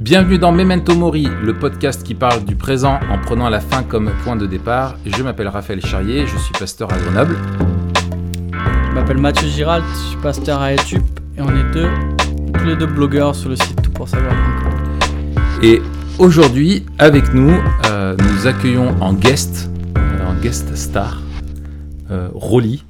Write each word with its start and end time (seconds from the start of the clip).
Bienvenue 0.00 0.38
dans 0.38 0.50
Memento 0.50 0.94
Mori, 0.94 1.28
le 1.42 1.58
podcast 1.58 2.02
qui 2.02 2.14
parle 2.14 2.46
du 2.46 2.56
présent 2.56 2.98
en 3.10 3.18
prenant 3.18 3.50
la 3.50 3.60
fin 3.60 3.82
comme 3.82 4.10
point 4.24 4.34
de 4.34 4.46
départ. 4.46 4.96
Je 5.04 5.22
m'appelle 5.22 5.48
Raphaël 5.48 5.84
Charrier, 5.84 6.26
je 6.26 6.38
suis 6.38 6.54
pasteur 6.58 6.90
à 6.90 6.96
Grenoble. 6.96 7.36
Je 8.54 8.94
m'appelle 8.94 9.18
Mathieu 9.18 9.46
Giralt, 9.46 9.84
je 9.92 10.08
suis 10.08 10.16
pasteur 10.16 10.62
à 10.62 10.72
Etup 10.72 11.02
et 11.36 11.42
on 11.42 11.50
est 11.54 11.70
deux, 11.74 11.90
tous 12.54 12.64
les 12.64 12.76
deux 12.76 12.86
blogueurs 12.86 13.34
sur 13.34 13.50
le 13.50 13.56
site 13.56 13.82
tout 13.82 13.90
pour 13.90 14.08
savoir. 14.08 14.32
Et 15.62 15.82
aujourd'hui, 16.18 16.86
avec 16.98 17.34
nous, 17.34 17.54
euh, 17.84 18.16
nous 18.16 18.46
accueillons 18.46 18.96
en 19.02 19.12
guest, 19.12 19.68
euh, 19.98 20.26
en 20.26 20.34
guest 20.40 20.74
star, 20.76 21.20
euh, 22.10 22.30
Rolly. 22.32 22.86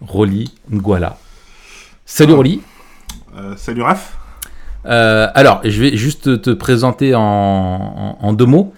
Rolly 0.00 0.54
Nguala. 0.70 1.18
Salut 2.06 2.34
Rolly. 2.34 2.62
Euh, 3.36 3.56
salut 3.56 3.82
Raph. 3.82 4.16
Euh, 4.86 5.28
alors, 5.34 5.60
je 5.64 5.82
vais 5.82 5.96
juste 5.96 6.40
te 6.42 6.50
présenter 6.50 7.14
en, 7.14 7.20
en- 7.22 8.18
en 8.20 8.32
deux 8.32 8.46
mots. 8.46 8.72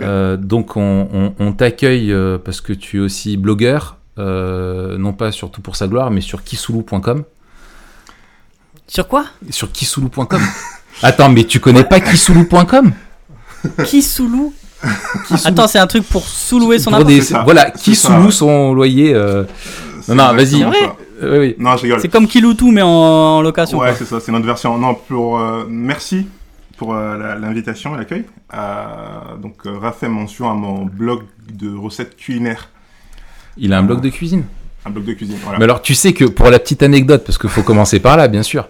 Euh, 0.00 0.36
donc, 0.36 0.76
on, 0.76 1.08
on- 1.12 1.34
on 1.38 1.52
t'accueille 1.52 2.12
euh, 2.12 2.38
parce 2.38 2.60
que 2.60 2.72
tu 2.72 2.98
es 2.98 3.00
aussi 3.00 3.36
blogueur, 3.36 3.96
euh, 4.18 4.96
non 4.98 5.12
pas 5.12 5.32
surtout 5.32 5.60
pour 5.60 5.76
sa 5.76 5.88
gloire, 5.88 6.10
mais 6.10 6.20
sur 6.20 6.44
kisulu.com. 6.44 7.24
Sur 8.86 9.08
quoi? 9.08 9.24
Sur 9.50 9.70
kisulu.com. 9.72 10.40
Attends, 11.02 11.28
mais 11.28 11.44
tu 11.44 11.60
connais 11.60 11.84
pas 11.84 12.00
kisulu.com 12.00 12.92
Qui 13.86 14.02
sous-loue 14.02 14.52
Attends, 15.44 15.66
c'est 15.68 15.78
un 15.78 15.86
truc 15.86 16.04
pour 16.04 16.24
sous-louer 16.26 16.78
son 16.78 16.90
appart. 16.92 17.06
des- 17.08 17.20
Voilà, 17.44 17.70
qui 17.70 17.94
son 18.30 18.72
loyer. 18.72 19.12
euh, 19.14 19.44
C'est 20.02 20.14
non, 20.14 20.34
vas-y. 20.34 20.64
Oui, 21.22 21.38
oui. 21.38 21.56
Non, 21.58 21.76
je 21.76 21.82
rigole. 21.82 22.00
C'est 22.00 22.08
comme 22.08 22.26
Kiloutou 22.26 22.70
mais 22.70 22.82
en, 22.82 22.88
en 22.88 23.42
location. 23.42 23.78
Ouais, 23.78 23.94
c'est 23.94 24.04
ça, 24.04 24.20
c'est 24.20 24.32
notre 24.32 24.46
version. 24.46 24.76
Non, 24.78 24.94
pour 24.94 25.38
euh, 25.38 25.64
merci 25.68 26.26
pour 26.76 26.94
euh, 26.94 27.16
la- 27.18 27.34
l'invitation 27.36 27.94
et 27.94 27.98
l'accueil. 27.98 28.24
Euh, 28.54 29.36
donc, 29.42 29.56
euh, 29.66 29.78
Raph 29.78 29.98
fait 29.98 30.08
mention 30.08 30.50
à 30.50 30.54
mon 30.54 30.84
blog 30.86 31.22
de 31.52 31.74
recettes 31.76 32.16
culinaires, 32.16 32.68
Il 33.58 33.72
a 33.74 33.78
un 33.78 33.82
blog 33.82 34.00
de 34.00 34.08
cuisine. 34.08 34.44
un 34.86 34.90
blog 34.90 35.04
de 35.04 35.12
cuisine. 35.12 35.36
Voilà. 35.42 35.58
Mais 35.58 35.64
alors, 35.64 35.82
tu 35.82 35.94
sais 35.94 36.12
que 36.14 36.24
pour 36.24 36.48
la 36.50 36.58
petite 36.58 36.82
anecdote, 36.82 37.22
parce 37.26 37.36
qu'il 37.38 37.50
faut 37.50 37.62
commencer 37.62 38.00
par 38.00 38.16
là, 38.16 38.28
bien 38.28 38.42
sûr. 38.42 38.68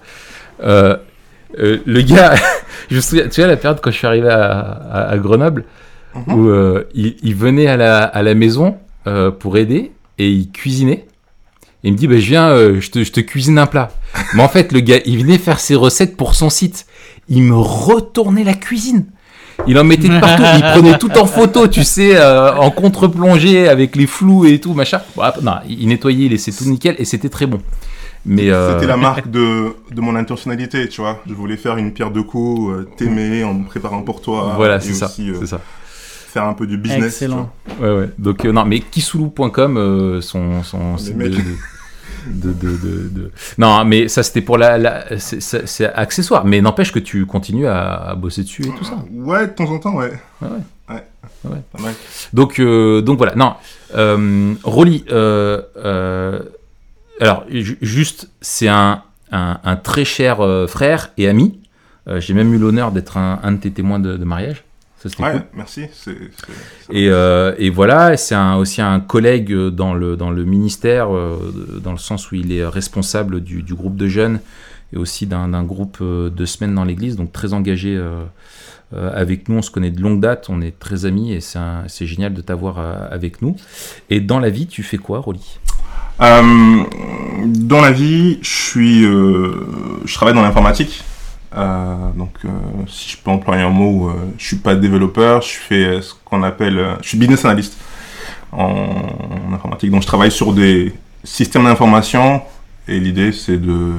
euh, 0.65 0.97
euh, 1.59 1.79
le 1.87 2.03
gars, 2.03 2.35
je 2.91 2.97
me 2.97 3.01
souviens, 3.01 3.29
tu 3.29 3.41
vois 3.41 3.49
la 3.49 3.57
période 3.57 3.81
quand 3.81 3.91
je 3.93 3.97
suis 3.97 4.07
arrivé 4.07 4.29
à, 4.29 4.51
à- 4.61 5.09
à 5.11 5.19
Grenoble, 5.19 5.65
Mhm. 6.13 6.35
où 6.35 6.49
euh, 6.49 6.89
il, 6.93 7.15
il 7.23 7.37
venait 7.37 7.69
à 7.69 7.77
la, 7.77 8.03
à 8.03 8.23
la 8.23 8.35
maison 8.35 8.77
euh, 9.07 9.31
pour 9.31 9.57
aider 9.57 9.93
et 10.19 10.29
il 10.29 10.51
cuisinait. 10.51 11.07
Il 11.83 11.93
me 11.93 11.97
dit, 11.97 12.07
bah, 12.07 12.19
je 12.19 12.27
viens, 12.27 12.51
euh, 12.51 12.81
je, 12.81 12.91
te, 12.91 13.05
je 13.05 13.13
te 13.13 13.21
cuisine 13.21 13.59
un 13.59 13.67
plat. 13.67 13.91
Mais 14.35 14.43
en 14.43 14.49
fait, 14.49 14.73
le 14.73 14.81
gars, 14.81 14.99
il 15.07 15.19
venait 15.19 15.39
faire 15.39 15.61
ses 15.61 15.75
recettes 15.75 16.17
pour 16.17 16.35
son 16.35 16.51
site. 16.51 16.87
Il 17.29 17.43
me 17.43 17.57
retournait 17.57 18.45
la 18.45 18.55
cuisine. 18.55 19.07
Il 19.67 19.79
en 19.79 19.85
mettait 19.85 20.09
de 20.09 20.19
partout. 20.19 20.43
il 20.57 20.63
prenait 20.75 20.99
tout 20.99 21.13
en 21.19 21.27
photo, 21.27 21.69
tu 21.69 21.85
sais, 21.85 22.17
euh, 22.17 22.55
en 22.55 22.71
contre-plongée 22.71 23.69
avec 23.69 23.95
les 23.97 24.07
flous 24.07 24.47
et 24.47 24.59
tout, 24.59 24.73
machin. 24.75 25.01
Bon, 25.17 25.23
après, 25.23 25.43
non, 25.43 25.57
il 25.69 25.89
nettoyait, 25.89 26.27
il 26.27 26.33
laissait 26.33 26.53
tout 26.53 26.65
nickel 26.65 26.97
et 26.99 27.05
c'était 27.05 27.29
très 27.29 27.47
bon. 27.47 27.61
Mais 28.27 28.51
euh, 28.51 28.75
C'était 28.75 28.87
la 28.87 28.99
marque 28.99 29.31
de, 29.31 29.75
de 29.91 30.01
mon 30.01 30.15
intentionnalité, 30.15 30.89
tu 30.89 31.01
vois. 31.01 31.23
Je 31.27 31.33
voulais 31.33 31.57
faire 31.57 31.77
une 31.79 31.93
pierre 31.93 32.11
de 32.11 32.21
coups, 32.21 32.87
t'aimer 32.97 33.45
en 33.45 33.55
me 33.55 33.65
préparant 33.65 34.03
pour 34.03 34.21
toi. 34.21 34.53
voilà, 34.57 34.81
c'est 34.81 34.95
ça, 34.95 35.09
c'est 35.09 35.47
ça. 35.47 35.61
Faire 36.31 36.45
un 36.45 36.55
peu 36.55 36.67
du 36.67 36.77
business. 36.79 37.05
Excellent. 37.07 37.51
tu 37.69 37.75
vois. 37.77 37.89
Ouais, 37.95 38.01
ouais. 38.01 38.11
Donc, 38.19 38.45
euh, 38.45 38.53
non, 38.53 38.65
mais 38.65 38.81
kisulu.com, 38.81 39.77
euh, 39.77 40.21
son, 40.21 40.63
son 40.63 40.97
site 40.97 41.17
de, 41.17 41.29
de, 41.29 42.53
de, 42.53 42.53
de- 42.53 43.09
de- 43.09 43.31
Non, 43.59 43.85
mais 43.85 44.09
ça, 44.09 44.23
c'était 44.23 44.43
pour 44.43 44.59
la. 44.59 44.79
la 44.79 45.19
c'est- 45.19 45.85
accessoire. 45.95 46.45
Mais 46.45 46.61
n'empêche 46.61 46.93
que 46.93 46.99
tu 46.99 47.27
continues 47.27 47.67
à, 47.67 47.95
à 48.11 48.15
bosser 48.15 48.43
dessus 48.43 48.63
et 48.63 48.71
tout 48.79 48.85
ça. 48.85 48.97
Ouais, 49.13 49.47
de 49.47 49.53
temps 49.53 49.71
en 49.71 49.79
temps, 49.79 49.95
ouais. 49.97 50.13
Ouais, 50.43 50.49
ouais. 50.49 50.95
Ouais. 50.95 51.05
Ouais. 51.45 51.63
Pas 51.73 51.83
mal. 51.83 51.95
Donc, 52.33 52.59
euh, 52.61 53.01
donc 53.01 53.17
voilà. 53.19 53.35
Non, 53.35 53.55
euh, 53.97 54.53
Rolly, 54.63 55.05
euh, 55.11 55.63
euh, 55.79 56.41
alors, 57.21 57.45
ju- 57.51 57.79
juste, 57.81 58.29
c'est 58.43 58.69
un, 58.69 59.03
un, 59.33 59.59
un 59.65 59.77
très 59.77 60.05
cher 60.05 60.41
euh, 60.41 60.67
frère 60.67 61.13
et 61.17 61.29
ami. 61.29 61.59
Euh, 62.09 62.21
J'ai 62.21 62.35
même 62.35 62.53
eu 62.53 62.59
l'honneur 62.59 62.93
d'être 62.93 63.17
un, 63.17 63.39
un 63.43 63.53
de 63.53 63.59
tes 63.59 63.71
témoins 63.71 63.99
de, 63.99 64.17
de 64.17 64.25
mariage. 64.25 64.65
Ça, 65.03 65.09
c'était 65.09 65.23
Ouais, 65.23 65.33
cool. 65.33 65.43
merci. 65.55 65.83
Et, 66.93 67.09
euh, 67.09 67.55
et 67.59 67.71
voilà, 67.71 68.17
c'est 68.19 68.37
aussi 68.37 68.83
un 68.83 69.01
collègue 69.01 69.51
dans 69.53 69.95
le, 69.95 70.17
dans 70.17 70.31
le 70.31 70.45
ministère, 70.45 71.15
euh, 71.15 71.39
dans 71.83 71.93
le 71.93 71.99
sens 71.99 72.31
où 72.31 72.35
il 72.35 72.53
est 72.53 72.67
responsable 72.67 73.41
du, 73.41 73.63
du 73.63 73.75
groupe 73.75 73.97
de 73.97 74.09
jeunes 74.09 74.41
et 74.93 74.99
aussi 74.99 75.27
d'un 75.27 75.63
groupe 75.65 75.99
euh, 76.03 76.29
de 76.29 76.45
semaines 76.45 76.75
dans 76.75 76.85
l'église, 76.85 77.17
donc 77.17 77.33
très 77.33 77.55
engagé 77.55 77.97
euh, 77.97 78.25
avec 78.93 79.49
nous. 79.49 79.57
On 79.59 79.63
se 79.63 79.71
connaît 79.71 79.91
de 79.91 80.03
longue 80.03 80.21
date, 80.21 80.49
on 80.51 80.61
est 80.61 80.79
très 80.79 81.07
amis 81.07 81.33
et 81.33 81.41
c'est 81.41 82.07
génial 82.07 82.35
de 82.35 82.43
t'avoir 82.43 82.79
avec 83.11 83.41
nous. 83.41 83.57
Et 84.11 84.21
dans 84.21 84.39
la 84.41 84.51
vie, 84.51 84.67
tu 84.67 84.83
fais 84.83 84.99
quoi, 84.99 85.21
Rolly? 85.21 85.59
Euh, 86.21 86.83
dans 87.47 87.81
la 87.81 87.93
vie, 87.93 88.39
je 88.43 88.51
suis, 88.51 89.03
je 89.05 90.15
travaille 90.15 90.35
dans 90.35 90.43
l'informatique. 90.43 91.05
Euh, 91.57 91.95
donc, 92.15 92.31
euh, 92.45 92.49
si 92.87 93.11
je 93.11 93.17
peux 93.17 93.31
employer 93.31 93.63
un 93.63 93.71
mot, 93.71 94.09
euh, 94.09 94.13
je 94.39 94.47
suis 94.47 94.57
pas 94.57 94.75
développeur, 94.77 95.43
je 95.43 95.55
fais 95.55 95.85
euh, 95.85 96.01
ce 96.01 96.15
qu'on 96.25 96.43
appelle, 96.43 96.79
euh, 96.79 96.95
je 97.03 97.09
suis 97.09 97.19
business 97.19 97.45
analyst 97.45 97.77
en, 98.53 98.67
en 98.67 99.53
informatique. 99.53 99.91
Donc, 99.91 100.03
je 100.03 100.07
travaille 100.07 100.31
sur 100.31 100.53
des 100.53 100.93
systèmes 101.25 101.65
d'information 101.65 102.43
et 102.89 102.99
l'idée, 103.01 103.33
c'est 103.33 103.57
de 103.59 103.95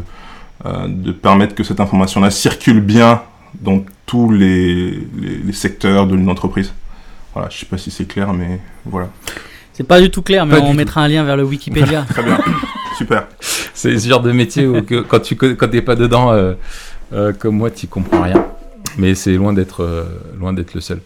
euh, 0.66 0.86
de 0.88 1.12
permettre 1.12 1.56
que 1.56 1.64
cette 1.64 1.80
information-là 1.80 2.30
circule 2.30 2.82
bien 2.82 3.24
dans 3.60 3.84
tous 4.06 4.32
les, 4.32 4.92
les, 5.20 5.38
les 5.44 5.54
secteurs 5.54 6.06
de 6.06 6.16
l'entreprise. 6.16 6.72
Voilà, 7.34 7.50
je 7.50 7.58
sais 7.58 7.66
pas 7.66 7.78
si 7.80 7.90
c'est 7.90 8.06
clair, 8.06 8.32
mais 8.32 8.60
voilà. 8.86 9.10
C'est 9.74 9.88
pas 9.88 10.00
du 10.00 10.12
tout 10.12 10.22
clair, 10.22 10.46
mais 10.46 10.58
Pas 10.58 10.62
on 10.62 10.72
tout. 10.72 10.78
mettra 10.78 11.02
un 11.02 11.08
lien 11.08 11.24
vers 11.24 11.36
le 11.36 11.44
Wikipédia. 11.44 12.06
Très 12.08 12.22
bien, 12.22 12.38
super. 12.98 13.26
C'est 13.40 13.98
ce 13.98 14.08
genre 14.08 14.22
de 14.22 14.32
métier 14.32 14.68
où 14.68 14.84
que, 14.84 15.02
quand 15.02 15.20
tu 15.22 15.36
n'es 15.42 15.56
quand 15.56 15.68
t'es 15.70 15.82
pas 15.82 15.96
dedans, 15.96 16.32
euh, 17.14 17.34
comme 17.34 17.58
moi, 17.58 17.72
tu 17.72 17.88
comprends 17.88 18.24
rien. 18.24 18.46
Mais 18.98 19.16
c'est 19.16 19.34
loin 19.34 19.54
d'être 19.54 19.84
euh, 19.84 20.06
le 20.74 20.82
seul. 20.82 21.00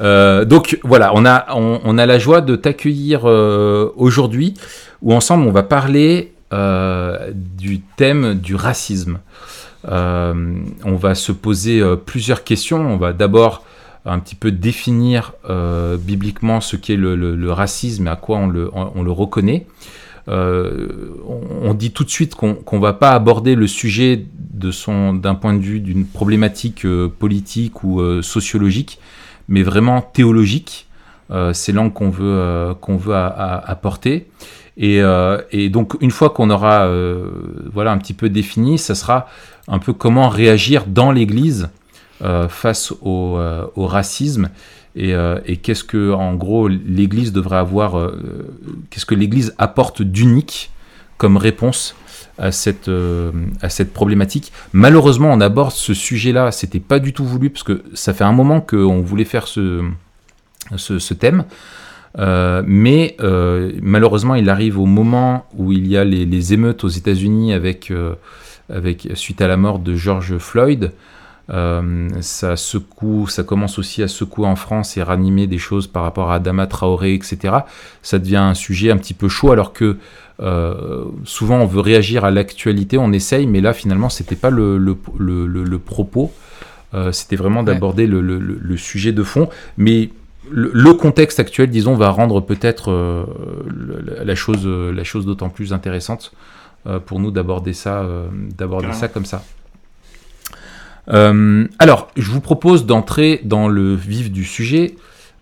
Euh, 0.00 0.44
donc 0.44 0.78
voilà, 0.82 1.12
on 1.14 1.24
a, 1.24 2.06
la 2.06 2.18
joie 2.18 2.40
de 2.40 2.56
t'accueillir 2.56 3.24
aujourd'hui, 3.24 4.54
où 5.02 5.14
ensemble 5.14 5.46
on 5.46 5.52
va 5.52 5.62
parler 5.62 6.32
du 6.52 7.80
thème 7.96 8.34
du 8.34 8.54
racisme. 8.54 9.18
On 9.84 10.96
va 10.96 11.14
se 11.14 11.32
poser 11.32 11.82
plusieurs 12.04 12.44
questions. 12.44 12.80
On 12.80 12.96
va 12.96 13.12
d'abord 13.12 13.64
un 14.06 14.18
petit 14.18 14.34
peu 14.34 14.50
définir 14.50 15.34
bibliquement 15.98 16.60
ce 16.60 16.76
qu'est 16.76 16.96
le, 16.96 17.52
racisme 17.52 18.06
et 18.06 18.10
à 18.10 18.16
quoi 18.16 18.38
on 18.38 18.48
le, 18.48 18.70
on 18.74 19.02
le 19.02 19.12
reconnaît. 19.12 19.66
Euh, 20.30 20.86
on, 21.62 21.74
dit 21.74 21.90
tout 21.90 22.04
de 22.04 22.10
suite 22.10 22.36
qu'on 22.36 22.54
qu'on 22.54 22.78
va 22.78 22.92
pas 22.92 23.12
aborder 23.12 23.56
le 23.56 23.66
sujet 23.66 24.26
d'un 24.52 25.34
point 25.34 25.54
de 25.54 25.60
vue 25.60 25.80
d'une 25.80 26.06
problématique 26.06 26.84
euh, 26.84 27.08
politique 27.08 27.82
ou 27.82 28.00
euh, 28.00 28.22
sociologique, 28.22 29.00
mais 29.48 29.62
vraiment 29.62 30.02
théologique. 30.02 30.86
C'est 31.52 31.70
l'angle 31.70 31.92
qu'on 31.92 32.10
veut 32.96 33.14
apporter. 33.14 34.26
Et, 34.76 35.00
donc 35.70 35.96
une 36.00 36.10
fois 36.10 36.30
qu'on 36.30 36.50
aura 36.50 36.90
voilà 37.72 37.92
un 37.92 37.98
petit 37.98 38.14
peu 38.14 38.28
défini, 38.28 38.78
ça 38.78 38.96
sera 38.96 39.28
un 39.68 39.78
peu 39.78 39.92
comment 39.92 40.28
réagir 40.28 40.86
dans 40.88 41.12
l'Église 41.12 41.68
face 42.48 42.92
au 43.00 43.36
racisme 43.76 44.48
et, 44.96 45.14
euh, 45.14 45.38
et 45.46 45.56
qu'est-ce 45.56 45.84
que 45.84 46.12
en 46.12 46.34
gros 46.34 46.68
l'Église 46.68 47.32
devrait 47.32 47.58
avoir, 47.58 47.98
euh, 47.98 48.52
qu'est-ce 48.90 49.06
que 49.06 49.14
l'Église 49.14 49.54
apporte 49.58 50.02
d'unique 50.02 50.70
comme 51.16 51.36
réponse 51.36 51.94
à 52.38 52.50
cette, 52.50 52.88
euh, 52.88 53.30
à 53.62 53.68
cette 53.68 53.92
problématique? 53.92 54.52
Malheureusement, 54.72 55.30
on 55.32 55.40
aborde 55.40 55.72
ce 55.72 55.94
sujet-là, 55.94 56.50
c'était 56.50 56.80
pas 56.80 56.98
du 56.98 57.12
tout 57.12 57.24
voulu 57.24 57.50
parce 57.50 57.62
que 57.62 57.82
ça 57.94 58.14
fait 58.14 58.24
un 58.24 58.32
moment 58.32 58.60
qu'on 58.60 59.00
voulait 59.00 59.24
faire 59.24 59.46
ce, 59.46 59.84
ce, 60.76 61.14
thème. 61.14 61.44
Mais 62.16 63.16
malheureusement, 63.80 64.34
il 64.34 64.50
arrive 64.50 64.78
au 64.78 64.86
moment 64.86 65.46
où 65.56 65.72
il 65.72 65.86
y 65.86 65.96
a 65.96 66.04
les, 66.04 66.24
les 66.24 66.52
émeutes 66.52 66.82
aux 66.82 66.88
États-Unis 66.88 67.52
avec, 67.52 67.92
avec 68.68 69.08
suite 69.14 69.40
à 69.40 69.46
la 69.46 69.56
mort 69.56 69.78
de 69.78 69.94
George 69.94 70.38
Floyd. 70.38 70.90
Euh, 71.52 72.08
ça 72.20 72.56
secoue, 72.56 73.26
ça 73.26 73.42
commence 73.42 73.78
aussi 73.78 74.02
à 74.02 74.08
secouer 74.08 74.46
en 74.46 74.54
France 74.56 74.96
et 74.96 75.02
ranimer 75.02 75.46
des 75.48 75.58
choses 75.58 75.86
par 75.88 76.04
rapport 76.04 76.30
à 76.30 76.36
Adama 76.36 76.66
Traoré, 76.68 77.14
etc. 77.14 77.38
Ça 78.02 78.18
devient 78.20 78.36
un 78.36 78.54
sujet 78.54 78.90
un 78.92 78.96
petit 78.96 79.14
peu 79.14 79.28
chaud 79.28 79.50
alors 79.50 79.72
que 79.72 79.96
euh, 80.40 81.04
souvent 81.24 81.56
on 81.58 81.66
veut 81.66 81.80
réagir 81.80 82.24
à 82.24 82.30
l'actualité, 82.30 82.98
on 82.98 83.12
essaye, 83.12 83.46
mais 83.46 83.60
là 83.60 83.72
finalement 83.72 84.08
c'était 84.08 84.36
pas 84.36 84.50
le, 84.50 84.78
le, 84.78 84.96
le, 85.18 85.46
le- 85.46 85.64
le 85.64 85.78
propos, 85.78 86.30
Euh, 86.92 87.12
c'était 87.12 87.36
vraiment 87.36 87.62
d'aborder 87.62 88.06
le, 88.08 88.20
le- 88.20 88.40
le- 88.40 88.58
le 88.60 88.76
sujet 88.76 89.12
de 89.12 89.22
fond, 89.22 89.48
mais 89.76 90.10
le, 90.50 90.70
le 90.74 90.92
contexte 90.94 91.38
actuel, 91.38 91.70
disons, 91.70 91.94
va 91.94 92.10
rendre 92.10 92.40
peut-être 92.40 92.90
euh, 92.90 93.24
la 94.24 94.34
chose, 94.34 94.66
la 94.66 95.04
chose 95.04 95.24
d'autant 95.24 95.50
plus 95.50 95.72
intéressante 95.72 96.32
euh, 96.86 96.98
pour 96.98 97.20
nous 97.20 97.30
d'aborder 97.30 97.74
ça, 97.74 98.00
euh, 98.02 98.26
d'aborder 98.58 98.88
ça 98.92 99.06
comme 99.08 99.24
ça. 99.24 99.44
Euh, 101.10 101.66
alors, 101.78 102.08
je 102.16 102.30
vous 102.30 102.40
propose 102.40 102.86
d'entrer 102.86 103.40
dans 103.44 103.68
le 103.68 103.94
vif 103.94 104.30
du 104.30 104.44
sujet 104.44 104.94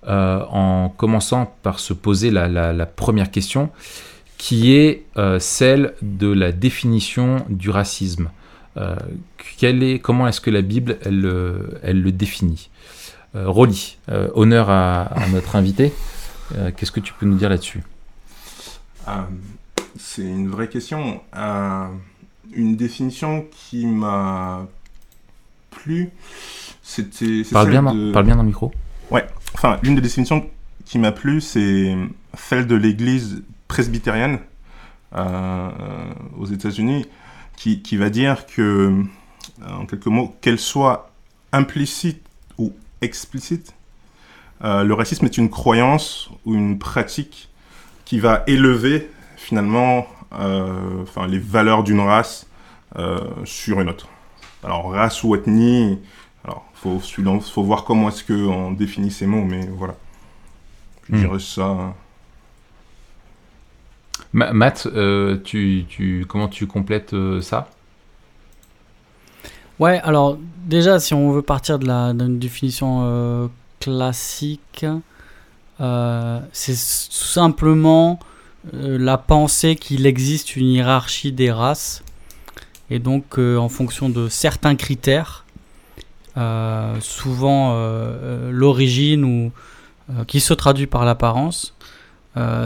euh, 0.06 0.42
en 0.50 0.88
commençant 0.88 1.54
par 1.62 1.78
se 1.80 1.92
poser 1.92 2.30
la, 2.30 2.86
première 2.86 3.30
question, 3.30 3.70
qui 4.38 4.74
est 4.74 5.04
euh, 5.16 5.38
celle 5.38 5.94
de 6.02 6.32
la 6.32 6.52
définition 6.52 7.44
du 7.48 7.70
racisme. 7.70 8.30
Comment 10.02 10.28
est-ce 10.28 10.40
que 10.40 10.50
la 10.50 10.62
Bible, 10.62 10.98
elle, 11.04 11.20
le- 11.20 12.12
définit? 12.12 12.70
Rolly, 13.34 13.98
honneur 14.34 14.70
à, 14.70 15.10
notre 15.32 15.56
invité. 15.56 15.92
Qu'est-ce 16.76 16.92
que 16.92 17.00
tu 17.00 17.12
peux 17.12 17.26
nous 17.26 17.34
dire 17.34 17.48
là-dessus? 17.48 17.82
C'est 19.98 20.22
une 20.22 20.48
vraie 20.48 20.68
question. 20.68 21.20
Une 22.52 22.76
définition 22.76 23.46
qui 23.50 23.84
m'a 23.84 24.68
plu, 25.70 26.10
c'était. 26.82 27.42
parle 27.52 27.70
bien, 27.70 27.82
dans, 27.82 27.94
de- 27.94 28.12
parle 28.12 28.26
bien 28.26 28.36
dans 28.36 28.42
le 28.42 28.48
micro. 28.48 28.72
Enfin, 29.54 29.78
l'une 29.82 29.94
des 29.94 30.00
définitions 30.02 30.48
qui 30.84 30.98
m'a 30.98 31.10
plu, 31.10 31.40
c'est 31.40 31.96
celle 32.36 32.66
de 32.66 32.76
l'Église 32.76 33.42
presbytérienne 33.66 34.38
euh, 35.16 35.70
aux 36.38 36.46
États-Unis, 36.46 37.06
qui, 37.56 37.82
qui 37.82 37.96
va 37.96 38.10
dire 38.10 38.46
que, 38.46 39.02
en 39.66 39.86
quelques 39.86 40.06
mots, 40.06 40.36
qu'elle 40.40 40.58
soit 40.58 41.10
implicite 41.52 42.22
ou 42.58 42.72
explicite, 43.00 43.74
euh, 44.62 44.84
le 44.84 44.94
racisme 44.94 45.24
est 45.24 45.38
une 45.38 45.50
croyance 45.50 46.30
ou 46.44 46.54
une 46.54 46.78
pratique 46.78 47.48
qui 48.04 48.18
va 48.20 48.42
élever 48.46 49.10
finalement 49.36 50.06
euh, 50.34 51.02
enfin, 51.02 51.26
les 51.26 51.38
valeurs 51.38 51.84
d'une 51.84 52.00
race 52.00 52.46
euh, 52.96 53.18
sur 53.44 53.80
une 53.80 53.88
autre. 53.88 54.08
Alors, 54.62 54.90
race 54.92 55.22
ou 55.24 55.34
ethnie, 55.34 55.98
alors, 56.44 56.64
faut, 56.74 57.00
faut 57.00 57.62
voir 57.62 57.84
comment 57.84 58.08
est-ce 58.08 58.24
qu'on 58.24 58.72
définit 58.72 59.10
ces 59.10 59.26
mots, 59.26 59.44
mais 59.44 59.66
voilà. 59.66 59.94
Je 61.04 61.12
Hmm. 61.12 61.26
dirais 61.26 61.38
ça. 61.40 61.94
Ma- 64.32 64.52
Matt, 64.52 64.86
euh, 64.86 65.38
tu, 65.44 65.84
tu, 65.88 66.24
comment 66.28 66.48
tu 66.48 66.66
complètes 66.66 67.14
euh, 67.14 67.40
ça? 67.40 67.68
Ouais, 69.78 70.00
alors 70.02 70.38
déjà, 70.66 70.98
si 70.98 71.14
on 71.14 71.30
veut 71.30 71.42
partir 71.42 71.78
de 71.78 71.86
la 71.86 72.12
d'une 72.12 72.38
définition 72.38 73.00
euh, 73.04 73.48
classique, 73.80 74.86
euh, 75.80 76.40
c'est 76.52 76.72
tout 76.74 77.26
simplement 77.26 78.18
euh, 78.74 78.98
la 78.98 79.18
pensée 79.18 79.76
qu'il 79.76 80.06
existe 80.06 80.56
une 80.56 80.66
hiérarchie 80.68 81.32
des 81.32 81.52
races, 81.52 82.02
et 82.90 82.98
donc 82.98 83.38
euh, 83.38 83.56
en 83.56 83.68
fonction 83.68 84.08
de 84.08 84.28
certains 84.28 84.76
critères, 84.76 85.44
euh, 86.36 86.96
souvent 87.00 87.72
euh, 87.72 87.74
euh, 87.76 88.50
l'origine 88.52 89.24
ou 89.24 89.52
qui 90.26 90.40
se 90.40 90.54
traduit 90.54 90.86
par 90.86 91.04
l'apparence, 91.04 91.74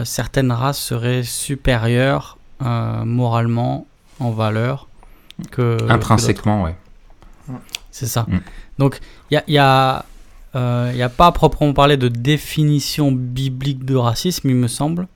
certaines 0.05 0.53
races 0.53 0.79
seraient 0.79 1.25
supérieures 1.25 2.39
moralement 2.61 3.85
en 4.21 4.31
valeur 4.31 4.87
que 5.51 5.77
que. 5.77 5.91
Intrinsèquement, 5.91 6.63
ouais. 6.63 6.77
C'est 7.91 8.07
ça. 8.07 8.27
Mm. 8.29 8.41
Donc, 8.79 9.01
il 9.31 9.35
n'y 9.35 9.39
a, 9.39 9.45
y 9.49 9.59
a, 9.59 10.05
euh, 10.57 10.93
y 10.95 11.03
a 11.03 11.09
pas 11.09 11.27
à 11.27 11.33
proprement 11.33 11.73
parler 11.73 11.97
de 11.97 12.09
définition 12.09 13.13
biblique 13.13 13.85
de 13.85 13.95
racisme, 13.97 14.49
il 14.49 14.57
me 14.57 14.69
semble. 14.69 15.07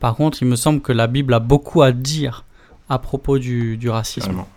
Par 0.00 0.14
contre, 0.16 0.42
il 0.42 0.48
me 0.48 0.56
semble 0.56 0.80
que 0.80 0.92
la 0.92 1.06
Bible 1.06 1.34
a 1.34 1.38
beaucoup 1.38 1.82
à 1.82 1.92
dire 1.92 2.44
à 2.88 2.98
propos 2.98 3.38
du, 3.38 3.76
du 3.76 3.88
racisme. 3.90 4.26
carrément. 4.28 4.48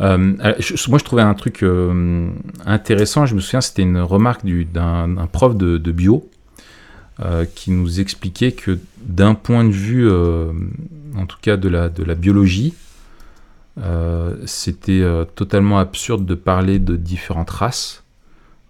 Euh, 0.00 0.54
je- 0.60 0.88
moi, 0.90 0.98
je 0.98 1.04
trouvais 1.04 1.22
un 1.22 1.34
truc 1.34 1.62
euh, 1.64 2.30
intéressant. 2.64 3.26
Je 3.26 3.34
me 3.34 3.40
souviens, 3.40 3.60
c'était 3.60 3.82
une 3.82 3.98
remarque 3.98 4.44
du- 4.44 4.64
d'un 4.64 5.26
prof 5.32 5.56
de, 5.56 5.76
de 5.76 5.92
bio 5.92 6.28
euh, 7.20 7.44
qui 7.52 7.72
nous 7.72 7.98
expliquait 7.98 8.52
que 8.52 8.78
d'un 9.02 9.34
point 9.34 9.64
de 9.64 9.72
vue, 9.72 10.08
euh, 10.08 10.52
en 11.16 11.26
tout 11.26 11.38
cas 11.42 11.56
de 11.56 11.68
la, 11.68 11.88
de 11.88 12.04
la 12.04 12.14
biologie, 12.14 12.74
euh, 13.82 14.36
c'était 14.46 15.00
euh, 15.00 15.24
totalement 15.24 15.78
absurde 15.80 16.24
de 16.24 16.34
parler 16.36 16.78
de 16.78 16.94
différentes 16.96 17.50
races. 17.50 18.04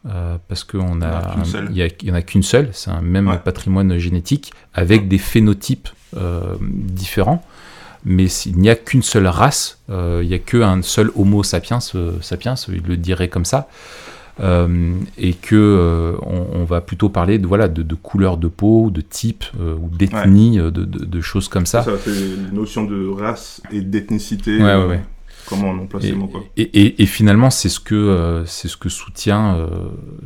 euh, 0.06 0.38
parce 0.48 0.64
qu'on 0.64 0.80
en 0.92 1.02
a 1.02 1.08
a, 1.08 1.34
qu'une 1.34 1.44
seule. 1.44 1.68
il 1.70 1.76
y 1.76 1.82
a- 1.82 1.88
il 1.88 2.08
y 2.08 2.10
en 2.10 2.14
a 2.14 2.22
qu'une 2.22 2.42
seule, 2.44 2.70
c'est 2.72 2.90
un 2.90 3.02
même 3.02 3.28
Ouais. 3.28 3.36
patrimoine 3.38 3.98
génétique 3.98 4.52
avec 4.72 5.08
des 5.08 5.18
phénotypes 5.18 5.88
euh, 6.16 6.54
différents 6.62 7.44
mais 8.04 8.28
s'il 8.28 8.56
n'y 8.58 8.70
a 8.70 8.76
qu'une 8.76 9.02
seule 9.02 9.26
race, 9.26 9.80
euh, 9.90 10.20
il 10.22 10.28
n'y 10.28 10.34
a 10.34 10.38
qu'un 10.38 10.82
seul 10.82 11.10
Homo 11.16 11.42
sapiens, 11.42 11.78
euh, 11.94 12.12
sapiens, 12.20 12.54
il 12.68 12.82
le 12.86 12.96
dirait 12.96 13.28
comme 13.28 13.44
ça, 13.44 13.68
euh, 14.40 14.94
et 15.18 15.34
que 15.34 16.14
on, 16.22 16.46
on 16.60 16.64
va 16.64 16.80
plutôt 16.80 17.08
parler 17.08 17.38
de 17.38 17.46
voilà 17.46 17.66
de, 17.68 17.82
de 17.82 17.94
couleur 17.96 18.36
de 18.36 18.46
peau, 18.48 18.90
de 18.90 19.00
type 19.00 19.44
ou 19.58 19.88
d'ethnie, 19.88 20.58
de, 20.58 20.70
de- 20.70 20.84
de 20.84 21.20
choses 21.20 21.48
comme 21.48 21.66
ça. 21.66 21.82
Ça, 21.82 21.92
c'est 22.04 22.10
les 22.10 22.36
notions 22.52 22.84
de 22.84 23.08
race 23.08 23.60
et 23.72 23.80
d'ethnicité. 23.80 24.58
Ouais, 24.58 24.76
ouais, 24.76 24.86
ouais. 24.86 25.00
Comment 25.48 25.70
on 25.70 25.98
Et, 25.98 26.02
ces 26.02 26.12
mots, 26.12 26.26
quoi. 26.26 26.44
et- 26.58 26.62
et- 26.62 27.02
et 27.02 27.06
finalement, 27.06 27.48
c'est 27.50 27.70
ce 27.70 27.80
que 27.80 27.94
euh, 27.94 28.44
c'est 28.44 28.68
ce 28.68 28.76
que 28.76 28.90
soutient 28.90 29.56
euh, 29.56 29.66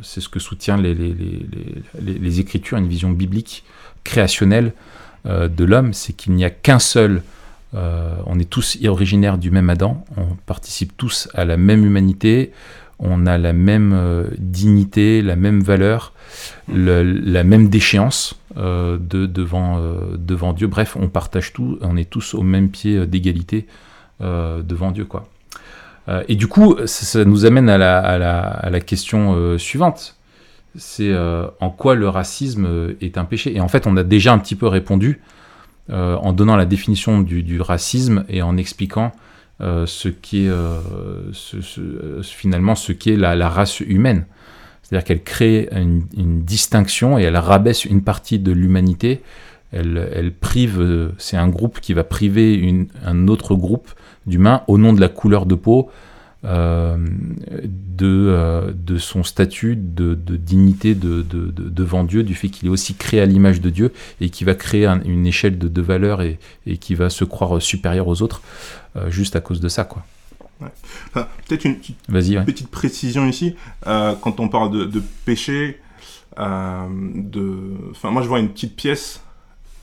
c'est 0.01 0.19
ce 0.19 0.27
que 0.27 0.39
soutient 0.39 0.75
les, 0.75 0.93
les, 0.93 1.13
les, 1.13 1.45
les- 2.01 2.19
les 2.19 2.39
écritures, 2.41 2.77
une 2.77 2.89
vision 2.89 3.09
biblique 3.09 3.63
créationnelle 4.03 4.73
euh, 5.25 5.47
de 5.47 5.63
l'homme, 5.63 5.93
c'est 5.93 6.11
qu'il 6.13 6.33
n'y 6.33 6.43
a 6.43 6.49
qu'un 6.49 6.79
seul. 6.79 7.23
Euh, 7.75 8.15
on 8.25 8.39
est 8.39 8.49
tous 8.49 8.77
originaires 8.85 9.37
du 9.37 9.51
même 9.51 9.69
Adam, 9.69 10.05
on 10.17 10.35
participe 10.45 10.95
tous 10.97 11.27
à 11.33 11.45
la 11.45 11.57
même 11.57 11.85
humanité, 11.85 12.51
on 12.99 13.25
a 13.25 13.37
la 13.37 13.53
même 13.53 13.93
euh, 13.93 14.27
dignité, 14.37 15.21
la 15.21 15.35
même 15.35 15.61
valeur, 15.61 16.13
le- 16.71 17.03
la 17.03 17.43
même 17.43 17.69
déchéance 17.69 18.35
euh, 18.57 18.97
de, 18.99 19.25
devant, 19.25 19.81
devant 20.17 20.53
Dieu. 20.53 20.67
Bref, 20.67 20.95
on 20.99 21.07
partage 21.09 21.53
tout, 21.53 21.77
on 21.81 21.97
est 21.97 22.09
tous 22.09 22.33
au 22.33 22.43
même 22.43 22.69
pied 22.69 23.05
d'égalité 23.07 23.67
devant 24.19 24.91
Dieu, 24.91 25.03
quoi. 25.05 25.27
Et 26.29 26.35
du 26.35 26.47
coup, 26.47 26.77
ça, 26.85 27.05
ça 27.05 27.25
nous 27.25 27.45
amène 27.45 27.69
à 27.69 27.77
la, 27.77 27.99
à 27.99 28.17
la, 28.17 28.39
à 28.41 28.69
la 28.69 28.79
question 28.79 29.57
suivante. 29.57 30.15
C'est 30.77 31.13
en 31.59 31.69
quoi 31.69 31.95
le 31.95 32.07
racisme 32.07 32.93
est 33.01 33.17
un 33.17 33.25
péché? 33.25 33.53
Et 33.55 33.59
en 33.59 33.67
fait, 33.67 33.85
on 33.85 33.97
a 33.97 34.03
déjà 34.03 34.31
un 34.31 34.37
petit 34.37 34.55
peu 34.55 34.67
répondu 34.67 35.19
euh, 35.89 36.15
en 36.15 36.31
donnant 36.31 36.55
la 36.55 36.65
définition 36.65 37.19
du, 37.19 37.59
racisme 37.59 38.23
et 38.29 38.41
en 38.41 38.55
expliquant 38.55 39.11
euh, 39.59 39.85
ce 39.85 40.07
qui 40.07 40.45
est 40.45 40.49
euh, 40.49 40.79
finalement 42.23 42.75
ce 42.75 42.93
qu'est 42.93 43.17
la, 43.17 43.35
la 43.35 43.49
race 43.49 43.81
humaine. 43.81 44.25
C'est-à-dire 44.81 45.03
qu'elle 45.05 45.23
crée 45.23 45.67
une, 45.73 46.43
distinction 46.43 47.19
et 47.19 47.23
elle 47.23 47.35
rabaisse 47.35 47.83
une 47.83 48.01
partie 48.01 48.39
de 48.39 48.53
l'humanité. 48.53 49.21
Elle, 49.73 50.31
prive, 50.39 51.11
c'est 51.17 51.35
un 51.35 51.47
groupe 51.49 51.79
qui 51.81 51.93
va 51.93 52.03
priver 52.03 52.87
un 53.03 53.27
autre 53.27 53.55
groupe 53.55 53.91
d'humains 54.27 54.61
au 54.67 54.77
nom 54.77 54.93
de 54.93 55.01
la 55.01 55.09
couleur 55.09 55.45
de 55.45 55.55
peau, 55.55 55.89
euh, 56.45 56.97
de, 57.63 58.27
euh, 58.29 58.73
de 58.75 58.97
son 58.97 59.23
statut 59.23 59.75
de, 59.77 60.13
de 60.13 60.35
dignité 60.35 60.93
de, 60.95 61.21
de- 61.21 61.51
de- 61.51 61.69
devant 61.69 62.03
Dieu, 62.03 62.23
du 62.23 62.35
fait 62.35 62.49
qu'il 62.49 62.67
est 62.67 62.71
aussi 62.71 62.95
créé 62.95 63.21
à 63.21 63.25
l'image 63.25 63.61
de 63.61 63.69
Dieu 63.69 63.93
et 64.21 64.29
qui 64.29 64.43
va 64.43 64.53
créer 64.55 64.85
un- 64.85 65.01
une 65.03 65.25
échelle 65.25 65.57
de, 65.57 65.67
de 65.67 65.81
valeurs 65.81 66.21
et, 66.21 66.39
et 66.65 66.77
qui 66.77 66.95
va 66.95 67.09
se 67.09 67.23
croire 67.23 67.61
supérieur 67.61 68.07
aux 68.07 68.21
autres 68.21 68.41
euh, 68.95 69.09
juste 69.09 69.35
à 69.35 69.41
cause 69.41 69.59
de 69.61 69.69
ça. 69.69 69.83
quoi. 69.85 70.03
Enfin, 71.09 71.27
Peut-être 71.47 71.65
une 71.65 71.75
petite 71.75 71.97
Vas-y, 72.07 72.37
ouais. 72.37 72.45
petite 72.45 72.69
précision 72.69 73.27
ici. 73.27 73.55
Quand 73.85 74.39
on 74.39 74.47
parle 74.47 74.71
de, 74.71 74.85
de 74.85 75.01
péché, 75.25 75.79
de... 76.37 77.57
enfin, 77.91 78.11
moi 78.11 78.21
je 78.21 78.27
vois 78.27 78.39
une 78.39 78.49
petite 78.49 78.75
pièce. 78.75 79.21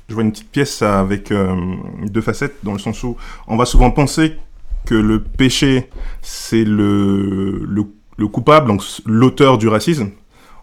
Je 0.08 0.14
vois 0.14 0.22
une 0.24 0.32
petite 0.32 0.50
pièce 0.50 0.82
avec 0.82 1.30
euh, 1.30 1.54
deux 2.10 2.20
facettes, 2.20 2.56
dans 2.64 2.72
le 2.72 2.78
sens 2.80 3.02
où 3.04 3.16
on 3.46 3.56
va 3.56 3.64
souvent 3.64 3.90
penser 3.92 4.36
que 4.86 4.94
le 4.94 5.22
péché, 5.22 5.90
c'est 6.22 6.64
le, 6.64 7.64
le, 7.64 7.86
le 8.16 8.28
coupable, 8.28 8.66
donc 8.66 8.82
l'auteur 9.06 9.58
du 9.58 9.68
racisme. 9.68 10.10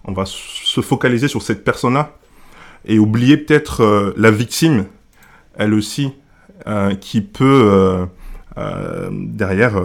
On 0.05 0.13
va 0.13 0.24
se 0.25 0.81
focaliser 0.81 1.27
sur 1.27 1.41
cette 1.41 1.63
personne-là 1.63 2.17
et 2.86 3.00
oublier 3.00 3.38
peut-être 3.38 3.81
euh, 3.81 4.13
la 4.17 4.31
victime, 4.31 4.86
elle 5.55 5.74
aussi, 5.74 6.13
euh, 6.65 6.95
qui 6.95 7.21
peut 7.21 8.07
euh, 8.57 9.09
derrière 9.12 9.79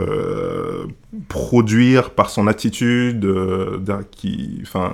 produire 1.29 2.11
par 2.11 2.31
son 2.31 2.47
attitude, 2.47 3.29
qui, 4.13 4.61
enfin, 4.63 4.93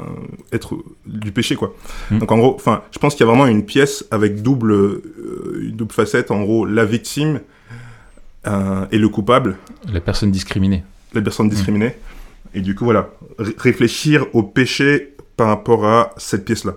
être 0.52 0.76
du 1.06 1.30
péché 1.30 1.54
quoi. 1.54 1.74
Mm. 2.10 2.18
Donc 2.18 2.32
en 2.32 2.38
gros, 2.38 2.54
enfin, 2.54 2.82
je 2.90 2.98
pense 2.98 3.14
qu'il 3.14 3.24
y 3.24 3.28
a 3.28 3.32
vraiment 3.32 3.46
une 3.46 3.64
pièce 3.64 4.04
avec 4.10 4.42
double, 4.42 5.02
une 5.60 5.76
double 5.76 5.92
facette. 5.92 6.30
En 6.30 6.40
gros, 6.40 6.64
la 6.64 6.84
victime 6.84 7.40
euh, 8.48 8.86
et 8.90 8.98
le 8.98 9.08
coupable, 9.08 9.56
La 9.92 10.00
personne 10.00 10.30
discriminée. 10.32 10.82
la 11.14 11.20
personne 11.22 11.48
discriminée. 11.48 11.94
Et 12.54 12.60
du 12.60 12.74
coup, 12.74 12.84
voilà, 12.84 13.10
ré- 13.38 13.54
réfléchir 13.58 14.26
au 14.32 14.42
péché 14.42 15.14
par 15.36 15.48
rapport 15.48 15.84
à 15.86 16.10
cette 16.16 16.44
pièce-là. 16.44 16.72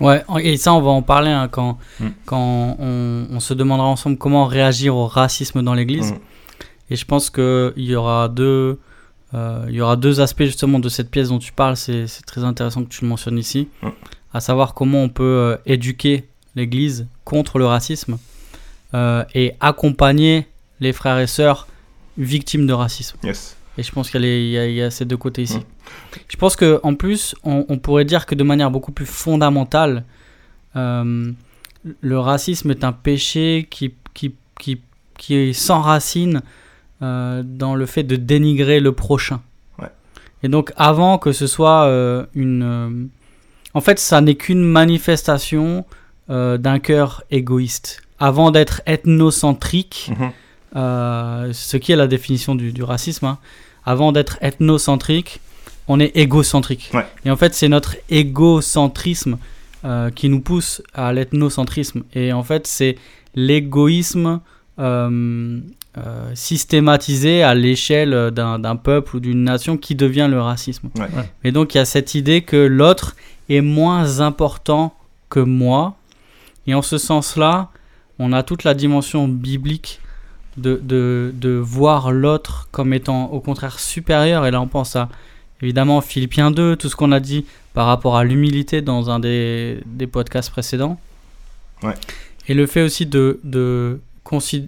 Ouais, 0.00 0.22
et 0.42 0.56
ça, 0.56 0.72
on 0.74 0.80
va 0.80 0.90
en 0.90 1.02
parler 1.02 1.30
hein, 1.30 1.48
quand, 1.50 1.78
Mm. 1.98 2.06
quand 2.24 2.76
on, 2.78 3.26
on 3.32 3.40
se 3.40 3.52
demandera 3.54 3.88
ensemble 3.88 4.16
comment 4.16 4.46
réagir 4.46 4.94
au 4.94 5.06
racisme 5.08 5.62
dans 5.62 5.74
l'Église. 5.74 6.12
Mm. 6.12 6.18
Et 6.90 6.96
je 6.96 7.04
pense 7.04 7.30
qu'il 7.30 7.72
y 7.76 7.94
aura 7.96 8.28
deux, 8.28 8.78
euh, 9.34 9.64
il 9.68 9.74
y 9.74 9.80
aura 9.80 9.96
deux 9.96 10.20
aspects 10.20 10.44
justement 10.44 10.78
de 10.78 10.88
cette 10.88 11.10
pièce 11.10 11.28
dont 11.30 11.38
tu 11.40 11.52
parles. 11.52 11.76
C'est 11.76 12.06
très 12.26 12.44
intéressant 12.44 12.84
que 12.84 12.88
tu 12.88 13.02
le 13.02 13.08
mentionnes 13.08 13.38
ici, 13.38 13.68
Mm. 13.82 13.88
à 14.34 14.40
savoir 14.40 14.74
comment 14.74 15.02
on 15.02 15.08
peut 15.08 15.24
euh, 15.24 15.56
éduquer 15.66 16.28
l'Église 16.54 17.06
contre 17.24 17.58
le 17.58 17.66
racisme 17.66 18.18
euh, 18.94 19.24
et 19.34 19.54
accompagner 19.60 20.46
les 20.80 20.92
frères 20.92 21.18
et 21.18 21.26
sœurs 21.26 21.68
victimes 22.16 22.66
de 22.66 22.72
racisme. 22.72 23.18
Yes. 23.22 23.56
Et 23.78 23.82
je 23.82 23.92
pense 23.92 24.10
qu'il 24.10 24.24
y, 24.24 24.58
a 24.58 24.66
y 24.66 24.84
y 24.84 24.90
ces 24.90 25.04
deux 25.04 25.16
côtés 25.16 25.42
ici. 25.42 25.60
Je 26.28 26.36
pense 26.36 26.56
que 26.56 26.80
en 26.82 26.94
plus, 26.94 27.36
on, 27.44 27.64
on 27.68 27.78
pourrait 27.78 28.04
dire 28.04 28.26
que 28.26 28.34
de 28.34 28.42
manière 28.42 28.72
beaucoup 28.72 28.90
plus 28.90 29.06
fondamentale, 29.06 30.04
euh, 30.74 31.32
le 32.00 32.18
racisme 32.18 32.72
est 32.72 32.82
un 32.82 32.92
péché 32.92 33.68
qui, 33.70 33.94
qui, 34.14 34.34
qui, 34.58 34.80
qui 35.16 35.54
s'enracine 35.54 36.42
euh, 37.02 37.42
dans 37.44 37.76
le 37.76 37.86
fait 37.86 38.02
de 38.02 38.16
dénigrer 38.16 38.80
le 38.80 38.92
prochain. 38.92 39.40
Ouais. 39.78 39.92
Et 40.42 40.48
donc, 40.48 40.72
avant 40.76 41.18
que 41.18 41.30
ce 41.30 41.46
soit 41.46 41.84
euh, 41.84 42.26
une. 42.34 43.08
en 43.74 43.80
fait, 43.80 44.00
ça 44.00 44.20
n'est 44.20 44.34
qu'une 44.34 44.64
manifestation 44.64 45.84
d'un 46.28 46.78
cœur 46.78 47.22
égoïste. 47.30 48.02
Avant 48.20 48.50
d'être 48.50 48.80
ethnocentrique, 48.86 50.10
Mhm. 50.18 50.30
euh, 50.76 51.52
ce 51.52 51.76
qui 51.76 51.92
est 51.92 51.96
la 51.96 52.06
définition 52.06 52.54
du, 52.54 52.72
du 52.72 52.82
racisme. 52.82 53.26
hein. 53.26 53.38
Avant 53.84 54.12
d'être 54.12 54.38
ethnocentrique, 54.42 55.40
on 55.86 55.98
est 56.00 56.14
égocentrique. 56.16 56.90
Ouais. 56.92 57.06
Et 57.24 57.30
en 57.30 57.36
fait, 57.36 57.54
c'est 57.54 57.68
notre 57.68 57.96
égocentrisme 58.10 59.38
euh, 59.84 60.10
qui 60.10 60.28
nous 60.28 60.40
pousse 60.40 60.82
à 60.94 61.12
l'ethnocentrisme. 61.12 62.02
Et 62.14 62.32
en 62.32 62.42
fait, 62.42 62.66
c'est 62.66 62.96
l'égoïsme 63.34 64.40
euh, 64.78 65.60
euh, 65.96 66.30
systématisé 66.34 67.42
à 67.42 67.54
l'échelle 67.54 68.30
d'un 68.32 68.58
d'un 68.58 68.76
peuple 68.76 69.16
ou 69.16 69.20
d'une 69.20 69.42
nation 69.44 69.76
qui 69.76 69.94
devient 69.94 70.28
le 70.30 70.40
racisme. 70.40 70.88
Ouais. 70.96 71.02
Ouais. 71.16 71.30
Et 71.44 71.52
donc, 71.52 71.74
il 71.74 71.78
y 71.78 71.80
a 71.80 71.84
cette 71.84 72.14
idée 72.14 72.42
que 72.42 72.56
l'autre 72.56 73.16
est 73.48 73.60
moins 73.62 74.20
important 74.20 74.94
que 75.30 75.40
moi. 75.40 75.96
Et 76.66 76.74
en 76.74 76.82
ce 76.82 76.98
sens-là, 76.98 77.70
on 78.18 78.32
a 78.32 78.42
toute 78.42 78.64
la 78.64 78.74
dimension 78.74 79.28
biblique 79.28 80.00
de, 80.56 80.80
de, 80.82 81.32
de 81.34 81.50
voir 81.50 82.10
l'autre 82.10 82.68
comme 82.72 82.92
étant 82.92 83.26
au 83.26 83.40
contraire 83.40 83.78
supérieur. 83.78 84.44
Et 84.46 84.50
là, 84.50 84.60
on 84.60 84.66
pense 84.66 84.96
à 84.96 85.08
évidemment 85.62 86.00
Philippiens 86.00 86.50
2, 86.50 86.76
tout 86.76 86.88
ce 86.88 86.96
qu'on 86.96 87.12
a 87.12 87.20
dit 87.20 87.44
par 87.74 87.86
rapport 87.86 88.16
à 88.16 88.24
l'humilité 88.24 88.82
dans 88.82 89.10
un 89.10 89.20
des, 89.20 89.78
des 89.86 90.06
podcasts 90.06 90.50
précédents. 90.50 90.98
Ouais. 91.82 91.94
Et 92.48 92.54
le 92.54 92.66
fait 92.66 92.82
aussi 92.82 93.06
de, 93.06 93.40
de 93.44 94.00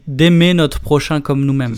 d'aimer 0.06 0.54
notre 0.54 0.80
prochain 0.80 1.20
comme 1.20 1.44
nous-mêmes. 1.44 1.76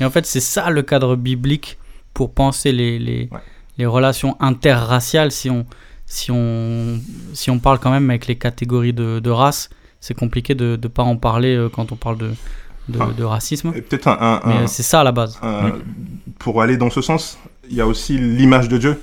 Et 0.00 0.04
en 0.04 0.10
fait, 0.10 0.26
c'est 0.26 0.38
ça 0.40 0.70
le 0.70 0.82
cadre 0.82 1.16
biblique 1.16 1.76
pour 2.14 2.32
penser 2.32 2.70
les, 2.72 2.98
les, 3.00 3.28
Ouais. 3.32 3.40
les 3.78 3.86
relations 3.86 4.36
interraciales. 4.40 5.32
Si 5.32 5.50
on, 5.50 5.66
si, 6.06 6.30
on, 6.30 7.00
si 7.32 7.50
on 7.50 7.58
parle 7.58 7.78
quand 7.80 7.90
même 7.90 8.08
avec 8.10 8.26
les 8.28 8.36
catégories 8.36 8.92
de, 8.92 9.18
de 9.18 9.30
race, 9.30 9.70
c'est 10.00 10.14
compliqué 10.14 10.54
de 10.54 10.78
ne 10.82 10.88
pas 10.88 11.02
en 11.02 11.16
parler 11.16 11.54
euh, 11.54 11.68
quand 11.68 11.92
on 11.92 11.96
parle 11.96 12.18
de, 12.18 12.30
de, 12.88 12.98
Ah. 13.00 13.08
de 13.16 13.24
racisme. 13.24 13.72
Et 13.74 13.82
peut-être 13.82 14.08
un, 14.08 14.40
un- 14.44 14.48
Mais 14.48 14.66
c'est 14.66 14.82
ça 14.82 15.00
à 15.00 15.04
la 15.04 15.12
base. 15.12 15.38
Pour 16.38 16.62
aller 16.62 16.76
dans 16.76 16.90
ce 16.90 17.02
sens, 17.02 17.38
il 17.68 17.76
y 17.76 17.80
a 17.80 17.86
aussi 17.86 18.16
l'image 18.18 18.68
de 18.68 18.78
Dieu 18.78 19.00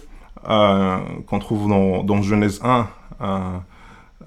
euh, 0.49 0.97
qu'on 1.27 1.39
trouve 1.39 1.69
dans, 1.69 2.03
dans 2.03 2.21
Genèse 2.21 2.59
1 2.63 2.87
euh, 3.21 3.25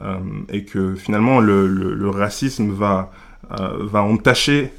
euh, 0.03 0.17
et 0.49 0.65
que 0.65 0.95
finalement 0.95 1.41
le, 1.41 1.67
le- 1.67 1.95
le 1.95 2.11
racisme 2.11 2.71
va, 2.71 3.11
va 3.51 4.03
entacher 4.03 4.73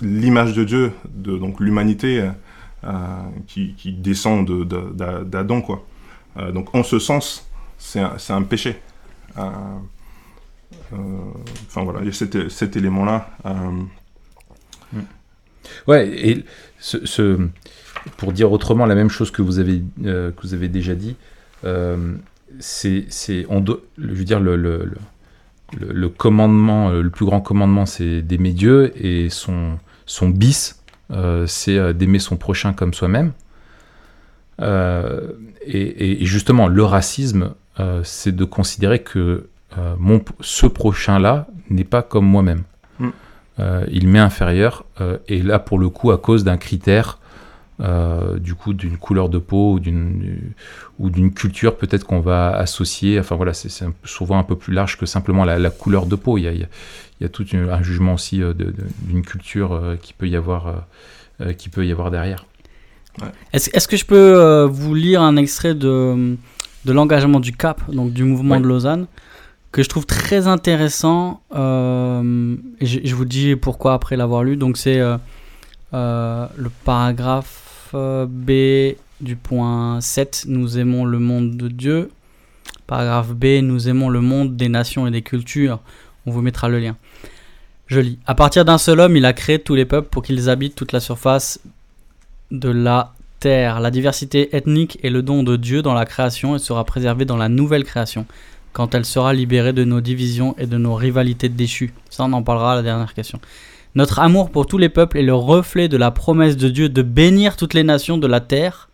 l'image 0.00 0.54
de 0.54 0.64
Dieu, 0.64 0.92
de 1.10 1.36
donc 1.36 1.60
l'humanité 1.60 2.30
qui, 3.46 3.74
qui 3.76 3.92
descend 3.92 4.46
de- 4.46 4.64
de- 4.64 4.90
d'A- 4.94 5.24
d'Adam. 5.24 5.60
quoi. 5.62 5.84
Euh, 6.38 6.52
donc 6.52 6.74
en 6.74 6.82
ce 6.82 6.98
sens, 6.98 7.46
c'est 7.78 8.00
un, 8.00 8.12
c'est 8.18 8.32
un 8.32 8.42
péché. 8.42 8.80
Euh, 10.92 10.96
Enfin 11.66 11.82
voilà, 11.84 12.00
il 12.00 12.06
y 12.06 12.08
a 12.08 12.12
cet, 12.12 12.76
élément-là. 12.76 13.30
euh, 13.46 13.82
Ouais, 15.86 16.08
et 16.08 16.44
ce, 16.78 17.48
pour 18.16 18.32
dire 18.32 18.52
autrement 18.52 18.86
la 18.86 18.94
même 18.94 19.08
chose 19.08 19.30
que 19.30 19.42
vous 19.42 19.58
avez, 19.58 19.82
euh, 20.04 20.30
que 20.30 20.42
vous 20.42 20.54
avez 20.54 20.68
déjà 20.68 20.94
dit, 20.94 21.16
euh, 21.64 22.14
c'est, 22.60 23.06
je 23.10 23.44
veux 23.98 24.24
dire, 24.24 24.40
le, 24.40 24.56
le, 24.56 26.08
commandement, 26.10 26.90
le 26.90 27.10
plus 27.10 27.24
grand 27.24 27.40
commandement, 27.40 27.86
c'est 27.86 28.22
d'aimer 28.22 28.52
Dieu, 28.52 28.92
et 29.02 29.30
son, 29.30 29.78
son 30.06 30.28
bis, 30.28 30.82
c'est 31.46 31.94
d'aimer 31.94 32.18
son 32.18 32.36
prochain 32.36 32.74
comme 32.74 32.92
soi-même. 32.94 33.32
Et, 34.60 36.18
justement, 36.26 36.68
le 36.68 36.84
racisme, 36.84 37.54
c'est 38.04 38.36
de 38.36 38.44
considérer 38.44 39.02
que 39.02 39.48
euh, 39.78 39.94
mon, 39.98 40.22
ce 40.40 40.66
prochain-là 40.66 41.46
n'est 41.70 41.84
pas 41.84 42.02
comme 42.02 42.26
moi-même. 42.26 42.62
Mm. 42.98 43.08
Euh, 43.60 43.84
il 43.90 44.08
m'est 44.08 44.18
inférieur, 44.18 44.84
euh, 45.00 45.18
et 45.28 45.42
là, 45.42 45.58
pour 45.58 45.78
le 45.78 45.88
coup, 45.88 46.10
à 46.10 46.18
cause 46.18 46.44
d'un 46.44 46.56
critère, 46.56 47.18
du 48.38 48.54
coup, 48.54 48.72
d'une 48.72 48.96
couleur 48.98 49.28
de 49.28 49.38
peau 49.38 49.80
ou 51.00 51.10
d'une 51.10 51.34
culture 51.34 51.76
peut-être 51.76 52.04
qu'on 52.04 52.20
va 52.20 52.50
associer. 52.56 53.18
Enfin 53.18 53.34
voilà, 53.34 53.52
c'est 53.52 53.68
souvent 54.04 54.38
un 54.38 54.44
peu 54.44 54.54
plus 54.56 54.72
large 54.72 54.96
que 54.96 55.06
simplement 55.06 55.44
la, 55.44 55.58
la 55.58 55.70
couleur 55.70 56.06
de 56.06 56.14
peau. 56.14 56.38
Il 56.38 56.42
y 56.42 56.46
a, 56.48 56.52
il 56.52 56.60
y 56.60 56.62
a, 56.62 56.68
il 57.20 57.24
y 57.24 57.26
a 57.26 57.28
tout 57.28 57.44
une- 57.48 57.68
un 57.68 57.82
jugement 57.82 58.14
aussi 58.14 58.40
d'une 59.02 59.22
culture 59.22 59.96
qui 60.00 60.12
peut 60.12 60.28
y 60.28 60.36
avoir, 60.36 60.84
qui 61.58 61.68
peut 61.68 61.84
y 61.84 61.90
avoir 61.90 62.12
derrière. 62.12 62.46
Est-ce 63.52 63.88
que 63.88 63.96
je 63.96 64.04
peux 64.04 64.14
euh, 64.40 64.66
vous 64.66 64.94
lire 64.94 65.22
un 65.22 65.36
extrait 65.36 65.74
de, 65.74 66.36
de 66.84 66.92
l'engagement 66.92 67.40
du 67.40 67.52
CAP, 67.52 67.90
donc 67.90 68.12
du 68.12 68.22
mouvement 68.22 68.54
Ouais. 68.54 68.60
de 68.60 68.66
Lausanne, 68.68 69.06
que 69.74 69.82
je 69.82 69.88
trouve 69.88 70.06
très 70.06 70.46
intéressant. 70.46 71.40
euh, 71.52 72.56
et 72.80 72.86
je, 72.86 73.14
vous 73.14 73.24
dis 73.24 73.56
pourquoi 73.56 73.94
après 73.94 74.16
l'avoir 74.16 74.44
lu. 74.44 74.56
Donc 74.56 74.76
c'est 74.76 75.00
euh, 75.00 75.16
euh, 75.92 76.46
le 76.56 76.70
paragraphe 76.84 77.92
B 77.92 78.94
du 79.20 79.34
point 79.34 80.00
7, 80.00 80.44
nous 80.46 80.78
aimons 80.78 81.04
le 81.04 81.18
monde 81.18 81.56
de 81.56 81.66
Dieu. 81.66 82.10
Paragraphe 82.86 83.30
B, 83.30 83.62
nous 83.62 83.88
aimons 83.88 84.10
le 84.10 84.20
monde 84.20 84.56
des 84.56 84.68
nations 84.68 85.08
et 85.08 85.10
des 85.10 85.22
cultures. 85.22 85.80
On 86.24 86.30
vous 86.30 86.40
mettra 86.40 86.68
le 86.68 86.78
lien. 86.78 86.96
Je 87.88 87.98
lis. 87.98 88.20
À 88.26 88.36
partir 88.36 88.64
d'un 88.64 88.78
seul 88.78 89.00
homme, 89.00 89.16
il 89.16 89.24
a 89.24 89.32
créé 89.32 89.58
tous 89.58 89.74
les 89.74 89.86
peuples 89.86 90.08
pour 90.08 90.22
qu'ils 90.22 90.50
habitent 90.50 90.76
toute 90.76 90.92
la 90.92 91.00
surface 91.00 91.58
de 92.52 92.68
la 92.68 93.12
terre. 93.40 93.80
La 93.80 93.90
diversité 93.90 94.54
ethnique 94.54 95.00
est 95.02 95.10
le 95.10 95.22
don 95.22 95.42
de 95.42 95.56
Dieu 95.56 95.82
dans 95.82 95.94
la 95.94 96.04
création 96.04 96.54
et 96.54 96.60
sera 96.60 96.84
préservée 96.84 97.24
dans 97.24 97.36
la 97.36 97.48
nouvelle 97.48 97.82
création, 97.82 98.24
quand 98.74 98.94
elle 98.94 99.06
sera 99.06 99.32
libérée 99.32 99.72
de 99.72 99.84
nos 99.84 100.02
divisions 100.02 100.54
et 100.58 100.66
de 100.66 100.76
nos 100.76 100.96
rivalités 100.96 101.48
déchues. 101.48 101.94
Ça, 102.10 102.24
on 102.24 102.32
en 102.32 102.42
parlera 102.42 102.72
à 102.72 102.76
la 102.76 102.82
dernière 102.82 103.14
question. 103.14 103.40
Notre 103.94 104.18
amour 104.18 104.50
pour 104.50 104.66
tous 104.66 104.78
les 104.78 104.88
peuples 104.88 105.16
est 105.16 105.22
le 105.22 105.34
reflet 105.34 105.88
de 105.88 105.96
la 105.96 106.10
promesse 106.10 106.56
de 106.56 106.68
Dieu 106.68 106.88
de 106.88 107.00
bénir 107.00 107.56
toutes 107.56 107.72
les 107.72 107.84
nations 107.84 108.18
de 108.18 108.26
la 108.26 108.40
terre. 108.40 108.90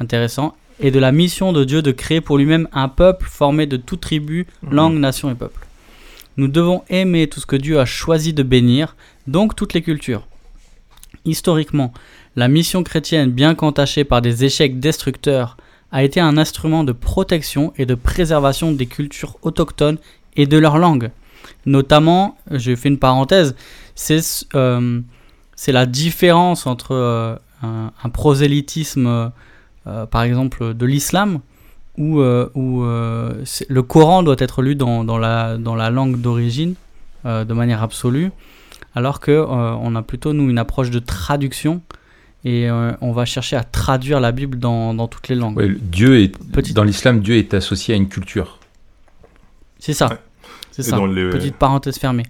Intéressant. 0.00 0.56
Et 0.80 0.90
de 0.90 0.98
la 0.98 1.12
mission 1.12 1.52
de 1.52 1.62
Dieu 1.62 1.82
de 1.82 1.92
créer 1.92 2.22
pour 2.22 2.38
lui-même 2.38 2.68
un 2.72 2.88
peuple 2.88 3.26
formé 3.28 3.66
de 3.66 3.76
toutes 3.76 4.00
tribus, 4.00 4.46
langues, 4.68 4.98
nations 4.98 5.30
et 5.30 5.34
peuples. 5.34 5.66
Nous 6.38 6.48
devons 6.48 6.82
aimer 6.88 7.26
tout 7.26 7.38
ce 7.38 7.44
que 7.44 7.56
Dieu 7.56 7.78
a 7.78 7.84
choisi 7.84 8.32
de 8.32 8.42
bénir, 8.42 8.96
donc 9.26 9.54
toutes 9.54 9.74
les 9.74 9.82
cultures. 9.82 10.26
Historiquement, 11.26 11.92
la 12.34 12.48
mission 12.48 12.82
chrétienne, 12.82 13.30
bien 13.30 13.54
qu'entachée 13.54 14.04
par 14.04 14.22
des 14.22 14.42
échecs 14.46 14.80
destructeurs, 14.80 15.58
a 15.92 16.04
été 16.04 16.20
un 16.20 16.36
instrument 16.36 16.84
de 16.84 16.92
protection 16.92 17.72
et 17.76 17.86
de 17.86 17.94
préservation 17.94 18.72
des 18.72 18.86
cultures 18.86 19.36
autochtones 19.42 19.98
et 20.36 20.46
de 20.46 20.58
leur 20.58 20.78
langue. 20.78 21.10
Notamment, 21.66 22.38
je 22.50 22.74
fais 22.74 22.88
une 22.88 22.98
parenthèse, 22.98 23.54
c'est 23.94 24.20
euh, 24.54 25.00
la 25.66 25.86
différence 25.86 26.66
entre 26.66 26.92
euh, 26.92 27.36
un, 27.62 28.08
prosélytisme, 28.08 29.32
euh, 29.86 30.06
par 30.06 30.22
exemple, 30.22 30.74
de 30.74 30.86
l'islam, 30.86 31.40
où, 31.98 32.20
le 32.20 33.80
Coran 33.82 34.22
doit 34.22 34.36
être 34.38 34.62
lu 34.62 34.74
dans, 34.74 35.18
la, 35.18 35.58
dans 35.58 35.74
la 35.74 35.90
langue 35.90 36.20
d'origine, 36.20 36.74
de 37.24 37.52
manière 37.52 37.82
absolue, 37.82 38.30
alors 38.94 39.20
que 39.20 39.30
euh, 39.30 39.44
on 39.46 39.94
a 39.94 40.02
plutôt, 40.02 40.32
nous, 40.32 40.48
une 40.50 40.58
approche 40.58 40.90
de 40.90 40.98
traduction, 40.98 41.82
et 42.44 42.68
euh, 42.70 42.92
on 43.00 43.12
va 43.12 43.24
chercher 43.24 43.56
à 43.56 43.64
traduire 43.64 44.20
la 44.20 44.32
Bible 44.32 44.58
dans, 44.58 44.94
dans 44.94 45.08
toutes 45.08 45.28
les 45.28 45.34
langues. 45.36 45.56
Ouais, 45.56 45.70
Dieu 45.80 46.20
est 46.20 46.36
Petite- 46.52 46.74
dans 46.74 46.84
l'islam, 46.84 47.20
Dieu 47.20 47.36
est 47.36 47.52
associé 47.54 47.94
à 47.94 47.96
une 47.96 48.08
culture. 48.08 48.58
C'est 49.78 49.92
ça. 49.92 50.08
Ouais. 50.08 50.16
C'est 50.70 50.82
ça. 50.82 50.98
les- 51.06 51.30
Petite 51.30 51.56
parenthèse 51.56 51.98
fermée. 51.98 52.24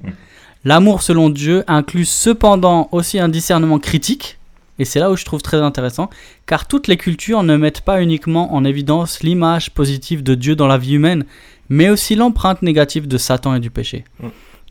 L'amour 0.65 1.03
selon 1.03 1.31
Dieu 1.31 1.65
inclut 1.69 2.05
cependant 2.05 2.89
aussi 2.93 3.19
un 3.19 3.29
discernement 3.29 3.79
critique, 3.79 4.39
et 4.79 4.85
c'est 4.85 4.99
là 5.01 5.11
où 5.11 5.17
je 5.17 5.25
trouve 5.25 5.43
très 5.43 5.59
intéressant, 5.59 6.11
car 6.47 6.67
toutes 6.67 6.87
les 6.87 6.97
cultures 6.97 7.43
ne 7.43 7.57
mettent 7.57 7.81
pas 7.83 8.03
uniquement 8.03 8.55
en 8.55 8.65
évidence 8.65 9.23
l'image 9.23 9.71
positive 9.71 10.23
de 10.23 10.35
Dieu 10.35 10.57
dans 10.57 10.67
la 10.67 10.79
vie 10.79 10.95
humaine, 10.95 11.25
mais 11.69 11.89
aussi 11.89 12.15
l'empreinte 12.15 12.63
négative 12.63 13.07
de 13.09 13.17
Satan 13.19 13.55
et 13.55 13.61
du 13.61 13.71
péché. 13.71 14.05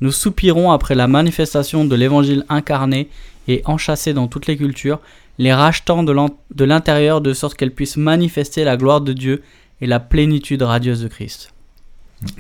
Nous 0.02 0.12
soupirons 0.12 0.72
après 0.72 0.96
la 0.96 1.08
manifestation 1.08 1.86
de 1.86 1.96
l'évangile 1.96 2.46
incarné 2.50 3.10
et 3.48 3.62
enchâssées 3.66 4.14
dans 4.14 4.28
toutes 4.28 4.48
les 4.48 4.58
cultures, 4.58 5.00
les 5.40 5.54
rachetant 5.54 6.04
de 6.04 6.64
l'intérieur 6.66 7.22
de 7.22 7.34
sorte 7.34 7.56
qu'elles 7.56 7.74
puissent 7.74 7.98
manifester 7.98 8.66
la 8.66 8.78
gloire 8.78 9.02
de 9.02 9.14
Dieu 9.14 9.42
et 9.82 9.88
la 9.88 10.02
plénitude 10.02 10.62
radieuse 10.62 11.02
de 11.02 11.08
Christ. 11.08 11.54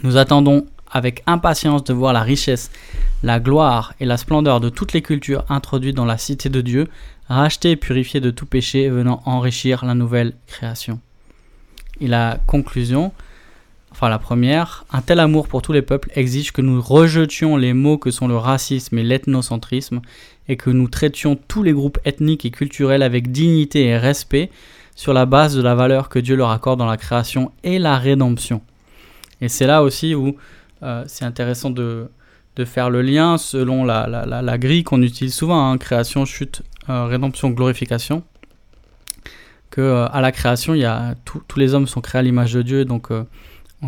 Nous 0.03 0.18
attendons 0.18 0.65
avec 0.91 1.24
impatience 1.25 1.86
de 1.86 1.94
voir 1.94 2.12
la 2.12 2.22
richesse, 2.22 2.72
la 3.24 3.39
gloire 3.39 3.94
et 4.01 4.06
la 4.06 4.18
splendeur 4.18 4.60
de 4.60 4.68
toutes 4.68 4.91
les 4.91 5.01
cultures 5.01 5.46
introduites 5.48 5.96
dans 5.96 6.06
la 6.06 6.18
cité 6.18 6.50
de 6.50 6.60
Dieu, 6.60 6.88
rachetées 7.29 7.72
et 7.72 7.75
purifiées 7.77 8.20
de 8.20 8.32
tout 8.32 8.46
péché, 8.46 8.89
venant 8.89 9.22
enrichir 9.25 9.86
la 9.86 9.94
nouvelle 9.94 10.34
création. 10.48 11.00
Et 12.01 12.08
la 12.08 12.39
conclusion, 12.48 13.13
enfin 13.91 14.10
la 14.10 14.20
première, 14.20 14.84
un 14.91 15.01
tel 15.01 15.22
amour 15.22 15.48
pour 15.48 15.62
tous 15.62 15.72
les 15.72 15.82
peuples 15.82 16.12
exige 16.15 16.51
que 16.51 16.62
nous 16.62 16.82
rejetions 16.82 17.56
les 17.56 17.74
mots 17.74 17.98
que 17.98 18.12
sont 18.12 18.27
le 18.27 18.38
racisme 18.38 18.98
et 18.98 19.03
l'ethnocentrisme 19.03 20.01
et 20.50 20.58
que 20.58 20.70
nous 20.70 20.89
traitions 20.89 21.38
tous 21.48 21.63
les 21.63 21.72
groupes 21.72 22.00
ethniques 22.03 22.44
et 22.44 22.51
culturels 22.51 23.03
avec 23.03 23.32
dignité 23.32 23.86
et 23.86 23.98
respect 23.98 24.50
sur 24.96 25.13
la 25.13 25.25
base 25.25 25.56
de 25.56 25.62
la 25.62 25.75
valeur 25.75 26.10
que 26.10 26.20
Dieu 26.20 26.36
leur 26.36 26.50
accorde 26.50 26.79
dans 26.79 26.86
la 26.86 26.98
création 26.98 27.53
et 27.63 27.79
la 27.79 27.98
rédemption. 27.98 28.62
Et 29.39 29.48
c'est 29.48 29.68
là 29.68 29.84
aussi 29.84 30.13
où 30.13 30.36
euh, 30.84 31.03
c'est 31.08 31.24
intéressant 31.24 31.70
de, 31.70 32.10
de, 32.56 32.65
faire 32.65 32.89
le 32.89 33.01
lien 33.01 33.38
selon 33.38 33.86
la, 33.86 34.08
la, 34.08 34.41
la, 34.41 34.58
grille 34.58 34.84
qu'on 34.84 35.01
utilise 35.01 35.34
souvent, 35.34 35.72
hein, 35.72 35.77
création, 35.77 36.25
chute, 36.25 36.63
euh, 36.89 37.06
rédemption, 37.06 37.50
glorification. 37.51 38.24
Que 39.70 39.82
euh, 39.82 40.08
à 40.08 40.20
la 40.20 40.32
création, 40.32 40.74
il 40.74 40.82
y 40.82 40.86
a 40.86 41.15
tous 41.24 41.44
les 41.58 41.74
hommes 41.74 41.88
sont 41.88 42.01
créés 42.01 42.20
à 42.20 42.24
l'image 42.24 42.53
de 42.53 42.62
Dieu, 42.62 42.86
donc 42.86 43.12
ont 43.12 43.25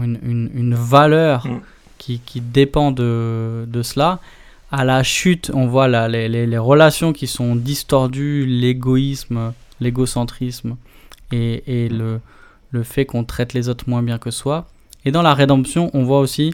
une, 0.03 0.19
une, 0.23 0.51
une, 0.53 0.75
valeur 0.75 1.47
mm. 1.47 1.61
qui, 1.97 2.19
qui, 2.19 2.39
dépend 2.39 2.91
de, 2.91 3.65
de, 3.67 3.81
cela. 3.81 4.19
À 4.71 4.85
la 4.85 5.03
chute, 5.03 5.51
on 5.53 5.67
voit 5.67 5.87
les, 6.07 6.29
les, 6.29 6.47
les, 6.47 6.57
relations 6.57 7.11
qui 7.11 7.27
sont 7.27 7.57
distordues, 7.57 8.45
l'égoïsme, 8.45 9.53
l'égocentrisme 9.81 10.77
et, 11.33 11.85
et 11.85 11.89
le, 11.89 12.21
le 12.71 12.83
fait 12.83 13.05
qu'on 13.05 13.25
traite 13.25 13.53
les 13.53 13.67
autres 13.67 13.85
moins 13.87 14.01
bien 14.01 14.17
que 14.17 14.31
soi. 14.31 14.67
Et 15.03 15.11
dans 15.11 15.21
la 15.21 15.33
rédemption, 15.33 15.91
on 15.93 16.03
voit 16.03 16.19
aussi 16.19 16.53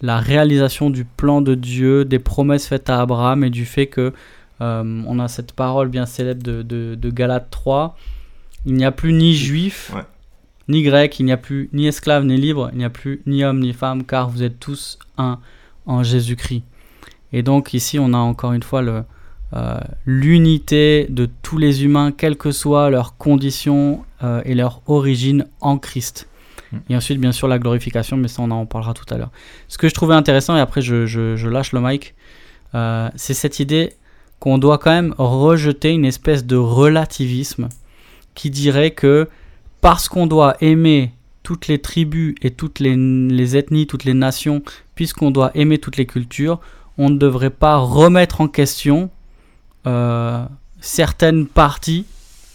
la 0.00 0.18
réalisation 0.18 0.90
du 0.90 1.04
plan 1.04 1.40
de 1.40 1.54
Dieu, 1.54 2.04
des 2.04 2.18
promesses 2.20 2.68
faites 2.68 2.88
à 2.90 3.00
Abraham 3.00 3.42
et 3.42 3.50
du 3.50 3.64
fait 3.64 3.88
que 3.88 4.12
euh, 4.60 5.02
on 5.06 5.18
a 5.18 5.28
cette 5.28 5.52
parole 5.52 5.88
bien 5.88 6.06
célèbre 6.06 6.42
de, 6.42 6.62
de, 6.62 6.94
de 6.94 7.10
Galates 7.10 7.50
3. 7.50 7.96
Il 8.66 8.74
n'y 8.74 8.84
a 8.84 8.92
plus 8.92 9.12
ni 9.12 9.34
juif, 9.34 9.92
ni 10.68 10.82
grec, 10.82 11.18
il 11.18 11.26
n'y 11.26 11.32
a 11.32 11.36
plus 11.36 11.70
ni 11.72 11.86
esclave 11.86 12.24
ni 12.24 12.36
libre, 12.36 12.70
il 12.72 12.78
n'y 12.78 12.84
a 12.84 12.90
plus 12.90 13.22
ni 13.26 13.44
homme 13.44 13.60
ni 13.60 13.72
femme, 13.72 14.04
car 14.04 14.28
vous 14.28 14.42
êtes 14.42 14.60
tous 14.60 14.98
un 15.16 15.40
en 15.86 16.02
Jésus-Christ. 16.02 16.62
Et 17.32 17.42
donc 17.42 17.74
ici, 17.74 17.98
on 17.98 18.12
a 18.14 18.18
encore 18.18 18.52
une 18.52 18.62
fois 18.62 18.82
le, 18.82 19.02
euh, 19.54 19.78
l'unité 20.04 21.06
de 21.08 21.28
tous 21.42 21.56
les 21.56 21.84
humains, 21.84 22.12
quelles 22.12 22.36
que 22.36 22.52
soient 22.52 22.90
leurs 22.90 23.16
conditions 23.16 24.04
euh, 24.22 24.42
et 24.44 24.54
leur 24.54 24.82
origine 24.86 25.46
en 25.60 25.78
Christ. 25.78 26.28
Et 26.90 26.96
ensuite, 26.96 27.18
bien 27.18 27.32
sûr, 27.32 27.48
la 27.48 27.58
glorification, 27.58 28.18
mais 28.18 28.28
ça, 28.28 28.42
on 28.42 28.50
en 28.50 28.66
parlera 28.66 28.92
tout 28.92 29.06
à 29.08 29.16
l'heure. 29.16 29.30
Ce 29.68 29.78
que 29.78 29.88
je 29.88 29.94
trouvais 29.94 30.14
intéressant, 30.14 30.54
et 30.54 30.60
après, 30.60 30.82
je, 30.82 31.06
je, 31.06 31.48
lâche 31.48 31.72
le 31.72 31.80
mic, 31.80 32.14
euh, 32.74 33.08
c'est 33.16 33.32
cette 33.32 33.58
idée 33.58 33.94
qu'on 34.38 34.58
doit 34.58 34.76
quand 34.76 34.90
même 34.90 35.14
rejeter 35.16 35.92
une 35.92 36.04
espèce 36.04 36.44
de 36.44 36.56
relativisme 36.56 37.70
qui 38.34 38.50
dirait 38.50 38.90
que 38.90 39.28
parce 39.80 40.10
qu'on 40.10 40.26
doit 40.26 40.56
aimer 40.60 41.14
toutes 41.42 41.68
les 41.68 41.78
tribus 41.78 42.34
et 42.42 42.50
toutes 42.50 42.80
les, 42.80 42.96
les 42.96 43.56
ethnies, 43.56 43.86
toutes 43.86 44.04
les 44.04 44.12
nations, 44.12 44.62
puisqu'on 44.94 45.30
doit 45.30 45.50
aimer 45.54 45.78
toutes 45.78 45.96
les 45.96 46.04
cultures, 46.04 46.60
on 46.98 47.10
ne 47.10 47.16
devrait 47.16 47.50
pas 47.50 47.76
remettre 47.78 48.40
en 48.40 48.48
question 48.48 49.10
euh, 49.86 50.44
certaines 50.80 51.46
parties, 51.46 52.04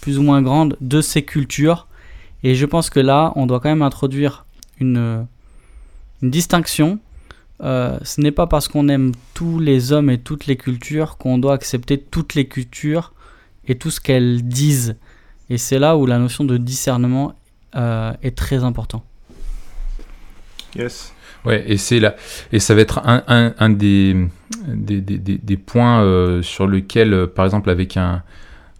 plus 0.02 0.20
ou 0.20 0.22
moins 0.22 0.42
grandes, 0.42 0.78
de 0.82 1.02
ces 1.02 1.24
cultures 1.24 1.88
et 2.44 2.56
je 2.56 2.66
pense 2.66 2.90
que 2.90 3.00
là, 3.00 3.32
on 3.36 3.46
doit 3.46 3.60
quand 3.60 3.70
même 3.70 3.82
introduire 3.82 4.46
une, 4.80 5.26
distinction. 6.22 7.00
Euh, 7.62 7.98
ce 8.04 8.22
n'est 8.22 8.32
pas 8.32 8.48
parce 8.48 8.68
qu'on 8.68 8.88
aime 8.90 9.14
tous 9.34 9.60
les 9.60 9.92
hommes 9.92 10.10
et 10.10 10.18
toutes 10.18 10.46
les 10.46 10.58
cultures 10.58 11.18
qu'on 11.18 11.38
doit 11.38 11.54
accepter 11.54 11.98
toutes 11.98 12.34
les 12.34 12.48
cultures 12.48 13.14
et 13.68 13.78
tout 13.78 13.92
ce 13.92 14.00
qu'elles 14.00 14.44
disent. 14.44 14.96
Et 15.50 15.58
c'est 15.58 15.80
là 15.80 15.98
où 15.98 16.06
la 16.06 16.18
notion 16.18 16.44
de 16.44 16.58
discernement 16.58 17.34
euh, 17.76 18.14
est 18.22 18.38
très 18.38 18.64
important. 18.64 19.04
Yes. 20.76 21.13
Ouais, 21.46 21.64
et 21.68 21.78
c'est 21.78 22.00
là, 22.00 22.16
et 22.54 22.60
ça 22.60 22.74
va 22.74 22.82
être 22.82 23.02
un, 23.04 23.70
des, 23.70 24.30
points 25.66 26.02
euh, 26.02 26.42
sur 26.42 26.68
lequel, 26.68 27.28
par 27.28 27.44
exemple, 27.44 27.70
avec 27.70 27.98
un, 27.98 28.24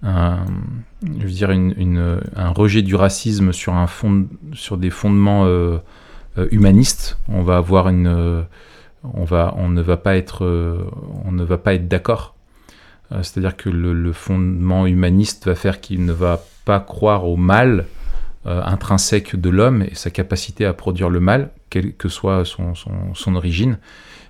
je 0.04 1.24
veux 1.24 1.32
dire 1.32 1.52
une, 1.52 2.20
un 2.36 2.50
rejet 2.50 2.82
du 2.82 2.96
racisme 2.96 3.54
sur, 3.54 3.74
un 3.74 3.88
fond, 3.88 4.28
sur 4.54 4.78
des 4.78 4.90
fondements 4.90 5.46
euh, 5.46 5.78
euh, 6.38 6.48
humanistes. 6.52 7.18
On 7.28 7.44
va 7.44 7.58
avoir 7.58 7.90
une, 7.90 8.08
euh, 8.08 8.42
on 9.04 9.24
va, 9.24 9.54
on 9.58 9.70
ne 9.70 9.82
va 9.82 9.98
pas 9.98 10.16
être, 10.16 10.46
on 11.26 11.32
ne 11.32 11.44
va 11.44 11.58
pas 11.58 11.74
être 11.74 11.88
d'accord. 11.88 12.36
C'est-à-dire 13.22 13.56
que 13.56 13.70
le, 13.70 14.12
fondement 14.12 14.88
humaniste 14.88 15.46
va 15.46 15.56
faire 15.56 15.82
qu'il 15.82 16.04
ne 16.06 16.14
va 16.14 16.42
pas 16.66 16.80
croire 16.80 17.28
au 17.28 17.36
mal 17.36 17.86
intrinsèque 18.46 19.36
de 19.36 19.50
l'homme 19.50 19.84
et 19.84 19.94
sa 19.94 20.10
capacité 20.10 20.66
à 20.66 20.74
produire 20.74 21.10
le 21.10 21.20
mal, 21.20 21.52
quelle 21.74 21.94
que 21.96 22.08
soit 22.08 22.44
son, 22.46 23.36
origine 23.36 23.80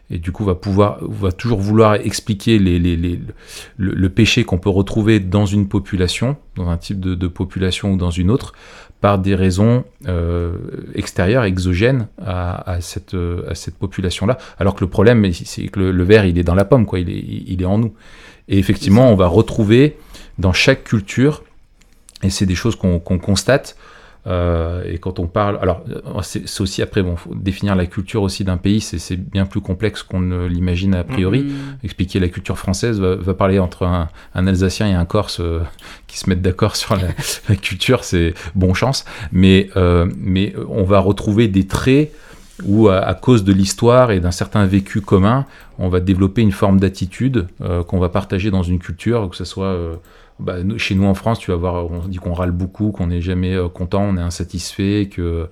et 0.09 0.17
du 0.17 0.31
coup 0.31 0.45
va 0.45 0.55
pouvoir 0.55 0.99
va 1.01 1.33
toujours 1.33 1.59
vouloir 1.59 1.95
expliquer 1.95 2.57
le, 2.57 4.07
péché 4.07 4.45
qu'on 4.45 4.59
peut 4.59 4.69
retrouver 4.69 5.19
dans 5.19 5.45
une 5.45 5.67
population, 5.67 6.37
dans 6.55 6.69
un 6.69 6.77
type 6.77 7.01
de, 7.01 7.27
population 7.27 7.91
ou 7.91 7.97
dans 7.97 8.11
une 8.11 8.31
autre, 8.31 8.53
par 9.01 9.19
des 9.19 9.35
raisons 9.35 9.83
euh, 10.07 10.55
extérieures, 10.95 11.43
exogènes 11.43 12.07
à, 12.25 12.71
à 12.71 12.79
cette, 12.79 13.15
population-là. 13.77 14.37
Alors 14.57 14.75
que 14.75 14.81
le 14.85 14.89
problème, 14.89 15.29
c'est 15.33 15.67
que 15.67 15.79
le, 15.81 15.91
le, 15.91 16.03
verre, 16.05 16.25
il 16.25 16.37
est 16.37 16.43
dans 16.43 16.55
la 16.55 16.63
pomme, 16.63 16.85
quoi, 16.85 16.99
il 16.99 17.61
est 17.61 17.65
en 17.65 17.77
nous. 17.77 17.93
Et 18.47 18.57
effectivement, 18.57 19.09
on 19.09 19.15
va 19.15 19.27
retrouver 19.27 19.97
dans 20.37 20.53
chaque 20.53 20.85
culture, 20.85 21.43
et 22.23 22.29
c'est 22.29 22.45
des 22.45 22.55
choses 22.55 22.77
qu'on 22.77 22.99
constate, 22.99 23.75
euh, 24.25 24.83
et 24.85 24.99
quand 24.99 25.19
on 25.19 25.27
parle, 25.27 25.59
alors 25.61 25.83
euh, 25.89 26.21
c'est 26.21 26.61
aussi 26.61 26.81
après, 26.81 27.03
bon, 27.03 27.15
faut 27.15 27.35
définir 27.35 27.75
la 27.75 27.85
culture 27.85 28.23
aussi 28.23 28.43
d'un 28.43 28.57
pays, 28.57 28.79
c'est 28.79 29.15
bien 29.17 29.45
plus 29.45 29.59
complexe 29.59 30.01
qu'on 30.01 30.21
ne 30.21 30.45
l'imagine 30.45 30.95
a 30.95 31.03
priori. 31.03 31.43
Mm-hmm. 31.43 31.83
Expliquer 31.83 32.19
la 32.19 32.29
culture 32.29 32.57
française 32.57 33.01
va, 33.01 33.33
parler 33.33 33.59
entre 33.59 33.83
un, 33.83 34.09
un, 34.33 34.47
Alsacien 34.47 34.87
et 34.87 34.93
un 34.93 35.05
Corse 35.05 35.39
euh, 35.41 35.59
qui 36.07 36.17
se 36.17 36.29
mettent 36.29 36.41
d'accord 36.41 36.75
sur 36.83 36.95
la, 36.95 37.09
la 37.49 37.55
culture, 37.55 38.03
c'est 38.03 38.33
bon 38.55 38.73
chance. 38.73 39.03
Mais, 39.31 39.69
euh, 39.75 40.09
mais 40.17 40.53
on 40.69 40.83
va 40.83 40.99
retrouver 40.99 41.47
des 41.47 41.67
traits 41.67 42.13
où 42.65 42.87
à, 42.87 42.99
à 42.99 43.15
cause 43.15 43.43
de 43.43 43.51
l'histoire 43.51 44.11
et 44.11 44.21
d'un 44.21 44.31
certain 44.31 44.65
vécu 44.65 45.01
commun, 45.01 45.45
on 45.79 45.89
va 45.89 45.99
développer 45.99 46.41
une 46.41 46.51
forme 46.51 46.79
d'attitude 46.79 47.47
qu'on 47.87 47.97
va 47.97 48.09
partager 48.09 48.51
dans 48.51 48.61
une 48.61 48.77
culture, 48.77 49.27
que 49.27 49.35
ce 49.35 49.43
soit 49.43 49.75
bah, 50.43 50.57
chez 50.77 50.93
nous 50.93 51.05
en 51.05 51.13
France, 51.13 51.39
tu 51.39 51.51
vas 51.51 51.57
voir, 51.57 51.89
on 51.89 51.99
dit 52.05 52.17
qu'on 52.17 52.33
râle 52.33 52.51
beaucoup, 52.51 52.91
qu'on 52.91 53.07
n'est 53.07 53.21
jamais 53.21 53.55
euh, 53.55 53.69
content, 53.69 54.03
on 54.03 54.17
est 54.17 54.21
insatisfait, 54.21 55.07
que, 55.09 55.47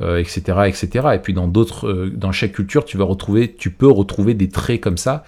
etc., 0.00 0.42
euh, 0.48 0.64
etc. 0.64 1.08
Et 1.14 1.18
puis 1.18 1.34
dans 1.34 1.48
d'autres, 1.48 1.88
euh, 1.88 2.12
dans 2.14 2.30
chaque 2.30 2.52
culture, 2.52 2.84
tu 2.84 2.96
vas 2.96 3.04
retrouver, 3.04 3.52
tu 3.52 3.72
peux 3.72 3.90
retrouver 3.90 4.34
des 4.34 4.48
traits 4.48 4.80
comme 4.80 4.98
ça, 4.98 5.24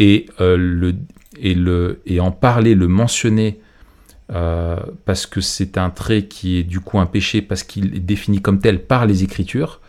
et 0.00 0.26
le 0.38 0.94
et 1.40 1.54
le 1.54 2.00
et 2.04 2.18
en 2.18 2.32
parler, 2.32 2.74
le 2.74 2.88
mentionner. 2.88 3.60
parce 5.04 5.26
que 5.26 5.40
c'est 5.40 5.78
un 5.78 5.90
trait 5.90 6.24
qui 6.26 6.58
est 6.58 6.62
du 6.64 6.80
coup 6.80 6.98
un 6.98 7.06
péché 7.06 7.42
parce 7.42 7.62
qu'il 7.62 7.96
est 7.96 8.00
défini 8.00 8.40
comme 8.40 8.58
tel 8.58 8.84
par 8.84 9.06
les 9.06 9.22
Écritures, 9.22 9.80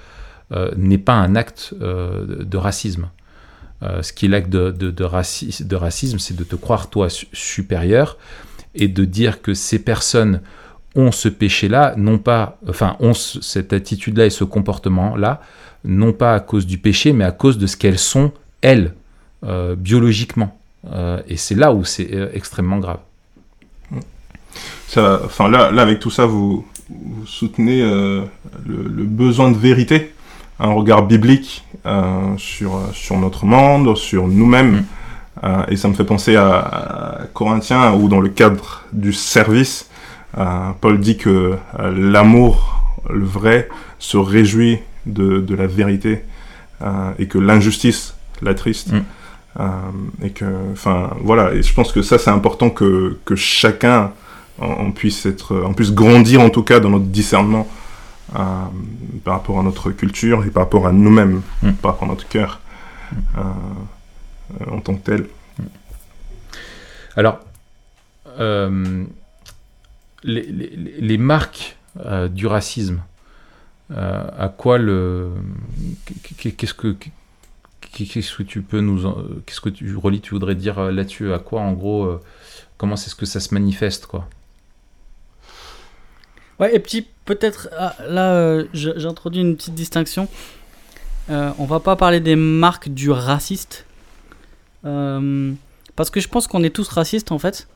n'est 0.78 0.98
pas 0.98 1.14
un 1.14 1.36
acte 1.36 1.76
de 1.80 2.58
racisme. 2.58 3.10
ce 3.82 4.14
qui 4.14 4.26
est 4.26 4.30
l'acte 4.30 4.50
de, 4.50 4.72
de, 4.72 4.90
de, 4.92 5.04
racisme, 5.76 6.20
c'est 6.20 6.36
de 6.36 6.44
te 6.44 6.56
croire 6.56 6.90
toi 6.90 7.08
supérieur 7.10 8.18
et 8.76 8.88
de 8.88 9.06
dire 9.06 9.42
que 9.42 9.54
ces 9.54 9.80
personnes 9.80 10.42
ont 10.96 11.12
ce 11.12 11.30
péché-là, 11.30 11.94
non 11.98 12.18
pas, 12.18 12.58
enfin, 12.68 12.96
ont 13.00 13.14
cette 13.14 13.74
attitude-là 13.74 14.26
et 14.26 14.30
ce 14.30 14.44
comportement-là, 14.44 15.42
non 15.86 16.14
pas 16.14 16.34
à 16.34 16.40
cause 16.40 16.66
du 16.66 16.78
péché, 16.78 17.14
mais 17.14 17.24
à 17.24 17.32
cause 17.32 17.58
de 17.58 17.68
ce 17.68 17.78
qu'elles 17.78 18.00
sont, 18.00 18.32
elles, 18.62 18.94
euh, 19.46 19.76
biologiquement. 19.76 20.58
Euh, 20.92 21.22
et 21.28 21.38
c'est 21.38 21.56
là 21.56 21.74
où 21.74 21.84
c'est 21.84 22.14
euh, 22.14 22.30
extrêmement 22.34 22.80
grave. 22.80 23.00
Ça, 24.88 25.22
enfin, 25.24 25.50
là, 25.50 25.72
là, 25.72 25.84
avec 25.84 26.00
tout 26.00 26.10
ça, 26.10 26.26
vous, 26.26 26.66
vous 26.90 27.26
soutenez 27.28 27.82
le, 27.82 28.24
le, 28.66 29.04
besoin 29.04 29.52
de 29.52 29.58
vérité, 29.58 30.14
un 30.60 30.74
regard 30.74 31.06
biblique 31.06 31.64
sur, 32.38 32.82
sur 32.94 33.18
notre 33.20 33.46
monde, 33.46 33.96
sur 33.96 34.28
nous-mêmes. 34.28 34.78
Mm. 34.78 34.86
Euh, 35.44 35.64
et 35.70 35.78
ça 35.78 35.88
me 35.88 35.94
fait 35.94 36.04
penser 36.04 36.36
à, 36.36 36.58
à, 36.58 37.26
Corinthiens, 37.34 37.94
où 37.94 38.10
dans 38.10 38.20
le 38.20 38.30
cadre 38.30 38.84
du 38.92 39.14
service, 39.14 39.90
euh, 40.38 40.72
Paul 40.82 41.00
dit 41.00 41.18
que 41.18 41.56
euh, 41.80 41.92
l'amour, 41.96 42.82
le 43.10 43.26
vrai, 43.26 43.70
se 44.00 44.18
réjouit 44.18 44.80
de, 45.06 45.40
de 45.40 45.56
la 45.56 45.68
vérité 45.68 46.24
et 47.18 47.28
que 47.28 47.38
l'injustice, 47.38 48.16
la 48.42 48.54
triste. 48.54 48.94
Mm. 48.94 49.64
Et 50.24 50.30
que, 50.30 50.46
enfin, 50.72 51.10
voilà. 51.22 51.54
Et 51.54 51.62
je 51.62 51.74
pense 51.74 51.92
que 51.92 52.02
ça, 52.02 52.18
c'est 52.18 52.30
important 52.30 52.70
que, 52.70 53.18
que 53.26 53.36
chacun 53.36 54.12
on, 54.60 54.94
puisse 54.94 55.26
être, 55.26 55.62
on 55.66 55.74
puisse 55.74 55.92
grandir 55.92 56.40
en 56.40 56.50
tout 56.50 56.64
cas 56.64 56.80
dans 56.80 56.90
notre 56.90 57.08
discernement 57.08 57.68
par 58.32 59.34
rapport 59.34 59.60
à 59.60 59.64
notre 59.64 59.92
culture 59.92 60.46
et 60.46 60.52
par 60.52 60.64
rapport 60.64 60.88
à 60.88 60.94
nous-mêmes, 60.94 61.42
Mm. 61.62 61.72
par 61.82 61.92
rapport 61.92 62.08
à 62.08 62.12
notre 62.12 62.28
cœur 62.30 62.62
euh, 63.38 63.42
en 64.70 64.80
tant 64.82 64.96
que 64.96 65.04
tel. 65.04 65.28
Alors, 67.16 67.40
euh, 68.40 69.04
les, 70.24 70.44
les- 70.44 70.76
les 71.02 71.18
marques 71.18 71.78
euh, 72.06 72.28
du 72.28 72.46
racisme, 72.48 73.02
euh, 73.92 74.24
à 74.38 74.50
quoi 74.50 74.78
le. 74.78 75.32
Qu'est-ce 76.38 76.74
que. 76.74 76.96
Qu'est-ce 77.92 78.38
que 78.38 78.44
tu 78.44 78.62
peux 78.62 78.82
nous. 78.82 79.06
en- 79.06 79.18
Qu'est-ce 79.46 79.62
que 79.62 79.70
tu, 79.70 79.96
Rolly, 79.96 80.22
tu 80.22 80.32
voudrais 80.32 80.56
dire 80.56 80.78
euh, 80.80 80.92
là-dessus 80.92 81.34
À 81.34 81.40
quoi, 81.40 81.62
en 81.62 81.74
gros, 81.74 82.06
euh, 82.06 82.22
comment 82.78 82.96
c'est 82.96 83.10
ce 83.10 83.16
que 83.16 83.26
ça 83.26 83.40
se 83.40 83.54
manifeste, 83.54 84.06
quoi? 84.06 84.28
Ouais, 86.60 86.76
et 86.76 86.80
petit, 86.80 87.08
peut-être, 87.26 87.70
ah, 87.78 87.96
là, 88.08 88.34
euh, 88.34 88.66
je- 88.74 88.98
j'introduis 88.98 89.42
une 89.42 89.56
petite 89.56 89.74
distinction. 89.76 90.28
Euh, 91.30 91.52
on 91.58 91.66
va 91.66 91.80
pas 91.80 91.96
parler 91.96 92.20
des 92.20 92.36
marques 92.36 92.90
du 92.90 93.10
raciste. 93.12 93.86
Euh, 94.86 95.52
parce 95.96 96.10
que 96.10 96.20
je 96.20 96.28
pense 96.28 96.48
qu'on 96.48 96.64
est 96.64 96.70
tous 96.70 96.88
racistes, 96.90 97.32
en 97.32 97.40
fait. 97.40 97.68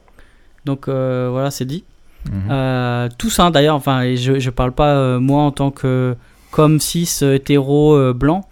Donc, 0.65 0.87
euh, 0.87 1.29
voilà, 1.31 1.51
c'est 1.51 1.65
dit. 1.65 1.83
Mhm. 2.31 2.33
Euh, 2.51 3.09
tous, 3.17 3.39
hein, 3.39 3.51
d'ailleurs, 3.51 3.75
enfin, 3.75 4.15
je, 4.15 4.39
je 4.39 4.49
parle 4.49 4.71
pas, 4.71 5.19
moi, 5.19 5.41
en 5.43 5.51
tant 5.51 5.71
que 5.71 6.15
comme 6.51 6.79
cis, 6.79 7.09
hétéro, 7.21 8.13
blanc. 8.13 8.47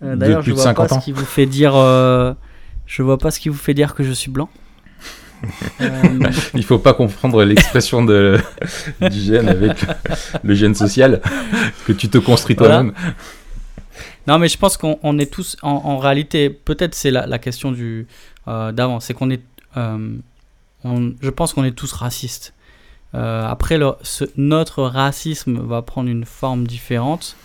D'ailleurs, 0.00 0.40
plus 0.42 0.50
je 0.52 0.56
de 0.56 0.60
vois 0.60 0.74
pas 0.74 0.88
50 0.88 0.92
ans. 0.92 1.00
ce 1.00 1.04
qui 1.04 1.12
vous 1.12 1.24
fait 1.24 1.46
dire... 1.46 1.74
je 2.86 3.02
vois 3.02 3.18
pas 3.18 3.30
ce 3.30 3.40
qui 3.40 3.48
vous 3.48 3.56
fait 3.58 3.74
dire 3.74 3.94
que 3.94 4.02
je 4.02 4.12
suis 4.12 4.30
blanc. 4.30 4.48
Euh, 5.80 6.30
Il 6.54 6.64
faut 6.64 6.78
pas 6.78 6.94
confondre 6.94 7.44
l'expression 7.44 8.02
de, 8.02 8.38
du 9.10 9.20
gène 9.20 9.48
avec 9.48 9.76
le 10.42 10.54
gène 10.54 10.74
social 10.74 11.20
que 11.86 11.92
tu 11.92 12.08
te 12.08 12.16
construis 12.18 12.56
Voilà. 12.56 12.76
toi-même. 12.76 12.94
Non, 14.26 14.38
mais 14.38 14.48
je 14.48 14.58
pense 14.58 14.76
qu'on 14.76 14.98
on 15.02 15.18
est 15.18 15.32
tous, 15.32 15.56
en, 15.62 15.98
réalité, 15.98 16.50
peut-être 16.50 16.94
c'est 16.94 17.10
la, 17.10 17.38
question 17.38 17.72
du 17.72 18.06
euh, 18.48 18.72
d'avant, 18.72 19.00
c'est 19.00 19.14
qu'on 19.14 19.30
est, 19.30 19.42
euh, 19.76 20.16
je 20.84 21.30
pense 21.30 21.52
qu'on 21.52 21.64
est 21.64 21.72
tous 21.72 21.92
racistes. 21.92 22.52
Euh, 23.14 23.46
après, 23.46 23.78
notre 24.36 24.82
racisme 24.82 25.60
va 25.60 25.82
prendre 25.82 26.10
une 26.10 26.24
forme 26.24 26.66
différente. 26.66 27.36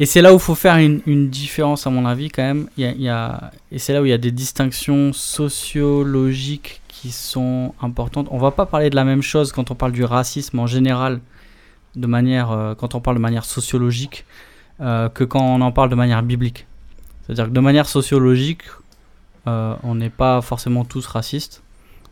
Et 0.00 0.06
c'est 0.06 0.22
là 0.22 0.32
où 0.32 0.36
il 0.36 0.40
faut 0.40 0.54
faire 0.54 0.76
une, 0.76 1.28
différence, 1.28 1.86
à 1.86 1.90
mon 1.90 2.06
avis, 2.06 2.28
quand 2.28 2.42
même. 2.42 2.68
Y 2.76 3.08
a- 3.08 3.50
et 3.72 3.78
c'est 3.78 3.92
là 3.92 4.00
où 4.00 4.04
il 4.04 4.10
y 4.10 4.12
a 4.12 4.18
des 4.18 4.30
distinctions 4.30 5.12
sociologiques 5.12 6.80
qui 6.88 7.10
sont 7.10 7.74
importantes. 7.80 8.28
On 8.30 8.38
va 8.38 8.50
pas 8.52 8.66
parler 8.66 8.90
de 8.90 8.96
la 8.96 9.04
même 9.04 9.22
chose 9.22 9.52
quand 9.52 9.70
on 9.70 9.74
parle 9.74 9.92
du 9.92 10.04
racisme 10.04 10.58
en 10.58 10.66
général, 10.66 11.20
de 11.98 12.06
manière, 12.06 12.52
euh, 12.52 12.74
quand 12.74 12.94
on 12.94 13.00
parle 13.00 13.16
de 13.16 13.22
manière 13.22 13.44
sociologique, 13.44 14.24
euh, 14.80 15.08
que 15.08 15.24
quand 15.24 15.42
on 15.42 15.60
en 15.60 15.72
parle 15.72 15.90
de 15.90 15.94
manière 15.94 16.22
biblique. 16.22 16.66
C'est-à-dire 17.22 17.46
que 17.46 17.50
de 17.50 17.60
manière 17.60 17.88
sociologique, 17.88 18.62
euh, 19.46 19.74
on 19.82 19.96
n'est 19.96 20.10
pas 20.10 20.40
forcément 20.40 20.84
tous 20.84 21.06
racistes, 21.06 21.62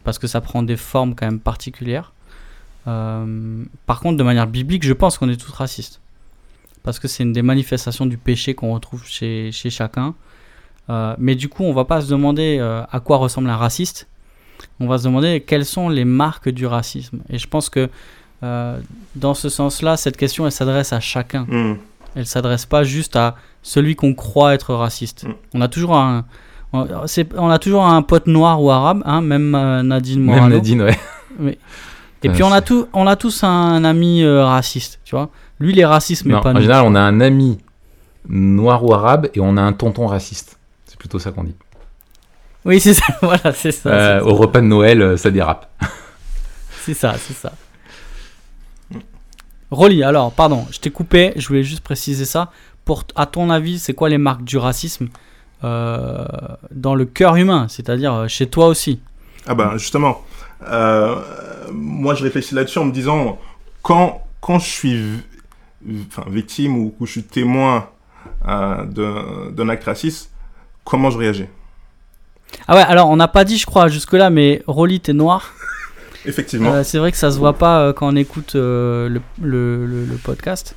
parce 0.04 0.18
que 0.18 0.26
ça 0.26 0.40
prend 0.40 0.62
des 0.62 0.76
formes 0.76 1.14
quand 1.14 1.26
même 1.26 1.40
particulières. 1.40 2.12
Par 2.84 3.98
contre, 3.98 4.16
de 4.16 4.22
manière 4.22 4.46
biblique, 4.46 4.84
je 4.84 4.92
pense 4.92 5.18
qu'on 5.18 5.28
est 5.28 5.36
tous 5.36 5.50
racistes. 5.50 6.00
Parce 6.84 7.00
que 7.00 7.08
c'est 7.08 7.24
une 7.24 7.32
des 7.32 7.42
manifestations 7.42 8.06
du 8.06 8.16
péché 8.16 8.54
qu'on 8.54 8.74
retrouve 8.74 9.04
chez, 9.04 9.50
chez 9.50 9.70
chacun. 9.70 10.14
Mais 11.18 11.34
du 11.34 11.48
coup, 11.48 11.64
on 11.64 11.72
va 11.72 11.84
pas 11.84 12.00
se 12.00 12.08
demander 12.08 12.60
à 12.60 13.00
quoi 13.00 13.16
ressemble 13.16 13.50
un 13.50 13.56
raciste. 13.56 14.06
On 14.78 14.86
va 14.86 14.98
se 14.98 15.04
demander 15.04 15.40
quelles 15.40 15.64
sont 15.64 15.88
les 15.88 16.04
marques 16.04 16.48
du 16.48 16.64
racisme. 16.64 17.22
Et 17.28 17.38
je 17.38 17.48
pense 17.48 17.70
que 17.70 17.90
euh, 18.42 18.78
dans 19.14 19.34
ce 19.34 19.48
sens-là, 19.48 19.96
cette 19.96 20.16
question, 20.16 20.46
elle 20.46 20.52
s'adresse 20.52 20.92
à 20.92 21.00
chacun. 21.00 21.46
Mm. 21.48 21.76
Elle 22.14 22.26
s'adresse 22.26 22.66
pas 22.66 22.84
juste 22.84 23.16
à 23.16 23.36
celui 23.62 23.96
qu'on 23.96 24.14
croit 24.14 24.54
être 24.54 24.74
raciste. 24.74 25.24
Mm. 25.24 25.34
On 25.54 25.60
a 25.60 25.68
toujours 25.68 25.96
un, 25.96 26.24
on, 26.72 27.50
a 27.50 27.58
toujours 27.58 27.86
un 27.86 28.02
pote 28.02 28.26
noir 28.26 28.62
ou 28.62 28.70
arabe, 28.70 29.02
hein, 29.04 29.20
même 29.20 29.54
euh, 29.54 29.82
Nadine 29.82 30.20
Même 30.20 30.34
Morano. 30.36 30.54
Nadine, 30.56 30.82
ouais. 30.82 30.98
Et 32.22 32.28
Ouais, 32.28 32.34
puis 32.34 32.42
on 32.42 32.50
a 32.50 32.60
tout, 32.62 32.88
on 32.92 33.06
a 33.06 33.14
tous 33.14 33.44
un 33.44 33.84
ami 33.84 34.22
euh, 34.22 34.44
raciste, 34.44 34.98
tu 35.04 35.14
vois. 35.14 35.28
Lui, 35.60 35.72
il 35.72 35.78
est 35.78 35.84
raciste, 35.84 36.24
mais 36.24 36.32
Non, 36.32 36.40
pas 36.40 36.50
en 36.50 36.54
nous. 36.54 36.60
général, 36.62 36.84
on 36.86 36.94
a 36.94 37.00
un 37.00 37.20
ami 37.20 37.58
noir 38.28 38.82
ou 38.84 38.92
arabe 38.94 39.28
et 39.34 39.40
on 39.40 39.56
a 39.56 39.62
un 39.62 39.72
tonton 39.72 40.06
raciste. 40.06 40.58
C'est 40.86 40.98
plutôt 40.98 41.18
ça 41.18 41.30
qu'on 41.30 41.44
dit. 41.44 41.54
Oui, 42.64 42.80
c'est 42.80 42.94
ça. 42.94 43.04
voilà, 43.22 43.52
c'est 43.52 43.70
ça. 43.70 43.90
Euh, 43.90 44.20
au 44.22 44.34
repas 44.34 44.60
de 44.60 44.66
Noël, 44.66 45.16
ça 45.18 45.30
dérape. 45.30 45.70
C'est 46.84 46.94
ça, 46.94 47.14
c'est 47.18 47.34
ça. 47.34 47.52
Rolly, 49.70 50.02
alors, 50.02 50.32
pardon, 50.32 50.66
je 50.70 50.78
t'ai 50.78 50.90
coupé, 50.90 51.32
je 51.36 51.48
voulais 51.48 51.64
juste 51.64 51.82
préciser 51.82 52.24
ça. 52.24 52.50
Pour, 52.84 53.04
à 53.16 53.26
ton 53.26 53.50
avis, 53.50 53.78
c'est 53.78 53.94
quoi 53.94 54.08
les 54.08 54.18
marques 54.18 54.44
du 54.44 54.58
racisme 54.58 55.08
euh, 55.64 56.24
dans 56.70 56.94
le 56.94 57.04
cœur 57.04 57.34
humain, 57.36 57.66
c'est-à-dire 57.68 58.14
euh, 58.14 58.28
chez 58.28 58.46
toi 58.46 58.68
aussi? 58.68 59.00
Ah 59.46 59.54
ben 59.54 59.76
justement, 59.76 60.22
euh, 60.68 61.16
moi 61.72 62.14
je 62.14 62.22
réfléchis 62.24 62.54
là-dessus 62.54 62.78
en 62.78 62.84
me 62.84 62.92
disant 62.92 63.38
quand 63.82 64.22
quand 64.40 64.58
je 64.58 64.68
suis 64.68 65.04
enfin, 66.10 66.24
victime 66.28 66.76
ou 66.76 66.94
que 66.98 67.06
je 67.06 67.12
suis 67.12 67.22
témoin 67.22 67.88
euh, 68.46 68.84
d'un 68.84 69.50
d'un 69.52 69.68
acte 69.68 69.84
raciste, 69.84 70.30
comment 70.84 71.10
je 71.10 71.18
réagis? 71.18 71.46
Ah 72.68 72.76
ouais, 72.76 72.82
alors 72.82 73.08
on 73.08 73.16
n'a 73.16 73.28
pas 73.28 73.44
dit, 73.44 73.58
je 73.58 73.66
crois, 73.66 73.88
jusque-là, 73.88 74.30
mais 74.30 74.62
Rolly, 74.66 75.00
t'es 75.00 75.12
noir? 75.12 75.52
Effectivement. 76.26 76.72
Euh, 76.72 76.82
c'est 76.84 76.98
vrai 76.98 77.10
que 77.12 77.18
ça 77.18 77.30
se 77.30 77.38
voit 77.38 77.54
pas 77.56 77.80
euh, 77.80 77.92
quand 77.92 78.12
on 78.12 78.16
écoute 78.16 78.54
euh, 78.56 79.08
le, 79.08 79.20
le- 79.40 79.86
le- 79.86 80.04
le 80.04 80.16
podcast. 80.16 80.74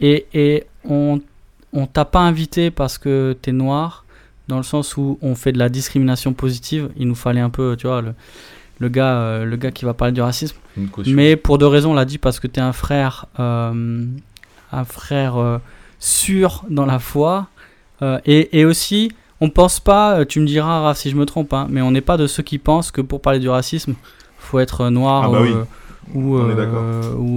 Et 0.00 0.26
et 0.34 0.64
on, 0.88 1.20
on 1.72 1.86
t'a 1.86 2.04
pas 2.04 2.20
invité 2.20 2.70
parce 2.70 2.98
que 2.98 3.36
t'es 3.40 3.52
noir, 3.52 4.04
dans 4.48 4.56
le 4.58 4.62
sens 4.62 4.96
où 4.96 5.18
on 5.22 5.34
fait 5.34 5.52
de 5.52 5.58
la 5.58 5.68
discrimination 5.68 6.32
positive. 6.32 6.90
Il 6.96 7.08
nous 7.08 7.14
fallait 7.14 7.40
un 7.40 7.50
peu, 7.50 7.76
tu 7.78 7.86
vois, 7.86 8.02
le, 8.02 8.12
le, 8.78 8.88
gars, 8.88 9.44
le 9.44 9.56
gars 9.56 9.70
qui 9.70 9.84
va 9.84 9.94
parler 9.94 10.12
du 10.12 10.20
racisme. 10.20 10.56
Mais 11.14 11.36
pour 11.36 11.58
deux 11.58 11.66
raisons, 11.66 11.92
on 11.92 11.94
l'a 11.94 12.04
dit 12.04 12.18
parce 12.18 12.38
que 12.40 12.46
t'es 12.46 12.60
un 12.60 12.72
frère, 12.72 13.26
un 13.38 14.84
frère 14.84 15.60
sûr 15.98 16.64
dans 16.68 16.86
la 16.86 16.98
foi. 16.98 17.48
Et, 18.26 18.58
et 18.60 18.64
aussi, 18.66 19.12
on 19.40 19.50
pense 19.50 19.80
pas, 19.80 20.18
euh, 20.20 20.24
tu 20.24 20.40
me 20.40 20.46
diras 20.46 20.80
Raph, 20.80 20.98
si 20.98 21.10
je 21.10 21.16
me 21.16 21.26
trompe, 21.26 21.52
hein, 21.52 21.66
mais 21.70 21.82
on 21.82 21.90
n'est 21.90 22.00
pas 22.00 22.16
de 22.16 22.26
ceux 22.26 22.42
qui 22.42 22.58
pensent 22.58 22.90
que 22.90 23.00
pour 23.00 23.20
parler 23.20 23.38
du 23.38 23.48
racisme, 23.48 23.94
faut 24.38 24.58
être 24.58 24.88
noir 24.90 25.24
Ah 25.26 25.28
bah 25.30 25.38
oui. 25.42 25.52
euh, 25.52 25.64
ou, 26.14 26.36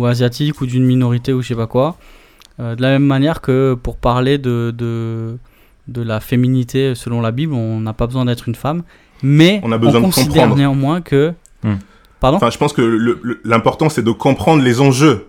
euh, 0.06 0.10
asiatique 0.10 0.62
ou 0.62 0.66
d'une 0.66 0.86
minorité 0.86 1.34
ou 1.34 1.42
je 1.42 1.48
sais 1.50 1.56
pas 1.56 1.68
quoi. 1.68 1.98
Euh, 2.60 2.76
de 2.76 2.82
la 2.82 2.90
même 2.90 3.06
manière 3.06 3.42
que 3.42 3.74
pour 3.82 3.98
parler 3.98 4.38
de, 4.38 4.74
de, 4.78 5.38
de 5.88 6.02
la 6.02 6.20
féminité 6.20 6.94
selon 6.96 7.22
la 7.22 7.32
Bible, 7.32 7.54
on 7.54 7.80
n'a 7.80 7.94
pas 7.94 8.06
besoin 8.06 8.26
d'être 8.26 8.48
une 8.48 8.56
femme. 8.56 8.84
Mais 9.24 9.60
On 9.64 9.72
a 9.72 9.78
besoin 9.78 10.00
de 10.02 10.06
considère 10.06 10.44
comprendre. 10.44 10.56
néanmoins 10.58 11.02
que. 11.02 11.34
Hmm. 11.64 11.76
Pardon 12.20 12.38
Enfin, 12.38 12.50
je 12.50 12.58
pense 12.58 12.74
que 12.74 13.18
l'important 13.46 13.90
c'est 13.90 14.04
de 14.04 14.12
comprendre 14.12 14.62
les 14.62 14.82
enjeux. 14.82 15.28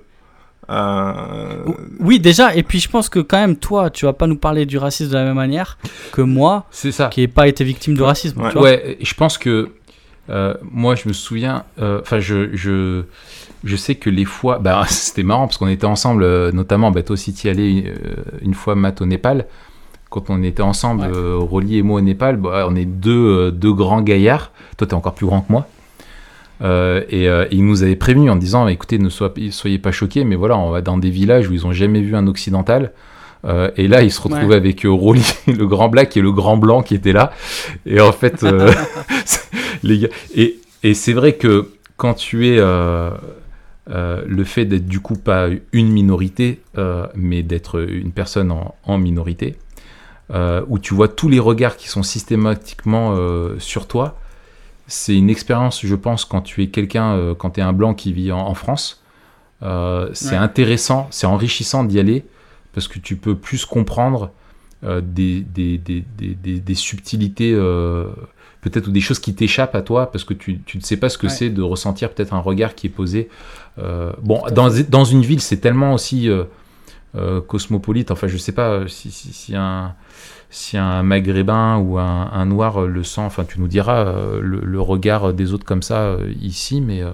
Euh, 0.68 1.64
Oui, 1.98 2.20
déjà, 2.20 2.54
et 2.54 2.62
puis 2.62 2.80
je 2.80 2.88
pense 2.88 3.08
que 3.08 3.18
quand 3.20 3.38
même, 3.38 3.56
toi, 3.56 3.90
tu 3.90 4.04
vas 4.06 4.12
pas 4.12 4.26
nous 4.26 4.36
parler 4.36 4.66
du 4.66 4.78
racisme 4.78 5.10
de 5.10 5.16
la 5.16 5.24
même 5.24 5.34
manière 5.36 5.78
que 6.12 6.22
moi, 6.22 6.66
C'est 6.70 6.92
ça. 6.92 7.08
qui 7.08 7.20
n'ai 7.20 7.28
pas 7.28 7.48
été 7.48 7.64
victime 7.64 7.94
de 7.96 8.02
racisme. 8.02 8.40
Ouais. 8.42 8.48
tu 8.50 8.58
vois. 8.58 8.62
Ouais, 8.70 8.98
je 9.00 9.14
pense 9.14 9.38
que 9.38 9.70
euh, 10.28 10.54
moi, 10.70 10.94
je 10.94 11.08
me 11.08 11.12
souviens. 11.12 11.64
euh, 11.80 12.00
Enfin, 12.02 12.20
je, 12.20 12.54
je, 12.54 13.02
je 13.64 13.76
sais 13.76 13.96
que 13.96 14.10
les 14.10 14.24
fois. 14.24 14.58
Bah, 14.58 14.84
c'était 14.88 15.22
marrant 15.24 15.46
parce 15.46 15.58
qu'on 15.58 15.68
était 15.68 15.86
ensemble, 15.86 16.50
notamment. 16.50 16.90
Bah, 16.92 17.02
toi 17.02 17.14
aussi, 17.14 17.32
tu 17.34 17.48
y 17.48 17.50
allais 17.50 17.84
euh, 17.88 18.14
une 18.42 18.54
fois, 18.54 18.74
Matt, 18.76 19.00
au 19.00 19.06
Népal. 19.06 19.46
Quand 20.08 20.28
on 20.28 20.42
était 20.42 20.62
ensemble, 20.62 21.02
Ouais. 21.02 21.08
euh, 21.16 21.36
Rolly 21.38 21.78
et 21.78 21.82
moi 21.82 21.98
au 21.98 22.00
Népal, 22.00 22.36
bah, 22.36 22.66
on 22.68 22.74
est 22.76 22.84
deux, 22.84 23.10
euh, 23.12 23.50
deux 23.50 23.72
grands 23.72 24.02
gaillards. 24.02 24.50
Toi, 24.76 24.86
tu 24.86 24.92
es 24.92 24.96
encore 24.96 25.14
plus 25.14 25.26
grand 25.26 25.40
que 25.40 25.50
moi. 25.52 25.66
Euh, 26.62 27.02
et 27.08 27.28
euh, 27.28 27.46
il 27.50 27.64
nous 27.64 27.82
avait 27.82 27.96
prévenu 27.96 28.28
en 28.30 28.36
disant 28.36 28.68
écoutez, 28.68 28.98
ne 28.98 29.08
soyez, 29.08 29.50
soyez 29.50 29.78
pas 29.78 29.92
choqués, 29.92 30.24
mais 30.24 30.36
voilà, 30.36 30.58
on 30.58 30.70
va 30.70 30.82
dans 30.82 30.98
des 30.98 31.10
villages 31.10 31.48
où 31.48 31.52
ils 31.54 31.66
ont 31.66 31.72
jamais 31.72 32.00
vu 32.02 32.14
un 32.16 32.26
occidental. 32.26 32.92
Euh, 33.46 33.70
et 33.76 33.88
là, 33.88 34.02
il 34.02 34.12
se 34.12 34.20
retrouvait 34.20 34.46
Ouais. 34.48 34.54
avec 34.56 34.84
euh, 34.84 34.90
Rolly, 34.90 35.24
le 35.46 35.66
grand 35.66 35.88
black 35.88 36.16
et 36.16 36.20
le 36.20 36.32
grand 36.32 36.58
blanc 36.58 36.82
qui 36.82 36.94
étaient 36.94 37.12
là. 37.12 37.32
Et 37.86 38.00
en 38.00 38.12
fait, 38.12 38.44
les 39.82 39.98
gars. 40.00 40.08
Et, 40.34 40.58
et 40.82 40.94
c'est 40.94 41.14
vrai 41.14 41.34
que 41.34 41.70
quand 41.96 42.14
tu 42.14 42.48
es 42.48 42.56
le 43.88 44.44
fait 44.44 44.64
d'être 44.66 44.86
du 44.86 45.00
coup 45.00 45.16
pas 45.16 45.48
une 45.72 45.88
minorité, 45.88 46.60
mais 47.14 47.42
d'être 47.42 47.80
une 47.88 48.12
personne 48.12 48.50
en, 48.52 48.74
en 48.84 48.98
minorité, 48.98 49.56
où 50.68 50.78
tu 50.78 50.94
vois 50.94 51.08
tous 51.08 51.28
les 51.28 51.40
regards 51.40 51.76
qui 51.76 51.88
sont 51.88 52.02
systématiquement 52.02 53.16
sur 53.58 53.86
toi, 53.86 54.19
c'est 54.90 55.16
une 55.16 55.30
expérience, 55.30 55.86
je 55.86 55.94
pense, 55.94 56.24
quand 56.24 56.40
tu 56.42 56.62
es 56.64 56.66
quelqu'un, 56.68 57.12
euh, 57.12 57.34
quand 57.34 57.50
tu 57.50 57.60
es 57.60 57.62
un 57.62 57.72
blanc 57.72 57.94
qui 57.94 58.12
vit 58.12 58.32
en, 58.32 58.40
en 58.40 58.54
France, 58.54 59.02
euh, 59.62 60.10
c'est 60.12 60.32
Ouais. 60.32 60.36
intéressant, 60.36 61.06
c'est 61.10 61.26
enrichissant 61.26 61.84
d'y 61.84 62.00
aller 62.00 62.24
parce 62.72 62.88
que 62.88 62.98
tu 62.98 63.14
peux 63.16 63.36
plus 63.36 63.64
comprendre 63.64 64.30
euh, 64.84 65.00
des, 65.00 65.40
des, 65.40 65.78
des, 65.78 66.02
des, 66.18 66.60
des 66.60 66.74
subtilités, 66.74 67.52
peut-être, 68.62 68.88
ou 68.88 68.90
des 68.90 69.00
choses 69.00 69.20
qui 69.20 69.32
t'échappent 69.34 69.76
à 69.76 69.82
toi, 69.82 70.10
parce 70.10 70.24
que 70.24 70.34
tu, 70.34 70.60
tu 70.66 70.76
ne 70.78 70.82
sais 70.82 70.96
pas 70.96 71.08
ce 71.08 71.18
que 71.18 71.26
Ouais. 71.28 71.32
c'est 71.32 71.50
de 71.50 71.62
ressentir 71.62 72.10
peut-être 72.10 72.34
un 72.34 72.40
regard 72.40 72.74
qui 72.74 72.88
est 72.88 72.90
posé. 72.90 73.28
Bon, 74.22 74.42
dans, 74.52 74.68
dans 74.88 75.04
une 75.04 75.22
ville, 75.22 75.40
c'est 75.40 75.58
tellement 75.58 75.94
aussi 75.94 76.28
cosmopolite, 77.46 78.10
enfin, 78.10 78.26
je 78.28 78.36
sais 78.36 78.52
pas 78.52 78.86
si, 78.88 79.10
si, 79.10 79.32
si 79.32 79.54
un 79.56 79.94
si 80.50 80.76
un 80.76 81.02
maghrébin 81.02 81.76
ou 81.78 81.98
un, 81.98 82.30
un 82.32 82.44
noir 82.46 82.82
le 82.82 83.04
sent, 83.04 83.20
enfin 83.22 83.44
tu 83.44 83.60
nous 83.60 83.68
diras 83.68 84.06
euh, 84.06 84.40
le, 84.42 84.60
le 84.64 84.80
regard 84.80 85.32
des 85.32 85.52
autres 85.52 85.64
comme 85.64 85.82
ça 85.82 86.00
euh, 86.02 86.32
ici, 86.40 86.80
mais 86.80 87.02
euh, 87.02 87.10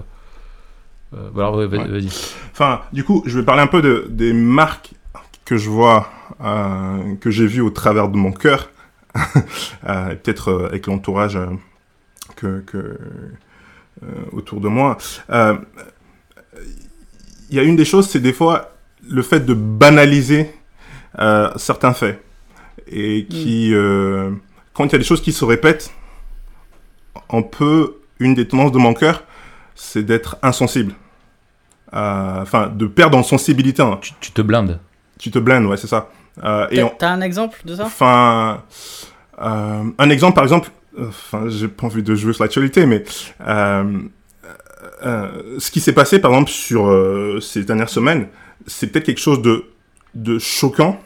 voilà, 1.33 1.51
ouais, 1.51 1.67
vas- 1.67 1.77
Ouais. 1.77 1.87
vas-y. 1.87 2.07
Enfin, 2.51 2.81
du 2.93 3.03
coup, 3.03 3.23
je 3.25 3.39
vais 3.39 3.45
parler 3.45 3.61
un 3.61 3.67
peu 3.67 3.81
de, 3.81 4.07
des 4.09 4.33
marques 4.33 4.91
que 5.45 5.55
je 5.57 5.69
vois, 5.69 6.09
euh, 6.43 7.15
que 7.21 7.29
j'ai 7.31 7.47
vues 7.47 7.61
au 7.61 7.69
travers 7.69 8.09
de 8.09 8.17
mon 8.17 8.31
cœur, 8.31 8.69
et 9.15 10.15
peut-être 10.15 10.67
avec 10.69 10.87
l'entourage 10.87 11.37
que, 12.35 12.59
que, 12.61 12.77
euh, 14.03 14.07
autour 14.31 14.59
de 14.61 14.67
moi. 14.67 14.97
Euh, 15.29 15.55
Il 17.49 17.55
y 17.55 17.59
a 17.59 17.63
une 17.63 17.75
des 17.75 17.85
choses, 17.85 18.09
c'est 18.09 18.19
des 18.19 18.33
fois 18.33 18.71
le 19.09 19.21
fait 19.21 19.39
de 19.45 19.53
banaliser 19.53 20.51
certains 21.55 21.93
faits. 21.93 22.21
Et 22.91 23.25
qui, 23.29 23.73
euh, 23.73 24.31
quand 24.73 24.85
il 24.85 24.91
y 24.91 24.95
a 24.95 24.99
des 24.99 25.03
choses 25.03 25.21
qui 25.21 25.33
se 25.33 25.43
répètent, 25.45 25.91
on 27.29 27.43
peut, 27.43 27.97
une 28.19 28.33
des 28.33 28.47
tendances 28.47 28.71
de 28.71 28.77
mon 28.77 28.93
cœur, 28.93 29.23
c'est 29.75 30.03
d'être 30.03 30.37
insensible. 30.41 30.93
Euh, 31.93 32.41
Enfin, 32.41 32.67
de 32.67 32.85
perdre 32.85 33.17
en 33.17 33.23
sensibilité. 33.23 33.81
hein. 33.81 33.97
Tu, 34.01 34.13
tu 34.19 34.31
te 34.31 34.41
blindes. 34.41 34.79
Tu 35.19 35.31
te 35.31 35.39
blindes, 35.39 35.65
ouais, 35.65 35.77
c'est 35.77 35.87
ça. 35.87 36.09
Euh, 36.43 36.67
et 36.69 36.77
T'as 36.77 36.83
on- 36.83 36.89
t'as 36.97 37.09
un 37.09 37.21
exemple 37.21 37.59
de 37.65 37.75
ça? 37.75 37.85
Enfin, 37.85 38.63
euh, 39.41 39.83
un 39.97 40.09
exemple, 40.09 40.35
par 40.35 40.43
exemple, 40.43 40.69
enfin, 40.99 41.45
j'ai 41.47 41.67
pas 41.67 41.87
envie 41.87 42.03
de 42.03 42.13
jouer 42.15 42.33
sur 42.33 42.43
l'actualité, 42.43 42.85
mais 42.85 43.03
euh, 43.41 43.99
euh, 45.05 45.55
ce 45.59 45.71
qui 45.71 45.79
s'est 45.79 45.93
passé, 45.93 46.19
par 46.19 46.31
exemple, 46.31 46.51
sur 46.51 46.87
euh, 46.87 47.39
ces 47.41 47.63
dernières 47.63 47.89
semaines, 47.89 48.27
c'est 48.67 48.87
peut-être 48.87 49.05
quelque 49.05 49.19
chose 49.21 49.41
de, 49.41 49.65
de 50.15 50.39
choquant, 50.39 50.99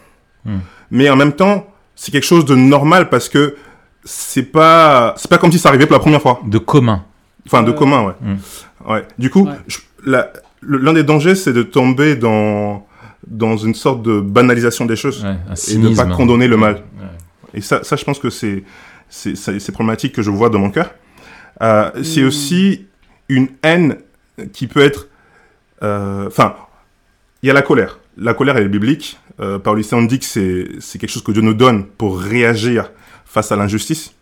Hmm. 0.43 0.57
mais 0.89 1.07
en 1.07 1.15
même 1.15 1.33
temps, 1.33 1.70
c'est 2.01 2.11
quelque 2.11 2.25
chose 2.25 2.45
de 2.45 2.55
normal 2.55 3.09
parce 3.09 3.29
que 3.29 3.55
c'est 4.03 4.41
pas, 4.41 5.13
c'est 5.17 5.29
pas 5.29 5.37
comme 5.37 5.51
si 5.51 5.59
ça 5.59 5.69
arrivait 5.69 5.85
pour 5.85 5.93
la 5.93 5.99
première 5.99 6.19
fois. 6.21 6.41
De 6.43 6.57
commun. 6.57 7.03
Enfin, 7.45 7.61
de 7.61 7.69
Ouais. 7.69 7.77
commun, 7.77 8.01
ouais. 8.05 8.13
Hmm. 8.21 8.91
Ouais. 8.91 9.05
Du 9.19 9.29
coup, 9.29 9.47
Ouais. 9.47 10.23
l'un 10.63 10.93
des 10.93 11.03
dangers, 11.03 11.35
c'est 11.35 11.53
de 11.53 11.61
tomber 11.61 12.15
dans, 12.15 12.87
dans 13.27 13.55
une 13.55 13.75
sorte 13.75 14.01
de 14.01 14.19
banalisation 14.19 14.85
des 14.85 14.95
choses 14.95 15.23
Ouais, 15.23 15.29
et 15.29 15.43
de 15.43 15.49
pas 15.49 15.55
cynisme. 15.55 16.11
condamner 16.13 16.47
le 16.47 16.57
mal. 16.57 16.73
Ouais. 16.99 17.07
Et 17.53 17.61
ça, 17.61 17.83
ça 17.83 17.95
je 17.95 18.03
pense 18.03 18.17
que 18.17 18.31
c'est 18.31 18.63
c'est 19.09 19.71
problématique 19.71 20.13
que 20.15 20.23
je 20.23 20.31
vois 20.31 20.49
dans 20.49 20.57
mon 20.59 20.71
cœur. 20.71 20.89
Euh, 21.61 21.91
C'est 22.01 22.21
Mm. 22.23 22.27
aussi 22.27 22.85
une 23.29 23.49
haine 23.61 23.97
qui 24.53 24.65
peut 24.65 24.81
être... 24.81 25.07
euh, 25.83 26.25
Enfin, 26.27 26.55
il 27.43 27.47
y 27.47 27.51
a 27.51 27.53
la 27.53 27.61
colère. 27.61 27.99
La 28.17 28.33
colère, 28.33 28.57
est 28.57 28.67
biblique. 28.67 29.17
Euh, 29.39 29.57
Paulus 29.59 29.85
on 29.93 30.03
dit 30.03 30.19
que 30.19 30.25
c'est 30.25 30.99
quelque 30.99 31.09
chose 31.09 31.23
que 31.23 31.31
Dieu 31.31 31.41
nous 31.41 31.53
donne 31.53 31.85
pour 31.85 32.19
réagir 32.19 32.91
face 33.25 33.51
à 33.51 33.55
l'injustice. 33.55 34.13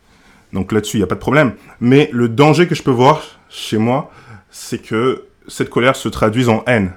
Donc 0.54 0.72
là-dessus, 0.72 0.98
il 0.98 1.00
n'y 1.00 1.04
a 1.04 1.08
pas 1.08 1.16
de 1.16 1.20
problème. 1.20 1.54
Mais 1.80 2.10
le 2.12 2.30
danger 2.30 2.68
que 2.68 2.76
je 2.76 2.84
peux 2.84 2.92
voir 2.92 3.22
chez 3.50 3.78
moi, 3.78 4.12
c'est 4.50 4.80
que 4.80 5.26
cette 5.48 5.70
colère 5.70 5.96
se 5.96 6.10
traduise 6.10 6.50
en 6.50 6.64
haine. 6.66 6.94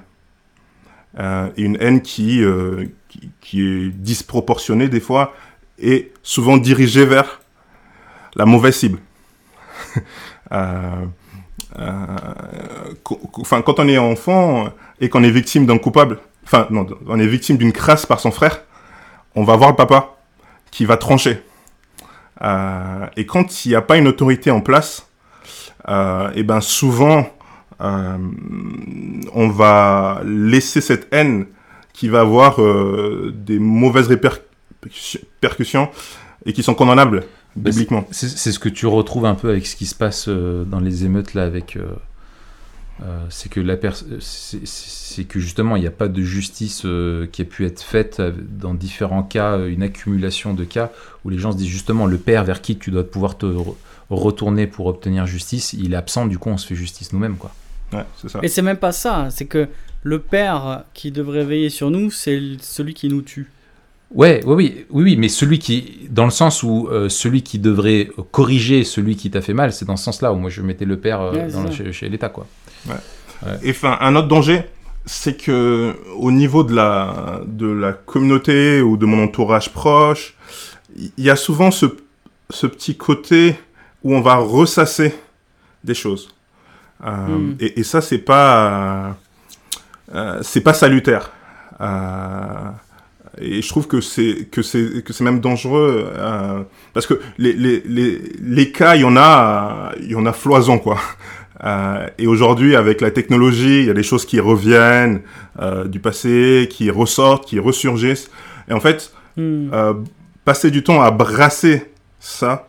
Euh, 1.19 1.49
une 1.57 1.77
haine 1.79 2.01
qui, 2.01 2.43
euh, 2.43 2.85
qui, 3.07 3.29
qui 3.39 3.61
est 3.61 3.89
disproportionnée 3.89 4.87
des 4.87 4.99
fois 4.99 5.35
et 5.77 6.11
souvent 6.23 6.57
dirigée 6.57 7.05
vers 7.05 7.39
la 8.35 8.45
mauvaise 8.45 8.75
cible. 8.75 8.99
Euh, 11.75 12.93
quand 13.01 13.79
on 13.79 13.87
est 13.87 13.97
enfant 13.97 14.69
et 15.01 15.09
qu'on 15.09 15.23
est 15.23 15.31
victime 15.31 15.65
d'un 15.65 15.79
coupable, 15.79 16.19
enfin, 16.45 16.67
non, 16.69 16.85
on 17.07 17.19
est 17.19 17.27
victime 17.27 17.57
d'une 17.57 17.73
crasse 17.73 18.05
par 18.05 18.19
son 18.19 18.31
frère, 18.31 18.61
on 19.35 19.43
va 19.43 19.55
voir 19.55 19.69
le 19.69 19.75
papa 19.75 20.17
qui 20.71 20.85
va 20.85 20.97
trancher. 20.97 21.41
Euh, 22.41 23.05
et 23.15 23.25
quand 23.25 23.65
il 23.65 23.69
n'y 23.69 23.75
a 23.75 23.81
pas 23.81 23.97
une 23.97 24.07
autorité 24.07 24.51
en 24.51 24.61
place, 24.61 25.07
euh, 25.89 26.31
et 26.35 26.43
ben 26.43 26.61
souvent, 26.61 27.27
euh, 27.81 28.17
on 29.33 29.49
va 29.49 30.21
laisser 30.25 30.81
cette 30.81 31.07
haine 31.11 31.47
qui 31.93 32.07
va 32.07 32.21
avoir 32.21 32.61
euh, 32.61 33.33
des 33.35 33.59
mauvaises 33.59 34.07
répercussions 34.07 34.49
percussions 35.39 35.89
et 36.45 36.51
qui 36.51 36.61
sont 36.61 36.73
condamnables 36.73 37.23
bibliquement. 37.55 38.05
C'est 38.11 38.51
ce 38.51 38.59
que 38.59 38.67
tu 38.67 38.85
retrouves 38.85 39.25
un 39.25 39.35
peu 39.35 39.49
avec 39.49 39.65
ce 39.65 39.77
qui 39.77 39.85
se 39.85 39.95
passe 39.95 40.27
dans 40.27 40.81
les 40.81 41.05
émeutes 41.05 41.35
là 41.35 41.45
avec. 41.45 41.77
Euh, 43.01 43.05
euh, 43.05 43.25
c'est 43.29 43.49
que 43.49 43.59
la 43.59 43.75
pers- 43.77 44.03
c'est- 44.19 45.23
que 45.25 45.39
justement 45.39 45.75
il 45.75 45.81
n'y 45.81 45.87
a 45.87 45.91
pas 45.91 46.07
de 46.07 46.21
justice 46.21 46.83
euh, 46.85 47.27
qui 47.31 47.41
a 47.41 47.45
pu 47.45 47.65
être 47.65 47.81
faite 47.81 48.19
euh, 48.19 48.31
dans 48.59 48.73
différents 48.73 49.23
cas, 49.23 49.53
euh, 49.57 49.69
une 49.69 49.83
accumulation 49.83 50.53
de 50.53 50.63
cas 50.63 50.91
où 51.25 51.29
les 51.29 51.37
gens 51.37 51.51
se 51.51 51.57
disent 51.57 51.67
justement 51.67 52.05
le 52.05 52.17
père 52.17 52.43
vers 52.43 52.61
qui 52.61 52.77
tu 52.77 52.91
dois 52.91 53.03
pouvoir 53.09 53.37
te 53.37 53.45
re- 53.45 53.75
retourner 54.09 54.67
pour 54.67 54.85
obtenir 54.87 55.25
justice, 55.25 55.73
il 55.73 55.93
est 55.93 55.97
absent, 55.97 56.25
du 56.27 56.37
coup 56.37 56.49
on 56.49 56.57
se 56.57 56.67
fait 56.67 56.75
justice 56.75 57.13
nous-mêmes 57.13 57.37
quoi. 57.37 57.53
Ouais, 57.93 58.05
c'est 58.21 58.29
ça. 58.29 58.39
Et 58.41 58.47
c'est 58.47 58.61
même 58.63 58.77
pas 58.77 58.91
ça, 58.91 59.27
c'est 59.31 59.45
que 59.45 59.67
le 60.03 60.19
père 60.19 60.83
qui 60.93 61.11
devrait 61.11 61.45
veiller 61.45 61.69
sur 61.69 61.91
nous, 61.91 62.11
c'est 62.11 62.39
celui 62.61 62.93
qui 62.93 63.07
nous 63.07 63.21
tue. 63.21 63.49
Ouais, 64.13 64.41
oui, 64.45 64.53
oui, 64.55 64.85
oui, 64.91 65.03
oui, 65.03 65.15
mais 65.17 65.27
celui 65.29 65.57
qui, 65.59 66.07
dans 66.09 66.25
le 66.25 66.31
sens 66.31 66.61
où 66.61 66.87
euh, 66.91 67.09
celui 67.09 67.41
qui 67.41 67.57
devrait 67.57 68.09
corriger 68.31 68.83
celui 68.83 69.15
qui 69.15 69.31
t'a 69.31 69.41
fait 69.41 69.53
mal, 69.55 69.73
c'est 69.73 69.85
dans 69.85 69.95
ce 69.97 70.03
sens-là 70.03 70.31
où 70.33 70.35
moi 70.35 70.49
je 70.51 70.61
mettais 70.61 70.85
le 70.85 70.97
père 70.97 71.21
euh, 71.21 71.31
Ouais, 71.33 71.45
c'est 71.49 71.53
dans 71.55 71.63
le- 71.63 71.71
ça. 71.71 71.77
chez, 71.77 71.91
chez 71.93 72.09
l'État 72.09 72.29
quoi. 72.29 72.47
Et 73.63 73.71
enfin, 73.71 73.97
un 73.99 74.15
autre 74.15 74.27
danger, 74.29 74.63
c'est 75.05 75.35
que 75.35 75.95
au 76.17 76.31
niveau 76.31 76.63
de 76.63 76.73
la, 76.73 77.41
de 77.45 77.67
la 77.67 77.91
communauté 77.93 78.81
ou 78.81 78.95
de 78.97 79.05
mon 79.05 79.23
entourage 79.23 79.69
proche, 79.69 80.35
il 80.95 81.23
y 81.23 81.29
a 81.29 81.35
souvent 81.35 81.71
ce, 81.71 81.87
ce 82.49 82.67
petit 82.67 82.95
côté 82.95 83.55
où 84.03 84.15
on 84.15 84.21
va 84.21 84.35
ressasser 84.35 85.13
des 85.83 85.93
choses. 85.93 86.29
Euh, 87.05 87.09
Mm. 87.27 87.55
et, 87.59 87.79
et 87.79 87.83
ça, 87.83 87.99
c'est 88.01 88.17
pas, 88.19 89.17
euh, 90.13 90.39
c'est 90.41 90.61
pas 90.61 90.73
salutaire. 90.73 91.31
Euh, 91.81 92.69
et 93.39 93.61
je 93.61 93.67
trouve 93.67 93.87
que 93.87 93.99
c'est 93.99 94.47
que 94.51 94.61
c'est 94.61 95.03
que 95.03 95.11
c'est 95.11 95.23
même 95.23 95.39
dangereux 95.39 96.11
euh, 96.15 96.61
parce 96.93 97.07
que 97.07 97.19
les, 97.39 97.53
les, 97.53 97.81
les, 97.85 98.21
les 98.39 98.71
cas, 98.71 98.95
il 98.95 99.01
y 99.01 99.05
en 99.05 99.17
a, 99.17 99.91
il 99.99 100.11
y 100.11 100.15
en 100.15 100.25
a 100.27 100.33
floison 100.33 100.77
quoi. 100.77 100.99
Euh, 101.63 102.07
et 102.17 102.27
aujourd'hui, 102.27 102.75
avec 102.75 103.01
la 103.01 103.11
technologie, 103.11 103.79
il 103.79 103.85
y 103.85 103.89
a 103.89 103.93
des 103.93 104.03
choses 104.03 104.25
qui 104.25 104.39
reviennent 104.39 105.21
euh, 105.61 105.85
du 105.85 105.99
passé, 105.99 106.67
qui 106.69 106.91
ressortent, 106.91 107.45
qui 107.45 107.59
ressurgissent. 107.59 108.29
Et 108.69 108.73
en 108.73 108.79
fait, 108.79 109.13
Hmm. 109.35 109.69
euh, 109.73 109.93
passer 110.45 110.69
du 110.69 110.83
temps 110.83 111.01
à 111.01 111.09
brasser 111.09 111.91
ça, 112.19 112.67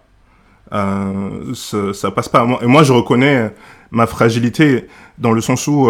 euh, 0.72 1.52
ça, 1.54 2.10
passe 2.10 2.28
pas. 2.28 2.46
Et 2.62 2.66
moi, 2.66 2.82
je 2.82 2.92
reconnais 2.92 3.52
ma 3.90 4.06
fragilité 4.06 4.86
dans 5.18 5.32
le 5.32 5.40
sens 5.40 5.66
où 5.66 5.88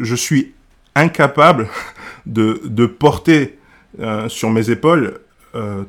je 0.00 0.14
suis 0.14 0.54
incapable 0.94 1.68
de, 2.26 2.62
de 2.64 2.86
porter 2.86 3.58
sur 4.28 4.50
mes 4.50 4.70
épaules 4.70 5.20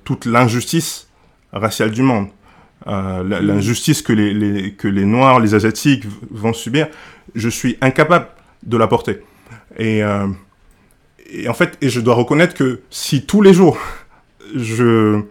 toute 0.04 0.26
l'injustice 0.26 1.08
raciale 1.54 1.92
du 1.92 2.02
monde. 2.02 2.28
Euh. 2.88 3.24
L'injustice 3.42 4.02
que 4.02 4.12
les, 4.14 4.34
les- 4.34 4.74
que 4.74 4.88
les 4.88 5.06
Noirs, 5.06 5.40
les 5.40 5.56
Asiatiques 5.56 6.06
vont 6.32 6.54
subir, 6.54 6.88
je 7.36 7.50
suis 7.50 7.78
incapable 7.82 8.28
de 8.64 8.76
la 8.78 8.88
porter. 8.88 9.22
Et, 9.78 10.04
euh, 10.04 10.28
et 11.30 11.48
en 11.48 11.54
fait, 11.54 11.78
et 11.82 11.90
je 11.90 12.00
dois 12.02 12.16
reconnaître 12.16 12.54
que 12.54 12.82
si 12.90 13.26
tous 13.26 13.42
les 13.42 13.54
jours 13.54 13.78
je, 14.56 15.22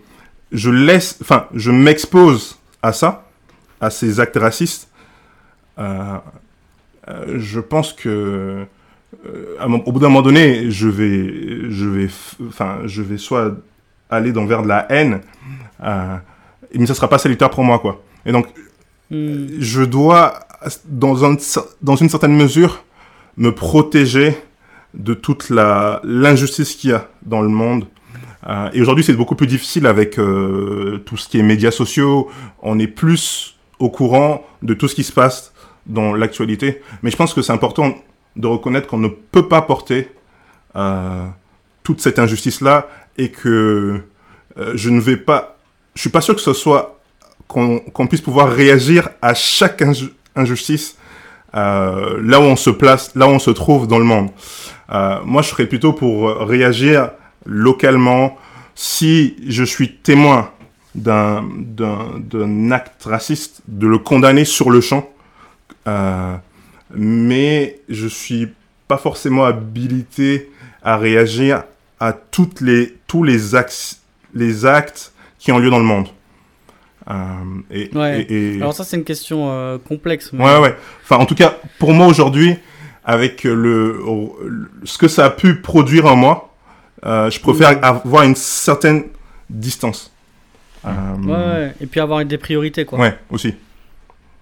je 0.50 0.70
laisse, 0.70 1.18
enfin, 1.20 1.46
je 1.54 1.70
m'expose 1.70 2.58
à 2.82 2.92
ça, 2.92 3.28
à 3.80 3.90
ces 3.90 4.18
actes 4.18 4.36
racistes, 4.38 4.88
euh, 5.78 6.16
je 7.36 7.60
pense 7.60 7.92
que 7.92 8.64
à 9.60 9.66
au 9.68 9.92
bout 9.92 10.00
d'un 10.00 10.08
moment 10.08 10.22
donné, 10.22 10.70
je 10.70 10.88
vais, 10.88 11.70
je 11.70 11.86
vais, 11.86 12.08
enfin, 12.48 12.78
je 12.86 13.02
vais 13.02 13.18
soit 13.18 13.54
aller 14.08 14.32
dans 14.32 14.46
vers 14.46 14.62
de 14.62 14.68
la 14.68 14.86
haine, 14.90 15.20
mais 16.78 16.86
ça 16.86 16.94
sera 16.94 17.08
pas 17.08 17.18
salutaire 17.18 17.50
pour 17.50 17.64
moi, 17.64 17.78
quoi. 17.78 18.02
Et 18.24 18.32
donc, 18.32 18.46
Hmm. 19.12 19.46
je 19.58 19.82
dois, 19.82 20.40
dans, 20.86 21.22
un, 21.26 21.36
dans 21.82 21.96
une 21.96 22.08
certaine 22.08 22.34
mesure, 22.34 22.82
me 23.36 23.54
protéger 23.54 24.34
de 24.94 25.12
toute 25.12 25.50
la 25.50 26.00
l'injustice 26.02 26.74
qu'il 26.76 26.90
y 26.90 26.92
a 26.94 27.10
dans 27.20 27.42
le 27.42 27.50
monde. 27.50 27.84
Euh, 28.48 28.70
et 28.72 28.80
aujourd'hui, 28.80 29.04
c'est 29.04 29.12
beaucoup 29.12 29.34
plus 29.34 29.46
difficile 29.46 29.86
avec 29.86 30.18
euh, 30.18 31.02
tout 31.04 31.18
ce 31.18 31.28
qui 31.28 31.38
est 31.38 31.42
médias 31.42 31.70
sociaux. 31.70 32.30
On 32.62 32.78
est 32.78 32.86
plus 32.86 33.58
au 33.78 33.90
courant 33.90 34.46
de 34.62 34.72
tout 34.72 34.88
ce 34.88 34.94
qui 34.94 35.04
se 35.04 35.12
passe 35.12 35.52
dans 35.84 36.14
l'actualité. 36.14 36.80
Mais 37.02 37.10
je 37.10 37.16
pense 37.16 37.34
que 37.34 37.42
c'est 37.42 37.52
important 37.52 37.94
de 38.36 38.46
reconnaître 38.46 38.86
qu'on 38.86 38.98
ne 38.98 39.08
peut 39.08 39.46
pas 39.46 39.60
porter 39.60 40.08
euh, 40.74 41.26
toute 41.82 42.00
cette 42.00 42.18
injustice-là 42.18 42.88
et 43.18 43.30
que 43.30 44.00
je 44.74 44.90
ne 44.90 45.00
vais 45.00 45.16
pas, 45.16 45.51
je 45.94 46.00
suis 46.00 46.10
pas 46.10 46.20
sûr 46.20 46.34
que 46.34 46.40
ce 46.40 46.52
soit 46.52 46.98
qu'on 47.48 48.06
puisse 48.08 48.22
pouvoir 48.22 48.50
réagir 48.50 49.10
à 49.20 49.34
chaque 49.34 49.82
inju- 49.82 50.12
injustice 50.34 50.96
euh, 51.54 52.18
là 52.22 52.40
où 52.40 52.44
on 52.44 52.56
se 52.56 52.70
place, 52.70 53.14
là 53.14 53.26
où 53.28 53.30
on 53.30 53.38
se 53.38 53.50
trouve 53.50 53.86
dans 53.86 53.98
le 53.98 54.04
monde. 54.06 54.30
Euh, 54.90 55.18
moi, 55.24 55.42
je 55.42 55.48
serais 55.48 55.66
plutôt 55.66 55.92
pour 55.92 56.30
réagir 56.48 57.10
localement 57.44 58.38
si 58.74 59.36
je 59.46 59.64
suis 59.64 59.96
témoin 59.96 60.50
d'un 60.94 62.70
acte 62.70 63.04
raciste, 63.04 63.60
de 63.68 63.86
le 63.86 63.98
condamner 63.98 64.46
sur 64.46 64.70
le 64.70 64.80
champ. 64.80 65.08
Euh, 65.86 66.36
mais 66.94 67.80
je 67.88 68.06
suis 68.06 68.48
pas 68.88 68.96
forcément 68.98 69.44
habilité 69.44 70.50
à 70.82 70.96
réagir 70.96 71.64
à 72.00 72.12
toutes 72.12 72.60
les 72.60 72.96
tous 73.06 73.24
les 73.24 73.54
actes 73.54 73.98
les 74.34 74.64
actes 74.66 75.11
qui 75.42 75.50
ont 75.50 75.58
lieu 75.58 75.70
dans 75.70 75.78
le 75.78 75.84
monde. 75.84 76.06
Euh, 77.10 77.14
et, 77.72 77.90
Ouais. 77.96 78.22
et- 78.28 78.54
et- 78.54 78.60
Alors 78.60 78.74
ça 78.74 78.84
c'est 78.84 78.96
une 78.96 79.02
question 79.04 79.48
euh, 79.50 79.76
complexe. 79.78 80.32
mais- 80.32 80.44
Ouais, 80.44 80.58
ouais. 80.60 80.76
Enfin, 81.02 81.16
en 81.16 81.26
tout 81.26 81.34
cas, 81.34 81.56
pour 81.80 81.92
moi 81.92 82.06
aujourd'hui, 82.06 82.54
avec 83.04 83.42
le, 83.42 83.52
le- 84.44 84.70
ce 84.84 84.98
que 84.98 85.08
ça 85.08 85.24
a 85.24 85.30
pu 85.30 85.56
produire 85.60 86.06
en 86.06 86.14
moi, 86.14 86.54
euh, 87.04 87.28
je 87.28 87.40
préfère 87.40 87.76
avoir 87.84 88.22
une 88.22 88.36
certaine 88.36 89.04
distance. 89.50 90.12
Ouais. 90.84 91.72
Et 91.80 91.86
puis 91.86 91.98
avoir 92.00 92.24
des 92.24 92.38
priorités 92.38 92.84
quoi. 92.84 93.00
ouais, 93.00 93.18
aussi. 93.30 93.54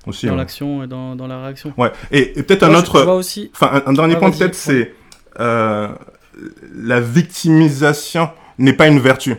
Aussi. 0.07 0.27
Dans 0.27 0.33
ouais. 0.33 0.39
l'action 0.39 0.83
et 0.85 0.87
dans, 0.87 1.17
dans 1.17 1.27
la 1.27 1.43
réaction. 1.43 1.73
Ouais. 1.79 1.93
Et, 2.11 2.39
et 2.39 2.43
peut-être 2.43 2.63
un 2.65 2.75
autre. 2.75 3.07
Aussi. 3.07 3.51
Enfin, 3.55 3.83
un, 3.87 3.91
un 3.91 3.93
dernier 3.95 4.17
point 4.17 4.31
peut-être, 4.31 4.55
c'est 4.55 4.93
la 6.75 7.01
victimisation 7.01 8.29
n'est 8.59 8.73
pas 8.75 8.89
une 8.89 8.99
vertu. 9.01 9.37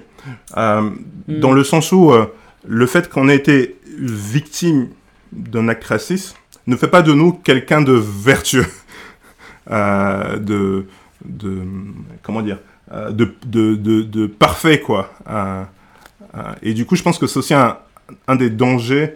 Euh. 0.58 0.90
Dans 1.28 1.52
le 1.52 1.64
sens 1.64 1.92
où 1.92 2.12
euh, 2.12 2.26
le 2.68 2.86
fait 2.86 3.10
qu'on 3.10 3.30
ait 3.30 3.36
été 3.36 3.78
victime 4.00 4.90
d'un 5.32 5.68
acte 5.68 5.86
raciste 5.86 6.36
ne 6.68 6.76
fait 6.76 6.88
pas 6.88 7.02
de 7.02 7.14
nous 7.14 7.34
quelqu'un 7.34 7.82
de 7.82 7.94
vertueux, 7.94 8.66
euh, 9.72 10.38
de, 10.38 10.86
de 11.26 11.62
comment 12.22 12.42
dire, 12.42 12.60
de, 12.92 13.34
de, 13.46 13.76
de, 13.76 14.28
parfait 14.28 14.80
quoi. 14.80 15.14
Et 16.62 16.74
du 16.74 16.86
coup, 16.86 16.96
je 16.96 17.04
pense 17.04 17.18
que 17.18 17.28
c'est 17.28 17.40
aussi 17.40 17.54
un, 17.54 17.78
un 18.28 18.36
des 18.36 18.50
dangers 18.50 19.16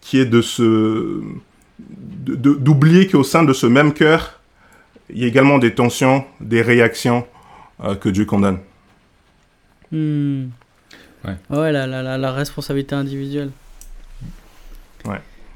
qui 0.00 0.18
est 0.18 0.26
de 0.26 0.42
se 0.42 1.22
d'oublier 1.78 3.06
qu'au 3.06 3.22
sein 3.22 3.44
de 3.44 3.52
ce 3.52 3.66
même 3.66 3.92
cœur, 3.92 4.40
il 5.10 5.18
y 5.18 5.24
a 5.24 5.26
également 5.28 5.58
des 5.58 5.74
tensions, 5.74 6.24
des 6.40 6.62
réactions 6.62 7.26
euh, 7.82 7.94
que 7.94 8.08
Dieu 8.08 8.24
condamne. 8.24 8.58
Hmm. 9.92 10.46
Ouais. 11.24 11.36
Ouais, 11.50 11.72
la, 11.72 11.86
la, 11.86 12.16
la, 12.18 12.32
responsabilité 12.32 12.94
individuelle. 12.94 13.50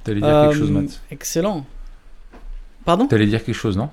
T'allais 0.05 0.21
dire 0.21 0.29
quelque 0.43 0.59
chose, 0.59 0.71
Euh, 0.71 0.73
Matt 0.81 1.01
Excellent. 1.13 1.65
Pardon? 2.85 3.07
T'allais 3.07 3.27
dire 3.27 3.45
quelque 3.45 3.55
chose, 3.55 3.77
non? 3.77 3.89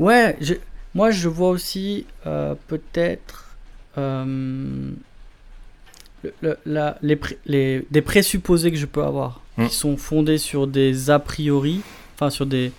Ouais, 0.00 0.36
je- 0.40 0.54
moi 0.94 1.12
je 1.12 1.28
vois 1.28 1.50
aussi 1.50 2.04
euh, 2.26 2.56
peut-être 2.66 3.54
euh, 3.96 4.90
le- 6.24 6.34
le- 6.40 6.58
la- 6.66 6.98
les, 7.02 7.14
pré- 7.14 7.38
les- 7.46 7.86
des 7.92 8.02
présupposés 8.02 8.72
que 8.72 8.76
je 8.76 8.86
peux 8.86 9.04
avoir 9.04 9.40
Hmm. 9.56 9.66
qui 9.68 9.74
sont 9.76 9.96
fondés 9.96 10.38
sur 10.38 10.66
des 10.66 11.10
a 11.10 11.20
priori, 11.20 11.80
enfin 12.16 12.30
sur 12.30 12.46
des. 12.46 12.72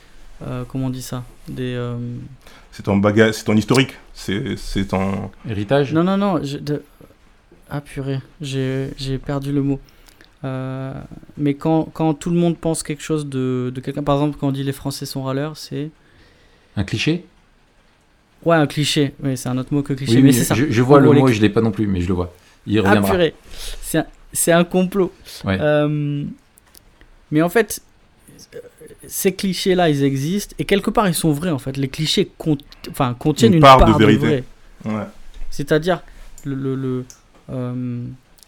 euh, 0.46 0.64
comment 0.68 0.88
on 0.88 0.90
dit 0.90 1.02
ça? 1.02 1.24
Des. 1.48 1.76
C'est 2.72 2.84
ton 2.84 2.98
bagage, 2.98 3.34
c'est 3.34 3.44
ton 3.46 3.56
historique, 3.58 3.98
c'est 4.14 4.56
c'est 4.58 4.86
ton. 4.86 5.32
Héritage 5.50 5.94
Non, 5.94 6.04
non, 6.04 6.18
non. 6.18 6.44
Je, 6.44 6.58
de... 6.58 6.84
Ah 7.70 7.82
purée, 7.82 8.20
j'ai 8.42 8.90
j'ai 8.98 9.18
perdu 9.18 9.52
le 9.52 9.62
mot. 9.62 9.80
Euh, 10.46 10.94
mais 11.38 11.56
quand, 11.56 11.90
quand 11.94 12.14
tout 12.14 12.30
le 12.30 12.38
monde 12.38 12.58
pense 12.58 12.82
quelque 12.84 13.04
chose 13.04 13.28
de, 13.28 13.72
de 13.76 13.82
quelqu'un, 13.82 14.04
par 14.04 14.16
exemple 14.16 14.38
quand 14.40 14.48
on 14.48 14.52
dit 14.52 14.64
les 14.64 14.72
Français 14.72 15.06
sont 15.06 15.22
râleurs, 15.24 15.58
c'est... 15.58 15.90
Un 16.78 16.86
cliché? 16.86 17.26
Ouais, 18.46 18.56
un 18.56 18.68
cliché. 18.68 19.14
Oui, 19.22 19.36
c'est 19.36 19.50
un 19.50 19.58
autre 19.58 19.74
mot 19.74 19.84
que 19.84 19.92
cliché, 19.92 20.16
Oui, 20.16 20.22
mais 20.22 20.30
oui, 20.30 20.34
c'est 20.34 20.46
ça. 20.46 20.56
Je, 20.56 20.68
je 20.70 20.82
vois 20.82 21.02
le 21.02 21.12
les 21.12 21.20
mot 21.20 21.28
et 21.28 21.34
je 21.34 21.42
l'ai 21.42 21.50
pas 21.50 21.60
non 21.60 21.72
plus, 21.72 21.88
mais 21.88 22.00
je 22.00 22.08
le 22.08 22.14
vois. 22.14 22.34
Il 22.66 22.78
Ah 22.80 22.84
reviendra. 22.84 23.12
purée, 23.12 23.34
c'est 23.82 23.98
un, 23.98 24.06
c'est 24.32 24.54
un 24.54 24.64
complot. 24.64 25.12
Ouais. 25.44 25.58
Euh, 25.60 26.24
mais 27.32 27.42
en 27.42 27.50
fait, 27.50 27.82
ces 29.10 29.34
clichés-là, 29.34 29.89
ils 29.89 30.04
existent 30.04 30.56
et 30.60 30.65
quelque 30.65 30.89
part, 30.89 31.08
ils 31.08 31.13
sont 31.15 31.32
vrais 31.32 31.50
en 31.52 31.60
fait. 31.60 31.76
Les 31.78 31.89
clichés 31.89 32.30
cont- 32.39 32.58
enfin, 32.91 33.15
contiennent 33.17 33.52
Une 33.54 33.58
une, 33.58 33.62
part 33.63 33.80
part, 33.80 33.98
de 33.98 34.06
vérité. 34.06 34.43
Ouais. 34.86 35.04
C'est-à-dire, 35.50 36.02
le, 36.45 36.56
le- 36.56 36.76
le, 36.76 37.06
euh, 37.52 38.04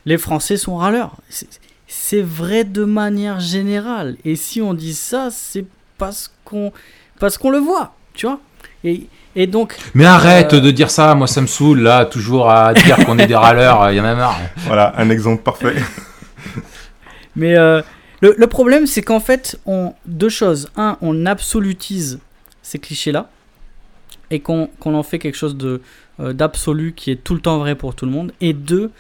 les 0.06 0.18
Français 0.18 0.56
sont 0.58 0.78
râleurs. 0.78 1.16
C'est- 1.30 1.50
C'est 1.94 2.22
vrai 2.22 2.64
de 2.64 2.86
manière 2.86 3.42
générale. 3.42 4.16
Et 4.24 4.38
si 4.38 4.62
on 4.62 4.74
dit 4.74 4.94
ça, 4.94 5.28
c'est 5.30 5.66
parce 5.98 6.32
qu'on 6.46 6.72
parce 7.20 7.38
qu'on 7.38 7.50
le 7.50 7.58
voit, 7.60 7.94
tu 8.14 8.28
vois. 8.28 8.40
Et, 8.86 9.08
et 9.36 9.46
donc, 9.46 9.76
Mais 9.94 10.06
arrête 10.06 10.54
Euh, 10.54 10.62
de 10.62 10.72
dire 10.72 10.90
ça, 10.90 11.14
moi 11.16 11.28
ça 11.28 11.42
me 11.42 11.48
saoule 11.48 11.82
là, 11.82 12.06
toujours 12.06 12.50
à 12.50 12.74
dire 12.74 12.96
qu'on 13.06 13.20
est 13.20 13.28
des 13.28 13.36
râleurs, 13.36 13.92
il 13.92 13.98
y 13.98 14.00
en 14.00 14.06
a 14.06 14.16
marre. 14.16 14.40
Voilà, 14.68 14.94
un 14.98 15.10
exemple 15.10 15.44
parfait. 15.44 15.76
mais 17.36 17.58
euh, 17.58 17.82
le, 18.22 18.36
le 18.38 18.48
problème, 18.48 18.88
c'est 18.88 19.02
qu'en 19.02 19.20
fait, 19.20 19.60
on 19.66 19.94
deux 20.06 20.30
choses. 20.30 20.70
Un, 20.78 20.98
on 21.02 21.26
absolutise 21.26 22.20
ces 22.62 22.80
clichés-là 22.80 23.30
et 24.30 24.40
qu'on 24.40 24.70
en 24.86 25.04
fait 25.04 25.20
quelque 25.20 25.38
chose 25.38 25.58
de 25.58 25.82
euh, 26.20 26.34
d'absolu 26.34 26.94
qui 26.94 27.12
est 27.12 27.24
tout 27.24 27.34
le 27.34 27.42
temps 27.42 27.58
vrai 27.58 27.76
pour 27.76 27.96
tout 27.96 28.06
le 28.06 28.12
monde. 28.12 28.32
Et 28.42 28.54
deux, 28.54 28.92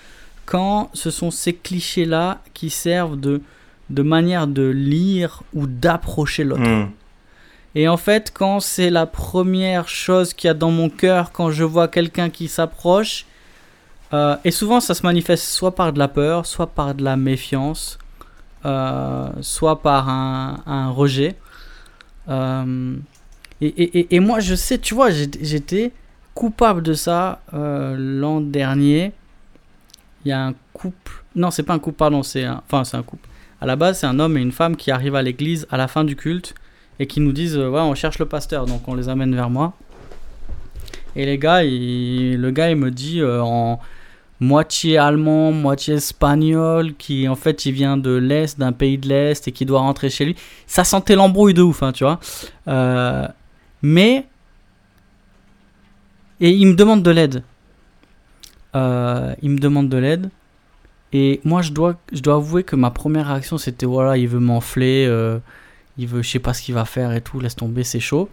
quand 0.46 0.90
ce 0.94 1.10
sont 1.10 1.32
ces 1.32 1.54
clichés-là 1.54 2.42
qui 2.54 2.70
servent 2.70 3.20
de, 3.20 3.42
de 3.90 4.02
manière 4.02 4.48
de 4.48 4.68
lire 4.68 5.44
ou 5.54 5.68
d'approcher 5.68 6.44
l'autre. 6.44 6.62
Hmm. 6.62 6.90
Et 7.76 7.88
en 7.88 7.98
fait, 7.98 8.32
quand 8.34 8.60
c'est 8.60 8.90
la 8.90 9.06
première 9.06 9.88
chose 9.88 10.34
qu'il 10.34 10.50
y 10.50 10.52
a 10.52 10.54
dans 10.54 10.72
mon 10.72 10.90
cœur 10.90 11.32
quand 11.32 11.52
je 11.52 11.64
vois 11.64 11.88
quelqu'un 11.88 12.30
qui 12.30 12.50
s'approche, 12.50 13.26
euh, 14.14 14.36
et 14.44 14.52
souvent 14.52 14.82
ça 14.82 14.94
se 14.94 15.04
manifeste 15.04 15.46
soit 15.46 15.74
par 15.74 15.94
de 15.94 16.00
la 16.00 16.10
peur, 16.10 16.46
soit 16.46 16.68
par 16.68 16.94
de 16.94 17.04
la 17.04 17.16
méfiance, 17.16 17.98
soit 19.42 19.82
par 19.82 20.10
un, 20.10 20.90
rejet. 20.92 21.36
Euh, 22.30 22.96
et, 23.62 23.68
et- 23.68 24.16
et- 24.16 24.20
moi, 24.20 24.40
je 24.40 24.56
sais, 24.56 24.78
tu 24.78 24.94
vois, 24.94 25.10
j'étais- 25.12 25.92
coupable 26.34 26.82
de 26.82 26.94
ça 26.94 27.42
euh, 27.54 27.96
l'an 27.98 28.40
dernier. 28.42 29.12
Il 30.24 30.30
y 30.30 30.32
a 30.32 30.46
un 30.48 30.54
couple. 30.74 31.24
Non, 31.36 31.52
c'est 31.52 31.64
pas 31.64 31.74
un 31.74 31.80
couple, 31.80 31.98
pardon, 31.98 32.24
c'est 32.24 32.46
un... 32.46 32.62
Enfin, 32.66 32.84
c'est 32.84 32.96
un 32.96 33.04
couple. 33.04 33.28
À 33.60 33.66
la 33.66 33.76
base, 33.76 34.00
c'est 34.00 34.08
un 34.08 34.18
homme 34.20 34.38
et 34.38 34.42
une 34.42 34.52
femme 34.54 34.76
qui 34.76 34.92
arrivent 34.92 35.16
à 35.16 35.22
l'église 35.22 35.68
à 35.72 35.78
la 35.78 35.88
fin 35.88 36.04
du 36.04 36.16
culte 36.16 36.56
et 37.00 37.08
qui 37.08 37.20
nous 37.20 37.32
disent 37.32 37.58
euh, 37.58 37.70
ouais 37.70 37.80
on 37.82 37.96
cherche 37.96 38.20
le 38.20 38.26
pasteur 38.28 38.66
donc 38.66 38.88
on 38.88 38.94
les 38.96 39.10
amène 39.10 39.34
vers 39.36 39.50
moi 39.50 39.74
et 41.16 41.26
les 41.26 41.38
gars 41.38 41.64
le 41.64 42.50
gars 42.52 42.70
il 42.70 42.76
me 42.76 42.92
dit 42.92 43.22
euh, 43.22 43.42
en 43.42 43.80
moitié 44.42 44.98
allemand 44.98 45.54
moitié 45.54 45.94
espagnol 45.94 46.94
qui 46.98 47.30
en 47.30 47.36
fait 47.36 47.66
il 47.66 47.72
vient 47.72 47.96
de 47.96 48.12
l'est 48.12 48.60
d'un 48.60 48.74
pays 48.74 48.98
de 48.98 49.08
l'est 49.08 49.48
et 49.48 49.52
qui 49.54 49.66
doit 49.66 49.80
rentrer 49.80 50.10
chez 50.10 50.26
lui 50.26 50.36
ça 50.68 50.84
sentait 50.84 51.16
l'embrouille 51.16 51.54
de 51.54 51.62
ouf 51.62 51.82
hein, 51.84 51.94
tu 51.94 52.04
vois 52.04 52.20
Euh, 52.68 53.26
mais 53.82 54.26
et 56.42 56.50
il 56.50 56.68
me 56.68 56.74
demande 56.74 57.04
de 57.04 57.12
l'aide 57.12 57.44
Euh, 58.76 59.34
il 59.42 59.50
me 59.52 59.60
demande 59.60 59.90
de 59.90 59.98
l'aide 59.98 60.30
et 61.14 61.40
moi 61.44 61.62
je 61.62 61.72
dois 61.72 61.96
je 62.12 62.22
dois 62.22 62.36
avouer 62.36 62.64
que 62.64 62.76
ma 62.76 62.90
première 62.90 63.28
réaction 63.28 63.58
c'était 63.58 63.86
voilà 63.86 64.18
il 64.18 64.28
veut 64.28 64.40
m'enfler 64.40 65.06
euh, 65.08 65.40
il 65.98 66.08
veut, 66.08 66.22
je 66.24 66.30
sais 66.30 66.40
pas 66.40 66.54
ce 66.54 66.62
qu'il 66.64 66.74
va 66.74 66.86
faire 66.86 67.12
et 67.14 67.22
tout, 67.22 67.40
laisse 67.40 67.56
tomber, 67.56 67.84
c'est 67.84 68.00
chaud. 68.00 68.30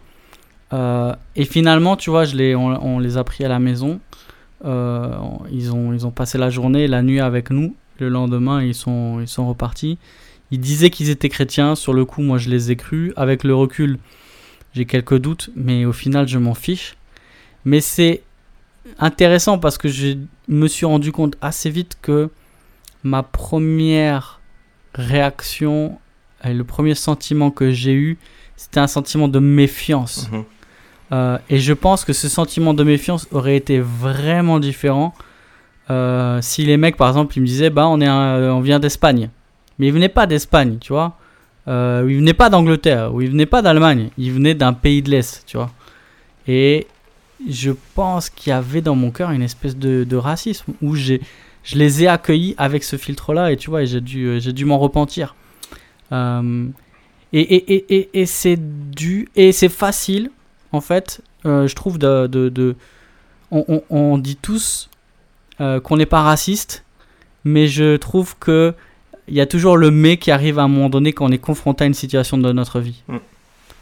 Euh, 0.73 1.13
et 1.35 1.45
finalement, 1.45 1.95
tu 1.95 2.09
vois, 2.09 2.25
je 2.25 2.55
on, 2.55 2.67
on 2.81 2.99
les 2.99 3.17
a 3.17 3.23
pris 3.23 3.43
à 3.43 3.47
la 3.47 3.59
maison. 3.59 3.99
Euh, 4.65 5.15
ils, 5.51 5.71
ont, 5.73 5.93
ils 5.93 6.05
ont 6.05 6.11
passé 6.11 6.37
la 6.37 6.49
journée, 6.49 6.87
la 6.87 7.01
nuit 7.01 7.19
avec 7.19 7.49
nous. 7.49 7.75
Le 7.99 8.09
lendemain, 8.09 8.63
ils 8.63 8.75
sont, 8.75 9.19
ils 9.19 9.27
sont 9.27 9.47
repartis. 9.47 9.97
Ils 10.51 10.59
disaient 10.59 10.89
qu'ils 10.89 11.09
étaient 11.09 11.29
chrétiens. 11.29 11.75
Sur 11.75 11.93
le 11.93 12.05
coup, 12.05 12.21
moi, 12.21 12.37
je 12.37 12.49
les 12.49 12.71
ai 12.71 12.75
crus. 12.75 13.13
Avec 13.15 13.43
le 13.43 13.53
recul, 13.55 13.97
j'ai 14.73 14.85
quelques 14.85 15.17
doutes, 15.17 15.49
mais 15.55 15.85
au 15.85 15.93
final, 15.93 16.27
je 16.27 16.37
m'en 16.37 16.53
fiche. 16.53 16.95
Mais 17.65 17.81
c'est 17.81 18.23
intéressant 18.97 19.59
parce 19.59 19.77
que 19.77 19.89
je 19.89 20.17
me 20.47 20.67
suis 20.67 20.85
rendu 20.85 21.11
compte 21.11 21.35
assez 21.41 21.69
vite 21.69 21.97
que 22.01 22.29
ma 23.03 23.23
première 23.23 24.39
réaction 24.95 25.99
et 26.43 26.53
le 26.53 26.63
premier 26.63 26.95
sentiment 26.95 27.51
que 27.51 27.71
j'ai 27.71 27.93
eu, 27.93 28.17
c'était 28.55 28.79
un 28.79 28.87
sentiment 28.87 29.27
de 29.27 29.39
méfiance. 29.39 30.29
Mhm. 30.31 30.43
Euh, 31.11 31.37
et 31.49 31.59
je 31.59 31.73
pense 31.73 32.05
que 32.05 32.13
ce 32.13 32.29
sentiment 32.29 32.73
de 32.73 32.83
méfiance 32.83 33.27
aurait 33.31 33.55
été 33.55 33.79
vraiment 33.79 34.59
différent 34.59 35.13
euh, 35.89 36.39
si 36.41 36.65
les 36.65 36.77
mecs, 36.77 36.97
par 36.97 37.07
exemple, 37.07 37.37
ils 37.37 37.41
me 37.41 37.47
disaient, 37.47 37.69
bah, 37.69 37.87
on, 37.87 37.99
est 37.99 38.07
euh, 38.07 38.53
on 38.53 38.61
vient 38.61 38.79
d'Espagne. 38.79 39.29
Mais 39.77 39.87
ils 39.87 39.93
venaient 39.93 40.09
pas 40.09 40.27
d'Espagne, 40.27 40.77
tu 40.79 40.93
vois. 40.93 41.17
Euh, 41.67 42.05
ils 42.07 42.17
venaient 42.17 42.33
pas 42.33 42.49
d'Angleterre, 42.49 43.13
ou 43.13 43.21
ils 43.21 43.29
venaient 43.29 43.45
pas 43.45 43.61
d'Allemagne. 43.61 44.09
Ils 44.17 44.31
venaient 44.31 44.55
d'un 44.55 44.73
pays 44.73 45.01
de 45.01 45.09
l'Est, 45.09 45.43
tu 45.47 45.57
vois. 45.57 45.71
Et 46.47 46.87
je 47.47 47.71
pense 47.95 48.29
qu'il 48.29 48.51
y 48.51 48.53
avait 48.53 48.81
dans 48.81 48.95
mon 48.95 49.11
cœur 49.11 49.31
une 49.31 49.41
espèce 49.41 49.77
de, 49.77 50.15
racisme 50.15 50.73
où 50.81 50.95
j'ai, 50.95 51.21
je 51.63 51.77
les 51.77 52.03
ai 52.03 52.07
accueillis 52.07 52.55
avec 52.57 52.83
ce 52.83 52.97
filtre-là 52.97 53.51
et 53.51 53.57
tu 53.57 53.69
vois, 53.69 53.85
j'ai 53.85 54.01
dû, 54.01 54.39
j'ai 54.41 54.51
dû 54.51 54.65
m'en 54.65 54.77
repentir. 54.77 55.35
Et, 56.11 56.17
et, 57.31 57.95
et, 57.95 58.09
et 58.21 58.25
c'est 58.25 58.59
dû, 58.91 59.29
et 59.35 59.51
c'est 59.51 59.69
facile, 59.69 60.31
en 60.71 60.81
fait, 60.81 61.21
euh, 61.45 61.67
je 61.67 61.75
trouve, 61.75 61.97
de. 61.99 62.27
de, 62.27 62.49
de- 62.49 62.75
on, 63.51 63.65
on- 63.67 63.83
on 63.89 64.17
dit 64.17 64.35
tous 64.35 64.89
euh, 65.61 65.79
qu'on 65.79 65.97
n'est 65.97 66.05
pas 66.05 66.21
raciste, 66.21 66.83
mais 67.43 67.67
je 67.67 67.95
trouve 67.97 68.35
que 68.39 68.73
il 69.27 69.35
y 69.35 69.41
a 69.41 69.45
toujours 69.45 69.77
le 69.77 69.91
mais 69.91 70.17
qui 70.17 70.31
arrive 70.31 70.57
à 70.59 70.63
un 70.63 70.67
moment 70.67 70.89
donné 70.89 71.13
quand 71.13 71.25
on 71.25 71.31
est 71.31 71.37
confronté 71.39 71.83
à 71.83 71.87
une 71.87 71.93
situation 71.93 72.37
de 72.37 72.51
notre 72.51 72.79
vie. 72.79 73.01
Mm. 73.07 73.17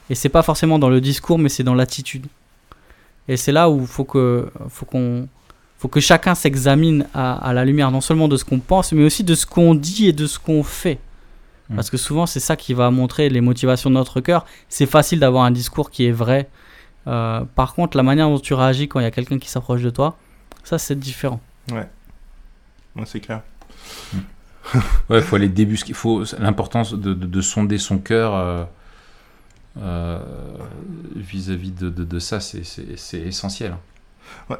Et 0.09 0.15
c'est 0.15 0.29
pas 0.29 0.41
forcément 0.43 0.79
dans 0.79 0.89
le 0.89 1.01
discours, 1.01 1.37
mais 1.39 1.49
c'est 1.49 1.63
dans 1.63 1.73
l'attitude. 1.75 2.25
Et 3.27 3.35
c'est 3.37 3.51
là 3.51 3.69
où 3.69 3.85
faut 3.85 4.03
que, 4.05 4.49
faut 4.69 4.85
qu'on, 4.85 5.27
faut 5.77 5.87
que 5.89 5.99
chacun 5.99 6.33
s'examine 6.35 7.05
à, 7.13 7.35
à 7.35 7.53
la 7.53 7.65
lumière 7.65 7.91
non 7.91 7.99
seulement 8.01 8.27
de 8.29 8.37
ce 8.37 8.45
qu'on 8.45 8.59
pense, 8.59 8.91
mais 8.93 9.03
aussi 9.03 9.23
de 9.23 9.35
ce 9.35 9.45
qu'on 9.45 9.75
dit 9.75 10.07
et 10.07 10.13
de 10.13 10.27
ce 10.27 10.39
qu'on 10.39 10.63
fait. 10.63 10.99
Mm. 11.69 11.75
Parce 11.75 11.89
que 11.89 11.97
souvent, 11.97 12.25
c'est 12.25 12.39
ça 12.39 12.55
qui 12.55 12.73
va 12.73 12.89
montrer 12.91 13.27
les 13.29 13.41
motivations 13.41 13.89
de 13.89 13.95
notre 13.95 14.21
cœur. 14.21 14.45
C'est 14.69 14.85
facile 14.85 15.19
d'avoir 15.19 15.43
un 15.43 15.51
discours 15.51 15.91
qui 15.91 16.05
est 16.05 16.11
vrai. 16.11 16.47
Euh, 17.07 17.43
par 17.55 17.73
contre, 17.73 17.95
la 17.97 18.03
manière 18.03 18.27
dont 18.29 18.39
tu 18.39 18.53
réagis 18.53 18.87
quand 18.87 18.99
il 18.99 19.03
y 19.03 19.07
a 19.07 19.11
quelqu'un 19.11 19.39
qui 19.39 19.49
s'approche 19.49 19.81
de 19.81 19.89
toi, 19.89 20.17
ça, 20.63 20.77
c'est 20.77 20.99
différent. 20.99 21.39
Ouais, 21.71 21.87
c'est 23.05 23.19
clair. 23.21 23.41
Ouais, 25.09 25.19
il 25.19 25.21
faut 25.21 25.37
aller 25.37 25.47
débusquer. 25.47 25.93
Faut 25.93 26.23
l'importance 26.39 26.93
de, 26.93 27.13
de- 27.13 27.25
de 27.25 27.41
sonder 27.41 27.77
son 27.77 27.99
cœur 27.99 28.35
euh, 28.35 28.65
euh, 29.77 30.19
vis-à-vis 31.15 31.71
de, 31.71 31.89
de- 31.89 32.03
de 32.03 32.19
ça, 32.19 32.41
c'est- 32.41 32.65
c'est 32.65 32.97
c'est 32.97 33.19
essentiel. 33.21 33.75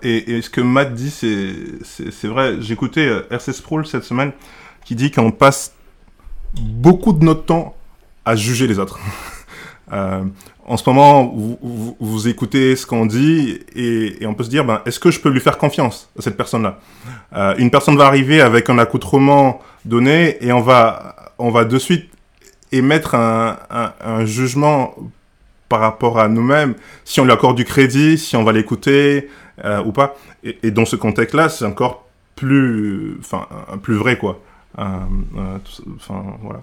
Et, 0.02 0.38
et 0.38 0.42
ce 0.42 0.50
que 0.50 0.62
Matt 0.62 0.94
dit, 0.94 1.10
c'est 1.12 1.56
c'est- 1.84 2.12
c'est 2.12 2.30
vrai. 2.30 2.62
J'écoutais 2.62 3.10
RC 3.30 3.52
Sproul 3.52 3.86
cette 3.86 4.06
semaine 4.06 4.32
qui 4.86 4.96
dit 4.96 5.12
qu'on 5.12 5.32
passe 5.32 5.74
beaucoup 6.54 7.12
de 7.12 7.26
notre 7.26 7.44
temps 7.46 7.76
à 8.24 8.36
juger 8.38 8.68
les 8.68 8.80
autres. 8.80 9.00
Euh, 9.94 10.26
en 10.68 10.76
ce 10.76 10.88
moment, 10.90 11.34
vous, 12.02 12.28
écoutez 12.28 12.76
ce 12.76 12.86
qu'on 12.86 13.06
dit 13.06 13.60
et, 13.74 14.26
on 14.26 14.34
peut 14.34 14.44
se 14.44 14.50
dire, 14.50 14.66
ben, 14.66 14.82
est-ce 14.86 15.00
que 15.00 15.12
je 15.12 15.20
peux 15.22 15.30
lui 15.30 15.40
faire 15.40 15.58
confiance 15.58 16.10
à 16.20 16.22
cette 16.22 16.36
personne-là? 16.36 16.80
Euh, 17.34 17.56
Une 17.58 17.72
personne 17.72 17.96
va 17.98 18.06
arriver 18.06 18.42
avec 18.42 18.70
un 18.70 18.78
accoutrement 18.78 19.62
donné 19.86 20.38
et 20.46 20.52
on 20.52 20.60
va, 20.60 21.16
on 21.38 21.52
va 21.52 21.64
de 21.64 21.80
suite 21.80 22.10
émettre 22.74 23.16
un, 23.16 24.26
jugement 24.26 24.94
par 25.70 25.80
rapport 25.80 26.20
à 26.20 26.28
nous-mêmes, 26.28 26.76
si 27.06 27.22
on 27.22 27.26
lui 27.26 27.32
accorde 27.32 27.56
du 27.56 27.64
crédit, 27.66 28.18
si 28.18 28.36
on 28.36 28.44
va 28.44 28.52
l'écouter 28.52 29.30
euh, 29.64 29.82
ou 29.86 29.94
pas. 29.94 30.16
Et, 30.44 30.72
dans 30.72 30.86
ce 30.86 30.98
contexte-là, 30.98 31.48
c'est 31.48 31.66
encore 31.66 32.06
plus, 32.36 33.18
enfin, 33.22 33.48
euh, 33.72 33.78
plus 33.78 33.96
vrai, 33.96 34.18
quoi. 34.18 34.42
Euh, 34.80 34.84
euh, 35.38 35.58
Enfin, 35.96 36.24
voilà. 36.42 36.62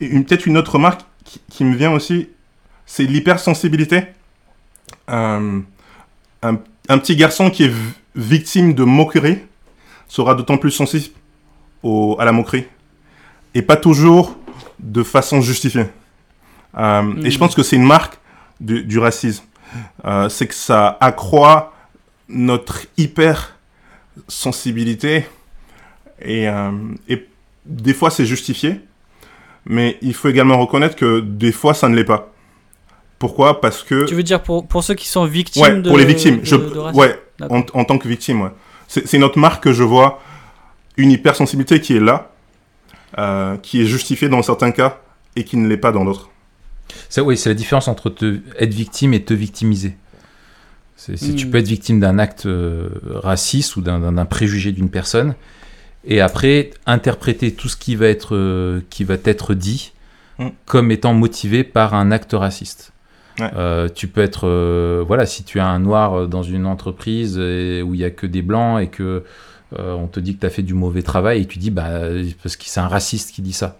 Et 0.00 0.06
une- 0.06 0.24
peut-être 0.24 0.46
une 0.46 0.56
autre 0.56 0.72
remarque 0.72 1.02
qui 1.50 1.64
me 1.64 1.74
vient 1.76 1.92
aussi, 1.92 2.28
c'est 2.86 3.04
l'hypersensibilité. 3.04 4.04
Euh, 5.10 5.60
un, 6.42 6.58
un 6.88 6.98
petit 6.98 7.16
garçon 7.16 7.50
qui 7.50 7.64
est 7.64 7.72
victime 8.14 8.74
de 8.74 8.84
moquerie 8.84 9.38
sera 10.08 10.34
d'autant 10.34 10.58
plus 10.58 10.70
sensible 10.70 11.06
au, 11.82 12.16
à 12.18 12.24
la 12.24 12.32
moquerie. 12.32 12.64
Et 13.54 13.62
pas 13.62 13.76
toujours 13.76 14.36
de 14.78 15.02
façon 15.02 15.40
justifiée. 15.40 15.86
Euh, 16.76 17.02
Et 17.22 17.30
je 17.30 17.36
Mhm. 17.36 17.38
pense 17.38 17.54
que 17.54 17.62
c'est 17.62 17.76
une 17.76 17.86
marque 17.86 18.18
du, 18.60 18.82
du 18.84 18.98
racisme. 18.98 19.44
Euh, 20.04 20.28
c'est 20.28 20.46
que 20.46 20.54
ça 20.54 20.96
accroît 21.00 21.72
notre 22.28 22.80
hyper 22.96 23.56
sensibilité 24.28 25.26
et, 26.22 26.48
euh, 26.48 26.70
et 27.08 27.26
des 27.66 27.92
fois 27.94 28.10
c'est 28.10 28.24
justifié, 28.26 28.80
mais 29.66 29.98
il 30.00 30.14
faut 30.14 30.28
également 30.28 30.58
reconnaître 30.58 30.94
que 30.96 31.20
des 31.20 31.52
fois 31.52 31.74
ça 31.74 31.88
ne 31.88 31.96
l'est 31.96 32.04
pas. 32.04 32.32
Pourquoi 33.18 33.60
Parce 33.60 33.82
que 33.82 34.04
Tu 34.06 34.14
veux 34.14 34.22
dire 34.22 34.42
pour, 34.42 34.66
pour 34.66 34.82
ceux 34.84 34.94
qui 34.94 35.08
sont 35.08 35.24
victimes 35.24 35.62
ouais, 35.62 35.80
de 35.80 35.88
pour 35.88 35.98
les 35.98 36.04
victimes, 36.04 36.40
de- 36.40 36.44
je, 36.44 36.56
de 36.56 36.78
ouais, 36.96 37.18
en, 37.48 37.62
en 37.72 37.84
tant 37.84 37.98
que 37.98 38.08
victime, 38.08 38.42
ouais. 38.42 38.50
C'est 38.88 39.06
c'est 39.06 39.18
notre 39.18 39.38
marque 39.38 39.64
que 39.64 39.72
je 39.72 39.82
vois 39.82 40.20
une 40.96 41.10
hypersensibilité 41.10 41.80
qui 41.80 41.96
est 41.96 42.00
là, 42.00 42.30
euh, 43.18 43.56
qui 43.56 43.80
est 43.82 43.86
justifiée 43.86 44.28
dans 44.28 44.42
certains 44.42 44.72
cas 44.72 45.00
et 45.36 45.44
qui 45.44 45.56
ne 45.56 45.66
l'est 45.68 45.76
pas 45.78 45.90
dans 45.92 46.04
d'autres. 46.04 46.28
Ça, 47.08 47.22
oui, 47.22 47.36
c'est 47.36 47.48
la 47.48 47.54
différence 47.54 47.88
entre 47.88 48.10
te, 48.10 48.40
être 48.58 48.74
victime 48.74 49.14
et 49.14 49.22
te 49.24 49.32
victimiser. 49.34 49.96
C'est, 50.96 51.16
c'est- 51.16 51.34
Tu 51.34 51.46
Mm. 51.46 51.50
peux 51.50 51.58
être 51.58 51.66
victime 51.68 51.98
d'un 52.00 52.18
acte 52.18 52.46
euh, 52.46 52.88
raciste 53.06 53.76
ou 53.76 53.80
d'un, 53.80 53.98
d'un- 54.00 54.12
d'un 54.12 54.24
préjugé 54.26 54.70
d'une 54.72 54.90
personne, 54.90 55.34
et 56.04 56.20
après 56.20 56.70
interpréter 56.86 57.52
tout 57.54 57.68
ce 57.68 57.76
qui 57.76 57.96
va 57.96 58.06
être, 58.08 58.36
euh, 58.36 58.80
qui 58.90 59.02
va 59.04 59.14
être 59.24 59.54
dit 59.54 59.92
Mm. 60.38 60.48
comme 60.66 60.90
étant 60.90 61.14
motivé 61.14 61.64
par 61.64 61.94
un 61.94 62.10
acte 62.12 62.32
raciste. 62.34 62.92
Ouais. 63.40 63.50
Euh, 63.56 63.88
tu 63.92 64.06
peux 64.06 64.20
être, 64.20 64.46
euh, 64.46 65.04
voilà, 65.06 65.26
si 65.26 65.42
tu 65.44 65.58
as 65.58 65.66
un 65.66 65.80
noir 65.80 66.14
euh, 66.14 66.26
dans 66.26 66.42
une 66.44 66.66
entreprise 66.66 67.36
et- 67.38 67.82
où 67.82 67.94
il 67.94 68.00
y 68.00 68.04
a 68.04 68.10
que 68.10 68.26
des 68.26 68.42
blancs 68.42 68.80
et 68.82 68.86
que 68.86 69.24
euh, 69.78 69.92
on 69.94 70.06
te 70.06 70.20
dit 70.20 70.36
que 70.36 70.40
tu 70.40 70.46
as 70.46 70.50
fait 70.50 70.62
du 70.62 70.74
mauvais 70.74 71.02
travail 71.02 71.42
et 71.42 71.46
tu 71.46 71.58
dis 71.58 71.70
bah 71.72 71.88
parce 72.42 72.56
que 72.56 72.64
c'est 72.66 72.78
un 72.80 72.86
raciste 72.88 73.32
qui 73.32 73.42
dit 73.42 73.52
ça. 73.52 73.78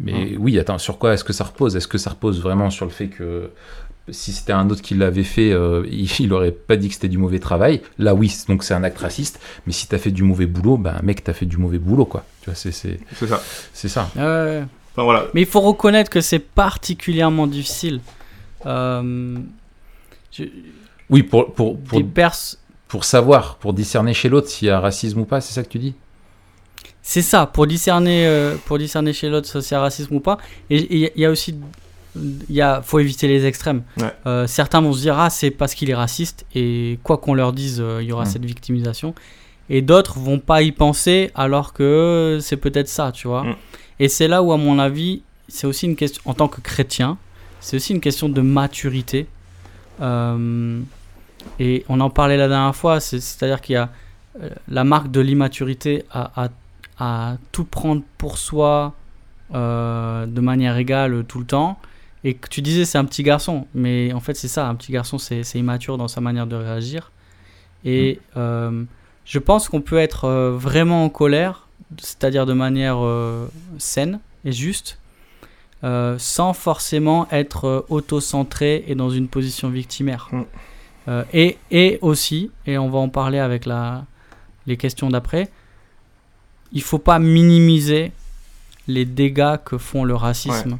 Mais 0.00 0.36
oui, 0.38 0.58
attends, 0.58 0.78
sur 0.78 0.98
quoi 0.98 1.12
est-ce 1.14 1.24
que 1.24 1.32
ça 1.32 1.44
repose? 1.44 1.76
Est-ce 1.76 1.88
que 1.88 1.98
ça 1.98 2.10
repose 2.10 2.40
vraiment 2.40 2.70
sur 2.70 2.84
le 2.86 2.90
fait 2.92 3.08
que 3.08 3.50
si 4.10 4.32
c'était 4.32 4.52
un 4.54 4.70
autre 4.70 4.80
qui 4.80 4.94
l'avait 4.94 5.24
fait, 5.24 5.52
euh, 5.52 5.84
il, 5.90 6.08
il 6.20 6.32
aurait 6.32 6.52
pas 6.52 6.76
dit 6.76 6.88
que 6.88 6.94
c'était 6.94 7.08
du 7.08 7.18
mauvais 7.18 7.40
travail? 7.40 7.82
Là, 7.98 8.14
oui, 8.14 8.34
donc 8.48 8.64
c'est 8.64 8.72
un 8.74 8.84
acte 8.84 9.00
raciste. 9.00 9.38
Mais 9.66 9.72
si 9.74 9.86
t'as 9.88 9.98
fait 9.98 10.12
du 10.12 10.22
mauvais 10.22 10.46
boulot, 10.46 10.78
ben 10.78 10.94
mec, 11.02 11.24
t'as 11.24 11.34
fait 11.34 11.46
du 11.46 11.58
mauvais 11.58 11.78
boulot, 11.78 12.06
quoi. 12.06 12.24
Tu 12.40 12.46
vois, 12.46 12.54
c'est 12.54 12.72
c'est 12.72 12.98
C'est 13.16 13.26
ça. 13.26 13.42
c'est 13.74 13.88
ça. 13.88 14.08
Enfin, 14.14 15.02
voilà. 15.04 15.26
Mais 15.34 15.42
il 15.42 15.46
faut 15.46 15.60
reconnaître 15.60 16.10
que 16.10 16.20
c'est 16.22 16.38
particulièrement 16.38 17.46
difficile. 17.46 18.00
Euh, 18.66 19.36
je- 20.32 20.44
Oui, 21.10 21.22
pour 21.22 21.52
pour 21.54 21.78
pour, 21.78 21.98
des 21.98 22.04
pers- 22.04 22.56
pour 22.88 23.04
savoir, 23.04 23.56
pour 23.56 23.72
discerner 23.72 24.14
chez 24.14 24.28
l'autre 24.28 24.48
s'il 24.48 24.68
y 24.68 24.70
a 24.70 24.80
racisme 24.80 25.20
ou 25.20 25.24
pas, 25.24 25.40
c'est 25.40 25.52
ça 25.54 25.62
que 25.62 25.68
tu 25.68 25.78
dis? 25.78 25.94
C'est 27.02 27.22
ça, 27.22 27.46
pour 27.46 27.66
discerner, 27.66 28.26
euh, 28.26 28.56
pour 28.66 28.78
discerner 28.78 29.12
chez 29.14 29.28
l'autre 29.30 29.46
si 29.48 29.62
c'est 29.62 29.74
un 29.74 29.80
racisme 29.80 30.14
ou 30.16 30.20
pas. 30.20 30.36
Et 30.68 30.76
il 30.94 31.10
y, 31.16 31.20
y 31.22 31.24
a 31.24 31.30
aussi, 31.30 31.54
il 32.16 32.54
y 32.54 32.60
a, 32.60 32.82
faut 32.82 32.98
éviter 32.98 33.28
les 33.28 33.46
extrêmes. 33.46 33.82
Ouais. 33.96 34.12
Euh, 34.26 34.46
certains 34.46 34.82
vont 34.82 34.92
se 34.92 35.00
dire 35.00 35.18
ah 35.18 35.30
c'est 35.30 35.50
parce 35.50 35.74
qu'il 35.74 35.88
est 35.88 35.94
raciste 35.94 36.44
et 36.54 36.98
quoi 37.02 37.16
qu'on 37.16 37.32
leur 37.34 37.52
dise, 37.54 37.80
euh, 37.80 38.02
il 38.02 38.08
y 38.08 38.12
aura 38.12 38.24
Mm. 38.24 38.26
cette 38.26 38.44
victimisation. 38.44 39.14
Et 39.70 39.80
d'autres 39.80 40.18
vont 40.18 40.38
pas 40.38 40.60
y 40.62 40.72
penser 40.72 41.30
alors 41.34 41.72
que 41.72 42.38
c'est 42.42 42.56
peut-être 42.58 42.88
ça, 42.88 43.12
tu 43.12 43.28
vois. 43.28 43.44
Mm. 43.44 43.56
Et 44.00 44.08
c'est 44.08 44.28
là 44.28 44.42
où 44.42 44.52
à 44.52 44.56
mon 44.58 44.78
avis, 44.78 45.22
c'est 45.48 45.66
aussi 45.66 45.86
une 45.86 45.96
question 45.96 46.20
en 46.26 46.34
tant 46.34 46.48
que 46.48 46.60
chrétien, 46.60 47.16
c'est 47.60 47.76
aussi 47.76 47.92
une 47.92 48.00
question 48.00 48.28
de 48.28 48.40
maturité. 48.40 49.26
Euh, 50.00 50.80
et 51.58 51.84
on 51.88 52.00
en 52.00 52.10
parlait 52.10 52.36
la 52.36 52.48
dernière 52.48 52.74
fois, 52.76 53.00
c'est- 53.00 53.20
c'est-à-dire 53.20 53.60
qu'il 53.60 53.74
y 53.74 53.76
a 53.76 53.90
euh, 54.42 54.50
la 54.68 54.84
marque 54.84 55.10
de 55.10 55.20
l'immaturité 55.20 56.04
à, 56.12 56.44
à 56.44 56.48
à 57.00 57.36
tout 57.52 57.64
prendre 57.64 58.02
pour 58.18 58.38
soi 58.38 58.92
euh, 59.54 60.26
de 60.26 60.40
manière 60.40 60.76
égale 60.76 61.24
tout 61.28 61.38
le 61.38 61.44
temps. 61.46 61.78
Et 62.24 62.34
que 62.34 62.48
tu 62.48 62.60
disais 62.60 62.84
c'est 62.84 62.98
un 62.98 63.04
petit 63.04 63.22
garçon, 63.22 63.68
mais 63.72 64.12
en 64.12 64.18
fait 64.20 64.34
c'est 64.34 64.48
ça, 64.48 64.68
un 64.68 64.74
petit 64.74 64.90
garçon 64.90 65.16
c'est 65.18 65.42
immature 65.54 65.96
dans 65.96 66.08
sa 66.08 66.20
manière 66.20 66.48
de 66.48 66.56
réagir. 66.56 67.12
Et 67.84 68.18
euh, 68.36 68.82
je 69.24 69.38
pense 69.38 69.68
qu'on 69.68 69.80
peut 69.80 69.98
être 69.98 70.28
vraiment 70.56 71.04
en 71.04 71.08
colère, 71.08 71.68
c'est-à-dire 72.00 72.46
de 72.46 72.52
manière 72.52 72.98
saine 73.78 74.18
et 74.44 74.50
juste, 74.50 74.98
euh, 75.84 76.16
sans 76.18 76.52
forcément 76.52 77.28
être 77.30 77.64
euh, 77.66 77.86
auto-centré 77.88 78.84
et 78.88 78.94
dans 78.94 79.10
une 79.10 79.28
position 79.28 79.68
victimaire. 79.70 80.28
Mm. 80.32 80.42
Euh, 81.08 81.24
et, 81.32 81.58
et 81.70 81.98
aussi, 82.02 82.50
et 82.66 82.78
on 82.78 82.90
va 82.90 82.98
en 82.98 83.08
parler 83.08 83.38
avec 83.38 83.64
la, 83.64 84.04
les 84.66 84.76
questions 84.76 85.08
d'après, 85.08 85.48
il 86.72 86.82
faut 86.82 86.98
pas 86.98 87.18
minimiser 87.18 88.12
les 88.88 89.04
dégâts 89.04 89.56
que 89.64 89.78
font 89.78 90.04
le 90.04 90.14
racisme. 90.14 90.78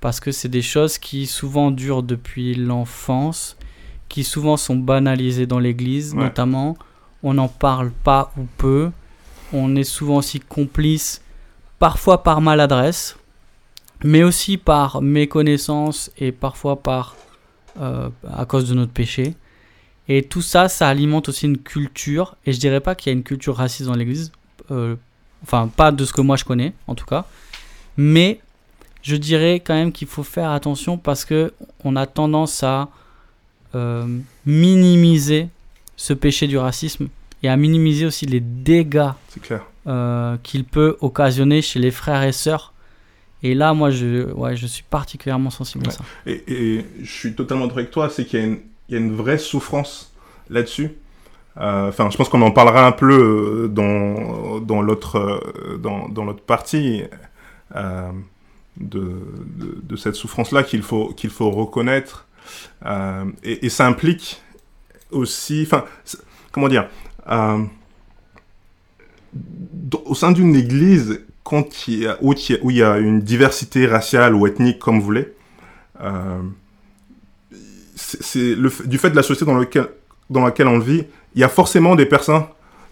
Parce 0.00 0.20
que 0.20 0.30
c'est 0.30 0.48
des 0.48 0.62
choses 0.62 0.96
qui 0.98 1.26
souvent 1.26 1.70
durent 1.72 2.04
depuis 2.04 2.54
l'enfance, 2.54 3.56
qui 4.08 4.22
souvent 4.22 4.56
sont 4.56 4.76
banalisées 4.76 5.46
dans 5.46 5.58
l'église 5.58 6.14
Ouais. 6.14 6.22
notamment. 6.22 6.76
On 7.24 7.34
n'en 7.34 7.48
parle 7.48 7.90
pas 7.90 8.32
ou 8.38 8.42
peu. 8.58 8.90
On 9.52 9.74
est 9.74 9.84
souvent 9.84 10.18
aussi 10.18 10.38
complice, 10.38 11.20
parfois 11.80 12.22
par 12.22 12.40
maladresse, 12.40 13.18
mais 14.04 14.22
aussi 14.22 14.56
par 14.56 15.02
méconnaissance 15.02 16.10
et 16.18 16.32
parfois 16.32 16.82
par 16.82 17.16
euh, 17.80 18.08
à 18.32 18.44
cause 18.44 18.68
de 18.68 18.74
notre 18.74 18.92
péché. 18.92 19.34
Et 20.08 20.22
tout 20.22 20.42
ça, 20.42 20.68
ça 20.68 20.88
alimente 20.88 21.28
aussi 21.28 21.46
une 21.46 21.58
culture. 21.58 22.36
Et 22.44 22.52
je 22.52 22.58
dirais 22.58 22.80
pas 22.80 22.94
qu'il 22.94 23.12
y 23.12 23.14
a 23.14 23.16
une 23.16 23.22
culture 23.22 23.56
raciste 23.56 23.88
dans 23.88 23.94
l'Église. 23.94 24.32
euh, 24.70 24.96
enfin, 25.44 25.68
pas 25.68 25.92
de 25.92 26.04
ce 26.04 26.12
que 26.12 26.20
moi 26.20 26.36
je 26.36 26.44
connais, 26.44 26.72
en 26.88 26.94
tout 26.94 27.04
cas. 27.06 27.26
Mais 27.96 28.40
je 29.02 29.16
dirais 29.16 29.60
quand 29.64 29.74
même 29.74 29.92
qu'il 29.92 30.08
faut 30.08 30.24
faire 30.24 30.50
attention 30.50 30.98
parce 30.98 31.24
que 31.24 31.52
on 31.84 31.94
a 31.94 32.06
tendance 32.06 32.62
à 32.64 32.88
euh, 33.74 34.06
minimiser 34.44 35.48
ce 35.96 36.12
péché 36.14 36.48
du 36.48 36.58
racisme 36.58 37.08
et 37.42 37.48
à 37.48 37.56
minimiser 37.56 38.06
aussi 38.06 38.26
les 38.26 38.40
dégâts 38.40 39.10
qu'il 40.42 40.64
peut 40.64 40.96
occasionner 41.00 41.62
chez 41.62 41.78
les 41.78 41.90
frères 41.90 42.22
et 42.22 42.32
sœurs. 42.32 42.72
Et 43.42 43.54
là, 43.54 43.72
moi, 43.74 43.90
je, 43.90 44.32
ouais, 44.32 44.56
je 44.56 44.66
suis 44.66 44.82
particulièrement 44.82 45.50
sensible 45.50 45.86
à 45.88 45.90
ça. 45.92 46.04
Et, 46.26 46.42
et 46.48 46.84
je 47.02 47.10
suis 47.10 47.34
totalement 47.34 47.66
d'accord 47.66 47.78
avec 47.78 47.90
toi, 47.92 48.08
c'est 48.10 48.24
qu'il 48.24 48.40
y, 48.40 48.42
a 48.42 48.46
une- 48.46 48.60
il 48.88 48.94
y 48.94 48.96
a 48.96 49.00
une 49.00 49.14
vraie 49.14 49.38
souffrance 49.38 50.12
là-dessus. 50.50 50.90
Euh, 51.58 51.88
Enfin, 51.88 52.08
je 52.10 52.16
pense 52.16 52.28
qu'on 52.28 52.42
en 52.42 52.50
parlera 52.50 52.86
un 52.86 52.92
peu 52.92 53.06
euh, 53.64 53.68
dans, 53.68 54.60
dans 54.60 54.80
l'autre 54.82 55.16
euh, 55.18 55.76
dans, 55.78 56.08
dans 56.08 56.32
partie 56.34 57.02
euh, 57.76 58.10
de, 58.76 59.00
de, 59.56 59.78
de 59.82 59.96
cette 59.96 60.14
souffrance-là 60.14 60.62
qu'il 60.62 60.82
faut, 60.82 61.08
qu'il 61.16 61.30
faut 61.30 61.50
reconnaître. 61.50 62.26
Euh, 62.86 63.24
et, 63.44 63.66
et 63.66 63.68
ça 63.68 63.86
implique 63.86 64.40
aussi... 65.10 65.62
Enfin, 65.66 65.84
comment 66.52 66.68
dire 66.68 66.88
Au 70.04 70.14
sein 70.14 70.32
d'une 70.32 70.54
église, 70.56 71.20
quand 71.48 71.88
il 71.88 72.00
y 72.00 72.06
a, 72.06 72.18
où, 72.20 72.34
il 72.34 72.76
y 72.76 72.82
a, 72.82 72.98
une 72.98 73.20
diversité 73.22 73.86
raciale 73.86 74.34
ou 74.34 74.46
ethnique, 74.46 74.78
comme 74.78 74.98
vous 74.98 75.04
voulez, 75.04 75.32
euh, 76.02 76.42
c'est 77.96 78.54
du 78.86 78.98
fait 78.98 79.10
de 79.10 79.16
la 79.16 79.22
société 79.22 79.46
dans, 79.50 79.56
lequel, 79.58 79.88
dans 80.28 80.44
laquelle 80.44 80.68
on 80.68 80.78
vit, 80.78 81.04
il 81.34 81.40
y 81.40 81.44
a 81.44 81.48
forcément 81.48 81.96
des 81.96 82.06
personnes 82.06 82.44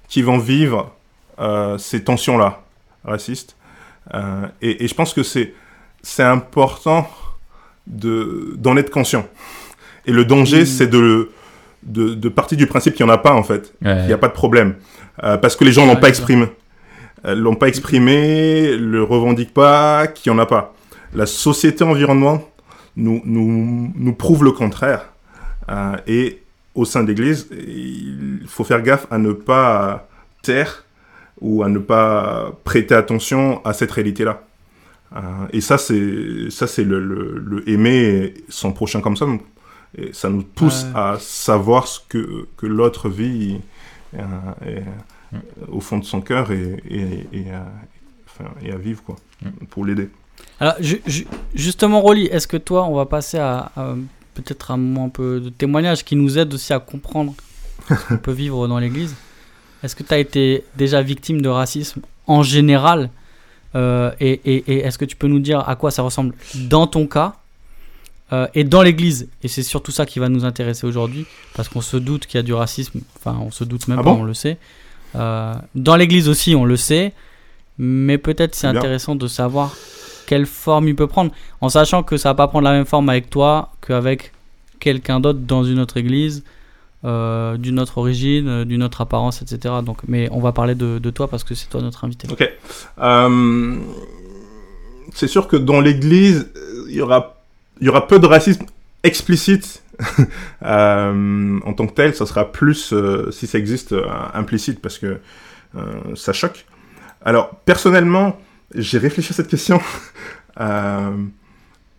qui 0.09 0.23
vont 0.23 0.39
vivre 0.39 0.91
euh, 1.39 1.77
ces 1.77 2.03
tensions-là, 2.03 2.63
racistes. 3.05 3.57
Euh, 4.15 4.47
et, 4.63 4.85
et 4.85 4.89
je 4.89 4.95
pense 4.95 5.13
que 5.13 5.23
c'est 5.23 5.53
important 6.23 7.09
de 7.87 8.55
d'en 8.57 8.77
être 8.77 8.91
conscient. 8.91 9.27
Et 10.07 10.13
le 10.13 10.25
danger, 10.25 10.63
Mm. 10.63 10.67
c'est 10.67 10.87
de, 10.87 11.31
de, 11.83 12.15
de 12.15 12.29
partir 12.29 12.57
du 12.57 12.67
principe 12.67 12.95
qu'il 12.95 13.05
n'y 13.05 13.13
en 13.13 13.15
a 13.15 13.19
pas, 13.19 13.35
en 13.35 13.43
fait. 13.43 13.75
Ouais. 13.85 14.01
Il 14.03 14.07
n'y 14.07 14.13
a 14.13 14.19
pas 14.19 14.29
de 14.29 14.33
problème. 14.33 14.77
Euh, 15.23 15.37
parce 15.37 15.57
que 15.57 15.65
les 15.65 15.73
gens 15.73 15.87
Ouais, 15.95 16.01
pas 16.01 16.09
ça. 16.47 16.53
Euh, 17.25 17.35
l'ont 17.35 17.55
pas 17.55 17.69
exprimé, 17.69 18.77
le 18.77 19.03
revendiquent 19.03 19.55
pas, 19.55 20.07
qu'il 20.07 20.33
n'y 20.33 20.39
en 20.39 20.43
a 20.43 20.47
pas. 20.47 20.75
La 21.15 21.27
société 21.27 21.83
environnement 21.83 22.47
nous, 22.97 23.23
nous, 23.25 23.93
nous 23.95 24.13
prouve 24.13 24.45
le 24.45 24.53
contraire. 24.53 25.13
Euh, 25.71 25.97
et 26.07 26.43
au 26.75 26.85
sein 26.85 27.03
de 27.03 27.09
l'Église, 27.09 27.49
il 27.53 28.43
faut 28.47 28.65
faire 28.65 28.83
gaffe 28.83 29.07
à 29.11 29.19
ne 29.19 29.33
pas 29.33 30.09
taire 30.43 30.85
ou 31.41 31.63
à 31.63 31.69
ne 31.69 31.79
pas 31.79 32.53
prêter 32.65 32.95
attention 32.95 33.65
à 33.65 33.73
cette 33.73 33.91
réalité-là. 33.93 34.43
Euh, 35.15 35.21
et 35.53 35.61
ça, 35.61 35.79
c'est 35.79 36.51
ça, 36.51 36.67
c'est 36.67 36.85
le, 36.85 37.01
le, 37.01 37.39
le 37.39 37.69
aimer 37.69 38.35
son 38.49 38.73
prochain 38.73 39.01
comme 39.01 39.17
ça. 39.17 39.27
Et 39.97 40.13
ça 40.13 40.29
nous 40.29 40.43
pousse 40.43 40.87
à 40.95 41.17
savoir 41.19 41.89
ce 41.89 42.01
que, 42.07 42.47
que 42.57 42.67
l'autre 42.67 43.09
vit 43.09 43.61
et, 44.15 44.19
Mm. 45.33 45.39
au 45.73 45.81
fond 45.81 45.99
de 45.99 46.05
son 46.05 46.21
cœur 46.21 46.53
et, 46.53 46.77
et, 46.89 47.27
et, 47.33 47.51
à, 47.51 47.67
enfin, 48.27 48.51
et 48.63 48.71
à 48.73 48.77
vivre 48.77 49.03
quoi, 49.03 49.17
Mm. 49.43 49.67
pour 49.71 49.85
l'aider. 49.85 50.09
Alors, 50.61 50.75
ju- 50.81 51.03
ju- 51.07 51.27
justement, 51.55 52.01
Rolly, 52.01 52.27
est-ce 52.27 52.47
que 52.47 52.57
toi, 52.57 52.85
on 52.87 52.95
va 52.95 53.07
passer 53.07 53.39
à, 53.39 53.71
à 53.77 53.95
peut-être 54.35 54.71
un 54.71 54.77
moment 54.77 55.07
un 55.07 55.09
peu 55.09 55.41
de 55.41 55.49
témoignage 55.51 56.05
qui 56.05 56.15
nous 56.17 56.39
aide 56.39 56.53
aussi 56.55 56.73
à 56.73 56.79
comprendre 56.79 57.35
ce 57.89 57.95
qu'on 58.09 58.17
peut 58.27 58.33
vivre 58.33 58.69
dans 58.69 58.79
l'église? 58.79 59.15
Est-ce 59.83 59.95
que 59.97 60.03
tu 60.03 60.13
as 60.15 60.19
été 60.19 60.65
déjà 60.77 61.03
victime 61.03 61.41
de 61.43 61.49
racisme 61.49 62.01
en 62.27 62.43
général 62.43 63.11
Euh, 63.75 64.11
et, 64.21 64.41
et- 64.47 64.65
et 64.73 64.79
est-ce 64.87 64.97
que 64.97 65.05
tu 65.05 65.17
peux 65.17 65.27
nous 65.29 65.41
dire 65.41 65.69
à 65.69 65.77
quoi 65.77 65.91
ça 65.91 66.01
ressemble 66.03 66.33
dans 66.55 66.87
ton 66.87 67.07
cas 67.07 67.35
euh, 68.33 68.47
et 68.55 68.65
dans 68.65 68.83
l'église? 68.83 69.29
Et 69.43 69.49
c'est 69.49 69.63
surtout 69.65 69.93
ça 69.93 70.07
qui 70.07 70.19
va 70.19 70.31
nous 70.31 70.45
intéresser 70.47 70.87
aujourd'hui 70.87 71.27
parce 71.55 71.69
qu'on 71.69 71.83
se 71.83 71.99
doute 71.99 72.27
qu'il 72.27 72.39
y 72.39 72.41
a 72.41 72.43
du 72.43 72.55
racisme, 72.55 73.01
enfin, 73.19 73.37
on 73.43 73.51
se 73.51 73.65
doute 73.65 73.87
même 73.89 73.99
Ah 73.99 74.03
pas, 74.03 74.15
bon? 74.15 74.21
on 74.21 74.25
le 74.25 74.33
sait. 74.35 74.57
Euh, 75.17 75.55
dans 75.75 75.97
l'église 75.97 76.29
aussi, 76.29 76.55
on 76.55 76.65
le 76.65 76.77
sait, 76.77 77.13
mais 77.79 78.19
peut-être 78.19 78.55
c'est 78.55 78.67
intéressant 78.67 79.15
de 79.15 79.27
savoir 79.27 79.75
quelle 80.27 80.47
forme 80.47 80.89
il 80.89 80.97
peut 80.97 81.07
prendre, 81.07 81.31
en 81.61 81.69
sachant 81.69 82.03
que 82.03 82.17
ça 82.17 82.31
va 82.31 82.35
pas 82.35 82.49
prendre 82.49 82.65
la 82.65 82.73
même 82.73 82.87
forme 82.87 83.09
avec 83.09 83.31
toi 83.31 83.73
qu'avec 83.87 84.33
quelqu'un 84.81 85.21
d'autre 85.21 85.39
dans 85.41 85.65
une 85.65 85.79
autre 85.79 85.97
église, 85.97 86.43
euh, 87.05 87.57
d'une 87.57 87.79
autre 87.79 87.99
origine, 87.99 88.49
euh, 88.49 88.65
d'une 88.65 88.83
autre 88.83 89.01
apparence, 89.01 89.41
etc. 89.41 89.75
Donc, 89.85 89.99
mais 90.09 90.29
on 90.33 90.41
va 90.41 90.53
parler 90.53 90.75
de, 90.75 90.99
de 90.99 91.11
toi 91.11 91.29
parce 91.29 91.45
que 91.45 91.55
c'est 91.55 91.69
toi 91.69 91.81
notre 91.81 92.05
invité. 92.05 92.27
Ok. 92.31 92.51
Euh, 92.99 93.77
c'est 95.15 95.29
sûr 95.29 95.47
que 95.47 95.57
dans 95.57 95.81
l'Église, 95.81 96.51
il 96.89 96.95
y 96.95 97.01
aura, 97.01 97.37
il 97.81 97.87
y 97.87 97.91
aura 97.91 98.09
peu 98.09 98.19
de 98.19 98.27
racisme 98.27 98.65
explicite 99.05 99.83
en 100.63 101.73
tant 101.75 101.87
que 101.87 101.95
tel. 101.95 102.15
Ça 102.15 102.27
sera 102.27 102.51
plus, 102.53 102.93
euh, 102.93 103.31
si 103.31 103.47
ça 103.47 103.59
existe, 103.59 103.93
euh, 103.93 104.07
implicite 104.35 104.81
parce 104.81 104.99
que 104.99 105.19
euh, 105.77 106.15
ça 106.15 106.33
choque. 106.33 106.67
Alors, 107.25 107.57
personnellement, 107.65 108.39
j'ai 108.75 108.99
réfléchi 108.99 109.33
à 109.33 109.37
cette 109.37 109.49
question. 109.49 109.81
Euh, 110.59 111.11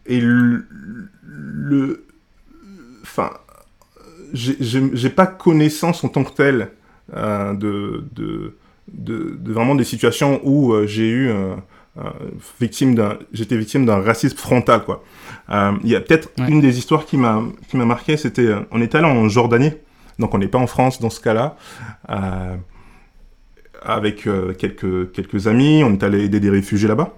et 0.08 0.20
le... 0.20 0.66
Enfin, 3.04 3.30
j'ai- 4.34 5.10
pas 5.10 5.28
connaissance 5.28 6.04
en 6.04 6.10
tant 6.10 6.24
que 6.24 6.34
tel 6.34 6.72
euh, 7.16 7.54
de, 7.54 8.04
de, 8.14 9.39
vraiment 9.52 9.76
des 9.76 9.84
situations 9.84 10.41
où 10.43 10.74
euh, 10.74 10.88
j'ai 10.88 11.08
eu 11.10 11.30
euh, 11.30 11.56
euh, 11.98 12.02
victime 12.60 12.95
d'un 12.95 13.18
j'étais 13.32 13.58
victime 13.58 13.86
d'un 13.86 14.02
racisme 14.02 14.38
frontal 14.38 14.84
quoi 14.84 15.04
Euh, 15.04 15.26
il 15.50 15.89
y 15.89 15.95
a 15.95 16.02
peut-être 16.02 16.30
Ouais. 16.39 16.50
une 16.50 16.62
des 16.62 16.78
histoires 16.78 17.06
qui 17.06 17.18
m'a 17.18 17.41
qui 17.70 17.78
m'a 17.78 17.86
marqué 17.86 18.18
c'était 18.18 18.48
euh, 18.48 18.60
on 18.72 18.82
était 18.82 18.98
allé 18.98 19.08
en 19.08 19.30
Jordanie 19.30 19.72
donc 20.20 20.34
on 20.34 20.38
n'est 20.39 20.48
pas 20.48 20.58
en 20.60 20.68
France 20.68 21.00
dans 21.00 21.10
ce 21.10 21.20
cas-là 21.22 21.56
euh, 22.10 22.56
avec 23.84 24.28
euh, 24.28 24.54
quelques 24.54 25.12
quelques 25.12 25.48
amis 25.48 25.84
on 25.84 25.93
est 25.93 26.04
allé 26.04 26.24
aider 26.26 26.39
des 26.39 26.50
réfugiés 26.50 26.88
là-bas 26.88 27.14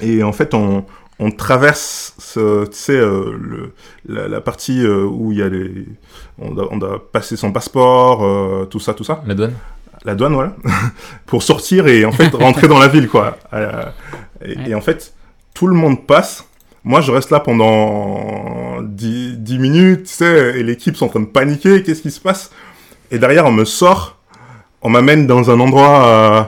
et 0.00 0.22
en 0.22 0.32
fait 0.32 0.54
on 0.54 0.84
on 1.18 1.30
traverse 1.30 2.14
ce, 2.18 2.64
tu 2.66 2.76
sais, 2.76 2.96
euh, 2.96 3.36
le, 3.40 3.74
la, 4.06 4.26
la 4.26 4.40
partie 4.40 4.84
euh, 4.84 5.04
où 5.04 5.30
il 5.30 5.38
y 5.38 5.42
a 5.42 5.48
les, 5.48 5.86
on 6.38 6.50
doit, 6.52 6.66
on 6.72 6.78
doit 6.78 7.12
passer 7.12 7.36
son 7.36 7.52
passeport, 7.52 8.24
euh, 8.24 8.64
tout 8.64 8.80
ça, 8.80 8.92
tout 8.92 9.04
ça 9.04 9.22
La 9.26 9.34
douane 9.34 9.52
la 10.04 10.16
douane, 10.16 10.32
voilà, 10.34 10.56
pour 11.26 11.44
sortir 11.44 11.86
et 11.86 12.04
en 12.04 12.10
fait 12.10 12.34
rentrer 12.34 12.66
dans 12.66 12.80
la 12.80 12.88
ville, 12.88 13.08
quoi. 13.08 13.36
Euh, 13.52 13.84
et, 14.44 14.56
Ouais. 14.56 14.70
et 14.70 14.74
en 14.74 14.80
fait, 14.80 15.14
tout 15.54 15.68
le 15.68 15.76
monde 15.76 16.06
passe. 16.08 16.44
Moi, 16.84 17.00
je 17.00 17.12
reste 17.12 17.30
là 17.30 17.40
pendant 17.40 18.82
10, 18.82 19.36
10 19.38 19.58
minutes, 19.58 20.04
tu 20.04 20.12
sais, 20.14 20.58
et 20.58 20.62
l'équipe 20.62 20.96
sont 20.96 21.06
en 21.06 21.08
train 21.10 21.20
de 21.20 21.26
paniquer. 21.26 21.82
Qu'est-ce 21.82 22.02
qui 22.02 22.10
se 22.10 22.20
passe? 22.20 22.50
Et 23.10 23.18
derrière, 23.18 23.46
on 23.46 23.52
me 23.52 23.64
sort, 23.64 24.18
on 24.82 24.90
m'amène 24.90 25.26
dans 25.26 25.50
un 25.50 25.60
endroit, 25.60 26.06
euh, 26.06 26.42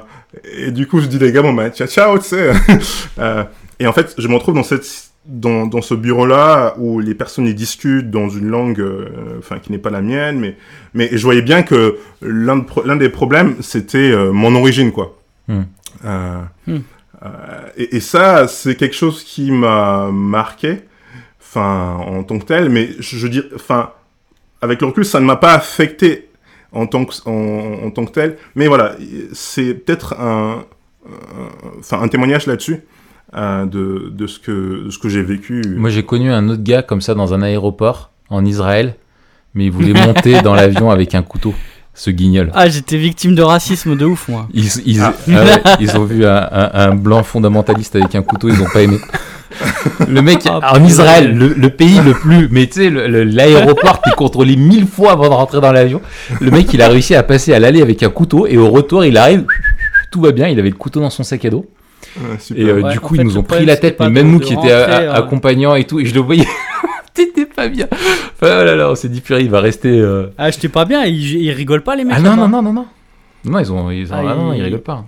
et 0.67 0.71
du 0.73 0.87
coup, 0.89 1.01
je 1.01 1.07
dis 1.07 1.19
les 1.19 1.31
gars, 1.31 1.43
bon, 1.43 1.53
bah, 1.55 1.71
ciao, 1.71 1.87
ciao, 1.87 2.19
tu 2.19 2.25
sais. 2.25 2.51
Euh, 3.21 3.45
et 3.79 3.87
en 3.87 3.93
fait, 3.93 4.13
je 4.19 4.27
me 4.27 4.35
retrouve 4.35 4.55
dans 4.57 4.63
cette 4.65 4.85
dans, 5.27 5.67
dans 5.67 5.81
ce 5.81 5.95
bureau-là 5.95 6.75
où 6.79 6.99
les 7.01 7.15
personnes 7.15 7.47
y 7.47 7.55
discutent 7.55 8.11
dans 8.11 8.29
une 8.29 8.49
langue, 8.49 8.81
euh, 8.81 9.39
enfin, 9.39 9.59
qui 9.61 9.71
n'est 9.73 9.79
pas 9.79 9.89
la 9.91 10.03
mienne, 10.03 10.39
mais 10.41 10.57
mais 10.95 11.09
je 11.13 11.23
voyais 11.23 11.41
bien 11.43 11.63
que 11.63 11.97
l'un 12.21 12.57
de 12.57 12.65
pro- 12.65 12.83
l'un 12.85 12.97
des 12.97 13.09
problèmes, 13.09 13.55
c'était 13.61 14.11
euh, 14.11 14.33
mon 14.33 14.55
origine, 14.57 14.91
quoi. 14.93 15.17
Hmm. 15.49 15.63
Euh, 16.05 16.41
Hmm. 16.67 16.79
Euh, 17.25 17.29
et, 17.77 18.01
ça, 18.01 18.49
c'est 18.49 18.75
quelque 18.77 18.95
chose 18.95 19.25
qui 19.25 19.51
m'a 19.51 20.11
marqué, 20.13 20.81
enfin, 21.41 21.97
en 21.99 22.23
tant 22.23 22.39
que 22.39 22.45
tel, 22.45 22.69
mais 22.69 22.91
je, 22.99 23.17
je 23.17 23.27
dis, 23.27 23.43
enfin, 23.55 23.91
avec 24.61 24.81
le 24.81 24.89
recul, 24.89 25.05
ça 25.05 25.21
ne 25.21 25.25
m'a 25.25 25.37
pas 25.37 25.55
affecté 25.55 26.29
en 26.73 26.87
tant 26.87 27.05
que, 27.05 28.11
tel, 28.13 28.37
mais 28.57 28.67
voilà, 28.67 28.97
c'est 29.33 29.75
peut-être 29.75 30.21
un, 30.21 30.65
enfin, 31.79 32.03
un 32.03 32.09
témoignage 32.09 32.47
là-dessus. 32.47 32.83
euh, 33.35 33.67
de 34.11 34.27
ce 34.27 34.39
que 34.99 35.09
j'ai 35.09 35.23
vécu. 35.23 35.63
Moi, 35.77 35.91
j'ai 35.91 36.05
connu 36.05 36.31
un 36.31 36.49
autre 36.49 36.63
gars 36.63 36.83
comme 36.83 37.01
ça 37.01 37.15
dans 37.15 37.35
un 37.35 37.43
aéroport 37.43 38.11
en 38.31 38.45
Israël, 38.45 38.97
mais 39.55 39.67
il 39.67 39.71
voulait 39.71 39.93
monter 39.93 40.41
dans 40.43 40.55
l'avion 40.55 40.91
avec 40.91 41.15
un 41.15 41.23
couteau, 41.23 41.55
ce 41.95 42.11
guignol. 42.11 42.51
Ah, 42.55 42.69
j'étais 42.69 42.97
victime 42.97 43.35
de 43.35 43.43
racisme 43.43 43.97
de 43.97 44.05
ouf, 44.05 44.29
moi. 44.29 44.49
Ils, 44.53 44.69
ils, 44.85 45.01
Ah. 45.01 45.15
ah 45.29 45.31
ouais, 45.31 45.63
ils 45.81 45.97
ont 45.97 46.05
vu 46.05 46.27
un, 46.27 46.49
un- 46.51 46.71
un 46.73 46.95
blanc 46.95 47.23
fondamentaliste 47.23 47.95
avec 47.97 48.15
un 48.15 48.23
couteau, 48.23 48.49
ils 48.49 48.61
ont 48.61 48.69
pas 48.73 48.83
aimé. 48.83 48.99
Le 50.09 50.21
mec, 50.21 50.41
Ah, 50.47 50.57
en 50.73 50.75
putain. 50.75 50.85
Israël, 50.87 51.37
le, 51.37 51.49
le 51.57 51.71
pays 51.71 52.01
le 52.05 52.13
plus, 52.15 52.49
mais 52.51 52.67
tu 52.67 52.81
sais, 52.83 52.91
l'aéroport 52.91 54.03
qui 54.03 54.11
est 54.11 54.15
contrôlé 54.17 54.57
mille 54.57 54.87
fois 54.89 55.13
avant 55.13 55.29
de 55.29 55.35
rentrer 55.35 55.61
dans 55.61 55.71
l'avion. 55.71 56.01
Le 56.41 56.51
mec, 56.51 56.73
il 56.75 56.83
a 56.83 56.89
réussi 56.89 57.15
à 57.15 57.23
passer 57.23 57.53
à 57.55 57.61
l'aller 57.61 57.81
avec 57.81 58.03
un 58.03 58.09
couteau 58.11 58.47
et 58.49 58.57
au 58.57 58.69
retour, 58.71 59.05
il 59.05 59.17
arrive, 59.17 59.45
tout 60.11 60.21
va 60.21 60.33
bien, 60.33 60.49
il 60.49 60.59
avait 60.59 60.71
le 60.71 60.75
couteau 60.77 60.99
dans 61.01 61.11
son 61.11 61.23
sac 61.23 61.45
à 61.45 61.51
dos. 61.51 61.67
Ouais, 62.17 62.37
super. 62.41 62.67
Et 62.67 62.69
euh, 62.71 62.81
Ouais, 62.83 62.93
du 62.93 63.01
coup, 63.01 63.15
fait, 63.15 63.23
ils 63.23 63.25
nous 63.25 63.39
ont 63.39 63.43
pris 63.45 63.65
la 63.65 63.77
tête, 63.77 63.99
mais 64.01 64.11
même 64.11 64.31
nous 64.31 64.41
qui 64.41 64.55
a- 64.55 65.11
hein. 65.11 65.15
accompagnants 65.15 65.75
et 65.77 65.85
tout, 65.85 66.01
et 66.01 66.05
je 66.07 66.15
le 66.15 66.21
voyais. 66.21 66.47
T'étais 67.15 67.47
pas 67.47 67.69
bien. 67.69 67.87
Enfin, 67.93 68.33
oh 68.43 68.65
là 68.65 68.75
là, 68.77 68.91
on 68.91 68.95
s'est 68.97 69.09
dit, 69.09 69.21
purée, 69.21 69.43
il 69.43 69.51
va 69.51 69.61
rester. 69.61 69.89
euh, 70.01 70.27
Ah, 70.37 70.51
j'étais 70.51 70.69
pas 70.69 70.85
bien, 70.85 71.05
ils, 71.05 71.37
ils 71.43 71.51
rigolent 71.53 71.83
pas, 71.85 71.95
les 71.97 72.05
mecs. 72.05 72.15
Ah 72.17 72.21
non, 72.21 72.31
là-bas. 72.31 72.43
non, 72.49 72.49
non, 72.49 72.63
non, 72.63 72.73
non. 72.73 72.87
Non, 73.45 73.59
ils 73.61 73.73
ont. 73.73 73.91
Ils, 73.91 74.13
ont- 74.13 74.17
Ah, 74.17 74.31
ah, 74.31 74.35
non, 74.35 74.53
ils- 74.53 74.59
ils 74.59 74.63
rigolent 74.65 74.83
pas. 74.83 75.05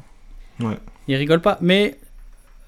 Ils 1.08 1.16
rigolent 1.16 1.40
pas. 1.40 1.58
Mais 1.60 1.98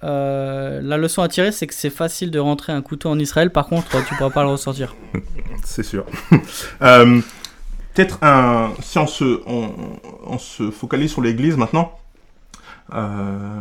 euh, 0.04 0.80
la 0.82 0.96
leçon 0.96 1.22
à 1.22 1.28
tirer, 1.28 1.52
c'est 1.52 1.66
que 1.66 1.74
c'est 1.74 1.90
facile 1.90 2.30
de 2.30 2.38
rentrer 2.38 2.72
un 2.72 2.82
couteau 2.82 3.08
en 3.10 3.18
Israël. 3.18 3.50
Par 3.50 3.66
contre, 3.66 4.04
tu 4.06 4.14
pourras 4.16 4.30
pas 4.30 4.42
le 4.42 4.50
ressortir. 4.50 4.94
C'est 5.64 5.82
sûr. 5.82 6.04
Euh, 6.82 7.20
peut-être 7.94 8.18
un, 8.22 8.70
si 8.80 8.98
on 8.98 9.06
se, 9.08 9.40
on, 9.46 9.70
on 10.26 10.38
se 10.38 10.70
focalise 10.70 11.10
sur 11.12 11.20
l'Église 11.20 11.56
maintenant. 11.56 11.92
Euh, 12.94 13.60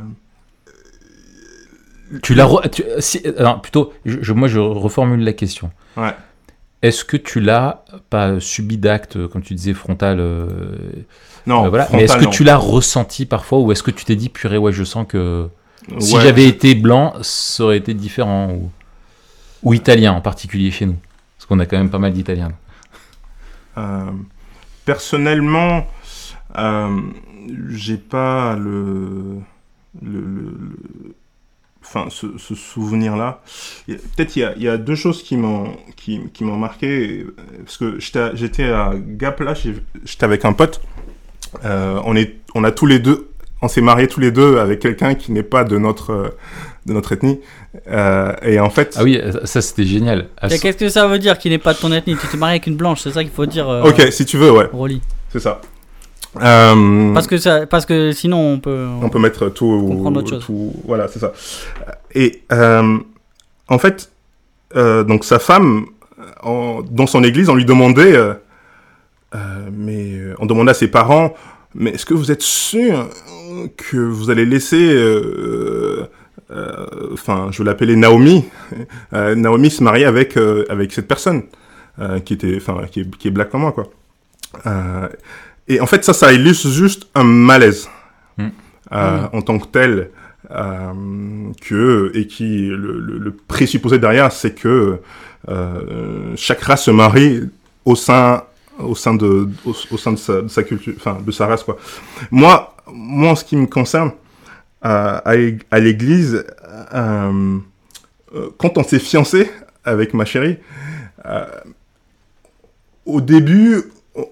Tu 2.21 2.33
l'as. 2.35 2.45
re- 2.45 2.69
tu- 2.69 2.83
si- 2.99 3.21
alors, 3.37 3.61
plutôt, 3.61 3.93
je, 4.05 4.31
moi, 4.33 4.47
je 4.47 4.59
reformule 4.59 5.21
la 5.23 5.33
question. 5.33 5.71
Ouais. 5.97 6.13
Est-ce 6.81 7.03
que 7.03 7.17
tu 7.17 7.39
l'as 7.39 7.83
pas 8.09 8.39
subi 8.39 8.77
d'acte, 8.77 9.27
comme 9.27 9.41
tu 9.41 9.55
disais, 9.55 9.73
frontal 9.73 10.19
euh, 10.19 10.47
non, 11.47 11.65
euh, 11.65 11.69
voilà. 11.69 11.85
frontal, 11.85 11.99
Mais 11.99 12.03
est-ce 12.05 12.17
que 12.17 12.25
non. 12.25 12.29
tu 12.29 12.43
l'as 12.43 12.55
ressenti 12.57 13.25
parfois 13.25 13.59
ou 13.59 13.71
est-ce 13.71 13.81
que 13.83 13.91
tu 13.91 14.05
t'es 14.05 14.15
dit, 14.15 14.29
purée, 14.29 14.57
ouais, 14.57 14.71
je 14.71 14.83
sens 14.83 15.05
que 15.07 15.49
si 15.99 16.15
Ouais, 16.15 16.21
j'avais 16.21 16.45
été 16.47 16.75
blanc, 16.75 17.13
ça 17.21 17.63
aurait 17.63 17.77
été 17.77 17.93
différent 17.93 18.51
ou, 18.51 18.69
ou 19.63 19.73
italien 19.73 20.13
en 20.13 20.21
particulier 20.21 20.69
chez 20.71 20.85
nous? 20.85 20.97
Parce 21.37 21.45
qu'on 21.47 21.59
a 21.59 21.65
quand 21.65 21.77
même 21.77 21.89
pas 21.89 21.99
mal 21.99 22.13
d'italiens. 22.13 22.51
Euh, 23.77 24.11
personnellement, 24.85 25.85
euh, 26.57 26.95
j'ai 27.69 27.97
pas 27.97 28.55
le, 28.55 29.37
le- 30.01 30.21
le- 30.21 31.15
enfin, 31.87 32.07
ce, 32.09 32.27
ce 32.37 32.53
souvenir-là. 32.55 33.41
Peut-être 33.87 34.35
il 34.35 34.39
y 34.39 34.43
a, 34.43 34.53
il 34.57 34.63
y 34.63 34.69
a 34.69 34.77
deux 34.77 34.95
choses 34.95 35.23
qui 35.23 35.37
m'ont 35.37 35.75
qui, 35.95 36.19
qui 36.33 36.43
m'ont 36.43 36.57
marqué 36.57 37.25
euh, 37.27 37.35
parce 37.65 37.77
que 37.77 37.97
j'étais 37.99 38.65
à- 38.65 38.93
Gap 38.95 39.39
là, 39.39 39.53
j'étais 39.53 40.23
avec 40.23 40.45
un 40.45 40.53
pote. 40.53 40.81
Euh, 41.65 41.99
on 42.05 42.15
est, 42.15 42.35
on 42.55 42.63
a 42.63 42.71
tous 42.71 42.85
les 42.85 42.99
deux, 42.99 43.29
on 43.61 43.67
s'est 43.67 43.81
mariés 43.81 44.07
tous 44.07 44.19
les 44.19 44.31
deux 44.31 44.57
avec 44.57 44.79
quelqu'un 44.79 45.15
qui 45.15 45.31
n'est 45.31 45.43
pas 45.43 45.63
de 45.63 45.77
notre 45.77 46.35
de 46.85 46.93
notre 46.93 47.11
ethnie. 47.13 47.39
Euh, 47.89 48.33
et 48.41 48.59
en 48.59 48.69
fait, 48.69 48.95
Ah 48.97 49.03
oui, 49.03 49.19
ça 49.45 49.61
c'était 49.61 49.83
génial. 49.85 50.27
Qu'est-ce 50.41 50.77
que 50.77 50.89
ça 50.89 51.07
veut 51.07 51.19
dire 51.19 51.37
qu'il 51.37 51.51
n'est 51.51 51.57
pas 51.57 51.73
de 51.73 51.79
ton 51.79 51.91
ethnie? 51.91 52.15
Tu 52.17 52.27
t'es 52.27 52.37
marié 52.37 52.53
avec 52.55 52.67
une 52.67 52.75
blanche, 52.77 53.01
c'est 53.01 53.11
ça 53.11 53.23
qu'il 53.23 53.31
faut 53.33 53.45
dire, 53.45 53.67
euh, 53.69 53.83
ok, 53.83 54.11
si 54.11 54.25
tu 54.25 54.37
veux, 54.37 54.51
ouais, 54.51 54.67
Rolly. 54.71 55.01
c'est 55.31 55.39
ça. 55.39 55.61
Euh, 56.41 57.13
Parce 57.13 57.25
que, 57.27 57.37
ça, 57.37 57.65
parce 57.65 57.85
que 57.85 58.11
sinon 58.11 58.37
on 58.53 58.59
peut. 58.59 58.85
On 59.01 59.09
peut 59.09 59.19
mettre 59.19 59.49
tout. 59.49 59.85
Comprendre 59.87 60.19
autre 60.19 60.29
chose. 60.29 60.45
tout- 60.45 60.73
voilà, 60.85 61.07
c'est 61.07 61.19
ça. 61.19 61.31
Et 62.13 62.43
euh, 62.51 62.97
en 63.69 63.77
fait, 63.79 64.11
euh, 64.75 65.03
donc 65.03 65.23
sa 65.23 65.39
femme, 65.39 65.85
en- 66.43 66.81
dans 66.89 67.07
son 67.07 67.23
église, 67.23 67.49
on 67.49 67.55
lui 67.55 67.65
demandait, 67.65 68.15
mais 69.71 70.19
on 70.39 70.45
demandait 70.45 70.71
à 70.71 70.75
ses 70.75 70.87
parents, 70.89 71.33
mais 71.73 71.91
est-ce 71.91 72.05
que 72.05 72.13
vous 72.13 72.31
êtes 72.31 72.41
sûr 72.43 73.07
que 73.77 73.97
vous 73.97 74.29
allez 74.29 74.45
laisser, 74.45 74.95
enfin, 77.13 77.47
je 77.51 77.57
vais 77.63 77.69
l'appeler 77.69 77.95
Naomi, 77.95 78.45
Naomi 79.11 79.69
se 79.69 79.83
marier 79.83 80.05
avec 80.05 80.37
avec 80.69 80.91
cette 80.91 81.07
personne 81.07 81.43
qui 82.25 82.33
était, 82.33 82.57
enfin, 82.57 82.81
qui 82.91 83.01
est, 83.01 83.15
qui 83.17 83.27
est 83.29 83.31
black 83.31 83.49
comme 83.49 83.61
moi, 83.61 83.71
quoi. 83.71 83.87
Et 85.67 85.79
en 85.81 85.85
fait, 85.85 86.03
ça, 86.03 86.13
ça 86.13 86.31
illustre 86.33 86.69
juste 86.69 87.07
un 87.15 87.23
malaise 87.23 87.89
Hmm. 88.37 88.49
euh, 88.93 89.21
Mhm. 89.21 89.29
en 89.33 89.41
tant 89.41 89.57
que 89.59 89.67
tel, 89.67 90.09
euh, 90.51 90.93
que 91.61 92.11
et 92.13 92.27
qui 92.27 92.67
le, 92.67 92.99
le, 92.99 93.17
le 93.17 93.31
présupposé 93.31 93.97
derrière, 93.99 94.31
c'est 94.31 94.53
que 94.53 94.99
euh, 95.49 96.33
chaque 96.35 96.61
race 96.61 96.83
se 96.85 96.91
marie 96.91 97.41
au 97.83 97.95
sein 97.95 98.43
au 98.79 98.93
sein 98.93 99.15
de 99.15 99.49
au, 99.65 99.73
au 99.91 99.97
sein 99.97 100.11
de 100.11 100.17
sa, 100.17 100.43
de 100.43 100.47
sa 100.49 100.61
culture, 100.61 100.93
enfin 100.97 101.17
de 101.25 101.31
sa 101.31 101.47
race 101.47 101.63
quoi. 101.63 101.77
Moi, 102.29 102.75
moi 102.87 103.31
en 103.31 103.35
ce 103.35 103.43
qui 103.43 103.55
me 103.57 103.65
concerne, 103.65 104.11
euh, 104.85 105.19
à, 105.25 105.33
à 105.71 105.79
l'église, 105.79 106.45
euh, 106.93 107.57
euh, 108.35 108.49
quand 108.59 108.77
on 108.77 108.83
s'est 108.83 108.99
fiancé 108.99 109.49
avec 109.83 110.13
ma 110.13 110.25
chérie, 110.25 110.57
euh, 111.25 111.45
au 113.05 113.19
début, 113.21 113.81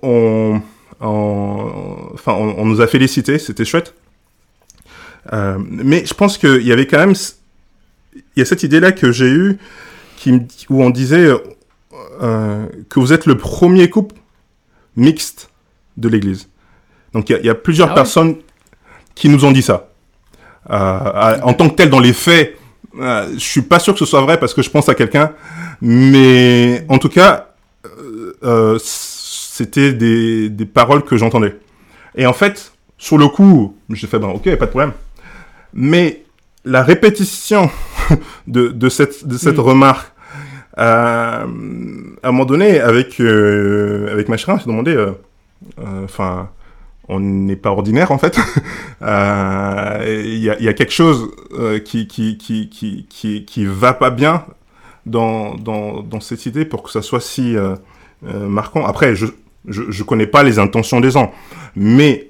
on, 0.04 0.62
on- 1.08 2.12
enfin, 2.14 2.34
on, 2.34 2.56
on 2.60 2.66
nous 2.66 2.82
a 2.82 2.88
félicité, 2.88 3.40
c'était 3.40 3.66
chouette. 3.66 3.94
Euh, 5.34 5.58
mais 5.60 6.06
je 6.06 6.14
pense 6.14 6.38
qu'il 6.38 6.62
y 6.62 6.72
avait 6.72 6.86
quand 6.88 7.00
même, 7.00 7.14
il 8.16 8.40
y 8.40 8.42
a 8.42 8.46
cette 8.46 8.64
idée-là 8.64 8.92
que 8.92 9.12
j'ai 9.12 9.28
eue, 9.30 9.58
qui, 10.18 10.32
me- 10.34 10.42
où 10.70 10.84
on 10.84 10.90
disait 10.90 11.30
euh, 12.22 12.66
que 12.90 13.00
vous 13.00 13.12
êtes 13.14 13.26
le 13.26 13.38
premier 13.38 13.90
couple 13.90 14.16
mixte 14.96 15.50
de 15.98 16.08
l'Église. 16.10 16.48
Donc 17.14 17.30
il 17.30 17.34
y 17.34 17.36
a- 17.36 17.40
il 17.40 17.46
y, 17.46 17.50
a 17.50 17.56
plusieurs 17.56 17.88
Ah 17.90 17.92
ouais 17.92 17.96
personnes 17.96 18.36
qui 19.16 19.30
nous 19.30 19.46
ont 19.46 19.52
dit 19.52 19.62
ça. 19.64 19.90
Euh, 20.70 21.40
en 21.44 21.54
tant 21.54 21.70
que 21.70 21.76
tel, 21.76 21.90
dans 21.90 22.00
les 22.00 22.14
faits, 22.14 22.58
euh, 23.00 23.30
je 23.34 23.40
suis 23.40 23.62
pas 23.62 23.80
sûr 23.80 23.94
que 23.94 24.00
ce 24.00 24.06
soit 24.06 24.22
vrai 24.22 24.40
parce 24.40 24.54
que 24.54 24.62
je 24.62 24.70
pense 24.70 24.90
à 24.90 24.96
quelqu'un, 24.96 25.34
mais 25.82 26.86
en 26.90 26.98
tout 26.98 27.10
cas, 27.10 27.54
euh, 28.44 28.78
c'était 29.56 29.94
des, 29.94 30.50
des 30.50 30.66
paroles 30.66 31.04
que 31.04 31.16
j'entendais. 31.16 31.56
Et 32.16 32.26
en 32.26 32.34
fait, 32.34 32.74
sur 32.98 33.18
le 33.18 33.30
coup, 33.30 33.78
j'ai 33.90 34.06
fait, 34.06 34.20
ben, 34.20 34.28
ok, 34.28 34.44
pas 34.58 34.66
de 34.66 34.70
problème. 34.70 34.92
Mais 35.74 36.26
la 36.66 36.84
répétition 36.84 37.70
de, 38.48 38.68
de 38.68 38.90
cette, 38.90 39.26
de 39.26 39.38
cette 39.38 39.58
remarque, 39.58 40.12
euh, 40.78 41.46
à 42.22 42.28
un 42.28 42.32
moment 42.32 42.44
donné, 42.44 42.82
avec, 42.82 43.22
euh, 43.22 44.12
avec 44.12 44.28
ma 44.28 44.36
chérie, 44.36 44.58
on 44.58 44.60
s'est 44.60 44.66
demandé, 44.66 44.94
euh, 44.94 45.12
euh, 45.80 46.04
enfin, 46.04 46.50
on 47.08 47.22
n'est 47.22 47.56
pas 47.56 47.70
ordinaire 47.70 48.12
en 48.12 48.18
fait. 48.18 48.38
Il 49.02 50.38
y, 50.38 50.50
a, 50.50 50.58
il 50.60 50.66
y 50.66 50.68
a 50.68 50.74
quelque 50.74 50.92
chose 50.92 51.32
qui, 51.86 52.08
qui, 52.08 52.38
qui, 52.38 52.70
qui, 52.70 53.06
qui, 53.10 53.46
qui 53.46 53.66
va 53.66 53.94
pas 53.94 54.10
bien 54.10 54.46
dans, 55.06 55.56
dans, 55.56 56.02
dans 56.02 56.20
cette 56.20 56.46
idée 56.46 56.66
pour 56.66 56.84
que 56.84 56.92
ça 56.92 57.02
soit 57.02 57.22
si 57.22 57.56
marquant. 58.24 58.86
Après, 58.86 59.16
je, 59.16 59.28
je, 59.68 59.84
je 59.90 60.04
connais 60.04 60.28
pas 60.28 60.44
les 60.44 60.60
intentions 60.60 61.00
des 61.00 61.12
gens, 61.12 61.32
mais 61.76 62.30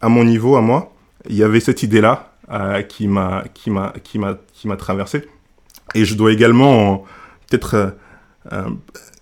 à 0.00 0.08
mon 0.08 0.24
niveau, 0.24 0.56
à 0.56 0.60
moi, 0.60 0.92
il 1.28 1.36
y 1.36 1.42
avait 1.42 1.60
cette 1.60 1.82
idée-là 1.82 2.32
euh, 2.50 2.82
qui 2.82 3.08
m'a 3.08 3.44
qui 3.54 3.70
m'a 3.70 3.92
qui 4.02 4.18
m'a 4.18 4.36
qui 4.52 4.68
m'a 4.68 4.76
traversé. 4.76 5.26
Et 5.94 6.04
je 6.04 6.14
dois 6.14 6.32
également 6.32 6.92
euh, 6.92 6.96
peut-être 7.48 7.94
euh, 8.52 8.68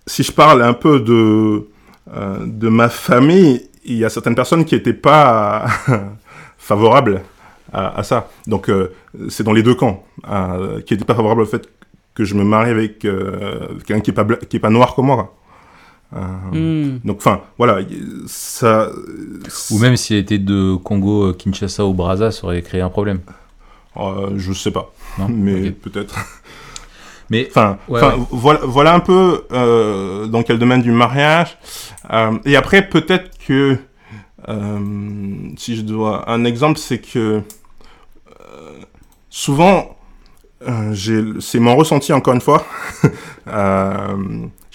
si 0.06 0.22
je 0.22 0.32
parle 0.32 0.62
un 0.62 0.72
peu 0.72 1.00
de 1.00 1.68
de 2.44 2.68
ma 2.68 2.88
famille, 2.88 3.68
il 3.84 3.96
y 3.96 4.04
a 4.04 4.08
certaines 4.08 4.34
personnes 4.34 4.64
qui 4.64 4.74
n'étaient 4.74 4.92
pas 4.92 5.66
favorables 6.58 7.22
à, 7.72 8.02
ça. 8.02 8.28
Donc 8.48 8.68
c'est 9.28 9.44
dans 9.44 9.52
les 9.52 9.62
deux 9.62 9.76
camps, 9.76 10.04
qui 10.86 10.94
n'étaient 10.94 11.04
pas 11.04 11.14
favorables 11.14 11.42
au 11.42 11.46
fait 11.46 11.68
que 12.14 12.24
je 12.24 12.34
me 12.34 12.42
marie 12.42 12.70
avec 12.70 12.98
quelqu'un 12.98 14.00
qui 14.00 14.10
est 14.10 14.14
pas 14.14 14.24
qui 14.24 14.56
est 14.56 14.60
pas 14.60 14.70
noir 14.70 14.96
comme 14.96 15.06
moi. 15.06 15.36
Euh, 16.12 16.18
Hmm. 16.52 16.98
Donc 17.04 17.18
enfin 17.18 17.42
voilà, 17.56 17.78
ça. 18.26 18.88
Ou 19.70 19.78
même 19.78 19.96
s'il 19.96 20.16
était 20.16 20.38
de 20.38 20.74
Congo, 20.74 21.28
euh, 21.28 21.32
Kinshasa 21.32 21.84
ou 21.86 21.94
Brazza, 21.94 22.32
ça 22.32 22.44
aurait 22.44 22.62
créé 22.62 22.80
un 22.80 22.88
problème. 22.90 23.20
Euh, 23.96 24.30
je 24.36 24.52
sais 24.52 24.70
pas, 24.70 24.92
Non 25.18 25.28
mais 25.30 25.70
peut-être. 25.70 26.14
Mais 27.28 27.46
Enfin, 27.48 27.78
Ouais, 27.88 28.00
enfin, 28.02 28.16
ouais. 28.18 28.26
Voilà, 28.30 28.60
voilà 28.64 28.94
un 28.94 29.00
peu 29.00 29.44
euh, 29.52 30.26
dans 30.26 30.42
quel 30.42 30.58
domaine 30.58 30.82
du 30.82 30.90
mariage. 30.90 31.56
Euh, 32.12 32.36
et 32.44 32.56
après, 32.56 32.88
peut-être 32.88 33.38
que 33.46 33.78
euh, 34.48 34.78
si 35.56 35.76
je 35.76 35.82
dois 35.82 36.28
un 36.28 36.44
exemple, 36.44 36.78
c'est 36.78 36.98
que 36.98 37.40
euh, 38.40 38.78
souvent, 39.28 39.96
euh, 40.66 40.92
j'ai, 40.92 41.22
c'est 41.38 41.60
mon 41.60 41.76
ressenti 41.76 42.12
encore 42.12 42.34
une 42.34 42.40
fois. 42.40 42.64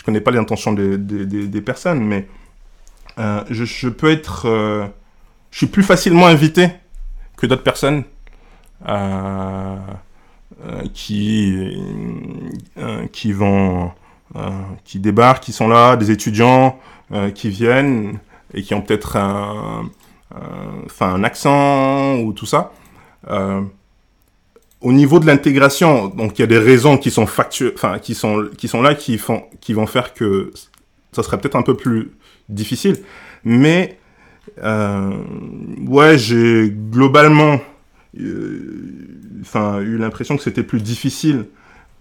je 0.05 0.11
connais 0.11 0.21
pas 0.21 0.29
les 0.29 0.37
intentions 0.37 0.71
des, 0.71 1.61
personnes, 1.61 2.03
mais 2.03 2.27
euh, 3.17 3.43
je, 3.49 3.89
peux 3.89 4.11
être, 4.11 4.47
euh, 4.47 4.85
je 5.49 5.57
suis 5.57 5.65
plus 5.65 5.81
facilement 5.81 6.27
invité 6.27 6.67
que 7.37 7.47
d'autres 7.47 7.63
personnes. 7.63 8.03
Euh, 8.87 9.77
qui 10.93 11.75
qui 13.11 13.33
vont 13.33 13.91
qui 14.83 14.99
débarquent, 14.99 15.43
qui 15.43 15.53
sont 15.53 15.67
là, 15.67 15.95
des 15.95 16.11
étudiants 16.11 16.79
qui 17.33 17.49
viennent 17.49 18.19
et 18.53 18.61
qui 18.61 18.75
ont 18.75 18.81
peut-être 18.81 19.17
un 19.17 19.89
accent 21.23 22.17
ou 22.17 22.31
tout 22.33 22.45
ça. 22.45 22.71
Au 24.85 24.93
niveau 24.93 25.17
de 25.17 25.25
l'intégration, 25.25 26.09
donc 26.09 26.37
il 26.37 26.41
y 26.41 26.43
a 26.43 26.47
des 26.47 26.59
raisons 26.59 26.99
qui 26.99 27.09
sont 27.09 27.25
factuelles, 27.25 27.71
enfin 27.73 27.97
qui 27.97 28.13
sont 28.13 28.49
qui 28.55 28.67
sont 28.67 28.83
là 28.83 28.93
qui 28.93 29.17
font 29.17 29.41
qui 29.59 29.73
vont 29.73 29.87
faire 29.87 30.13
que 30.13 30.53
ça 31.11 31.23
serait 31.23 31.39
peut-être 31.39 31.55
un 31.55 31.63
peu 31.63 31.75
plus 31.75 32.11
difficile, 32.49 32.97
mais 33.43 33.97
euh, 34.61 35.17
ouais, 35.87 36.19
j'ai 36.19 36.69
globalement 36.69 37.59
euh, 38.19 39.39
enfin, 39.41 39.79
eu 39.81 39.97
l'impression 39.97 40.37
que 40.37 40.43
c'était 40.43 40.61
plus 40.61 40.83
difficile 40.83 41.47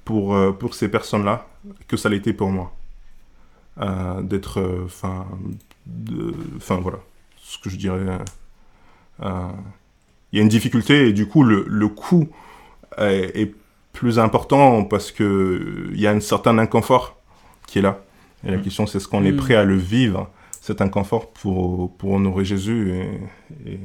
pour, 0.05 0.35
euh, 0.35 0.53
pour 0.53 0.75
ces 0.75 0.89
personnes-là 0.89 1.47
que 1.89 1.97
ça 1.97 2.11
l'était 2.11 2.35
pour 2.35 2.51
moi. 2.51 2.71
D'être, 4.23 4.85
enfin, 4.85 5.27
enfin 6.59 6.77
voilà, 6.77 6.99
ce 7.43 7.59
que 7.59 7.71
je 7.71 7.77
dirais. 7.77 8.19
Il 9.21 10.37
y 10.37 10.39
a 10.39 10.43
une 10.43 10.49
difficulté 10.49 11.09
et 11.09 11.13
du 11.15 11.27
coup, 11.27 11.45
le, 11.45 11.65
le 11.67 11.89
coût 11.89 12.29
est, 12.99 13.37
est 13.41 13.55
plus 13.93 14.19
important 14.19 14.85
parce 14.85 15.13
que 15.13 15.89
il 15.93 16.01
y 16.01 16.07
a 16.07 16.11
un 16.11 16.21
certain 16.21 16.59
inconfort 16.59 17.17
qui 17.67 17.79
est 17.79 17.83
là. 17.83 18.01
Et 18.47 18.51
la 18.51 18.59
Mm. 18.59 18.63
question, 18.63 18.87
c'est 18.87 18.99
est-ce 18.99 19.09
qu'on 19.09 19.25
est 19.25 19.33
Mm. 19.33 19.37
prêt 19.37 19.55
à 19.55 19.65
le 19.65 19.77
vivre 19.77 20.31
cet 20.61 20.81
inconfort 20.81 21.31
pour, 21.33 21.95
pour 21.97 22.13
honorer 22.13 22.45
Jésus 22.45 22.91
et, 22.93 23.73
et 23.73 23.79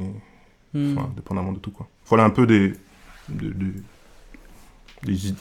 enfin, 0.76 1.10
dépendamment 1.16 1.52
de 1.52 1.60
tout 1.60 1.72
quoi. 1.72 1.88
Voilà 2.08 2.24
un 2.24 2.30
peu 2.30 2.48
des, 2.48 2.74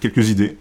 quelques 0.00 0.28
idées. 0.30 0.56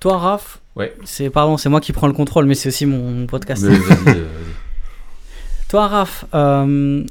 Toi, 0.00 0.18
Raph, 0.18 0.60
Ouais. 0.76 0.94
c'est 1.04 1.30
pardon, 1.30 1.56
c'est 1.56 1.68
moi 1.68 1.80
qui 1.80 1.92
prends 1.92 2.06
le 2.06 2.12
contrôle, 2.12 2.46
mais 2.46 2.54
c'est 2.54 2.68
aussi 2.68 2.84
mon, 2.84 3.10
mon 3.10 3.26
podcast. 3.26 3.62
Vas-y, 3.64 3.78
vas-y, 3.78 4.04
vas-y. 4.04 4.24
Toi, 5.68 5.88
Raph, 5.88 6.24
euh, 6.34 7.04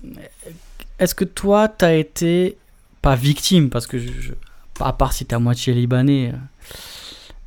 est-ce 1.00 1.16
que 1.16 1.26
toi, 1.26 1.68
t'as 1.68 1.94
été 1.96 2.58
pas 3.04 3.16
victime, 3.16 3.70
parce 3.70 3.86
que 3.86 4.00
je, 4.00 4.08
je- 4.20 4.34
à 4.80 4.94
part 4.94 5.14
si 5.14 5.26
t'es 5.26 5.36
à 5.36 5.40
moitié 5.40 5.74
libanais, 5.76 6.34
euh, 6.34 6.38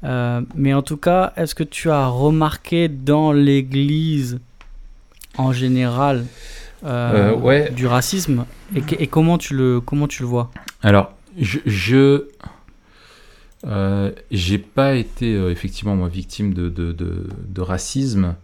euh, 0.04 0.40
mais 0.54 0.72
en 0.74 0.82
tout 0.82 0.98
cas, 0.98 1.32
est-ce 1.36 1.54
que 1.56 1.64
tu 1.64 1.90
as 1.90 2.06
remarqué 2.06 2.88
dans 2.88 3.32
l'Église 3.32 4.38
en 5.38 5.52
général 5.52 6.24
euh, 6.84 7.34
ouais. 7.34 7.70
du 7.70 7.86
racisme? 7.86 8.44
Et, 8.76 9.06
comment 9.08 9.38
tu 9.38 9.54
le 9.56 9.80
comment 9.80 10.06
tu 10.06 10.22
le 10.22 10.28
vois? 10.28 10.50
Alors, 10.82 11.14
je, 11.38 11.58
je 11.64 12.26
euh, 13.66 14.12
j'ai 14.30 14.58
pas 14.58 14.94
été 14.94 15.34
euh, 15.34 15.50
effectivement 15.50 15.96
moi 15.96 16.08
victime 16.08 16.52
de, 16.52 16.68
de, 16.68 16.92
de- 16.92 17.26
de 17.48 17.60
racisme, 17.62 18.34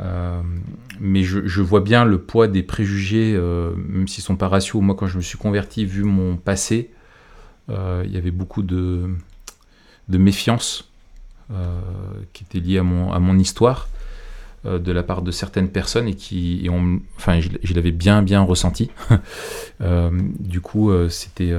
euh, 0.00 0.40
mais 0.98 1.22
je, 1.22 1.60
vois 1.60 1.80
bien 1.80 2.04
le 2.04 2.18
poids 2.18 2.48
des 2.48 2.62
préjugés, 2.62 3.34
euh, 3.34 3.72
même 3.88 4.08
s'ils 4.08 4.24
sont 4.24 4.36
pas 4.36 4.48
raciaux. 4.48 4.80
Moi, 4.80 4.94
quand 4.94 5.06
je 5.06 5.16
me 5.16 5.22
suis 5.22 5.38
converti, 5.38 5.84
vu 5.84 6.04
mon 6.04 6.36
passé, 6.36 6.90
euh, 7.70 8.02
il 8.06 8.12
y 8.12 8.16
avait 8.16 8.30
beaucoup 8.30 8.62
de, 8.62 9.08
méfiance 10.08 10.86
qui 12.32 12.44
était 12.44 12.60
liée 12.60 12.78
à 12.78 12.84
mon, 12.84 13.12
à 13.12 13.18
mon 13.18 13.36
histoire 13.36 13.88
de 14.64 14.92
la 14.92 15.02
part 15.02 15.22
de 15.22 15.32
certaines 15.32 15.68
personnes 15.68 16.06
et 16.06 16.14
qui, 16.14 16.68
enfin, 17.16 17.40
je, 17.40 17.74
l'avais 17.74 17.90
bien 17.90 18.22
bien 18.22 18.40
ressenti. 18.42 18.90
Du 19.80 20.60
coup, 20.60 20.92
c'était 21.08 21.54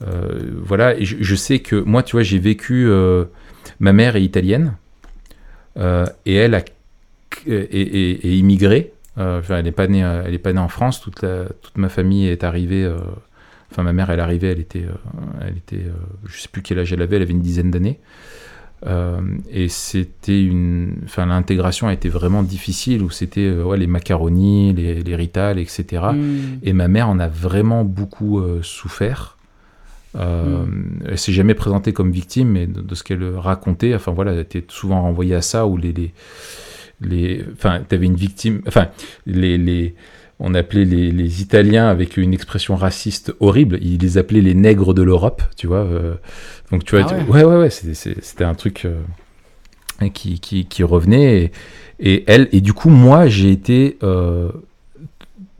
voilà. 0.00 0.96
Et 0.98 1.04
je, 1.04 1.34
sais 1.34 1.58
que 1.60 1.76
moi, 1.76 2.02
tu 2.02 2.12
vois, 2.12 2.22
j'ai 2.22 2.38
vécu. 2.38 2.88
ma 3.80 3.92
mère 3.92 4.14
est 4.14 4.22
italienne 4.22 4.76
et 5.76 6.34
elle 6.34 6.54
a 6.54 6.62
est, 7.46 7.52
est- 7.74 8.24
est 8.26 8.36
immigrée. 8.36 8.92
Euh, 9.18 9.42
elle 9.48 9.64
n'est 9.64 9.72
pas 9.72 9.86
née, 9.88 10.04
euh, 10.04 10.22
elle 10.26 10.34
est 10.34 10.38
pas 10.38 10.52
née 10.52 10.60
en 10.60 10.68
France. 10.68 11.00
Toute 11.00 11.22
la, 11.22 11.44
toute 11.62 11.76
ma 11.78 11.88
famille 11.88 12.26
est 12.28 12.44
arrivée. 12.44 12.84
euh, 12.84 12.96
Enfin, 13.72 13.84
ma 13.84 13.92
mère, 13.92 14.10
elle 14.10 14.18
est 14.18 14.22
arrivée. 14.22 14.48
Elle 14.48 14.60
était, 14.60 14.84
euh, 14.84 14.92
elle 15.46 15.56
était, 15.56 15.84
euh, 15.86 15.92
je 16.26 16.40
sais 16.40 16.48
plus 16.50 16.60
quel 16.62 16.78
âge 16.80 16.92
elle 16.92 17.02
avait. 17.02 17.16
Elle 17.16 17.22
avait 17.22 17.32
une 17.32 17.40
dizaine 17.42 17.70
d'années. 17.70 17.98
Euh, 18.86 19.20
et 19.50 19.68
c'était 19.68 20.42
une, 20.42 20.94
enfin 21.04 21.26
l'intégration 21.26 21.86
a 21.88 21.92
été 21.92 22.08
vraiment 22.08 22.42
difficile 22.42 23.02
où 23.02 23.10
c'était 23.10 23.42
euh, 23.46 23.62
ouais, 23.62 23.76
les 23.76 23.86
macaronis, 23.86 24.72
les, 24.72 25.02
les 25.02 25.16
ritales, 25.16 25.58
etc. 25.58 25.84
Hmm. 26.14 26.58
Et 26.62 26.72
ma 26.72 26.88
mère 26.88 27.08
en 27.10 27.18
a 27.20 27.28
vraiment 27.28 27.84
beaucoup 27.84 28.40
euh, 28.40 28.60
souffert. 28.62 29.36
Euh, 30.16 30.64
Elle 31.04 31.18
s'est 31.18 31.32
jamais 31.32 31.54
présentée 31.54 31.92
comme 31.92 32.10
victime, 32.10 32.48
mais 32.48 32.66
de, 32.66 32.80
de 32.80 32.94
ce 32.94 33.04
qu'elle 33.04 33.22
racontait, 33.36 33.94
enfin 33.94 34.12
voilà, 34.12 34.32
elle 34.32 34.40
était 34.40 34.64
souvent 34.68 35.02
renvoyée 35.02 35.34
à 35.34 35.42
ça 35.42 35.66
où 35.66 35.76
les, 35.76 35.92
les, 35.92 36.12
les 37.00 37.44
enfin, 37.52 37.80
t'avais 37.88 38.06
une 38.06 38.16
victime, 38.16 38.62
enfin, 38.66 38.88
les, 39.26 39.56
les, 39.58 39.94
on 40.38 40.54
appelait 40.54 40.84
les, 40.84 41.10
les 41.12 41.42
Italiens 41.42 41.88
avec 41.88 42.16
une 42.16 42.32
expression 42.34 42.76
raciste 42.76 43.34
horrible, 43.40 43.78
ils 43.82 43.98
les 43.98 44.18
appelaient 44.18 44.40
les 44.40 44.54
nègres 44.54 44.94
de 44.94 45.02
l'Europe, 45.02 45.42
tu 45.56 45.66
vois. 45.66 45.78
euh, 45.84 46.14
donc 46.70 46.84
tu 46.84 46.96
vois, 46.96 47.06
Ah 47.10 47.14
tu- 47.24 47.30
ouais, 47.30 47.44
ouais, 47.44 47.56
ouais, 47.58 47.70
c'était- 47.70 48.44
un 48.44 48.54
truc 48.54 48.84
euh, 48.86 49.00
qui, 50.14 50.40
qui, 50.40 50.66
qui 50.66 50.82
revenait. 50.82 51.50
Et, 52.00 52.12
et 52.14 52.24
elle, 52.26 52.48
et 52.52 52.60
du 52.60 52.72
coup, 52.72 52.88
moi, 52.90 53.26
j'ai 53.28 53.50
été 53.50 53.98
euh, 54.02 54.50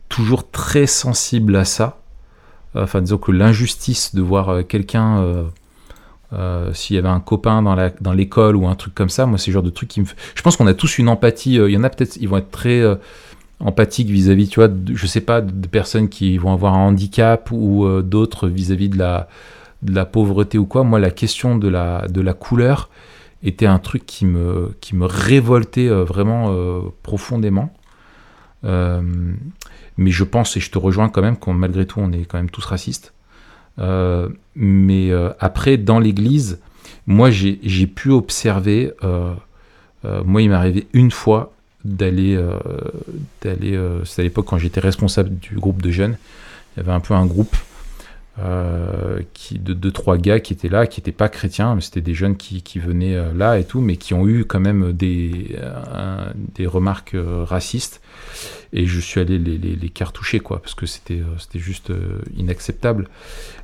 toujours 0.09 0.51
très 0.51 0.86
sensible 0.86 1.57
à 1.57 1.64
ça. 1.64 1.99
Enfin, 2.74 3.01
disons 3.03 3.18
que 3.18 3.32
l'injustice 3.32 4.14
de 4.14 4.22
voir 4.22 4.49
euh, 4.49 4.62
quelqu'un, 4.62 5.20
euh, 6.33 6.72
s'il 6.74 6.97
y 6.97 6.99
avait 6.99 7.09
un 7.09 7.20
copain 7.20 7.62
dans 7.62 7.74
la- 7.74 7.91
dans 8.01 8.12
l'école 8.12 8.57
ou 8.57 8.66
un 8.68 8.74
truc 8.76 8.95
comme 8.95 9.09
ça, 9.09 9.26
moi, 9.26 9.39
c'est 9.39 9.51
le 9.51 9.55
genre 9.55 9.62
de 9.62 9.70
truc 9.70 9.89
qui 9.89 10.01
me. 10.01 10.07
Je 10.35 10.43
pense 10.43 10.57
qu'on 10.57 10.66
a 10.66 10.74
tous 10.74 10.99
une 10.99 11.09
empathie. 11.09 11.59
euh, 11.59 11.68
Il 11.70 11.74
y 11.74 11.76
en 11.76 11.85
a 11.85 11.91
peut-être, 11.91 12.16
ils 12.16 12.28
vont 12.28 12.37
être 12.39 12.51
très 12.51 12.81
euh, 12.81 12.95
empathiques 13.61 14.09
vis-à-vis, 14.09 14.49
tu 14.49 14.61
vois, 14.61 14.68
de- 14.68 14.95
je 14.95 15.07
sais 15.07 15.20
pas, 15.20 15.41
de 15.41 15.66
personnes 15.68 16.09
qui 16.09 16.39
vont 16.39 16.53
avoir 16.53 16.74
un 16.74 16.87
handicap 16.89 17.51
ou 17.53 17.87
d'autres 18.03 18.49
vis-à-vis 18.49 18.89
de 18.89 18.99
la, 18.99 19.28
pauvreté 20.07 20.59
ou 20.59 20.66
quoi. 20.66 20.85
Moi, 20.85 20.99
la 21.01 21.11
question 21.11 21.57
de 21.59 21.68
la, 21.68 22.07
de 22.09 22.20
la 22.20 22.33
couleur 22.33 22.89
était 23.43 23.66
un 23.66 23.78
truc 23.78 24.07
qui 24.07 24.24
me, 24.26 24.74
qui 24.81 24.95
me 24.97 25.07
révoltait 25.07 25.89
vraiment 25.89 26.55
profondément. 27.03 27.72
Mais 28.62 30.11
je 30.11 30.24
pense, 30.24 30.57
et 30.57 30.61
je 30.61 30.70
te 30.70 30.78
rejoins 30.78 31.09
quand 31.11 31.22
même, 31.22 31.37
qu'on 31.37 31.53
malgré 31.55 31.87
tout, 31.87 32.01
on 32.01 32.12
est 32.12 32.24
quand 32.24 32.39
même 32.39 32.51
tous 32.51 32.64
racistes. 32.64 33.12
Euh, 33.81 34.28
mais 34.55 35.11
euh, 35.11 35.31
après, 35.41 35.76
dans 35.76 35.99
l'église, 35.99 36.59
moi, 37.07 37.31
j'ai 37.31 37.87
pu 37.87 38.11
observer, 38.11 38.93
euh, 39.03 39.35
moi, 40.24 40.43
il 40.43 40.51
m'est 40.51 40.57
arrivé 40.57 40.87
une 40.93 41.11
fois 41.11 41.53
d'aller, 41.85 42.39
d'aller 43.43 43.81
c'est 44.05 44.20
à 44.20 44.24
l'époque 44.24 44.47
quand 44.47 44.59
j'étais 44.59 44.81
responsable 44.81 45.31
du 45.39 45.57
groupe 45.57 45.83
de 45.83 45.91
jeunes, 45.91 46.16
il 46.76 46.81
y 46.81 46.83
avait 46.83 46.93
un 46.93 47.01
peu 47.01 47.14
un 47.14 47.26
groupe 47.26 47.57
qui, 49.35 49.59
de 49.59 49.74
deux, 49.74 49.91
trois 49.91 50.16
gars 50.16 50.41
qui 50.41 50.53
étaient 50.53 50.68
là, 50.68 50.87
qui 50.87 51.01
n'étaient 51.01 51.12
pas 51.12 51.28
chrétiens, 51.28 51.74
mais 51.74 51.81
c'était 51.81 52.01
des 52.01 52.14
jeunes 52.14 52.37
qui, 52.37 52.62
qui 52.62 52.78
venaient 52.78 53.16
euh, 53.16 53.33
là 53.35 53.59
et 53.59 53.64
tout, 53.64 53.81
mais 53.81 53.97
qui 53.97 54.14
ont 54.14 54.26
eu 54.26 54.45
quand 54.45 54.61
même 54.61 54.93
des, 54.93 55.57
euh, 55.59 56.33
des 56.55 56.66
remarques 56.66 57.14
euh, 57.14 57.45
racistes. 57.45 58.01
Et 58.72 58.87
je 58.87 59.01
suis 59.01 59.20
allé 59.20 59.39
les, 59.39 59.59
les, 59.59 59.89
cartoucher, 59.89 60.41
quoi, 60.41 60.62
parce 60.62 60.74
que 60.74 60.87
c'était 60.87 61.20
euh, 61.20 61.59
juste 61.59 61.91
euh, 61.91 62.20
inacceptable. 62.37 63.09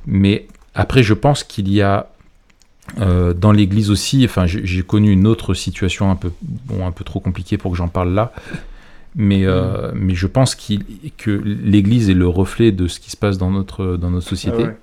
Mais 0.05 0.47
après, 0.75 1.01
je 1.01 1.13
pense 1.13 1.43
qu'il 1.43 1.71
y 1.71 1.81
a 1.81 2.11
euh, 2.99 3.33
dans 3.33 3.51
l'église 3.51 3.89
aussi, 3.89 4.23
enfin, 4.25 4.45
j'ai 4.45 4.83
connu 4.83 5.11
une 5.11 5.27
autre 5.27 5.53
situation 5.53 6.11
un 6.11 6.15
peu, 6.15 6.31
bon, 6.41 6.85
un 6.85 6.91
peu 6.91 7.03
trop 7.03 7.19
compliquée 7.19 7.57
pour 7.57 7.71
que 7.71 7.77
j'en 7.77 7.87
parle 7.87 8.13
là. 8.13 8.31
Mais, 9.19 9.45
euh, 9.45 9.91
mais 9.95 10.13
je 10.13 10.27
pense 10.27 10.53
qu'il 10.53 10.83
que 11.17 11.31
l'Église 11.31 12.09
est 12.09 12.13
le 12.13 12.27
reflet 12.27 12.71
de 12.71 12.87
ce 12.87 12.99
qui 12.99 13.09
se 13.09 13.17
passe 13.17 13.37
dans 13.39 13.49
notre, 13.49 13.97
dans 13.97 14.11
notre 14.11 14.27
société, 14.27 14.57
Ah 14.59 14.67
ouais. 14.67 14.77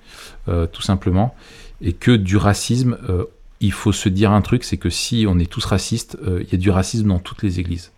euh, 0.49 0.67
tout 0.67 0.81
simplement. 0.81 1.33
Et 1.81 1.93
que 1.93 2.11
du 2.11 2.35
racisme, 2.35 2.97
euh, 3.09 3.23
il 3.61 3.71
faut 3.71 3.93
se 3.93 4.09
dire 4.09 4.31
un 4.31 4.41
truc, 4.41 4.65
c'est 4.65 4.75
que 4.77 4.89
si 4.89 5.25
on 5.27 5.39
est 5.39 5.49
tous 5.49 5.63
racistes, 5.63 6.17
il 6.27 6.51
y 6.51 6.55
a 6.55 6.57
du 6.57 6.69
racisme 6.69 7.07
dans 7.07 7.19
toutes 7.19 7.43
les 7.43 7.59
églises 7.59 7.91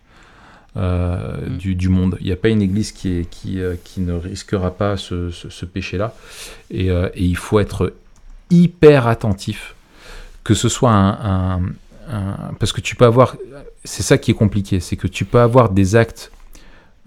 Mm. 0.76 1.56
du, 1.58 1.74
du 1.74 1.88
monde. 1.88 2.16
Il 2.20 2.26
n'y 2.26 2.32
a 2.32 2.36
pas 2.36 2.50
une 2.50 2.62
église 2.62 2.92
qui, 2.92 3.18
est, 3.18 3.28
qui, 3.28 3.58
qui 3.84 4.00
ne 4.00 4.12
risquera 4.12 4.70
pas 4.70 4.96
ce, 4.96 5.30
ce- 5.30 5.48
ce 5.48 5.64
péché-là. 5.64 6.14
Et, 6.70 6.86
et 6.88 7.10
il 7.24 7.36
faut 7.36 7.58
être 7.58 7.94
hyper 8.50 9.08
attentif, 9.08 9.74
que 10.44 10.54
ce 10.54 10.68
soit 10.68 10.92
un, 10.92 11.56
un- 11.58 11.62
un- 12.12 12.54
parce 12.60 12.70
que 12.72 12.80
tu 12.80 12.94
peux 12.94 13.06
avoir, 13.06 13.36
c'est 13.84 14.02
ça 14.02 14.18
qui 14.18 14.30
est 14.30 14.34
compliqué, 14.34 14.80
c'est 14.80 14.96
que 14.96 15.06
tu 15.06 15.24
peux 15.24 15.40
avoir 15.40 15.70
des 15.70 15.96
actes 15.96 16.32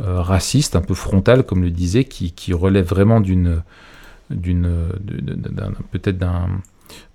euh, 0.02 0.22
racistes, 0.22 0.76
un 0.76 0.82
peu 0.82 0.94
frontales, 0.94 1.44
comme 1.44 1.62
le 1.62 1.70
disait, 1.70 2.06
qui, 2.06 2.54
relèvent 2.54 2.88
vraiment 2.88 3.20
d'une, 3.20 3.62
d'une, 4.30 4.70
peut-être 5.92 6.18
d'un, 6.18 6.48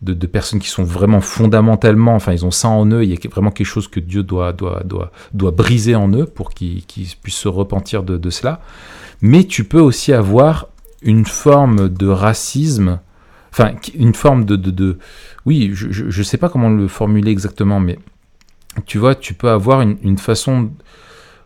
de, 0.03 0.27
personnes 0.27 0.61
qui 0.61 0.69
sont 0.69 0.85
vraiment 0.85 1.21
fondamentalement, 1.21 2.15
enfin, 2.15 2.33
ils 2.33 2.45
ont 2.45 2.51
ça 2.51 2.69
en 2.69 2.87
eux. 2.87 3.03
Il 3.03 3.11
y 3.11 3.15
a 3.15 3.29
vraiment 3.31 3.51
quelque 3.51 3.67
chose 3.67 3.89
que 3.89 4.01
Dieu 4.01 4.23
doit, 4.23 4.53
doit, 4.53 4.83
doit, 4.85 5.11
doit 5.33 5.51
briser 5.51 5.95
en 5.95 6.13
eux 6.13 6.27
pour 6.27 6.51
qu'ils, 6.51 6.85
puissent 7.23 7.35
se 7.35 7.49
repentir 7.49 8.03
de, 8.03 8.31
cela. 8.31 8.61
Mais 9.21 9.45
tu 9.45 9.65
peux 9.65 9.81
aussi 9.81 10.13
avoir 10.13 10.69
une 11.03 11.27
forme 11.27 11.89
de 11.89 12.07
racisme, 12.07 13.01
enfin, 13.51 13.73
une 13.95 14.15
forme 14.15 14.45
de, 14.45 14.57
de, 14.57 14.71
de- 14.71 14.99
oui, 15.45 15.71
je 15.73 16.05
ne 16.05 16.25
sais 16.25 16.39
pas 16.39 16.49
comment 16.49 16.71
le 16.71 16.89
formuler 16.89 17.31
exactement, 17.31 17.81
mais 17.81 17.99
tu 18.85 18.99
vois, 18.99 19.15
tu 19.15 19.35
peux 19.35 19.49
avoir 19.51 19.81
une, 19.81 19.97
une 20.03 20.19
façon 20.19 20.71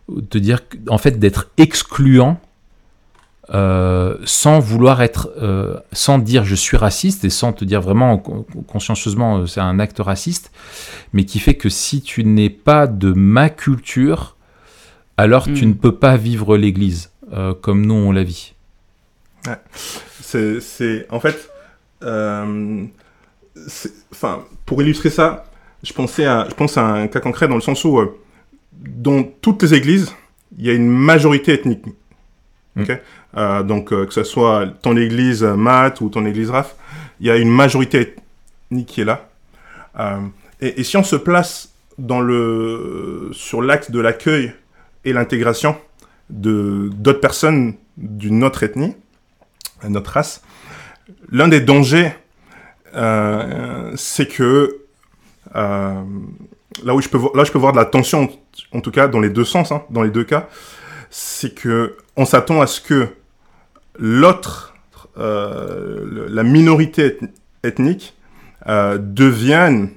de 0.09 0.21
te 0.21 0.37
dire, 0.37 0.59
en 0.89 0.97
fait, 0.97 1.19
d'être 1.19 1.49
excluant 1.57 2.39
euh, 3.53 4.17
sans 4.23 4.59
vouloir 4.59 5.01
être, 5.01 5.29
euh, 5.41 5.77
sans 5.91 6.19
dire 6.19 6.45
je 6.45 6.55
suis 6.55 6.77
raciste 6.77 7.25
et 7.25 7.29
sans 7.29 7.51
te 7.53 7.65
dire 7.65 7.81
vraiment 7.81 8.17
con- 8.17 8.45
consciencieusement 8.67 9.39
euh, 9.39 9.45
c'est 9.47 9.59
un 9.59 9.79
acte 9.79 9.99
raciste, 9.99 10.51
mais 11.11 11.25
qui 11.25 11.39
fait 11.39 11.55
que 11.55 11.67
si 11.67 12.01
tu 12.01 12.23
n'es 12.23 12.49
pas 12.49 12.87
de 12.87 13.11
ma 13.11 13.49
culture, 13.49 14.37
alors 15.17 15.45
tu 15.45 15.65
Mm. 15.65 15.69
ne 15.69 15.73
peux 15.73 15.95
pas 15.95 16.17
vivre 16.17 16.55
l'Église 16.55 17.09
euh, 17.33 17.53
comme 17.53 17.85
nous 17.85 17.93
on 17.95 18.11
la 18.11 18.23
vit. 18.23 18.53
C'est, 20.21 20.61
c'est, 20.61 21.07
en 21.09 21.19
fait, 21.19 21.49
euh, 22.03 22.85
c'est- 23.67 23.93
enfin, 24.11 24.43
pour 24.65 24.81
illustrer 24.81 25.09
ça, 25.09 25.45
je 25.83 25.93
pensais 25.93 26.25
à, 26.25 26.47
je 26.49 26.53
pense 26.53 26.77
à 26.77 26.85
un 26.85 27.07
cas 27.07 27.19
concret 27.19 27.47
dans 27.47 27.55
le 27.55 27.61
sens 27.61 27.83
où, 27.83 27.99
euh, 27.99 28.17
dans 28.73 29.23
toutes 29.23 29.63
les 29.63 29.73
églises, 29.73 30.13
il 30.57 30.65
y 30.65 30.69
a 30.69 30.73
une 30.73 30.89
majorité 30.89 31.53
ethnique. 31.53 31.85
Mm. 32.75 32.83
Euh, 33.37 33.63
donc, 33.63 33.91
euh, 33.91 34.05
que 34.05 34.13
ce 34.13 34.23
soit 34.23 34.67
ton 34.81 34.95
église 34.95 35.43
Matt 35.43 36.01
ou 36.01 36.09
ton 36.09 36.25
église 36.25 36.51
Raph, 36.51 36.75
il 37.19 37.27
y 37.27 37.31
a 37.31 37.37
une 37.37 37.49
majorité 37.49 38.15
ethnique 38.71 38.87
qui 38.87 39.01
est 39.01 39.05
là. 39.05 39.27
Et, 40.61 40.79
et 40.79 40.83
si 40.83 40.97
on 40.97 41.03
se 41.03 41.15
place 41.15 41.73
dans 41.97 42.21
le, 42.21 43.29
sur 43.33 43.61
l'axe 43.61 43.91
de 43.91 43.99
l'accueil 43.99 44.53
et 45.03 45.13
l'intégration 45.13 45.75
de 46.29 46.89
d'autres 46.93 47.19
personnes 47.19 47.75
d'une 47.97 48.43
autre 48.43 48.63
ethnie, 48.63 48.95
d'une 49.83 49.97
autre 49.97 50.11
race, 50.11 50.41
l'un 51.29 51.49
des 51.49 51.59
dangers, 51.59 52.13
c'est 52.93 54.27
que 54.27 54.80
là 55.53 56.95
où 56.95 57.01
je 57.01 57.09
peux 57.09 57.19
là 57.35 57.43
je 57.43 57.51
peux 57.51 57.59
voir 57.59 57.73
de 57.73 57.77
la 57.77 57.85
tension, 57.85 58.29
en 58.71 58.81
tout 58.81 58.91
cas 58.91 59.07
dans 59.07 59.19
les 59.19 59.29
deux 59.29 59.45
sens, 59.45 59.71
hein, 59.71 59.83
dans 59.89 60.01
les 60.01 60.09
deux 60.11 60.23
cas, 60.23 60.47
c'est 61.09 61.53
que 61.53 61.97
on 62.15 62.25
s'attend 62.25 62.61
à 62.61 62.67
ce 62.67 62.81
que 62.81 63.07
l'autre, 63.97 64.75
euh, 65.17 66.27
la 66.29 66.43
minorité 66.43 67.17
ethnique, 67.63 68.15
euh, 68.67 68.97
devienne 68.99 69.89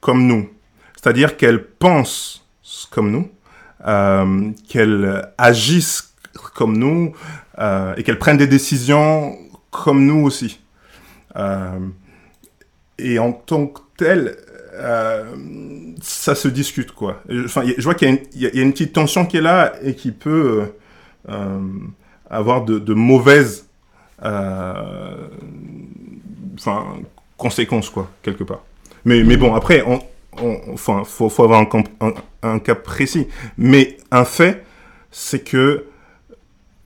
comme 0.00 0.26
nous, 0.26 0.48
c'est-à-dire 0.96 1.36
qu'elle 1.36 1.64
pense 1.64 2.46
comme 2.90 3.10
nous, 3.10 3.30
euh, 3.86 4.50
qu'elle 4.68 5.32
agisse 5.38 6.14
comme 6.54 6.76
nous 6.76 7.14
euh, 7.58 7.94
et 7.96 8.02
qu'elle 8.02 8.18
prenne 8.18 8.36
des 8.36 8.46
décisions 8.46 9.36
comme 9.70 10.04
nous 10.04 10.24
aussi. 10.24 10.60
Euh, 11.36 11.78
et 12.98 13.18
en 13.18 13.32
tant 13.32 13.66
que 13.66 13.80
tel, 13.96 14.36
euh, 14.80 15.24
ça 16.02 16.34
se 16.34 16.48
discute 16.48 16.92
quoi. 16.92 17.22
Enfin, 17.44 17.62
je 17.64 17.82
vois 17.82 17.94
qu'il 17.94 18.18
y, 18.34 18.46
a 18.46 18.62
une 18.62 18.72
petite 18.72 18.92
tension 18.92 19.26
qui 19.26 19.36
est 19.36 19.42
là 19.42 19.74
et 19.82 19.94
qui 19.94 20.12
peut 20.12 20.64
euh, 21.28 21.58
avoir 22.28 22.64
de, 22.64 22.94
mauvaises 22.94 23.68
euh, 24.24 25.28
conséquences 27.36 27.90
quoi, 27.90 28.10
quelque 28.22 28.44
part. 28.44 28.62
Mais, 29.04 29.22
mais 29.24 29.36
bon, 29.36 29.54
après, 29.54 29.82
on, 29.86 30.00
enfin, 30.72 31.02
faut, 31.04 31.30
avoir 31.42 31.60
un, 31.60 32.12
un, 32.42 32.58
cas 32.58 32.74
précis. 32.74 33.28
Mais 33.56 33.96
un 34.10 34.24
fait, 34.24 34.64
c'est 35.10 35.40
que 35.44 35.86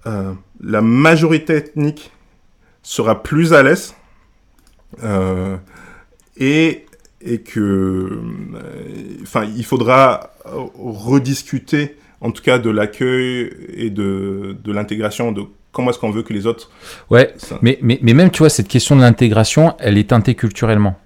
euh, 0.06 0.32
la 0.60 0.80
majorité 0.80 1.56
ethnique 1.56 2.12
sera 2.82 3.22
plus 3.22 3.52
à 3.52 3.62
l'aise 3.62 3.94
euh, 5.02 5.56
et, 6.36 6.86
et 7.24 7.38
que, 7.38 7.60
euh, 7.60 8.10
enfin, 9.22 9.44
il 9.56 9.64
faudra 9.64 10.30
rediscuter, 10.44 11.96
en 12.20 12.30
tout 12.30 12.42
cas, 12.42 12.58
de 12.58 12.70
l'accueil 12.70 13.50
et 13.74 13.90
de, 13.90 14.56
de 14.62 14.72
l'intégration, 14.72 15.32
de 15.32 15.42
comment 15.72 15.90
est-ce 15.90 15.98
qu'on 15.98 16.10
veut 16.10 16.22
que 16.22 16.32
les 16.32 16.46
autres. 16.46 16.70
Ouais, 17.10 17.32
ça... 17.38 17.58
mais, 17.62 17.78
mais, 17.82 17.98
mais 18.02 18.14
même, 18.14 18.30
tu 18.30 18.38
vois, 18.38 18.50
cette 18.50 18.68
question 18.68 18.94
de 18.96 19.00
l'intégration, 19.00 19.74
elle 19.78 19.98
est 19.98 20.10
teintée 20.10 20.34
culturellement. 20.34 20.98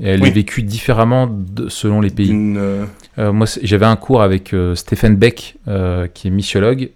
Et 0.00 0.08
elle 0.08 0.22
oui. 0.22 0.28
est 0.28 0.32
vécue 0.32 0.62
différemment 0.62 1.26
de, 1.26 1.68
selon 1.68 2.00
les 2.00 2.10
pays. 2.10 2.30
Euh... 2.32 2.84
Euh, 3.18 3.32
moi, 3.32 3.46
j'avais 3.62 3.86
un 3.86 3.96
cours 3.96 4.22
avec 4.22 4.52
euh, 4.52 4.74
Stephen 4.74 5.16
Beck, 5.16 5.56
euh, 5.68 6.06
qui 6.06 6.28
est 6.28 6.30
missiologue 6.30 6.90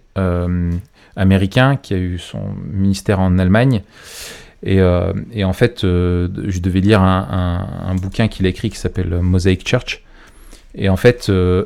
américain, 1.15 1.77
qui 1.77 1.93
a 1.93 1.97
eu 1.97 2.19
son 2.19 2.41
ministère 2.71 3.19
en 3.19 3.37
Allemagne. 3.39 3.81
Et, 4.63 4.79
et 5.33 5.43
en 5.43 5.53
fait, 5.53 5.81
je 5.81 6.59
devais 6.59 6.81
lire 6.81 7.01
un, 7.01 7.67
un, 7.87 7.95
bouquin 7.95 8.27
qu'il 8.27 8.45
a 8.45 8.49
écrit 8.49 8.69
qui 8.69 8.77
s'appelle 8.77 9.19
Mosaic 9.21 9.67
Church. 9.67 10.03
Et 10.75 10.87
en 10.87 10.97
fait, 10.97 11.23
ce 11.23 11.65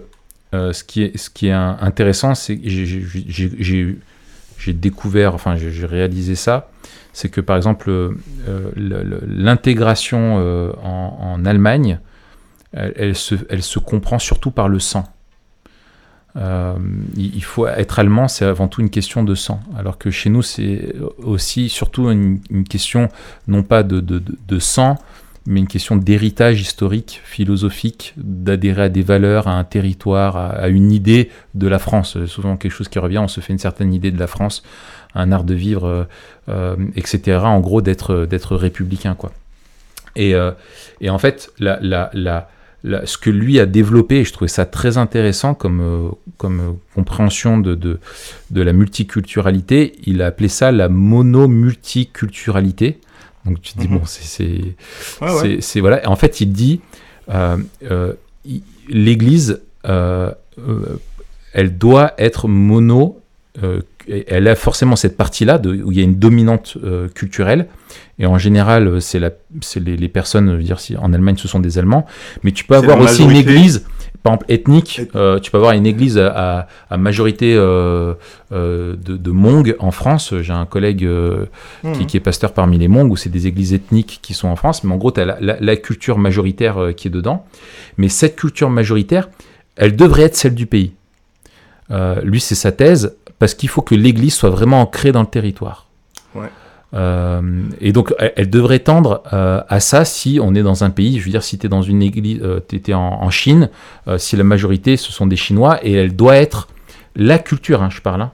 qui, 0.88 1.04
est, 1.04 1.18
ce 1.18 1.30
qui 1.30 1.48
est 1.48 1.52
intéressant, 1.52 2.36
c'est 2.36 2.58
que 2.58 2.70
j'ai 4.58 4.74
découvert, 4.74 5.34
enfin, 5.34 5.58
j'ai 5.58 5.86
réalisé 5.86 6.36
ça 6.36 6.70
c'est 7.16 7.30
que 7.30 7.40
par 7.40 7.56
exemple 7.56 7.90
euh, 7.90 8.12
l'intégration 8.76 10.36
euh, 10.38 10.74
en, 10.84 11.18
en, 11.22 11.46
Allemagne, 11.46 12.00
elle, 12.74 13.16
se, 13.16 13.36
elle, 13.50 13.64
se, 13.64 13.80
comprend 13.80 14.20
surtout 14.20 14.52
par 14.52 14.68
le 14.68 14.80
sang. 14.80 15.06
Euh, 16.38 16.76
il 17.16 17.44
faut 17.44 17.68
être 17.68 18.00
allemand, 18.00 18.28
c'est 18.28 18.46
avant 18.46 18.68
tout 18.68 18.82
une 18.82 18.90
question 18.90 19.24
de 19.24 19.36
sang, 19.36 19.62
alors 19.78 19.98
que 19.98 20.12
chez 20.12 20.30
nous 20.30 20.42
c'est 20.42 20.94
aussi 21.18 21.70
surtout 21.70 22.10
une, 22.10 22.40
question 22.70 23.08
non 23.48 23.64
pas 23.64 23.84
de, 23.84 24.60
sang, 24.60 24.98
mais 25.46 25.62
une 25.62 25.68
question 25.68 25.96
d'héritage 25.96 26.60
historique, 26.60 27.22
philosophique, 27.24 28.14
d'adhérer 28.18 28.84
à 28.84 28.90
des 28.90 29.02
valeurs, 29.02 29.48
à 29.48 29.54
un 29.54 29.64
territoire, 29.64 30.36
à, 30.36 30.68
une 30.68 30.92
idée 30.92 31.30
de 31.54 31.68
la 31.68 31.80
France. 31.80 32.18
Souvent 32.26 32.58
quelque 32.58 32.74
chose 32.74 32.90
qui 32.90 33.00
revient, 33.00 33.20
on 33.20 33.30
se 33.30 33.40
fait 33.40 33.54
une 33.54 33.60
certaine 33.60 33.94
idée 33.94 34.12
de 34.12 34.20
la 34.20 34.28
France 34.28 34.64
un 35.18 35.32
art 35.32 35.46
de 35.46 35.54
vivre, 35.54 36.08
euh, 36.50 36.76
etc. 36.96 37.40
En 37.44 37.62
gros, 37.62 37.82
d'être 37.82 38.56
républicain, 38.56 39.16
quoi. 39.16 39.32
Et, 40.16 40.36
euh, 40.36 40.52
et 41.02 41.10
en 41.10 41.18
fait, 41.18 41.52
la, 41.60 41.80
la, 41.82 42.10
la, 42.14 42.50
la, 42.86 43.06
ce 43.06 43.18
que 43.18 43.30
lui 43.32 43.60
a 43.60 43.66
développé, 43.66 44.20
et 44.20 44.24
je 44.24 44.32
trouvais 44.32 44.48
ça 44.48 44.66
très 44.66 44.98
intéressant 44.98 45.56
comme, 45.56 45.82
euh, 45.82 46.08
comme 46.38 46.78
compréhension 46.94 47.58
de, 47.58 47.74
de, 47.74 48.00
de, 48.52 48.62
la 48.62 48.74
multiculturalité, 48.74 49.94
il 50.06 50.22
a 50.22 50.28
appelé 50.28 50.50
ça 50.50 50.72
la 50.72 50.88
mono-multiculturalité. 50.88 53.00
Donc 53.46 53.60
tu 53.62 53.74
te 53.74 53.80
dis, 53.80 53.88
-hmm. 53.88 54.00
bon, 54.00 54.06
c'est. 54.06 54.76
Ouais, 55.22 55.32
ouais. 55.42 55.60
Voilà. 55.82 56.08
En 56.10 56.16
fait, 56.16 56.42
il 56.42 56.52
dit, 56.52 56.82
euh, 57.30 57.58
euh, 57.92 58.14
l'Église, 58.88 59.62
euh, 59.88 60.32
elle 61.54 61.78
doit 61.78 62.14
être 62.18 62.48
mono 62.48 63.22
elle 64.08 64.48
a 64.48 64.56
forcément 64.56 64.96
cette 64.96 65.18
partie-là 65.18 65.60
où 65.66 65.92
il 65.92 65.98
y 65.98 66.02
a 66.02 66.04
une 66.04 66.16
dominante 66.16 66.78
euh, 66.84 67.08
culturelle. 67.10 67.68
Et 68.18 68.26
en 68.26 68.38
général, 68.38 69.02
c'est 69.02 69.20
les, 69.20 69.98
les, 69.98 70.08
personnes, 70.08 70.52
je 70.52 70.56
veux 70.56 70.64
dire, 70.64 70.80
si 70.80 70.96
en 70.96 71.12
Allemagne 71.14 71.36
ce 71.38 71.48
sont 71.48 71.60
des 71.60 71.78
Allemands, 71.78 72.06
mais 72.44 72.52
tu 72.52 72.64
peux 72.64 72.76
avoir 72.76 73.00
aussi 73.00 73.24
une 73.24 73.32
église, 73.32 73.86
par 74.24 74.34
exemple 74.34 74.52
ethnique, 74.52 75.02
euh, 75.16 75.40
tu 75.40 75.52
peux 75.52 75.58
avoir 75.58 75.74
une 75.74 75.86
église 75.86 76.18
à, 76.18 76.68
à 76.90 76.98
majorité 76.98 77.54
euh, 77.56 78.14
euh, 78.54 78.96
de, 78.96 79.18
de 79.18 79.32
Hmong 79.32 79.76
en 79.80 79.92
France. 79.92 80.34
J'ai 80.42 80.54
un 80.54 80.66
collègue 80.66 81.06
mmh. 81.06 81.92
qui, 81.92 82.06
qui, 82.06 82.18
est 82.18 82.22
pasteur 82.22 82.54
parmi 82.54 82.78
les 82.78 82.88
Hmong, 82.88 83.12
où 83.12 83.18
c'est 83.18 83.30
des 83.30 83.48
églises 83.48 83.74
ethniques 83.74 84.20
qui 84.22 84.34
sont 84.34 84.48
en 84.48 84.56
France, 84.56 84.84
mais 84.84 84.94
en 84.94 84.98
gros, 84.98 85.12
tu 85.12 85.20
as 85.20 85.26
la, 85.26 85.38
la, 85.42 85.58
la, 85.60 85.76
culture 85.76 86.18
majoritaire 86.18 86.94
qui 86.96 87.10
est 87.10 87.12
dedans. 87.12 87.46
Mais 87.98 88.08
cette 88.08 88.36
culture 88.36 88.70
majoritaire, 88.70 89.30
elle 89.76 89.96
devrait 89.96 90.24
être 90.24 90.36
celle 90.36 90.56
du 90.56 90.68
pays. 90.68 90.94
lui, 92.24 92.40
c'est 92.40 92.56
sa 92.56 92.72
thèse 92.72 93.16
parce 93.40 93.54
qu'il 93.54 93.70
faut 93.70 93.82
que 93.82 93.96
l'Église 93.96 94.34
soit 94.34 94.50
vraiment 94.50 94.82
ancrée 94.82 95.12
dans 95.12 95.22
le 95.22 95.28
territoire. 95.28 95.88
Ouais. 96.34 96.50
Euh, 96.94 97.64
et 97.82 97.92
donc, 97.92 98.14
elle, 98.20 98.34
elle 98.36 98.50
devrait 98.50 98.80
tendre 98.80 99.24
euh, 99.34 99.62
à 99.68 99.80
ça 99.80 100.06
si 100.06 100.40
on 100.42 100.56
est 100.56 100.64
dans 100.64 100.84
un 100.84 100.90
pays, 100.90 101.20
je 101.20 101.26
veux 101.26 101.32
dire, 101.32 101.44
si 101.44 101.58
tu 101.58 101.66
es 101.66 101.70
dans 101.70 101.82
une 101.82 102.02
église, 102.02 102.40
euh, 102.42 102.60
tu 102.68 102.76
étais 102.76 102.94
en, 102.94 103.02
en, 103.02 103.30
Chine, 103.30 103.70
euh, 104.08 104.18
si 104.18 104.38
la 104.38 104.44
majorité 104.44 104.96
ce 104.96 105.12
sont 105.12 105.28
des 105.28 105.36
Chinois, 105.36 105.80
et 105.84 105.94
elle 105.94 106.16
doit 106.16 106.38
être 106.38 106.70
la 107.16 107.38
culture, 107.38 107.82
hein, 107.82 107.90
je 107.90 108.02
parle, 108.02 108.22
hein, 108.22 108.32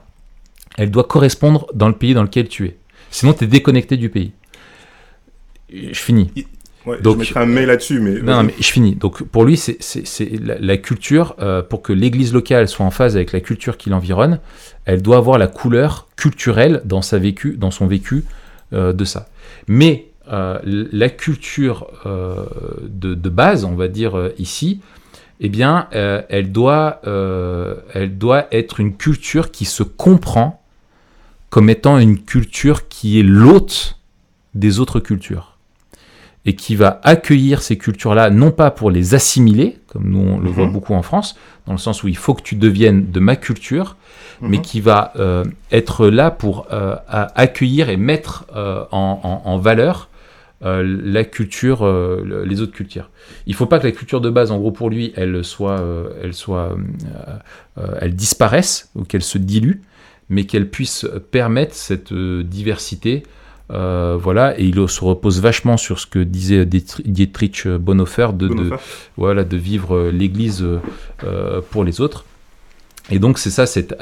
elle 0.78 0.90
doit 0.90 1.04
correspondre 1.04 1.66
dans 1.74 1.88
le 1.88 1.94
pays 1.94 2.14
dans 2.14 2.22
lequel 2.22 2.48
tu 2.48 2.66
es. 2.66 2.76
Sinon, 3.10 3.32
tu 3.32 3.44
es 3.44 3.46
déconnecté 3.46 3.96
du 3.96 4.08
pays. 4.08 4.32
Je 5.70 5.98
finis. 5.98 6.30
Ouais, 6.86 7.00
Donc, 7.00 7.14
je 7.14 7.18
mettrai 7.20 7.40
un 7.40 7.46
mail 7.46 7.66
là-dessus, 7.66 8.00
mais... 8.00 8.20
Non, 8.20 8.36
non, 8.36 8.42
mais 8.44 8.54
je 8.58 8.72
finis. 8.72 8.94
Donc, 8.94 9.22
pour 9.22 9.44
lui, 9.44 9.56
c'est 9.56 9.78
la, 10.40 10.58
la, 10.58 10.76
culture, 10.76 11.36
euh, 11.40 11.62
pour 11.62 11.82
que 11.82 11.92
l'église 11.92 12.32
locale 12.32 12.66
soit 12.68 12.84
en 12.84 12.90
phase 12.90 13.14
avec 13.14 13.32
la 13.32 13.40
culture 13.40 13.76
qui 13.76 13.90
l'environne, 13.90 14.40
elle 14.84 15.00
doit 15.00 15.18
avoir 15.18 15.38
la 15.38 15.46
couleur 15.46 16.08
culturelle 16.16 16.82
dans, 16.84 17.02
sa 17.02 17.18
vécu, 17.18 17.56
dans 17.56 17.70
son 17.70 17.86
vécu 17.86 18.24
euh, 18.72 18.92
de 18.92 19.04
ça. 19.04 19.28
Mais 19.68 20.08
euh, 20.32 20.58
la 20.64 21.08
culture 21.08 21.86
de, 22.04 23.14
de, 23.14 23.28
base, 23.28 23.64
on 23.64 23.74
va 23.74 23.86
dire 23.86 24.30
ici, 24.38 24.80
eh 25.40 25.48
bien, 25.48 25.88
elle, 25.92 26.52
doit, 26.52 27.00
elle 27.94 28.18
doit 28.18 28.46
être 28.52 28.80
une 28.80 28.96
culture 28.96 29.50
qui 29.50 29.64
se 29.64 29.82
comprend 29.82 30.62
comme 31.50 31.68
étant 31.68 31.98
une 31.98 32.18
culture 32.18 32.88
qui 32.88 33.20
est 33.20 33.24
l'hôte 33.24 33.98
des 34.54 34.80
autres 34.80 35.00
cultures 35.00 35.51
et 36.44 36.54
qui 36.54 36.74
va 36.74 37.00
accueillir 37.04 37.62
ces 37.62 37.78
cultures-là, 37.78 38.30
non 38.30 38.50
pas 38.50 38.70
pour 38.70 38.90
les 38.90 39.14
assimiler, 39.14 39.78
comme 39.86 40.08
nous 40.08 40.18
on 40.18 40.38
le 40.38 40.50
mmh. 40.50 40.52
voit 40.52 40.66
beaucoup 40.66 40.94
en 40.94 41.02
France, 41.02 41.36
dans 41.66 41.72
le 41.72 41.78
sens 41.78 42.02
où 42.02 42.08
il 42.08 42.16
faut 42.16 42.34
que 42.34 42.42
tu 42.42 42.56
deviennes 42.56 43.10
de 43.10 43.20
ma 43.20 43.36
culture, 43.36 43.96
mmh. 44.40 44.48
mais 44.48 44.60
qui 44.60 44.80
va 44.80 45.12
euh, 45.16 45.44
être 45.70 46.08
là 46.08 46.32
pour 46.32 46.66
euh, 46.72 46.96
accueillir 47.08 47.90
et 47.90 47.96
mettre 47.96 48.46
euh, 48.56 48.84
en, 48.90 49.20
en, 49.22 49.50
en, 49.50 49.58
valeur 49.58 50.08
la 50.64 51.24
culture, 51.24 51.84
les 52.46 52.60
autres 52.60 52.70
cultures. 52.70 53.10
Il 53.46 53.50
ne 53.50 53.56
faut 53.56 53.66
pas 53.66 53.80
que 53.80 53.84
la 53.88 53.90
culture 53.90 54.20
de 54.20 54.30
base, 54.30 54.52
en 54.52 54.58
gros 54.58 54.70
pour 54.70 54.90
lui, 54.90 55.12
elle 55.16 55.44
soit, 55.44 55.84
elle 56.22 56.34
soit, 56.34 56.76
elle 58.00 58.14
disparaisse 58.14 58.88
ou 58.94 59.02
qu'elle 59.02 59.24
se 59.24 59.38
dilue, 59.38 59.80
mais 60.28 60.44
qu'elle 60.44 60.70
puisse 60.70 61.04
permettre 61.32 61.74
cette 61.74 62.14
diversité 62.14 63.24
euh, 63.70 64.18
voilà, 64.20 64.58
et 64.58 64.64
il 64.64 64.88
se 64.88 65.04
repose 65.04 65.40
vachement 65.40 65.76
sur 65.76 65.98
ce 65.98 66.06
que 66.06 66.18
disait 66.18 66.66
Dietrich 66.66 67.66
Bonhoeffer, 67.66 68.28
de, 68.34 68.48
Bonhoeffer. 68.48 68.70
de 68.70 68.80
voilà, 69.16 69.44
de 69.44 69.56
vivre 69.56 70.10
l'Église 70.10 70.66
euh, 71.24 71.60
pour 71.70 71.84
les 71.84 72.00
autres. 72.00 72.24
Et 73.10 73.18
donc 73.18 73.38
c'est 73.38 73.50
ça, 73.50 73.66
cette 73.66 73.96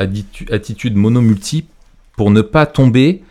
attitude 0.51 0.97
monomulti, 0.97 1.67
pour 2.17 2.31
ne 2.31 2.43
pas 2.43 2.67
tomber 2.67 3.23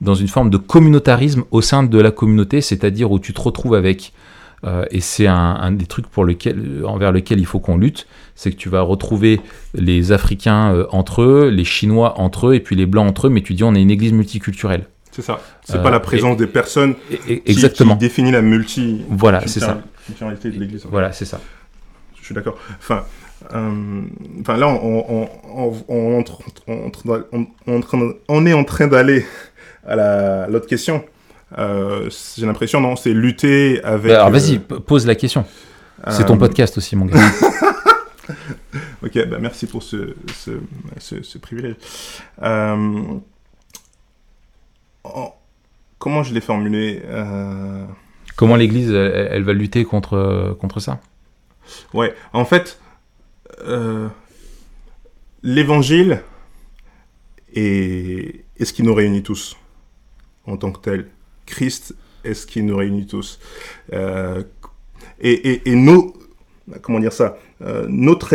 dans 0.00 0.14
une 0.14 0.28
forme 0.28 0.50
de 0.50 0.56
communautarisme 0.56 1.44
au 1.50 1.60
sein 1.60 1.82
de 1.82 1.98
la 1.98 2.10
communauté, 2.10 2.60
c'est-à-dire 2.60 3.10
où 3.10 3.18
tu 3.18 3.32
te 3.32 3.40
retrouves 3.40 3.74
avec 3.74 4.12
Euh, 4.64 4.84
et 4.90 5.00
c'est 5.00 5.26
un, 5.26 5.34
un 5.34 5.72
des 5.72 5.86
trucs 5.86 6.06
pour 6.06 6.24
lequel, 6.24 6.84
envers 6.84 7.12
lequel 7.12 7.38
il 7.38 7.46
faut 7.46 7.60
qu'on 7.60 7.78
lutte, 7.78 8.06
c'est 8.34 8.50
que 8.50 8.56
tu 8.56 8.68
vas 8.68 8.82
retrouver 8.82 9.40
les 9.74 10.12
Africains 10.12 10.74
euh, 10.74 10.86
entre 10.90 11.22
eux, 11.22 11.48
les 11.48 11.64
Chinois 11.64 12.20
entre 12.20 12.48
eux, 12.48 12.54
et 12.54 12.60
puis 12.60 12.76
les 12.76 12.86
Blancs 12.86 13.08
entre 13.08 13.26
eux, 13.26 13.30
mais 13.30 13.40
tu 13.42 13.54
dis 13.54 13.64
on 13.64 13.74
est 13.74 13.82
une 13.82 13.90
église 13.90 14.12
multiculturelle. 14.12 14.86
C'est 15.20 15.26
ça. 15.26 15.40
C'est 15.64 15.76
Euh, 15.76 15.82
pas 15.82 15.90
la 15.90 16.00
présence 16.00 16.36
des 16.36 16.46
personnes 16.46 16.94
Et- 17.10 17.14
et- 17.34 17.40
qui, 17.42 17.50
exactement. 17.52 17.94
qui 17.94 18.00
définit 18.00 18.30
la 18.32 18.40
multi. 18.42 19.02
Voilà, 19.10 19.46
c'est 19.46 19.60
ça. 19.60 19.80
de 20.20 20.48
l'Église. 20.58 20.86
Voilà, 20.90 21.12
c'est 21.12 21.24
ça. 21.26 21.40
Je 22.20 22.24
suis 22.24 22.34
d'accord. 22.34 22.56
Enfin, 22.78 23.04
euh, 23.54 24.02
enfin 24.40 24.56
là, 24.56 24.68
on, 24.68 25.04
on, 25.08 25.28
on, 25.88 26.22
on, 28.28 28.46
est 28.46 28.52
en 28.52 28.64
train 28.64 28.86
d'aller 28.86 29.24
à 29.86 29.96
la- 29.96 30.46
l'autre 30.48 30.66
question. 30.66 31.04
Euh, 31.58 32.08
J'ai 32.38 32.46
l'impression, 32.46 32.80
non, 32.80 32.96
c'est 32.96 33.12
lutter 33.12 33.82
avec. 33.82 34.12
Alors 34.12 34.28
euh, 34.28 34.30
vas-y, 34.30 34.58
p- 34.58 34.76
pose 34.86 35.06
la 35.06 35.14
question. 35.16 35.44
C'est 36.08 36.24
ton 36.24 36.36
euh, 36.36 36.38
podcast 36.38 36.78
aussi, 36.78 36.96
mon 36.96 37.06
gars. 37.06 37.18
Ok, 39.02 39.18
bah 39.28 39.38
merci 39.40 39.66
pour 39.66 39.82
ce, 39.82 40.14
ce, 40.36 40.50
ce, 40.98 41.22
ce 41.22 41.38
privilège. 41.38 41.76
Euh, 42.42 43.00
en- 45.04 45.34
comment 45.98 46.22
je 46.22 46.32
l'ai 46.34 46.40
formulé 46.40 47.02
euh, 47.04 47.84
Comment 48.36 48.56
l'Église, 48.56 48.90
elle, 48.90 49.28
elle 49.32 49.42
va 49.42 49.52
lutter 49.52 49.84
contre, 49.84 50.56
contre 50.60 50.80
ça? 50.80 51.00
Ouais, 51.92 52.14
en 52.32 52.44
fait, 52.44 52.80
euh, 53.62 54.08
l'évangile 55.42 56.22
est, 57.54 58.44
est 58.58 58.64
ce 58.64 58.72
qui 58.72 58.82
nous 58.82 58.94
réunit 58.94 59.22
tous 59.22 59.56
en 60.46 60.56
tant 60.56 60.72
que 60.72 60.80
tel. 60.80 61.08
Christ 61.46 61.94
est 62.24 62.34
ce 62.34 62.46
qui 62.46 62.62
nous 62.62 62.76
réunit 62.76 63.06
tous. 63.06 63.38
Euh, 63.92 64.42
et, 65.20 65.32
et, 65.32 65.70
et 65.70 65.74
nos, 65.74 66.14
comment 66.82 67.00
dire 67.00 67.12
ça, 67.12 67.36
euh, 67.62 67.86
notre, 67.88 68.34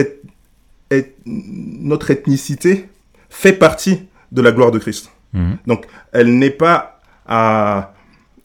notre 1.25 2.11
ethnicité 2.11 2.89
fait 3.29 3.53
partie 3.53 4.03
de 4.31 4.41
la 4.41 4.51
gloire 4.51 4.71
de 4.71 4.79
Christ. 4.79 5.11
Mhm. 5.35 5.57
Donc, 5.67 5.85
elle 6.11 6.37
n'est 6.39 6.49
pas 6.65 6.99
à, 7.27 7.93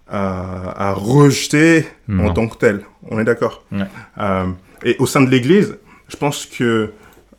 à, 0.08 0.88
à 0.90 0.92
rejeter 0.92 1.86
en 2.10 2.32
tant 2.34 2.46
que 2.48 2.56
telle. 2.58 2.82
On 3.10 3.18
est 3.18 3.24
d'accord 3.24 3.64
Ouais. 3.72 3.84
Euh, 4.18 4.46
Et 4.84 4.96
au 4.98 5.06
sein 5.06 5.22
de 5.22 5.30
l'Église, 5.30 5.78
je 6.08 6.16
pense 6.16 6.44
que 6.46 6.92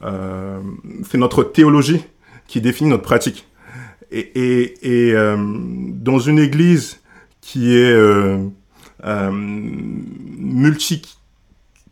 euh, 0.03 0.59
c'est 1.09 1.17
notre 1.19 1.43
théologie 1.43 2.03
qui 2.47 2.61
définit 2.61 2.89
notre 2.89 3.03
pratique. 3.03 3.47
Et, 4.11 4.19
et, 4.19 5.09
et 5.09 5.13
euh, 5.15 5.37
dans 6.09 6.19
une 6.19 6.39
Église 6.39 6.99
qui 7.41 7.75
est 7.75 7.93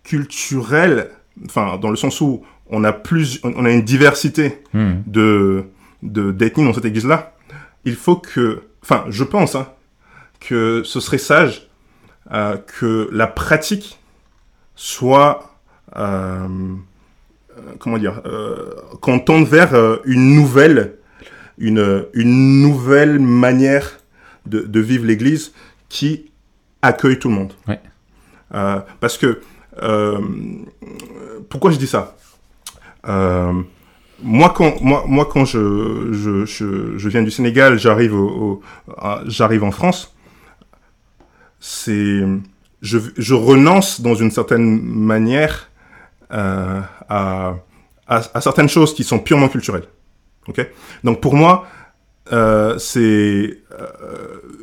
multiculturelle, 0.03 1.10
enfin 1.45 1.78
dans 1.78 1.89
le 1.89 1.95
sens 1.95 2.22
où 2.22 2.43
on 2.70 2.84
a 2.84 2.93
plus, 2.93 3.39
on 3.43 3.66
a 3.66 3.72
une 3.72 3.82
diversité 3.84 4.62
Mhm. 4.74 5.03
de 5.07 5.64
de 6.03 6.32
d'ethnie 6.32 6.64
dans 6.64 6.74
cette 6.74 6.86
église-là, 6.86 7.34
il 7.90 7.96
faut 7.96 8.16
que, 8.16 8.62
enfin, 8.84 9.06
je 9.10 9.24
pense 9.24 9.56
hein, 9.56 9.68
que 10.40 10.84
ce 10.84 11.00
serait 11.00 11.18
sage 11.18 11.70
euh, 12.32 12.58
que 12.58 13.10
la 13.12 13.28
pratique 13.28 14.00
soit, 14.76 15.60
euh, 15.96 16.48
euh, 17.58 17.62
comment 17.80 17.98
dire, 17.98 18.22
euh, 18.26 18.76
qu'on 19.02 19.20
tende 19.20 19.48
vers 19.48 19.74
une 20.06 20.36
nouvelle, 20.36 21.00
une 21.58 22.06
une 22.14 22.62
nouvelle 22.62 23.20
manière 23.20 23.98
de, 24.46 24.60
de 24.60 24.80
vivre 24.80 25.06
l'Église 25.06 25.52
qui 25.90 26.32
accueille 26.82 27.20
tout 27.20 27.30
le 27.30 27.36
monde. 27.36 27.54
Ouais. 27.68 27.82
Parce 29.00 29.18
que 29.18 29.42
pourquoi 31.50 31.72
je 31.72 31.78
dis 31.78 31.88
ça? 31.88 32.16
Moi 34.24 34.50
quand 34.56 34.82
moi 34.82 35.04
moi 35.08 35.26
quand 35.32 35.46
je 35.46 36.10
je, 36.12 36.46
je, 36.46 36.98
je 36.98 37.10
viens 37.10 37.24
du 37.24 37.32
Sénégal, 37.32 37.78
j'arrive 37.80 38.14
au, 38.16 38.28
au- 38.28 38.62
j'arrive 39.28 39.64
en 39.64 39.72
France, 39.72 40.14
c'est 41.60 42.22
je 42.82 42.98
je 43.18 43.34
renonce 43.34 44.02
dans 44.02 44.16
une 44.16 44.32
certaine 44.32 44.82
manière 44.82 45.70
euh, 46.32 46.82
à, 47.10 47.56
à 48.08 48.22
à 48.34 48.42
certaines 48.42 48.70
choses 48.70 48.94
qui 48.94 49.04
sont 49.04 49.20
purement 49.20 49.50
culturelles. 49.50 49.86
OK? 50.48 50.66
Donc 51.04 51.22
pour 51.22 51.36
moi 51.36 51.68
euh, 52.32 52.78
c'est 52.78 53.58
euh, 53.72 53.88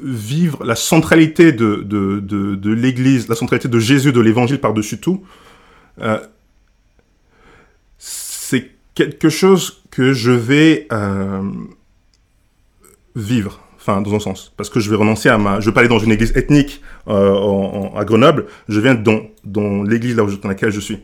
vivre 0.05 0.65
la 0.65 0.77
centralité 0.77 1.53
de, 1.53 1.77
de, 1.77 2.21
de, 2.21 2.55
de 2.55 2.71
l'Église, 2.73 3.29
la 3.29 3.35
centralité 3.35 3.69
de 3.69 3.79
Jésus, 3.81 4.13
de 4.13 4.21
l'Évangile 4.21 4.61
par-dessus 4.61 4.99
tout, 4.99 5.25
euh, 6.01 6.21
c'est 7.99 8.76
quelque 8.97 9.29
chose 9.29 9.85
que 9.93 10.13
je 10.13 10.33
vais 10.33 10.89
euh, 10.91 11.43
vivre, 13.15 13.61
enfin 13.77 14.01
dans 14.01 14.15
un 14.15 14.19
sens, 14.21 14.53
parce 14.57 14.69
que 14.71 14.81
je 14.81 14.91
vais 14.91 14.97
renoncer 14.97 15.29
à 15.29 15.39
ma, 15.39 15.61
je 15.61 15.67
vais 15.71 15.75
pas 15.75 15.81
aller 15.81 15.89
dans 15.89 16.01
une 16.01 16.11
église 16.13 16.33
ethnique 16.37 16.83
euh, 17.07 17.33
en- 17.33 17.93
en- 17.95 17.97
à 17.97 18.05
Grenoble, 18.05 18.47
je 18.69 18.81
viens 18.81 18.95
dans, 18.97 19.21
dans 19.45 19.85
l'église 19.85 20.17
là 20.17 20.25
où 20.25 20.29
je- 20.29 20.37
dans 20.37 20.49
laquelle 20.49 20.71
je 20.73 20.81
suis. 20.81 20.99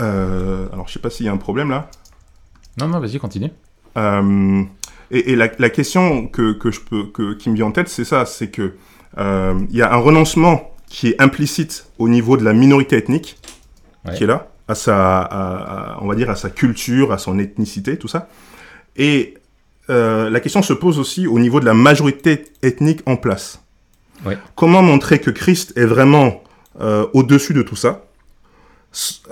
Euh, 0.00 0.66
alors 0.72 0.88
je 0.88 0.94
sais 0.94 0.98
pas 0.98 1.10
s'il 1.10 1.26
y 1.26 1.28
a 1.28 1.32
un 1.32 1.36
problème 1.36 1.70
là. 1.70 1.90
Non, 2.80 2.88
non, 2.88 2.98
vas-y, 3.00 3.18
continue. 3.18 3.50
Et 5.14 5.32
et 5.32 5.36
la, 5.36 5.50
la 5.58 5.68
question 5.70 6.26
que, 6.26 6.52
que 6.52 6.70
je 6.70 6.80
peux, 6.80 7.04
que, 7.04 7.34
qui 7.34 7.50
me 7.50 7.54
vient 7.54 7.66
en 7.66 7.72
tête, 7.72 7.88
c'est 7.88 8.04
ça, 8.06 8.24
c'est 8.24 8.48
que 8.48 8.74
il 9.18 9.76
y 9.76 9.82
a 9.82 9.92
un 9.92 9.96
renoncement 9.98 10.70
qui 10.88 11.08
est 11.08 11.20
implicite 11.22 11.86
au 11.98 12.08
niveau 12.08 12.36
de 12.38 12.44
la 12.44 12.54
minorité 12.54 12.96
ethnique, 12.96 13.36
Ouais. 14.04 14.14
qui 14.14 14.24
est 14.24 14.26
là, 14.26 14.48
à 14.68 14.74
sa, 14.74 15.20
à- 15.20 15.94
à- 15.94 15.98
on 16.02 16.08
va 16.08 16.14
dire 16.14 16.28
à 16.30 16.36
sa 16.36 16.50
culture, 16.50 17.12
à 17.12 17.18
son 17.18 17.38
ethnicité, 17.38 17.96
tout 17.96 18.08
ça. 18.08 18.28
Et 18.96 19.34
euh, 19.90 20.28
la 20.30 20.40
question 20.40 20.62
se 20.62 20.72
pose 20.72 20.98
aussi 20.98 21.26
au 21.26 21.38
niveau 21.38 21.60
de 21.60 21.64
la 21.66 21.74
majorité 21.74 22.44
ethnique 22.62 23.00
en 23.06 23.16
place. 23.16 23.60
Ouais. 24.24 24.38
Comment 24.56 24.82
montrer 24.82 25.20
que 25.20 25.30
Christ 25.30 25.72
est 25.76 25.84
vraiment 25.84 26.42
euh, 26.80 27.06
au-dessus 27.12 27.52
de 27.54 27.62
tout 27.62 27.76
ça, 27.76 28.02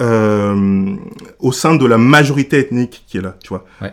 euh, 0.01 0.97
au 1.39 1.53
sein 1.53 1.75
de 1.75 1.87
la 1.87 1.99
majorité 1.99 2.59
ethnique 2.59 3.05
qui 3.07 3.19
est 3.19 3.21
là, 3.21 3.37
tu 3.43 3.49
vois? 3.49 3.65
Ouais. 3.81 3.93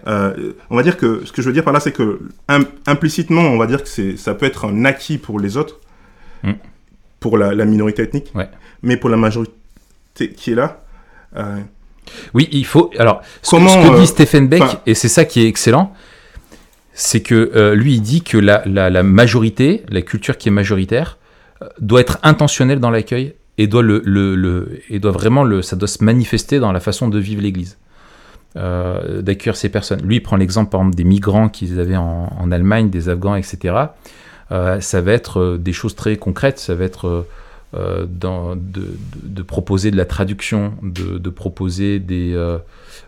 On 0.70 0.76
va 0.76 0.84
dire 0.84 0.98
que 0.98 1.24
ce 1.26 1.32
que 1.32 1.42
je 1.42 1.48
veux 1.48 1.54
dire 1.54 1.64
par 1.64 1.74
là, 1.74 1.80
c'est 1.80 1.92
que 1.92 2.20
im- 2.48 2.66
implicitement, 2.86 3.42
on 3.42 3.58
va 3.58 3.68
dire 3.68 3.84
que 3.84 3.90
c'est, 3.90 4.18
ça 4.18 4.34
peut 4.34 4.46
être 4.46 4.66
un 4.66 4.86
acquis 4.86 5.18
pour 5.18 5.40
les 5.40 5.58
autres, 5.58 5.80
Mm. 6.44 6.52
pour 7.20 7.38
la, 7.38 7.54
la 7.56 7.66
minorité 7.66 8.04
ethnique, 8.04 8.32
Ouais. 8.36 8.48
mais 8.84 8.96
pour 8.96 9.10
la 9.10 9.18
majorité 9.18 9.52
qui 10.26 10.52
est 10.52 10.56
là, 10.56 10.82
euh, 11.36 11.60
Oui, 12.34 12.48
il 12.52 12.66
faut. 12.66 12.92
Alors, 12.98 13.22
ce, 13.42 13.52
Comment, 13.52 13.70
ce 13.70 13.78
que 13.88 13.94
euh, 13.94 14.00
dit 14.00 14.08
Stephen 14.08 14.48
Beck, 14.48 14.62
et 14.86 14.94
c'est 14.96 15.10
ça 15.10 15.26
qui 15.26 15.42
est 15.42 15.48
excellent, 15.48 15.94
c'est 16.94 17.22
que 17.22 17.52
euh, 17.56 17.76
lui, 17.76 17.94
il 17.96 18.02
dit 18.02 18.22
que 18.24 18.38
la, 18.38 18.64
la- 18.66 18.90
la 18.90 19.04
majorité, 19.04 19.84
la 19.90 20.02
culture 20.02 20.38
qui 20.38 20.50
est 20.50 20.52
majoritaire, 20.52 21.18
euh, 21.62 21.68
doit 21.80 22.02
être 22.02 22.18
intentionnelle 22.24 22.80
dans 22.80 22.90
l'accueil 22.92 23.34
et 23.58 23.68
doit 23.68 23.84
le, 23.84 24.02
le, 24.06 24.36
le- 24.36 24.80
et 24.90 25.00
doit 25.00 25.12
vraiment 25.12 25.44
le, 25.44 25.62
ça 25.62 25.76
doit 25.76 25.88
se 25.88 26.04
manifester 26.04 26.60
dans 26.60 26.72
la 26.72 26.80
façon 26.80 27.08
de 27.08 27.20
vivre 27.20 27.42
l'Église, 27.42 27.78
euh, 28.56 29.22
d'accueillir 29.22 29.56
ces 29.56 29.70
personnes. 29.70 30.02
Lui, 30.04 30.16
il 30.18 30.22
prend 30.22 30.38
l'exemple 30.38 30.70
par 30.72 30.82
exemple 30.82 30.96
des 30.96 31.04
migrants 31.04 31.50
qu'ils 31.50 31.80
avaient 31.80 31.98
en, 31.98 32.32
en 32.40 32.52
Allemagne, 32.52 32.90
des 32.90 33.10
Afghans, 33.10 33.36
etc. 33.36 33.76
Euh, 34.52 34.80
ça 34.80 35.02
va 35.02 35.12
être 35.12 35.40
euh, 35.40 35.58
des 35.58 35.74
choses 35.74 35.96
très 35.96 36.16
concrètes. 36.18 36.58
Ça 36.58 36.74
va 36.74 36.86
être 36.86 37.26
euh, 37.74 38.06
dans- 38.10 38.56
de, 38.56 38.62
de- 38.62 38.88
de 39.24 39.42
proposer 39.44 39.92
de 39.92 39.98
la 39.98 40.06
traduction, 40.06 40.74
de, 40.84 41.18
de 41.18 41.30
proposer 41.30 42.00
des, 42.00 42.34
euh, 42.34 42.58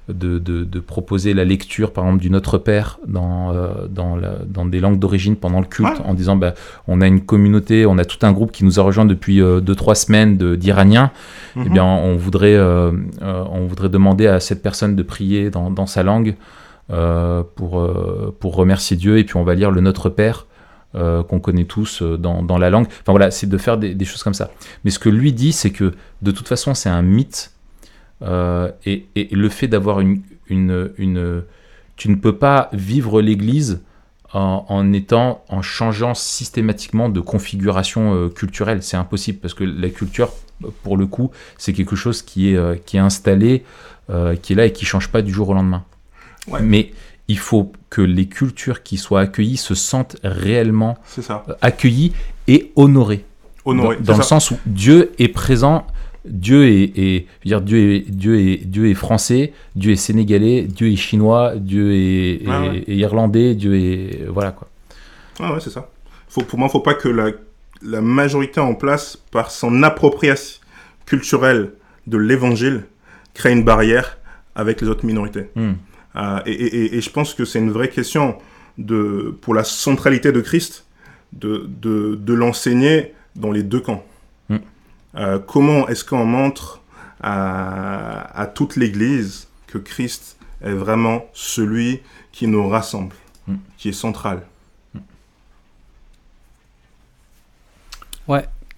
de, 0.10 0.80
proposer 0.80 1.34
la 1.34 1.46
lecture, 1.46 1.94
par 1.94 2.04
exemple, 2.06 2.22
du 2.22 2.30
Notre 2.30 2.58
Père 2.58 3.00
dans, 3.08 3.54
euh, 3.54 3.88
dans, 3.90 4.16
la- 4.18 4.40
dans 4.48 4.66
des 4.66 4.80
langues 4.82 5.00
d'origine 5.00 5.36
pendant 5.38 5.60
le 5.62 5.66
culte, 5.66 5.90
Ouais. 6.00 6.06
en 6.06 6.14
disant 6.14 6.36
bah, 6.36 6.54
on 6.88 7.00
a 7.00 7.08
une 7.08 7.22
communauté, 7.22 7.86
on 7.86 7.98
a 7.98 8.06
tout 8.06 8.26
un 8.26 8.32
groupe 8.34 8.52
qui 8.52 8.66
nous 8.66 8.80
a 8.80 8.84
rejoint 8.84 9.06
depuis 9.06 9.40
2-3 9.40 9.96
semaines 9.96 10.38
d'Iraniens. 10.56 11.12
Eh 11.56 11.60
mhm. 11.60 11.70
bien, 11.70 11.86
on 11.86 12.16
voudrait, 12.18 12.60
on 12.60 13.66
voudrait 13.68 13.90
demander 13.90 14.28
à 14.28 14.40
cette 14.40 14.62
personne 14.62 14.96
de 14.96 15.04
prier 15.04 15.50
dans, 15.52 15.72
dans 15.72 15.86
sa 15.88 16.04
langue 16.04 16.36
pour, 17.56 17.90
pour 18.40 18.56
remercier 18.56 18.98
Dieu, 18.98 19.18
et 19.20 19.24
puis 19.24 19.38
on 19.38 19.44
va 19.44 19.56
lire 19.56 19.72
le 19.72 19.80
Notre 19.82 20.10
Père. 20.10 20.48
Euh, 20.96 21.24
qu'on 21.24 21.40
connaît 21.40 21.66
tous 21.66 22.02
euh, 22.02 22.18
dans, 22.18 22.44
dans 22.44 22.58
la 22.58 22.70
langue. 22.70 22.88
Enfin 22.88 23.12
voilà, 23.12 23.32
c'est 23.32 23.48
de 23.48 23.58
faire 23.58 23.78
des, 23.78 23.94
des 23.94 24.06
choses 24.06 24.24
comme 24.24 24.34
ça. 24.34 24.50
Mais 24.84 24.92
ce 24.92 25.00
que 25.00 25.10
lui 25.10 25.34
dit, 25.34 25.52
c'est 25.52 25.72
que 25.72 25.94
de 26.22 26.32
toute 26.32 26.48
façon, 26.48 26.74
c'est 26.74 26.90
un 26.90 27.02
mythe. 27.02 27.54
euh, 28.22 28.72
et, 28.86 29.08
et 29.16 29.30
le 29.32 29.50
fait 29.50 29.68
d'avoir 29.68 30.00
une, 30.00 30.22
une, 30.48 30.92
une... 30.98 31.44
Tu 31.96 32.10
ne 32.10 32.16
peux 32.16 32.36
pas 32.36 32.70
vivre 32.74 33.22
l'Église 33.22 33.82
en, 34.34 34.66
en 34.70 34.94
étant, 34.94 35.44
en 35.50 35.62
changeant 35.62 36.14
systématiquement 36.14 37.10
de 37.10 37.20
configuration 37.20 38.30
culturelle. 38.30 38.84
C'est 38.84 38.98
impossible 38.98 39.40
parce 39.40 39.54
que 39.54 39.64
la 39.64 39.90
culture, 39.90 40.32
pour 40.84 40.98
le 40.98 41.08
coup, 41.08 41.32
c'est 41.58 41.74
quelque 41.74 41.96
chose 41.96 42.22
qui 42.22 42.54
est, 42.54 42.86
qui 42.86 42.98
est 42.98 43.02
installé, 43.02 43.64
euh, 44.10 44.36
qui 44.36 44.54
est 44.54 44.56
là 44.56 44.66
et 44.66 44.72
qui 44.72 44.86
change 44.86 45.10
pas 45.10 45.22
du 45.22 45.34
jour 45.34 45.50
au 45.50 45.54
lendemain. 45.54 45.84
Ouais. 46.48 46.62
Mais 46.62 46.92
il 47.30 47.38
faut 47.38 47.72
que 47.90 48.02
les 48.02 48.26
cultures 48.26 48.84
qui 48.84 48.98
soient 48.98 49.22
accueillies 49.22 49.58
se 49.58 49.76
sentent 49.76 50.18
réellement 50.24 50.98
euh, 51.30 51.54
accueillies 51.62 52.12
et 52.48 52.72
honorées. 52.76 53.24
Honoré. 53.66 53.98
Dans, 54.02 54.18
le 54.18 54.24
sens 54.24 54.50
où 54.52 54.58
Dieu 54.66 55.12
est 55.20 55.28
présent, 55.28 55.86
Dieu 56.26 56.66
est, 56.68 57.28
dire, 57.46 57.62
Dieu 57.62 57.94
est, 57.94 58.10
Dieu 58.10 58.40
est, 58.40 58.66
Dieu 58.66 58.90
est 58.90 58.96
français, 58.96 59.54
Dieu 59.76 59.92
est 59.92 59.96
sénégalais, 59.96 60.64
Dieu 60.64 60.92
est 60.92 60.96
chinois, 60.96 61.54
Dieu 61.56 61.94
est, 61.94 62.42
Ah 62.48 62.64
ouais. 62.64 62.84
irlandais, 62.88 63.54
Dieu 63.54 63.76
est 63.76 64.26
voilà 64.28 64.52
quoi. 64.52 64.68
Ah 65.40 65.54
ouais, 65.54 65.60
c'est 65.60 65.70
ça. 65.70 65.88
Faut, 66.28 66.42
pour 66.42 66.58
moi, 66.58 66.68
faut 66.68 66.80
pas 66.80 66.96
que 66.96 67.10
la, 67.10 67.30
la 67.84 68.02
majorité 68.02 68.60
en 68.60 68.74
place, 68.74 69.18
par 69.32 69.52
son 69.52 69.84
appropriation 69.84 70.60
culturelle 71.06 71.74
de 72.08 72.18
l'évangile, 72.18 72.86
crée 73.36 73.52
une 73.52 73.64
barrière 73.64 74.18
avec 74.56 74.82
les 74.82 74.88
autres 74.88 75.06
minorités. 75.06 75.50
Hmm. 75.56 75.74
Euh, 76.16 76.40
et, 76.46 76.52
et- 76.52 76.76
et- 76.86 76.96
et 76.98 77.02
je 77.02 77.10
pense 77.10 77.34
que 77.34 77.46
c'est 77.46 77.60
une 77.60 77.72
vraie 77.72 77.90
question 77.90 78.38
de, 78.78 79.36
pour 79.42 79.54
la 79.54 79.64
centralité 79.64 80.32
de 80.32 80.42
Christ, 80.42 80.86
de, 81.34 81.66
de, 81.68 82.16
de 82.16 82.34
l'enseigner 82.34 83.14
dans 83.36 83.52
les 83.52 83.64
deux 83.64 83.80
camps. 83.82 84.04
Mm. 84.50 84.58
Euh, 85.16 85.40
comment 85.40 85.88
est-ce 85.88 86.04
qu'on 86.04 86.26
montre 86.26 86.82
à, 87.22 88.40
à 88.40 88.48
toute 88.48 88.76
l'Église 88.76 89.48
que 89.68 89.78
Christ 89.78 90.38
est 90.62 90.72
vraiment 90.74 91.26
celui 91.34 92.02
qui 92.32 92.48
nous 92.48 92.68
rassemble, 92.68 93.16
Mm. 93.48 93.56
qui 93.78 93.90
est 93.90 93.94
central? 93.94 94.42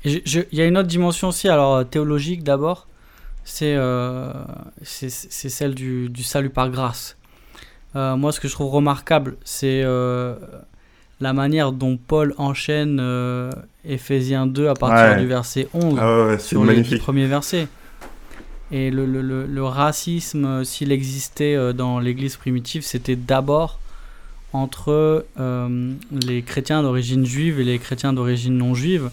Je- 0.03 0.17
je- 0.25 0.39
Il 0.51 0.57
y 0.57 0.61
a 0.61 0.65
une 0.65 0.77
autre 0.79 0.87
dimension 0.87 1.27
aussi, 1.27 1.47
alors 1.47 1.75
euh, 1.75 1.83
théologique 1.83 2.43
d'abord, 2.43 2.87
c'est 3.43 3.75
euh, 3.75 4.33
c'est 4.81 5.09
c'est 5.11 5.49
celle 5.49 5.75
du, 5.75 6.09
du 6.09 6.23
salut 6.23 6.49
par 6.49 6.69
grâce. 6.71 7.17
Euh, 7.95 8.15
moi, 8.15 8.31
ce 8.31 8.39
que 8.39 8.47
je 8.47 8.53
trouve 8.53 8.71
remarquable, 8.71 9.35
c'est 9.43 9.81
euh, 9.83 10.35
la 11.19 11.33
manière 11.33 11.71
dont 11.71 11.97
Paul 11.97 12.33
enchaîne 12.37 12.99
euh, 13.01 13.51
Éphésiens 13.85 14.47
2 14.47 14.67
à 14.69 14.73
partir 14.73 15.15
Ouais. 15.15 15.21
du 15.21 15.27
verset 15.27 15.67
11 15.73 15.97
Ah 15.99 16.25
ouais, 16.25 16.39
sur 16.39 16.61
les 16.63 16.73
magnifique. 16.73 16.99
premiers 17.01 17.27
versets. 17.27 17.67
Et 18.71 18.89
le, 18.89 19.05
le- 19.05 19.21
le- 19.21 19.45
le 19.45 19.63
racisme, 19.65 20.45
euh, 20.45 20.63
s'il 20.63 20.91
existait 20.93 21.73
dans 21.73 21.99
l'Église 21.99 22.37
primitive, 22.37 22.83
c'était 22.83 23.17
d'abord 23.17 23.79
entre 24.53 25.25
les 26.11 26.41
chrétiens 26.41 26.81
d'origine 26.83 27.25
juive 27.25 27.59
et 27.61 27.63
les 27.63 27.79
chrétiens 27.79 28.11
d'origine 28.13 28.57
non 28.57 28.73
juive. 28.73 29.09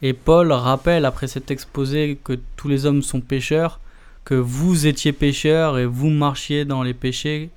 Et 0.00 0.14
Paul 0.14 0.50
rappelle, 0.50 1.04
après 1.04 1.26
cet 1.28 1.50
exposé, 1.50 2.18
que 2.24 2.38
tous 2.56 2.68
les 2.68 2.86
hommes 2.86 3.02
sont 3.02 3.20
pécheurs, 3.20 3.80
que 4.24 4.34
vous 4.34 4.86
étiez 4.86 5.12
pécheurs 5.12 5.78
et 5.78 5.84
vous 5.86 6.08
marchiez 6.10 6.64
dans 6.64 6.82
les 6.82 6.94
péchés. 6.94 7.50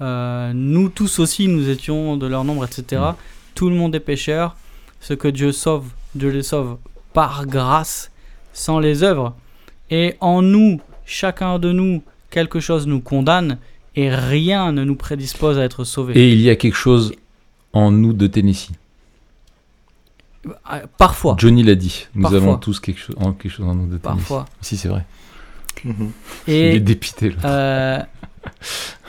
Euh, 0.00 0.52
nous 0.54 0.88
tous 0.88 1.18
aussi, 1.18 1.46
nous 1.48 1.68
étions 1.68 2.16
de 2.16 2.26
leur 2.26 2.44
nombre, 2.44 2.64
etc. 2.64 3.02
Mm. 3.02 3.14
Tout 3.54 3.68
le 3.70 3.76
monde 3.76 3.94
est 3.94 4.00
pécheur. 4.00 4.56
Ce 5.00 5.14
que 5.14 5.28
Dieu 5.28 5.52
sauve, 5.52 5.86
Dieu 6.14 6.30
les 6.30 6.42
sauve 6.42 6.76
par 7.12 7.46
grâce, 7.46 8.10
sans 8.52 8.78
les 8.80 9.02
œuvres. 9.02 9.34
Et 9.90 10.14
en 10.20 10.42
nous, 10.42 10.80
chacun 11.04 11.58
de 11.58 11.72
nous, 11.72 12.02
quelque 12.30 12.60
chose 12.60 12.86
nous 12.86 13.00
condamne 13.00 13.58
et 13.96 14.08
rien 14.14 14.72
ne 14.72 14.84
nous 14.84 14.94
prédispose 14.96 15.58
à 15.58 15.64
être 15.64 15.84
sauvés. 15.84 16.14
Et 16.18 16.32
il 16.32 16.40
y 16.40 16.48
a 16.50 16.56
quelque 16.56 16.76
chose 16.76 17.12
en 17.72 17.90
nous 17.90 18.12
de 18.12 18.26
Tennessee. 18.26 18.70
Ah, 20.64 20.80
Parfois, 20.96 21.36
Johnny 21.38 21.62
l'a 21.62 21.74
dit. 21.74 22.06
Nous 22.14 22.22
Parfois. 22.22 22.38
avons 22.38 22.56
tous 22.56 22.80
quelque 22.80 23.00
chose, 23.00 23.16
en, 23.18 23.32
quelque 23.32 23.52
chose 23.52 23.66
en 23.66 23.74
nous 23.74 23.86
de 23.86 23.98
Tennessee. 23.98 24.18
parfois. 24.18 24.46
Si 24.60 24.76
c'est 24.76 24.88
vrai. 24.88 25.04
Mhm. 25.84 26.10
Il 26.46 26.52
est 26.54 26.74
Et, 26.76 26.80
dépité. 26.80 27.32
euh, 27.44 27.98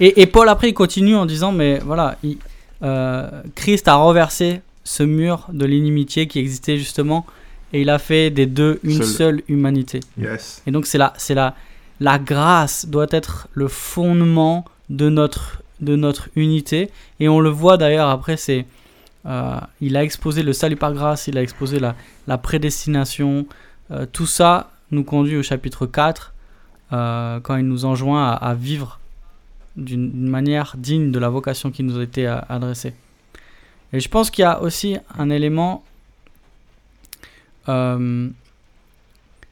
et, 0.00 0.20
et 0.22 0.26
Paul 0.26 0.48
après 0.48 0.68
il 0.70 0.74
continue 0.74 1.14
en 1.16 1.26
disant 1.26 1.52
mais 1.52 1.78
voilà, 1.78 2.16
il- 2.22 2.38
euh, 2.82 3.30
Christ 3.54 3.88
a 3.88 3.94
renversé 3.94 4.60
ce 4.82 5.02
mur 5.02 5.46
de 5.52 5.64
l'inimitié 5.64 6.26
qui 6.26 6.38
existait 6.38 6.76
justement 6.76 7.24
et 7.72 7.80
il 7.80 7.88
a 7.90 7.98
fait 7.98 8.30
des 8.30 8.46
deux 8.46 8.78
une 8.84 8.98
Seul. 9.02 9.06
seule 9.06 9.42
humanité. 9.48 10.00
Yes. 10.20 10.62
Et 10.66 10.70
donc 10.70 10.86
c'est 10.86 10.98
la, 10.98 11.12
c'est 11.16 11.34
la, 11.34 11.54
la 12.00 12.18
grâce 12.18 12.86
doit 12.86 13.06
être 13.10 13.48
le 13.52 13.68
fondement 13.68 14.64
de 14.90 15.08
notre, 15.08 15.62
de 15.80 15.96
notre 15.96 16.28
unité. 16.36 16.90
Et 17.20 17.28
on 17.28 17.40
le 17.40 17.48
voit 17.48 17.76
d'ailleurs 17.78 18.10
après, 18.10 18.36
c'est, 18.36 18.66
euh, 19.26 19.56
il 19.80 19.96
a 19.96 20.04
exposé 20.04 20.42
le 20.42 20.52
salut 20.52 20.76
par 20.76 20.92
grâce, 20.92 21.26
il 21.26 21.38
a 21.38 21.42
exposé 21.42 21.78
la, 21.80 21.94
la 22.26 22.36
prédestination. 22.38 23.46
Euh, 23.90 24.06
tout 24.12 24.26
ça 24.26 24.70
nous 24.90 25.04
conduit 25.04 25.36
au 25.36 25.42
chapitre 25.42 25.86
4, 25.86 26.32
euh, 26.92 27.40
quand 27.40 27.56
il 27.56 27.66
nous 27.66 27.84
enjoint 27.86 28.28
à, 28.30 28.34
à 28.34 28.54
vivre 28.54 29.00
d'une 29.76 30.28
manière 30.28 30.76
digne 30.78 31.10
de 31.10 31.18
la 31.18 31.28
vocation 31.28 31.70
qui 31.70 31.82
nous 31.82 31.98
a 31.98 32.02
été 32.02 32.26
euh, 32.26 32.38
adressée. 32.48 32.94
Et 33.92 34.00
je 34.00 34.08
pense 34.08 34.30
qu'il 34.30 34.42
y 34.42 34.46
a 34.46 34.60
aussi 34.62 34.96
un 35.18 35.30
élément... 35.30 35.84
euh, 37.68 38.28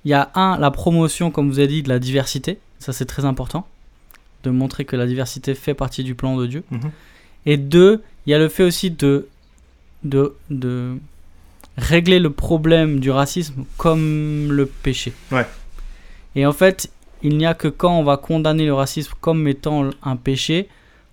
il 0.04 0.10
y 0.10 0.14
a 0.14 0.30
un, 0.34 0.58
la 0.58 0.70
promotion, 0.72 1.30
comme 1.30 1.48
vous 1.48 1.58
avez 1.60 1.68
dit, 1.68 1.82
de 1.82 1.88
la 1.88 1.98
diversité. 2.00 2.58
Ça, 2.80 2.92
c'est 2.92 3.06
très 3.06 3.24
important. 3.24 3.66
De 4.42 4.50
montrer 4.50 4.84
que 4.84 4.96
la 4.96 5.06
diversité 5.06 5.54
fait 5.54 5.74
partie 5.74 6.02
du 6.02 6.16
plan 6.16 6.36
de 6.36 6.46
Dieu. 6.46 6.64
Mhm. 6.70 6.90
Et 7.46 7.56
deux, 7.56 8.02
il 8.26 8.30
y 8.30 8.34
a 8.34 8.38
le 8.38 8.48
fait 8.48 8.64
aussi 8.64 8.90
de, 8.90 9.28
de, 10.02 10.34
de 10.50 10.96
régler 11.76 12.18
le 12.18 12.30
problème 12.30 12.98
du 12.98 13.10
racisme 13.10 13.64
comme 13.76 14.50
le 14.50 14.66
péché. 14.66 15.12
Ouais. 15.30 15.46
Et 16.34 16.44
en 16.46 16.52
fait, 16.52 16.90
il 17.22 17.36
n'y 17.38 17.46
a 17.46 17.54
que 17.54 17.68
quand 17.68 17.98
on 17.98 18.04
va 18.04 18.16
condamner 18.16 18.64
le 18.66 18.74
racisme 18.74 19.12
comme 19.20 19.46
étant 19.48 19.90
un 20.02 20.16
péché 20.16 20.68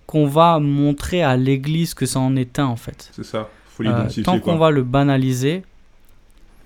qu'on 0.06 0.26
va 0.26 0.58
montrer 0.58 1.22
à 1.22 1.36
l'Église 1.36 1.94
que 1.94 2.04
ça 2.06 2.18
en 2.20 2.34
est 2.36 2.58
un, 2.58 2.66
en 2.66 2.76
fait. 2.76 3.10
C'est 3.12 3.24
ça. 3.24 3.48
Faut 3.66 3.82
Euh, 3.84 3.86
l'identifier. 3.86 4.22
tant 4.24 4.40
qu'on 4.40 4.56
va 4.58 4.70
le 4.70 4.82
banaliser, 4.82 5.62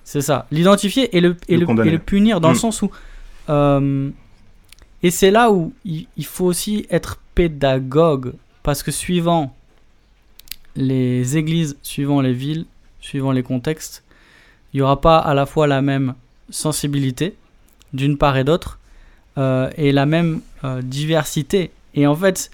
c'est 0.03 0.22
ça. 0.22 0.47
L'identifier 0.51 1.14
et 1.16 1.20
le, 1.20 1.36
et 1.49 1.55
Le 1.55 1.61
le, 1.61 1.66
condamner. 1.66 1.88
et 1.88 1.92
le 1.92 1.99
punir 1.99 2.40
dans 2.40 2.49
Mm. 2.51 2.53
le 2.53 2.59
sens 2.59 2.82
où. 2.82 2.90
euh, 3.51 4.11
et 5.03 5.11
c'est 5.11 5.30
là 5.30 5.53
où 5.53 5.74
il, 5.84 6.07
il 6.16 6.24
faut 6.24 6.47
aussi 6.47 6.86
être 6.90 7.18
pédagogue. 7.34 8.32
Parce 8.62 8.82
que 8.82 8.90
suivant 8.90 9.55
les 10.76 11.36
églises, 11.36 11.76
suivant 11.82 12.20
les 12.20 12.32
villes, 12.32 12.64
suivant 13.01 13.32
les 13.32 13.42
contextes, 13.42 14.03
il 14.72 14.78
n'y 14.78 14.82
aura 14.82 15.01
pas 15.01 15.18
à 15.18 15.34
la 15.34 15.47
fois 15.47 15.66
la 15.66 15.82
même 15.82 16.14
sensibilité, 16.51 17.34
d'une 17.92 18.16
part 18.16 18.36
et 18.36 18.45
d'autre, 18.45 18.78
euh, 19.37 19.70
et 19.76 19.91
la 19.91 20.07
même 20.07 20.41
euh, 20.62 20.80
diversité. 20.82 21.72
Et 21.95 22.07
en 22.07 22.14
fait, 22.14 22.51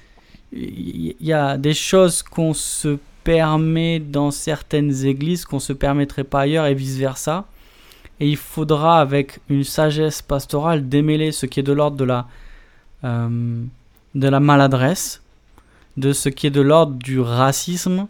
il 0.53 1.15
y, 1.21 1.33
a 1.33 1.59
des 1.59 1.75
choses 1.75 2.23
qu'on 2.23 2.55
se 2.55 2.99
permet 3.23 4.01
dans 4.01 4.31
certaines 4.31 5.05
églises 5.05 5.45
qu'on 5.45 5.61
se 5.61 5.73
permettrait 5.75 6.25
pas 6.25 6.41
ailleurs 6.41 6.67
et 6.67 6.75
vice 6.75 6.97
versa. 6.97 7.45
Et 8.19 8.29
il 8.29 8.37
faudra, 8.37 9.01
avec 9.01 9.41
une 9.49 9.65
sagesse 9.65 10.23
pastorale, 10.23 10.89
démêler 10.89 11.33
ce 11.33 11.47
qui 11.47 11.61
est 11.61 11.63
de 11.63 11.73
l'ordre 11.73 11.97
de 11.97 12.05
la, 12.05 12.27
euh, 13.05 13.63
de 14.15 14.29
la 14.29 14.41
maladresse, 14.41 15.23
de 15.97 16.13
ce 16.13 16.29
qui 16.31 16.47
est 16.47 16.51
de 16.51 16.61
l'ordre 16.61 16.95
du 16.95 17.21
racisme, 17.21 18.07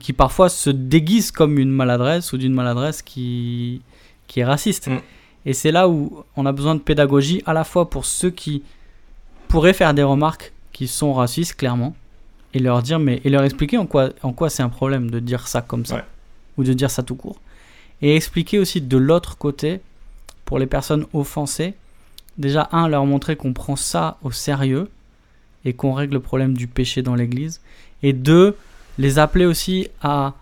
qui 0.00 0.14
parfois 0.14 0.48
se 0.48 0.70
déguise 0.70 1.30
comme 1.30 1.58
une 1.58 1.70
maladresse 1.70 2.32
ou 2.32 2.38
d'une 2.38 2.54
maladresse 2.54 3.02
qui, 3.02 3.82
qui 4.26 4.40
est 4.40 4.44
raciste. 4.44 4.88
Mm. 4.88 5.00
Et 5.46 5.52
c'est 5.54 5.72
là 5.72 5.88
où 5.88 6.24
on 6.36 6.46
a 6.46 6.52
besoin 6.52 6.74
de 6.74 6.80
pédagogie, 6.80 7.42
à 7.46 7.52
la 7.52 7.64
fois 7.64 7.90
pour 7.90 8.04
ceux 8.04 8.30
qui 8.30 8.62
pourraient 9.48 9.72
faire 9.72 9.92
des 9.94 10.02
remarques 10.02 10.52
qui 10.72 10.86
sont 10.88 11.12
racistes, 11.12 11.56
clairement, 11.56 11.94
et 12.54 12.58
leur 12.58 12.82
dire, 12.82 12.98
mais, 12.98 13.20
et 13.24 13.30
leur 13.30 13.42
expliquer 13.42 13.78
en 13.78 13.86
quoi, 13.86 14.10
en 14.22 14.32
quoi 14.32 14.50
c'est 14.50 14.62
un 14.62 14.68
problème 14.68 15.10
de 15.10 15.18
dire 15.18 15.48
ça 15.48 15.60
comme 15.62 15.84
ça, 15.86 15.96
Ouais. 15.96 16.04
ou 16.58 16.64
de 16.64 16.72
dire 16.72 16.90
ça 16.90 17.02
tout 17.02 17.14
court. 17.16 17.36
Et 18.02 18.16
expliquer 18.16 18.58
aussi 18.58 18.80
de 18.80 18.96
l'autre 18.96 19.36
côté, 19.38 19.80
pour 20.44 20.58
les 20.58 20.66
personnes 20.66 21.06
offensées, 21.12 21.74
déjà, 22.38 22.68
un, 22.72 22.88
leur 22.88 23.04
montrer 23.06 23.36
qu'on 23.36 23.52
prend 23.52 23.76
ça 23.76 24.18
au 24.22 24.30
sérieux 24.30 24.90
et 25.64 25.72
qu'on 25.72 25.92
règle 25.92 26.14
le 26.14 26.20
problème 26.20 26.56
du 26.56 26.66
péché 26.66 27.02
dans 27.02 27.14
l'église. 27.14 27.60
Et 28.02 28.12
deux, 28.12 28.56
les 28.98 29.18
appeler 29.18 29.44
aussi 29.46 29.88
à, 30.02 30.34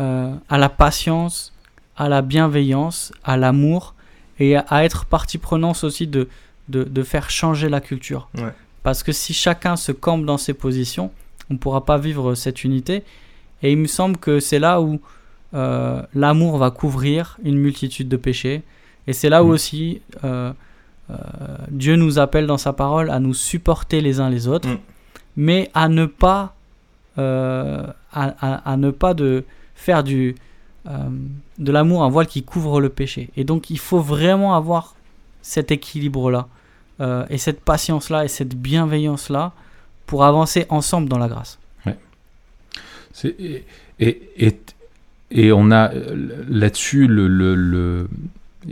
euh, 0.00 0.34
à 0.48 0.58
la 0.58 0.68
patience, 0.68 1.52
à 1.96 2.08
la 2.08 2.22
bienveillance, 2.22 3.12
à 3.24 3.36
l'amour 3.36 3.94
et 4.40 4.56
à, 4.56 4.84
être 4.84 5.04
partie 5.06 5.38
prenante 5.38 5.82
aussi 5.84 6.06
de, 6.06 6.28
de, 6.68 6.84
de 6.84 7.02
faire 7.02 7.30
changer 7.30 7.68
la 7.68 7.80
culture. 7.80 8.28
Ouais. 8.36 8.52
Parce 8.82 9.02
que 9.02 9.12
si 9.12 9.34
chacun 9.34 9.76
se 9.76 9.92
campe 9.92 10.24
dans 10.24 10.38
ses 10.38 10.54
positions, 10.54 11.10
on 11.50 11.54
ne 11.54 11.58
pourra 11.58 11.84
pas 11.84 11.98
vivre 11.98 12.34
cette 12.34 12.62
unité. 12.64 13.02
Et 13.62 13.72
il 13.72 13.78
me 13.78 13.86
semble 13.86 14.16
que 14.16 14.38
c'est 14.40 14.58
là 14.60 14.80
où 14.80 15.00
euh, 15.54 16.02
l'amour 16.14 16.58
va 16.58 16.70
couvrir 16.70 17.38
une 17.42 17.58
multitude 17.58 18.08
de 18.08 18.16
péchés. 18.16 18.62
Et 19.06 19.12
c'est 19.12 19.28
là 19.30 19.42
où 19.42 19.48
Mm. 19.48 19.50
aussi 19.50 20.00
euh, 20.24 20.52
euh, 21.10 21.14
Dieu 21.70 21.96
nous 21.96 22.18
appelle 22.18 22.46
dans 22.46 22.58
sa 22.58 22.72
parole 22.72 23.10
à 23.10 23.18
nous 23.18 23.34
supporter 23.34 24.00
les 24.00 24.20
uns 24.20 24.28
les 24.30 24.46
autres, 24.46 24.68
Mm. 24.68 24.78
mais 25.36 25.70
à 25.74 25.88
ne 25.88 26.04
pas, 26.06 26.54
euh, 27.16 27.86
à, 28.12 28.24
à- 28.46 28.72
à 28.72 28.76
ne 28.76 28.90
pas 28.90 29.14
de 29.14 29.44
faire 29.74 30.04
du, 30.04 30.36
euh, 30.88 31.08
de 31.58 31.72
l'amour 31.72 32.02
un 32.02 32.08
voile 32.08 32.26
qui 32.26 32.42
couvre 32.42 32.80
le 32.80 32.88
péché. 32.88 33.30
Et 33.36 33.44
donc 33.44 33.70
il 33.70 33.78
faut 33.78 34.00
vraiment 34.00 34.54
avoir 34.54 34.94
cet 35.42 35.70
équilibre-là, 35.70 36.48
euh, 37.00 37.24
et 37.30 37.38
cette 37.38 37.60
patience-là, 37.60 38.24
et 38.24 38.28
cette 38.28 38.54
bienveillance-là, 38.54 39.52
pour 40.06 40.24
avancer 40.24 40.66
ensemble 40.68 41.08
dans 41.08 41.18
la 41.18 41.28
grâce. 41.28 41.58
Et, 43.24 43.64
et, 43.98 44.56
et, 45.32 45.50
on 45.50 45.72
a 45.72 45.90
là-dessus 46.48 47.08
le, 47.08 47.26
le, 47.26 48.08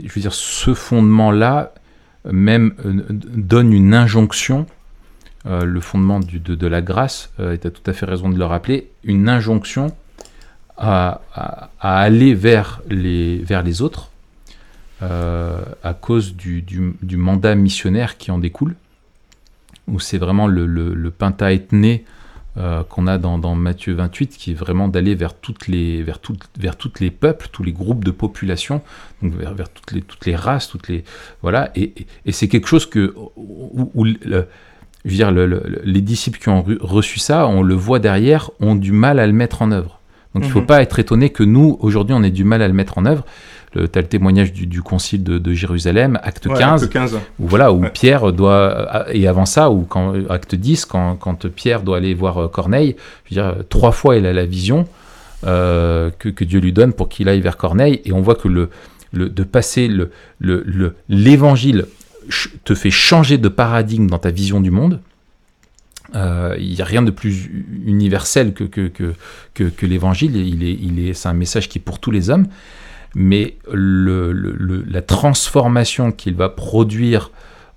je 0.01 0.13
veux 0.13 0.21
dire, 0.21 0.33
ce 0.33 0.73
fondement-là 0.73 1.73
même 2.23 2.73
donne 3.35 3.73
une 3.73 3.93
injonction 3.93 4.65
euh, 5.47 5.63
le 5.63 5.79
fondement 5.79 6.19
du, 6.19 6.39
de, 6.39 6.67
la 6.67 6.81
grâce, 6.81 7.31
euh, 7.39 7.53
et 7.53 7.57
tu 7.57 7.67
as 7.67 7.71
tout 7.71 7.89
à 7.89 7.93
fait 7.93 8.05
raison 8.05 8.27
de 8.27 8.37
le 8.37 8.43
rappeler, 8.43 8.89
une 9.05 9.29
injonction 9.29 9.95
à, 10.77 11.21
aller 11.79 12.33
vers 12.33 12.81
les, 12.89 13.39
vers 13.39 13.63
les 13.63 13.81
autres 13.81 14.11
euh, 15.01 15.61
à 15.83 15.93
cause 15.93 16.35
du, 16.35 16.61
du, 16.61 17.17
mandat 17.17 17.55
missionnaire 17.55 18.17
qui 18.17 18.31
en 18.31 18.39
découle, 18.39 18.75
où 19.87 19.99
c'est 19.99 20.17
vraiment 20.17 20.47
le, 20.47 20.65
le, 20.65 20.93
le 20.93 21.11
qu'on 22.89 23.05
a 23.05 23.17
dans, 23.19 23.37
dans, 23.37 23.53
Matthieu 23.53 23.93
28, 23.93 24.37
qui 24.37 24.51
est 24.51 24.55
vraiment 24.55 24.87
d'aller 24.87 25.13
vers 25.13 25.35
toutes 25.35 25.67
les 25.67 26.01
vers 26.01 26.19
toutes 26.19 26.43
vers 26.57 26.75
toutes 26.75 26.99
les 26.99 27.11
peuples, 27.11 27.49
tous 27.51 27.61
les 27.63 27.71
groupes 27.71 28.03
de 28.03 28.09
population, 28.09 28.81
donc 29.21 29.33
vers, 29.35 29.53
vers 29.53 29.69
toutes 29.69 29.91
les 29.91 30.01
toutes 30.01 30.25
les 30.25 30.35
races, 30.35 30.67
toutes 30.67 30.87
les 30.87 31.03
voilà, 31.43 31.69
et, 31.75 31.93
et 32.25 32.31
c'est 32.31 32.47
quelque 32.47 32.67
chose 32.67 32.87
que 32.87 33.13
où, 33.35 34.05
je 35.07 35.11
veux 35.11 35.15
dire, 35.15 35.31
les 35.31 36.01
disciples 36.01 36.39
qui 36.39 36.49
ont 36.49 36.65
reçu 36.81 37.19
ça, 37.19 37.47
on 37.47 37.61
le 37.61 37.75
voit 37.75 37.99
derrière, 37.99 38.51
ont 38.59 38.75
du 38.75 38.91
mal 38.91 39.19
à 39.19 39.27
le 39.27 39.33
mettre 39.33 39.61
en 39.61 39.71
œuvre. 39.71 39.96
Donc 40.37 40.45
il 40.45 40.49
ne 40.49 40.53
faut 40.53 40.59
mhm. 40.59 40.67
pas 40.67 40.83
être 40.83 40.99
étonné 40.99 41.31
que 41.31 41.41
nous, 41.41 41.77
aujourd'hui, 41.79 42.15
on 42.15 42.21
ait 42.21 42.29
du 42.29 42.43
mal 42.43 42.61
à 42.61 42.67
le 42.67 42.73
mettre 42.75 42.99
en 42.99 43.07
œuvre. 43.07 43.25
Tu 43.73 43.79
as 43.79 44.01
le 44.01 44.07
témoignage 44.07 44.53
du, 44.53 44.81
concile 44.83 45.23
de, 45.23 45.53
Jérusalem, 45.53 46.19
acte 46.21 46.47
15, 46.47 46.89
Où, 47.39 47.47
voilà, 47.47 47.71
où 47.73 47.81
Pierre 47.91 48.31
doit, 48.31 49.05
et 49.11 49.27
avant 49.27 49.47
ça, 49.47 49.71
ou 49.71 49.81
quand, 49.81 50.13
acte 50.29 50.53
10, 50.53 50.85
quand, 50.85 51.15
quand, 51.15 51.47
Pierre 51.47 51.81
doit 51.81 51.97
aller 51.97 52.13
voir 52.13 52.37
euh, 52.37 52.47
Corneille, 52.47 52.95
je 53.25 53.35
veux 53.35 53.41
dire, 53.41 53.55
trois 53.69 53.91
fois 53.91 54.15
il 54.15 54.27
a 54.27 54.33
la 54.33 54.45
vision 54.45 54.87
euh, 55.45 56.11
que, 56.19 56.29
que, 56.29 56.43
Dieu 56.43 56.59
lui 56.59 56.71
donne 56.71 56.93
pour 56.93 57.09
qu'il 57.09 57.29
aille 57.29 57.41
vers 57.41 57.57
Corneille, 57.57 58.01
et 58.05 58.13
on 58.13 58.21
voit 58.21 58.35
que 58.35 58.47
le, 58.47 58.69
le 59.11 59.29
de 59.29 59.43
passer 59.43 59.89
l'évangile 61.09 61.77
le, 61.77 62.59
te 62.63 62.75
fait 62.75 62.91
changer 62.91 63.37
de 63.39 63.49
paradigme 63.49 64.07
dans 64.07 64.19
ta 64.19 64.29
vision 64.29 64.61
du 64.61 64.71
monde. 64.71 65.01
Euh, 66.15 66.55
il 66.59 66.73
n'y 66.73 66.81
a 66.81 66.85
rien 66.85 67.01
de 67.01 67.11
plus 67.11 67.49
universel 67.85 68.53
que, 68.53 68.63
que, 68.63 69.13
que, 69.53 69.85
l'évangile. 69.85 70.35
Il 70.35 70.63
est, 70.63 70.73
il 70.73 71.07
est, 71.07 71.13
c'est 71.13 71.27
un 71.27 71.33
message 71.33 71.69
qui 71.69 71.79
est 71.79 71.81
pour 71.81 71.99
tous 71.99 72.11
les 72.11 72.29
hommes. 72.29 72.47
Mais 73.15 73.57
la 73.73 75.01
transformation 75.01 76.11
qu'il 76.11 76.35
va 76.35 76.49
produire 76.49 77.31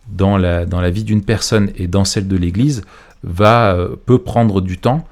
dans 0.08 0.36
la, 0.36 0.66
dans 0.66 0.80
la 0.80 0.90
vie 0.90 1.04
d'une 1.04 1.24
personne 1.24 1.70
et 1.76 1.86
dans 1.86 2.04
celle 2.04 2.28
de 2.28 2.36
l'Église 2.36 2.82
va, 3.22 3.74
euh, 3.74 3.96
peut 4.06 4.18
prendre 4.18 4.60
du 4.60 4.78
temps. 4.78 5.06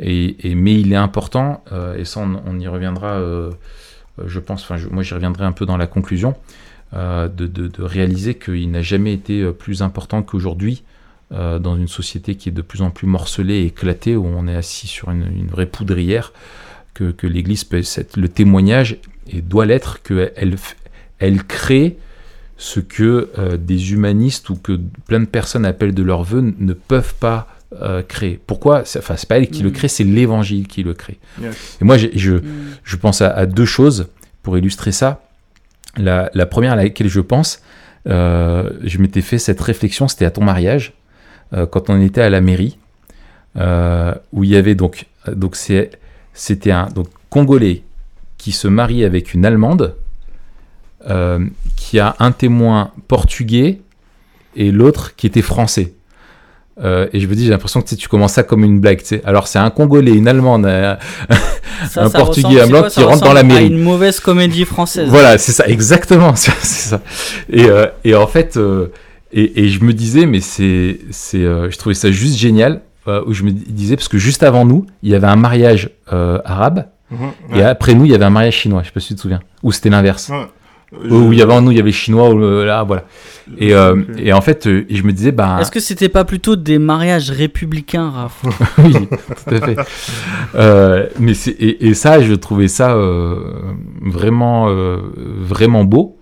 Et, 0.00 0.54
mais 0.56 0.80
il 0.80 0.92
est 0.92 0.96
important, 0.96 1.62
euh, 1.70 1.96
et 1.96 2.04
ça 2.04 2.20
on, 2.20 2.58
y 2.58 2.66
reviendra, 2.66 3.22
je 4.26 4.40
pense, 4.40 4.68
moi 4.90 5.04
j'y 5.04 5.14
reviendrai 5.14 5.44
un 5.44 5.52
peu 5.52 5.66
dans 5.66 5.76
la 5.76 5.86
conclusion, 5.86 6.34
euh, 6.96 7.26
de, 7.28 7.70
réaliser 7.82 8.34
qu'il 8.34 8.70
n'a 8.70 8.82
jamais 8.82 9.12
été 9.12 9.50
plus 9.52 9.82
important 9.82 10.22
qu'aujourd'hui 10.22 10.84
euh, 11.32 11.58
dans 11.58 11.76
une 11.76 11.88
société 11.88 12.34
qui 12.34 12.48
est 12.48 12.52
de 12.52 12.62
plus 12.62 12.82
en 12.82 12.90
plus 12.90 13.06
morcelée 13.06 13.54
et 13.54 13.66
éclatée, 13.66 14.16
où 14.16 14.26
on 14.26 14.46
est 14.46 14.54
assis 14.54 14.86
sur 14.86 15.10
une, 15.10 15.46
vraie 15.46 15.66
poudrière, 15.66 16.32
que, 16.92 17.14
l'Église 17.26 17.64
peut 17.64 17.78
être 17.78 18.16
le 18.16 18.28
témoignage, 18.28 18.98
et 19.28 19.40
doit 19.40 19.66
l'être, 19.66 20.02
qu'elle 20.02 20.56
elle 21.18 21.44
crée 21.44 21.96
ce 22.56 22.78
que 22.78 23.56
des 23.56 23.92
humanistes 23.92 24.48
ou 24.50 24.54
que 24.54 24.78
plein 25.08 25.18
de 25.18 25.24
personnes 25.24 25.64
appellent 25.64 25.94
de 25.94 26.02
leur 26.04 26.22
vœu 26.22 26.54
ne 26.56 26.72
peuvent 26.72 27.14
pas 27.14 27.48
créer. 28.06 28.38
Pourquoi? 28.46 28.82
Enfin, 28.82 29.16
c'est 29.16 29.28
pas 29.28 29.38
elle 29.38 29.48
qui 29.48 29.62
le 29.64 29.70
mm. 29.70 29.72
crée, 29.72 29.88
c'est 29.88 30.04
l'Évangile 30.04 30.68
qui 30.68 30.84
le 30.84 30.94
crée. 30.94 31.18
Et 31.42 31.84
moi, 31.84 31.96
je, 31.96 32.06
mm. 32.06 32.42
je, 32.84 32.96
pense 32.96 33.22
à, 33.22 33.46
deux 33.46 33.64
choses 33.64 34.06
pour 34.42 34.56
illustrer 34.56 34.92
ça. 34.92 35.24
La, 35.96 36.46
première 36.46 36.72
à 36.72 36.76
laquelle 36.76 37.08
je 37.08 37.20
pense, 37.20 37.60
euh, 38.08 38.70
je 38.82 38.98
m'étais 38.98 39.22
fait 39.22 39.38
cette 39.38 39.60
réflexion, 39.60 40.08
c'était 40.08 40.24
à 40.24 40.30
ton 40.30 40.44
mariage, 40.44 40.92
euh, 40.92 41.03
quand 41.70 41.90
on 41.90 42.00
était 42.00 42.20
à 42.20 42.30
la 42.30 42.40
mairie, 42.40 42.78
euh, 43.56 44.14
où 44.32 44.44
il 44.44 44.50
y 44.50 44.56
avait 44.56 44.74
donc, 44.74 45.06
donc 45.30 45.56
c'était 45.56 46.70
un 46.70 46.86
donc, 46.86 47.06
Congolais 47.30 47.82
qui 48.38 48.52
se 48.52 48.68
marie 48.68 49.04
avec 49.04 49.34
une 49.34 49.44
Allemande, 49.44 49.94
qui 51.76 52.00
a 52.00 52.16
un 52.18 52.32
témoin 52.32 52.92
portugais 53.08 53.80
et 54.56 54.70
l'autre 54.70 55.14
qui 55.16 55.26
était 55.26 55.42
français. 55.42 55.92
Euh, 56.82 57.06
et 57.12 57.20
je 57.20 57.28
me 57.28 57.34
dis, 57.34 57.44
j'ai 57.44 57.50
l'impression 57.50 57.80
que 57.82 57.94
tu 57.94 58.08
commences 58.08 58.32
ça 58.32 58.42
comme 58.42 58.64
une 58.64 58.80
blague. 58.80 59.00
sais. 59.00 59.22
Alors, 59.24 59.46
c'est 59.46 59.58
un 59.58 59.70
Congolais, 59.70 60.12
une 60.12 60.26
Allemande, 60.26 60.66
un, 60.66 60.98
Portugais, 62.10 62.62
un 62.62 62.66
Blanc 62.66 62.88
qui 62.88 63.02
rentre 63.02 63.24
dans 63.24 63.32
la 63.32 63.44
mairie. 63.44 63.68
une 63.68 63.82
mauvaise 63.82 64.18
comédie 64.18 64.64
française. 64.64 65.08
Voilà, 65.08 65.38
c'est 65.38 65.52
ça, 65.52 65.64
exactement. 65.68 66.34
c'est 66.34 66.52
ça. 66.64 67.00
Et, 67.48 67.66
euh, 67.66 67.86
et, 68.04 68.14
en 68.14 68.26
fait, 68.26 68.56
euh, 68.56 68.88
et, 69.34 69.64
et, 69.64 69.68
je 69.68 69.82
me 69.84 69.92
disais, 69.92 70.26
mais 70.26 70.40
c'est, 70.40 71.00
c'est, 71.10 71.42
je 71.42 71.76
trouvais 71.76 71.94
ça 71.94 72.10
juste 72.10 72.38
génial. 72.38 72.82
où 73.26 73.32
je 73.32 73.42
me 73.42 73.50
disais, 73.50 73.96
parce 73.96 74.08
que 74.08 74.18
juste 74.18 74.42
avant 74.42 74.64
nous, 74.64 74.86
il 75.02 75.10
y 75.10 75.14
avait 75.14 75.26
un 75.26 75.36
mariage 75.36 75.90
arabe. 76.06 76.86
Mhm, 77.10 77.18
et 77.54 77.62
après 77.62 77.94
nous, 77.94 78.06
il 78.06 78.12
y 78.12 78.14
avait 78.14 78.24
un 78.24 78.30
mariage 78.30 78.54
chinois. 78.54 78.82
Je 78.82 78.88
sais 78.88 78.92
pas 78.94 79.00
si 79.00 79.08
tu 79.08 79.14
te 79.16 79.20
souviens. 79.20 79.40
Ou 79.62 79.72
c'était 79.72 79.90
l'inverse. 79.90 80.30
Où 81.10 81.32
il 81.32 81.38
y 81.38 81.42
avait 81.42 81.60
nous, 81.60 81.70
il 81.70 81.76
y 81.76 81.80
avait 81.80 81.92
chinois, 81.92 82.32
là, 82.64 82.82
voilà. 82.84 83.04
Et, 83.58 83.74
euh, 83.74 84.02
et 84.16 84.32
en 84.32 84.40
fait, 84.40 84.66
euh, 84.66 84.86
je 84.88 85.02
me 85.02 85.12
disais, 85.12 85.32
bah. 85.32 85.58
Est-ce 85.60 85.70
que 85.70 85.80
c'était 85.80 86.08
pas 86.08 86.24
plutôt 86.24 86.56
des 86.56 86.78
mariages 86.78 87.30
républicains, 87.30 88.10
Raph 88.10 88.42
Oui, 88.78 88.94
tout 89.48 89.54
à 89.54 89.60
fait. 89.60 89.76
euh, 90.54 91.06
mais 91.18 91.34
c'est, 91.34 91.50
et, 91.50 91.88
et, 91.88 91.94
ça, 91.94 92.20
je 92.22 92.32
trouvais 92.34 92.68
ça 92.68 92.94
euh, 92.94 93.52
vraiment, 94.02 94.68
euh, 94.68 94.98
vraiment 95.40 95.84
beau. 95.84 96.18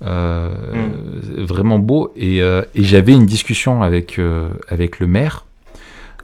Mm. 0.00 1.44
Vraiment 1.44 1.78
beau. 1.78 2.12
Et, 2.16 2.38
et 2.38 2.82
j'avais 2.82 3.12
une 3.12 3.26
discussion 3.26 3.82
avec, 3.82 4.20
avec 4.68 5.00
le 5.00 5.06
maire 5.06 5.44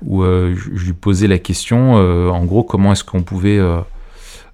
où 0.04 0.22
je, 0.22 0.84
lui 0.84 0.92
posais 0.92 1.26
la 1.26 1.38
question, 1.38 1.94
en 1.94 2.44
gros, 2.44 2.62
comment 2.62 2.92
est-ce 2.92 3.04
qu'on 3.04 3.22
pouvait 3.22 3.60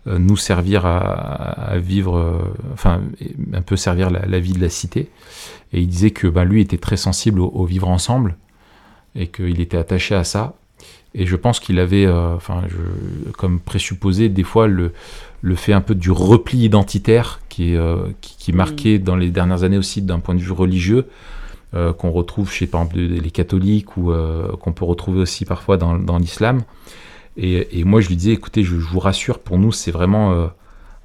euh, 0.07 0.19
nous 0.19 0.39
servir 0.39 0.87
à, 0.87 1.77
vivre, 1.77 2.17
euh, 2.17 2.55
enfin 2.73 3.03
un 3.53 3.61
peu 3.61 3.77
servir 3.77 4.09
la, 4.09 4.41
vie 4.41 4.55
de 4.55 4.61
la 4.61 4.71
cité. 4.71 5.11
Et 5.75 5.81
il 5.81 5.89
disait 5.89 6.11
que 6.11 6.27
ben, 6.27 6.45
lui 6.45 6.63
était 6.63 6.79
très 6.79 6.97
sensible 6.97 7.39
au, 7.39 7.65
vivre 7.67 7.87
ensemble 7.87 8.37
et 9.15 9.27
qu'il 9.27 9.61
était 9.61 9.77
attaché 9.77 10.15
à 10.15 10.25
ça. 10.25 10.55
Et 11.15 11.27
je 11.27 11.37
pense 11.37 11.61
qu'il 11.61 11.79
avait, 11.79 12.07
euh, 12.07 12.35
enfin, 12.35 12.63
comme 13.37 13.61
présupposé, 13.61 14.31
des 14.31 14.43
fois 14.43 14.69
le, 14.69 14.93
le 15.43 15.55
fait 15.55 15.75
un 15.75 15.83
peu 15.83 15.95
du 15.95 16.11
repli 16.11 16.65
identitaire 16.65 17.41
qui 17.61 17.75
est 17.75 17.81
qui, 18.21 18.53
marqué 18.53 18.99
dans 18.99 19.17
les 19.17 19.31
dernières 19.31 19.63
années 19.63 19.79
aussi 19.79 20.03
d'un 20.03 20.19
point 20.21 20.35
de 20.35 20.41
vue 20.41 20.53
religieux. 20.53 21.07
qu'on 21.73 22.11
retrouve 22.11 22.51
chez 22.51 22.67
par 22.67 22.83
exemple 22.83 22.99
les 22.99 23.31
catholiques 23.31 23.97
ou 23.97 24.13
qu'on 24.61 24.73
peut 24.73 24.85
retrouver 24.85 25.21
aussi 25.21 25.45
parfois 25.45 25.77
dans, 25.77 25.99
dans 25.99 26.19
l'islam. 26.19 26.63
Et, 27.37 27.85
moi, 27.85 28.01
je 28.01 28.09
lui 28.09 28.17
disais, 28.17 28.33
écoutez, 28.33 28.65
je, 28.65 28.75
vous 28.75 29.01
rassure, 29.01 29.39
pour 29.39 29.59
nous, 29.59 29.73
c'est 29.73 29.91
vraiment 29.91 30.33
euh, 30.33 30.47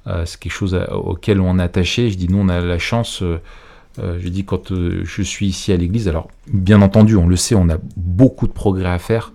euh, 0.06 0.24
c'est 0.26 0.38
quelque 0.38 0.52
chose 0.52 0.78
auquel 0.90 1.40
on 1.40 1.58
est 1.58 1.62
attaché. 1.62 2.10
Je 2.10 2.16
dis, 2.16 2.28
nous, 2.28 2.38
on 2.38 2.48
a 2.48 2.60
la 2.60 2.78
chance. 2.78 3.22
Euh, 3.22 3.38
je 3.98 4.28
dis, 4.28 4.44
quand 4.44 4.70
je 4.70 5.22
suis 5.22 5.46
ici 5.46 5.72
à 5.72 5.76
l'église, 5.76 6.08
alors 6.08 6.28
bien 6.52 6.82
entendu, 6.82 7.16
on 7.16 7.26
le 7.26 7.36
sait, 7.36 7.54
on 7.54 7.70
a 7.70 7.78
beaucoup 7.96 8.46
de 8.46 8.52
progrès 8.52 8.90
à 8.90 8.98
faire 8.98 9.32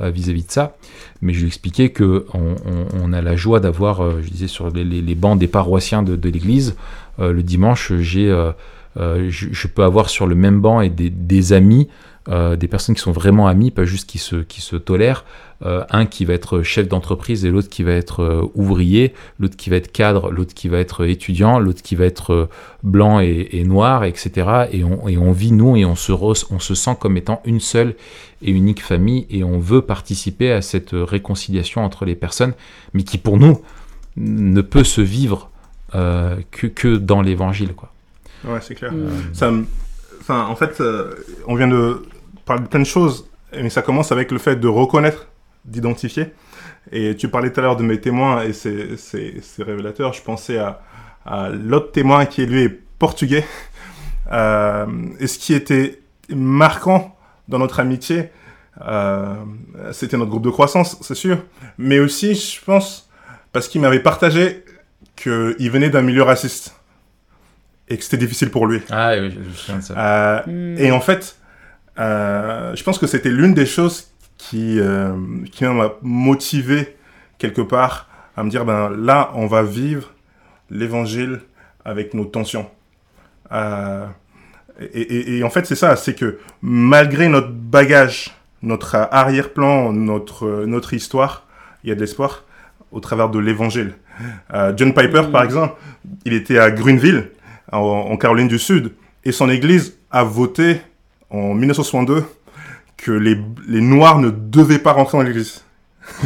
vis-à-vis 0.00 0.44
de 0.44 0.50
ça. 0.50 0.76
Mais 1.22 1.32
je 1.32 1.40
lui 1.40 1.46
expliquais 1.48 1.90
que 1.90 2.26
on, 2.32 3.12
a 3.12 3.20
la 3.20 3.36
joie 3.36 3.60
d'avoir, 3.60 4.20
je 4.22 4.28
disais, 4.30 4.48
sur 4.48 4.70
les, 4.70 5.14
bancs 5.14 5.38
des 5.38 5.48
paroissiens 5.48 6.02
de, 6.02 6.28
l'église, 6.28 6.76
le 7.18 7.42
dimanche, 7.42 7.92
j'ai, 7.98 8.28
je, 8.96 9.66
peux 9.68 9.82
avoir 9.82 10.08
sur 10.08 10.26
le 10.26 10.34
même 10.34 10.60
banc 10.60 10.80
et 10.80 10.90
des 10.90 11.52
amis 11.52 11.88
euh, 12.28 12.54
des 12.54 12.68
personnes 12.68 12.94
qui 12.94 13.00
sont 13.00 13.12
vraiment 13.12 13.48
amies, 13.48 13.70
pas 13.70 13.84
juste 13.84 14.08
qui 14.08 14.18
se, 14.18 14.36
qui 14.36 14.60
se 14.60 14.76
tolèrent. 14.76 15.24
Euh, 15.64 15.84
un 15.90 16.06
qui 16.06 16.24
va 16.24 16.34
être 16.34 16.62
chef 16.62 16.86
d'entreprise 16.86 17.44
et 17.44 17.50
l'autre 17.50 17.68
qui 17.68 17.82
va 17.82 17.92
être 17.92 18.22
euh, 18.22 18.42
ouvrier, 18.54 19.14
l'autre 19.38 19.56
qui 19.56 19.68
va 19.68 19.76
être 19.76 19.90
cadre, 19.90 20.30
l'autre 20.30 20.54
qui 20.54 20.68
va 20.68 20.78
être 20.78 21.06
étudiant, 21.06 21.58
l'autre 21.58 21.82
qui 21.82 21.96
va 21.96 22.04
être 22.04 22.48
blanc 22.82 23.20
et, 23.20 23.64
noir, 23.64 24.04
etc. 24.04 24.68
Et 24.70 24.84
on, 24.84 25.08
et 25.08 25.16
on, 25.16 25.32
vit, 25.32 25.52
nous, 25.52 25.76
et 25.76 25.84
on 25.86 25.96
se, 25.96 26.12
on 26.12 26.58
se 26.58 26.74
sent 26.74 26.96
comme 27.00 27.16
étant 27.16 27.40
une 27.44 27.60
seule 27.60 27.94
et 28.42 28.50
unique 28.50 28.82
famille, 28.82 29.26
et 29.30 29.44
on 29.44 29.58
veut 29.58 29.82
participer 29.82 30.52
à 30.52 30.62
cette 30.62 30.90
réconciliation 30.92 31.84
entre 31.84 32.04
les 32.04 32.14
personnes, 32.14 32.54
mais 32.94 33.02
qui 33.02 33.18
pour 33.18 33.36
nous 33.36 33.60
ne 34.16 34.60
peut 34.60 34.84
se 34.84 35.00
vivre 35.00 35.50
que, 35.92 36.66
que 36.66 36.96
dans 36.96 37.20
l'évangile. 37.20 37.74
Quoi. 37.74 37.92
Ouais, 38.44 38.60
c'est 38.60 38.74
clair. 38.74 38.92
Ça 39.32 39.52
Enfin, 40.20 40.46
en 40.46 40.54
fait, 40.54 40.82
on 41.46 41.54
vient 41.54 41.66
de 41.68 42.02
parle 42.50 42.64
de 42.64 42.68
plein 42.68 42.80
de 42.80 42.84
choses, 42.84 43.28
mais 43.52 43.70
ça 43.70 43.80
commence 43.80 44.10
avec 44.10 44.32
le 44.32 44.38
fait 44.38 44.56
de 44.56 44.66
reconnaître, 44.66 45.28
d'identifier. 45.64 46.32
Et 46.90 47.14
tu 47.14 47.28
parlais 47.28 47.52
tout 47.52 47.60
à 47.60 47.62
l'heure 47.62 47.76
de 47.76 47.84
mes 47.84 48.00
témoins, 48.00 48.42
et 48.42 48.52
c'est 48.52 49.62
révélateur. 49.62 50.12
Je 50.12 50.22
pensais 50.22 50.58
à, 50.58 50.80
l'autre 51.50 51.92
témoin 51.92 52.26
qui, 52.26 52.44
lui, 52.46 52.62
est 52.62 52.80
portugais. 52.98 53.44
Euh, 54.32 54.86
et 55.18 55.26
ce 55.26 55.38
qui 55.38 55.54
était 55.54 56.00
marquant 56.28 57.16
dans 57.50 57.58
notre 57.58 57.80
amitié, 57.80 58.30
euh, 58.80 59.34
c'était 59.92 60.16
notre 60.16 60.30
groupe 60.30 60.44
de 60.44 60.50
croissance, 60.50 60.96
c'est 61.02 61.14
sûr. 61.14 61.38
Mais 61.76 61.98
aussi, 61.98 62.34
je 62.34 62.64
pense, 62.64 63.10
parce 63.52 63.68
qu'il 63.68 63.80
m'avait 63.80 64.00
partagé 64.00 64.64
qu'il 65.16 65.70
venait 65.70 65.90
d'un 65.90 66.02
milieu 66.02 66.22
raciste 66.22 66.74
et 67.88 67.98
que 67.98 68.04
c'était 68.04 68.16
difficile 68.16 68.50
pour 68.50 68.66
lui. 68.66 68.80
Ah 68.88 69.14
oui, 69.18 69.30
je 69.30 69.72
de 69.72 69.80
ça. 69.80 70.38
Euh. 70.46 70.76
Et 70.78 70.92
en 70.92 71.00
fait, 71.00 71.36
euh, 71.98 72.74
je 72.74 72.82
pense 72.84 72.98
que 72.98 73.06
c'était 73.06 73.30
l'une 73.30 73.52
des 73.52 73.66
choses 73.66 74.12
qui, 74.38 74.78
qui 75.52 75.64
m'a 75.64 75.92
motivé 76.00 76.96
quelque 77.38 77.60
part 77.60 78.08
à 78.36 78.44
me 78.44 78.48
dire, 78.48 78.64
ben 78.64 78.88
là, 78.90 79.32
on 79.34 79.46
va 79.46 79.62
vivre 79.62 80.14
l'évangile 80.70 81.40
avec 81.84 82.14
nos 82.14 82.24
tensions. 82.24 82.70
Et, 84.80 85.00
et- 85.00 85.38
et 85.38 85.44
en 85.44 85.50
fait, 85.50 85.66
c'est 85.66 85.74
ça, 85.76 85.96
c'est 85.96 86.14
que 86.14 86.38
malgré 86.62 87.28
notre 87.28 87.50
bagage, 87.50 88.30
notre 88.62 88.94
arrière-plan, 88.94 89.92
notre, 89.92 90.64
notre 90.66 90.94
histoire, 90.94 91.46
il 91.84 91.90
y 91.90 91.92
a 91.92 91.94
de 91.94 92.00
l'espoir 92.00 92.44
au 92.92 93.00
travers 93.00 93.28
de 93.30 93.38
l'évangile. 93.38 93.94
Euh, 94.52 94.72
John 94.76 94.92
Piper, 94.92 95.22
Mm. 95.28 95.32
par 95.32 95.44
exemple, 95.44 95.74
il 96.24 96.32
était 96.34 96.58
à 96.58 96.70
Greenville, 96.70 97.30
en, 97.72 97.78
en 97.78 98.16
Caroline 98.16 98.48
du 98.48 98.58
Sud, 98.58 98.92
et 99.24 99.32
son 99.32 99.48
église 99.48 99.96
a 100.10 100.24
voté 100.24 100.80
en 101.30 101.54
1962 101.54 102.24
que 102.96 103.12
les, 103.12 103.38
les 103.68 103.80
Noirs 103.80 104.18
ne 104.18 104.30
devaient 104.30 104.78
pas 104.78 104.92
rentrer 104.92 105.16
dans 105.18 105.24
l'église. 105.24 105.64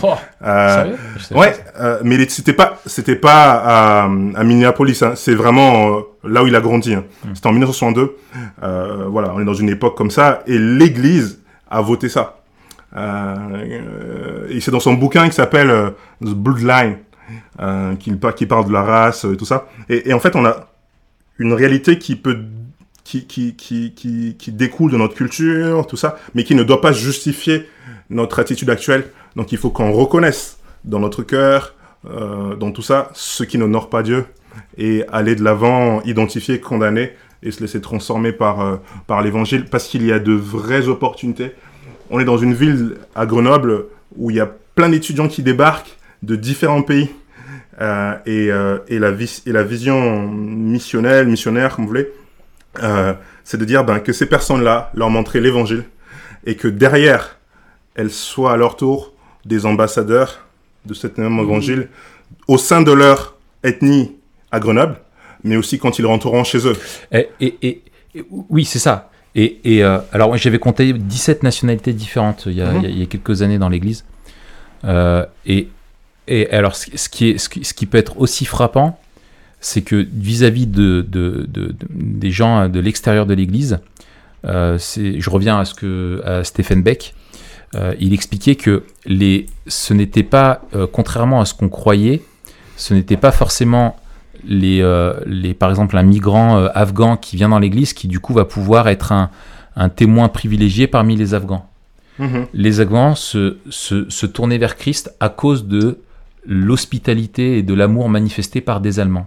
Oh, 0.02 0.14
Euh, 0.44 0.84
sérieux? 1.18 1.40
Ouais, 1.40 1.54
euh, 1.80 1.98
mais 2.04 2.28
c'était 2.28 2.52
pas, 2.52 2.80
c'était 2.86 3.16
pas 3.16 3.52
à, 3.52 4.04
à 4.04 4.44
Minneapolis. 4.44 5.02
hein. 5.02 5.12
C'est 5.16 5.34
vraiment 5.34 5.96
euh, 5.96 6.00
là 6.24 6.42
où 6.42 6.46
il 6.46 6.54
a 6.56 6.60
grandi. 6.60 6.94
hein. 6.94 7.04
Mm. 7.24 7.34
C'était 7.34 7.46
en 7.48 7.52
1962. 7.52 8.16
Euh, 8.62 9.04
voilà, 9.08 9.32
on 9.34 9.40
est 9.40 9.44
dans 9.44 9.54
une 9.54 9.68
époque 9.68 9.96
comme 9.96 10.10
ça, 10.10 10.42
et 10.46 10.58
l'Église 10.58 11.40
a 11.70 11.80
voté 11.80 12.08
ça. 12.08 12.40
Et 14.50 14.60
c'est 14.60 14.70
dans 14.70 14.80
son 14.80 14.94
bouquin 14.94 15.28
qui 15.28 15.34
s'appelle 15.34 15.92
The 16.24 16.28
Bloodline, 16.30 16.98
qui, 17.98 18.12
qui 18.36 18.46
parle 18.46 18.66
de 18.66 18.72
la 18.72 18.82
race 18.82 19.24
et 19.24 19.36
tout 19.36 19.44
ça. 19.44 19.66
Et, 19.88 20.10
et 20.10 20.12
en 20.12 20.20
fait, 20.20 20.36
on 20.36 20.44
a 20.44 20.68
une 21.38 21.52
réalité 21.52 21.98
qui 21.98 22.14
peut, 22.16 22.38
qui, 23.02 23.26
qui, 23.26 23.54
qui 24.38 24.52
découle 24.52 24.92
de 24.92 24.96
notre 24.96 25.14
culture, 25.14 25.86
tout 25.86 25.96
ça, 25.96 26.16
mais 26.34 26.44
qui 26.44 26.54
ne 26.54 26.62
doit 26.62 26.80
pas 26.80 26.92
justifier 26.92 27.68
notre 28.14 28.38
attitude 28.38 28.70
actuelle. 28.70 29.04
Donc, 29.36 29.52
il 29.52 29.58
faut 29.58 29.70
qu'on 29.70 29.92
reconnaisse 29.92 30.58
dans 30.84 31.00
notre 31.00 31.22
cœur, 31.22 31.74
euh, 32.08 32.54
dans 32.54 32.70
tout 32.70 32.82
ça, 32.82 33.10
ce 33.14 33.44
qui 33.44 33.58
n'honore 33.58 33.90
pas 33.90 34.02
Dieu, 34.02 34.24
et 34.78 35.04
aller 35.12 35.34
de 35.34 35.42
l'avant, 35.42 36.00
identifier, 36.02 36.60
condamner, 36.60 37.12
et 37.42 37.50
se 37.50 37.60
laisser 37.60 37.80
transformer 37.80 38.32
par, 38.32 38.60
euh, 38.60 38.76
par 39.06 39.20
l'évangile, 39.20 39.66
parce 39.66 39.86
qu'il 39.88 40.06
y 40.06 40.12
a 40.12 40.18
de 40.18 40.32
vraies 40.32 40.88
opportunités. 40.88 41.52
On 42.10 42.20
est 42.20 42.24
dans 42.24 42.38
une 42.38 42.54
ville 42.54 42.96
à 43.14 43.26
Grenoble 43.26 43.86
où 44.16 44.30
il 44.30 44.36
y 44.36 44.40
a 44.40 44.50
plein 44.74 44.88
d'étudiants 44.88 45.28
qui 45.28 45.42
débarquent 45.42 45.96
de 46.22 46.36
différents 46.36 46.82
pays. 46.82 47.10
Euh, 47.80 48.14
et, 48.24 48.50
et, 48.94 48.98
la 49.00 49.10
vis- 49.10 49.42
et 49.46 49.52
la 49.52 49.64
vision 49.64 50.28
missionnelle, 50.28 51.26
missionnaire, 51.26 51.74
comme 51.74 51.84
vous 51.86 51.88
voulez, 51.88 52.08
c'est 53.42 53.56
de 53.56 53.64
dire 53.64 53.84
ben, 53.84 53.98
que 53.98 54.12
ces 54.12 54.26
personnes-là, 54.26 54.92
leur 54.94 55.10
montrer 55.10 55.40
l'évangile, 55.40 55.82
et 56.46 56.54
que 56.54 56.68
derrière, 56.68 57.36
elles 57.94 58.10
soient 58.10 58.52
à 58.52 58.56
leur 58.56 58.76
tour 58.76 59.12
des 59.44 59.66
ambassadeurs 59.66 60.40
de 60.86 60.94
cet 60.94 61.18
même 61.18 61.38
évangile 61.38 61.88
au 62.48 62.58
sein 62.58 62.82
de 62.82 62.92
leur 62.92 63.36
ethnie 63.62 64.12
à 64.50 64.60
Grenoble, 64.60 64.96
mais 65.42 65.56
aussi 65.56 65.78
quand 65.78 65.98
ils 65.98 66.06
rentreront 66.06 66.44
chez 66.44 66.66
eux. 66.66 66.76
Et, 67.12 67.28
et- 67.40 67.54
et- 67.62 67.82
et- 68.14 68.24
oui, 68.50 68.64
c'est 68.64 68.78
ça. 68.78 69.10
Et, 69.36 69.58
euh, 69.82 69.98
alors, 70.12 70.36
j'avais 70.36 70.58
compté 70.60 70.92
17 70.92 71.42
nationalités 71.42 71.92
différentes 71.92 72.44
il 72.46 72.52
y 72.54 72.62
a, 72.62 72.70
Mhm. 72.72 72.76
il 72.78 72.82
y 72.82 72.86
a- 72.86 72.90
il 72.90 72.98
y 73.00 73.02
a 73.02 73.06
quelques 73.06 73.42
années 73.42 73.58
dans 73.58 73.68
l'église. 73.68 74.04
Euh, 74.84 75.24
et, 75.46 75.68
et 76.28 76.48
alors, 76.50 76.76
ce, 76.76 76.96
ce 76.96 77.08
qui 77.08 77.30
est, 77.30 77.38
ce, 77.38 77.48
qui, 77.48 77.64
ce 77.64 77.74
qui 77.74 77.86
peut 77.86 77.98
être 77.98 78.18
aussi 78.20 78.44
frappant, 78.44 78.98
c'est 79.60 79.82
que 79.82 80.06
vis-à-vis 80.12 80.66
de, 80.66 81.04
de- 81.08 81.46
de- 81.48 81.66
de- 81.68 81.76
des 81.90 82.30
gens 82.30 82.68
de 82.68 82.78
l'extérieur 82.80 83.26
de 83.26 83.34
l'église, 83.34 83.80
euh, 84.44 84.78
je 84.78 85.30
reviens 85.30 85.58
à 85.58 85.64
ce 85.64 85.74
que 85.74 86.22
à 86.24 86.44
Stephen 86.44 86.82
Beck, 86.82 87.14
euh, 87.74 87.94
il 88.00 88.12
expliquait 88.12 88.54
que 88.54 88.84
les, 89.06 89.46
ce 89.66 89.94
n'était 89.94 90.22
pas, 90.22 90.62
euh, 90.74 90.86
contrairement 90.90 91.40
à 91.40 91.44
ce 91.44 91.54
qu'on 91.54 91.68
croyait, 91.68 92.22
ce 92.76 92.94
n'était 92.94 93.16
pas 93.16 93.32
forcément 93.32 93.96
les, 94.46 94.80
euh, 94.82 95.14
les, 95.26 95.54
par 95.54 95.70
exemple 95.70 95.96
un 95.96 96.02
migrant 96.02 96.66
afghan 96.74 97.16
qui 97.16 97.36
vient 97.36 97.48
dans 97.48 97.58
l'église 97.58 97.92
qui 97.92 98.08
du 98.08 98.20
coup 98.20 98.34
va 98.34 98.44
pouvoir 98.44 98.88
être 98.88 99.12
un, 99.12 99.30
un 99.76 99.88
témoin 99.88 100.28
privilégié 100.28 100.86
parmi 100.86 101.16
les 101.16 101.34
Afghans. 101.34 101.66
Mhm. 102.18 102.46
Les 102.52 102.80
Afghans 102.80 103.14
se, 103.14 103.56
se, 103.70 104.08
se 104.08 104.26
tournaient 104.26 104.58
vers 104.58 104.76
Christ 104.76 105.14
à 105.20 105.28
cause 105.28 105.66
de 105.66 105.98
l'hospitalité 106.46 107.58
et 107.58 107.62
de 107.62 107.74
l'amour 107.74 108.08
manifesté 108.08 108.60
par 108.60 108.80
des 108.80 109.00
Allemands. 109.00 109.26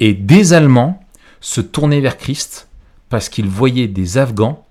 Et 0.00 0.14
des 0.14 0.52
Allemands 0.52 1.02
se 1.40 1.60
tournaient 1.60 2.00
vers 2.00 2.16
Christ 2.16 2.68
parce 3.08 3.28
qu'ils 3.28 3.48
voyaient 3.48 3.88
des 3.88 4.18
Afghans 4.18 4.64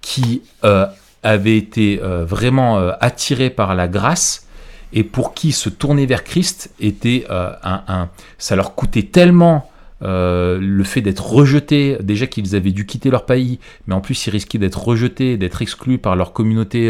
qui 0.00 0.42
euh, 0.64 0.86
avaient 1.26 1.56
été 1.56 2.00
euh, 2.02 2.24
vraiment 2.24 2.78
euh, 2.78 2.92
attirés 3.00 3.50
par 3.50 3.74
la 3.74 3.88
grâce 3.88 4.46
et 4.92 5.02
pour 5.02 5.34
qui 5.34 5.52
se 5.52 5.68
tourner 5.68 6.06
vers 6.06 6.22
Christ 6.22 6.70
était 6.80 7.26
euh, 7.30 7.50
un, 7.62 8.08
ça 8.38 8.56
leur 8.56 8.74
coûtait 8.74 9.02
tellement 9.02 9.70
le 10.02 10.82
fait 10.84 11.00
d'être 11.00 11.26
rejetés, 11.26 11.96
déjà 12.02 12.26
qu'ils 12.26 12.54
avaient 12.54 12.70
dû 12.70 12.84
quitter 12.84 13.08
leur 13.08 13.24
pays, 13.24 13.58
mais 13.86 13.94
en 13.94 14.02
plus 14.02 14.26
ils 14.26 14.30
risquaient 14.30 14.58
d'être 14.58 14.78
rejetés, 14.86 15.38
d'être 15.38 15.62
exclus 15.62 15.96
par 15.96 16.16
leur 16.16 16.34
communauté, 16.34 16.88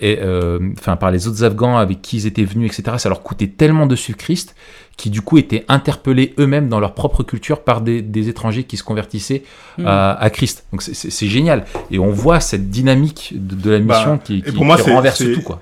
et, 0.00 0.18
enfin 0.78 0.94
par 0.94 1.10
les 1.10 1.26
autres 1.26 1.42
Afghans 1.42 1.76
avec 1.76 2.02
qui 2.02 2.18
ils 2.18 2.26
étaient 2.28 2.44
venus, 2.44 2.70
etc. 2.70 2.98
Ça 2.98 3.08
leur 3.08 3.24
coûtait 3.24 3.48
tellement 3.48 3.86
de 3.88 3.96
suivre 3.96 4.16
Christ, 4.16 4.54
qui 4.96 5.10
du 5.10 5.20
coup 5.20 5.36
étaient 5.38 5.64
interpellés 5.68 6.34
eux-mêmes 6.38 6.68
dans 6.68 6.80
leur 6.80 6.94
propre 6.94 7.22
culture 7.22 7.60
par 7.62 7.80
des, 7.82 8.00
des 8.02 8.28
étrangers 8.30 8.64
qui 8.64 8.76
se 8.76 8.82
convertissaient 8.82 9.42
Hmm. 9.78 9.86
à, 9.86 10.12
à 10.14 10.30
Christ. 10.30 10.64
Donc 10.72 10.80
c'est- 10.82 11.26
génial, 11.28 11.66
et 11.90 11.98
on 11.98 12.10
voit 12.10 12.40
cette 12.40 12.70
dynamique 12.70 13.34
de, 13.36 13.54
de 13.54 13.70
la 13.72 13.78
Bah, 13.80 13.96
mission 13.98 14.16
qui, 14.18 14.38
et 14.38 14.42
qui- 14.42 14.52
pour 14.52 14.64
moi, 14.64 14.76
qui 14.76 14.84
c'est- 14.84 14.94
renverse 14.94 15.18
tout 15.34 15.42
quoi. 15.42 15.60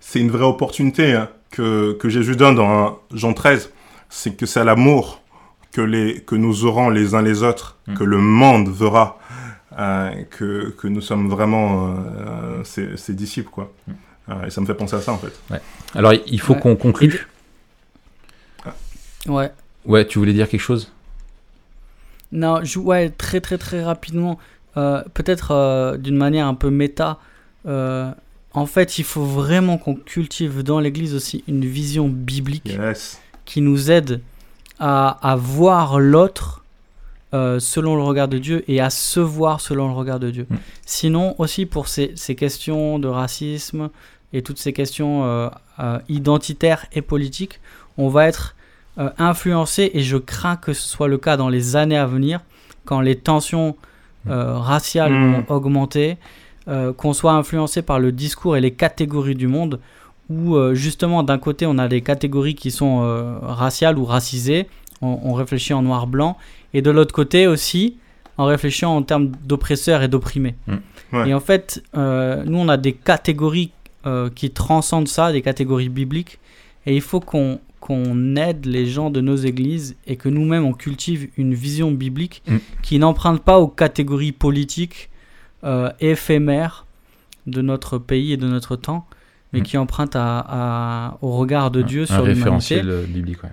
C'est 0.00 0.18
une 0.20 0.30
vraie 0.32 0.44
opportunité 0.44 1.12
hein, 1.12 1.28
que, 1.52 1.92
que 1.92 2.08
Jésus 2.08 2.34
donne 2.34 2.56
dans 2.56 2.98
Jean 3.14 3.34
13. 3.34 3.70
C'est 4.10 4.36
que 4.36 4.46
c'est 4.46 4.58
à 4.60 4.64
l'amour 4.64 5.20
que, 5.70 5.80
les, 5.80 6.20
que 6.20 6.34
nous 6.34 6.64
aurons 6.64 6.90
les 6.90 7.14
uns 7.14 7.22
les 7.22 7.42
autres, 7.44 7.78
Mm. 7.86 7.94
que 7.94 8.04
le 8.04 8.18
monde 8.18 8.68
verra 8.68 9.18
euh, 9.78 10.10
que, 10.30 10.70
que 10.76 10.86
nous 10.88 11.00
sommes 11.00 11.28
vraiment 11.30 11.94
euh, 11.96 12.62
ses, 12.64 12.96
ses 12.96 13.14
disciples. 13.14 13.48
Quoi. 13.50 13.72
Mm. 13.86 13.92
Euh, 14.28 14.46
et 14.46 14.50
ça 14.50 14.60
me 14.60 14.66
fait 14.66 14.74
penser 14.74 14.96
à 14.96 15.00
ça 15.00 15.12
en 15.12 15.18
fait. 15.18 15.32
Alors 15.94 16.12
il 16.26 16.40
faut 16.40 16.54
Ouais. 16.54 16.60
qu'on 16.60 16.76
conclue. 16.76 17.26
Ouais. 19.28 19.50
Ouais, 19.84 20.06
tu 20.06 20.18
voulais 20.18 20.32
dire 20.32 20.48
quelque 20.48 20.60
chose? 20.60 20.90
Non, 22.32 22.60
je, 22.64 22.78
ouais, 22.78 23.10
très 23.10 23.40
très 23.40 23.58
très 23.58 23.82
rapidement, 23.84 24.38
euh, 24.76 25.02
peut-être 25.14 25.50
euh, 25.50 25.96
d'une 25.96 26.16
manière 26.16 26.46
un 26.46 26.54
peu 26.54 26.70
méta. 26.70 27.18
euh, 27.66 28.10
en 28.54 28.66
fait, 28.66 28.98
il 28.98 29.04
faut 29.04 29.24
vraiment 29.24 29.78
qu'on 29.78 29.94
cultive 29.94 30.62
dans 30.62 30.78
l'Église 30.78 31.14
aussi 31.14 31.42
une 31.48 31.64
vision 31.64 32.08
biblique 32.08 32.66
Yes. 32.66 33.18
qui 33.46 33.62
nous 33.62 33.90
aide 33.90 34.20
à, 34.78 35.08
à 35.26 35.36
voir 35.36 35.98
l'autre 35.98 36.62
euh, 37.32 37.58
selon 37.60 37.96
le 37.96 38.02
regard 38.02 38.28
de 38.28 38.36
Dieu 38.36 38.62
et 38.68 38.78
à 38.80 38.90
se 38.90 39.20
voir 39.20 39.62
selon 39.62 39.88
le 39.88 39.94
regard 39.94 40.20
de 40.20 40.30
Dieu. 40.30 40.46
Mm. 40.50 40.56
Sinon, 40.84 41.34
aussi 41.38 41.64
pour 41.64 41.88
ces, 41.88 42.12
ces 42.14 42.34
questions 42.34 42.98
de 42.98 43.08
racisme 43.08 43.88
et 44.34 44.42
toutes 44.42 44.58
ces 44.58 44.74
questions 44.74 45.24
euh, 45.24 45.48
euh, 45.78 45.98
identitaires 46.10 46.84
et 46.92 47.00
politiques, 47.00 47.58
on 47.96 48.08
va 48.10 48.26
être 48.28 48.54
euh, 48.98 49.10
influencé 49.18 49.90
et 49.94 50.00
je 50.02 50.16
crains 50.16 50.56
que 50.56 50.72
ce 50.72 50.86
soit 50.86 51.08
le 51.08 51.18
cas 51.18 51.36
dans 51.36 51.48
les 51.48 51.76
années 51.76 51.96
à 51.96 52.06
venir 52.06 52.40
quand 52.84 53.00
les 53.00 53.16
tensions 53.16 53.76
euh, 54.28 54.56
raciales 54.58 55.12
Mm. 55.12 55.32
vont 55.32 55.44
augmenter, 55.56 56.16
euh, 56.68 56.92
qu'on 56.92 57.12
soit 57.12 57.32
influencé 57.32 57.82
par 57.82 57.98
le 57.98 58.12
discours 58.12 58.56
et 58.56 58.60
les 58.60 58.70
catégories 58.70 59.34
du 59.34 59.48
monde 59.48 59.80
où 60.30 60.54
euh, 60.54 60.74
justement 60.74 61.24
d'un 61.24 61.38
côté 61.38 61.66
on 61.66 61.76
a 61.78 61.88
des 61.88 62.02
catégories 62.02 62.54
qui 62.54 62.70
sont 62.70 63.00
raciales 63.42 63.98
ou 63.98 64.04
racisées, 64.04 64.68
on, 65.00 65.18
on 65.24 65.32
réfléchit 65.32 65.72
en 65.74 65.82
noir-blanc, 65.82 66.36
et 66.72 66.82
de 66.82 66.90
l'autre 66.90 67.12
côté 67.12 67.48
aussi 67.48 67.96
en 68.38 68.44
réfléchissant 68.44 68.96
en 68.96 69.02
termes 69.02 69.32
d'oppresseurs 69.44 70.02
et 70.02 70.08
d'opprimés. 70.08 70.54
Mm. 70.68 70.74
Ouais. 71.12 71.28
Et 71.30 71.34
en 71.34 71.40
fait, 71.40 71.82
nous 71.94 72.58
on 72.58 72.68
a 72.68 72.76
des 72.76 72.92
catégories 72.92 73.72
qui 74.34 74.50
transcendent 74.50 75.08
ça, 75.08 75.32
des 75.32 75.42
catégories 75.42 75.88
bibliques, 75.88 76.38
et 76.86 76.94
il 76.94 77.02
faut 77.02 77.20
qu'on 77.20 77.58
qu'on 77.82 78.36
aide 78.36 78.64
les 78.64 78.86
gens 78.86 79.10
de 79.10 79.20
nos 79.20 79.34
églises 79.36 79.96
et 80.06 80.14
que 80.16 80.28
nous-mêmes 80.28 80.64
on 80.64 80.72
cultive 80.72 81.28
une 81.36 81.52
vision 81.52 81.90
biblique 81.90 82.42
Mm. 82.46 82.56
qui 82.82 82.98
n'emprunte 83.00 83.42
pas 83.42 83.58
aux 83.58 83.66
catégories 83.68 84.30
politiques 84.32 85.10
euh, 85.64 85.90
éphémères 86.00 86.86
de 87.46 87.60
notre 87.60 87.98
pays 87.98 88.32
et 88.32 88.36
de 88.36 88.46
notre 88.46 88.76
temps, 88.76 89.04
mais 89.52 89.60
Mm. 89.60 89.62
qui 89.64 89.76
emprunte 89.78 90.14
à, 90.16 90.38
à- 90.48 91.18
au 91.22 91.32
regard 91.36 91.70
de 91.72 91.82
Dieu 91.82 92.02
Un 92.02 92.06
sur 92.06 92.16
l'humanité. 92.18 92.38
référentiel 92.40 92.88
euh, 92.90 93.04
biblique, 93.04 93.42
ouais. 93.42 93.50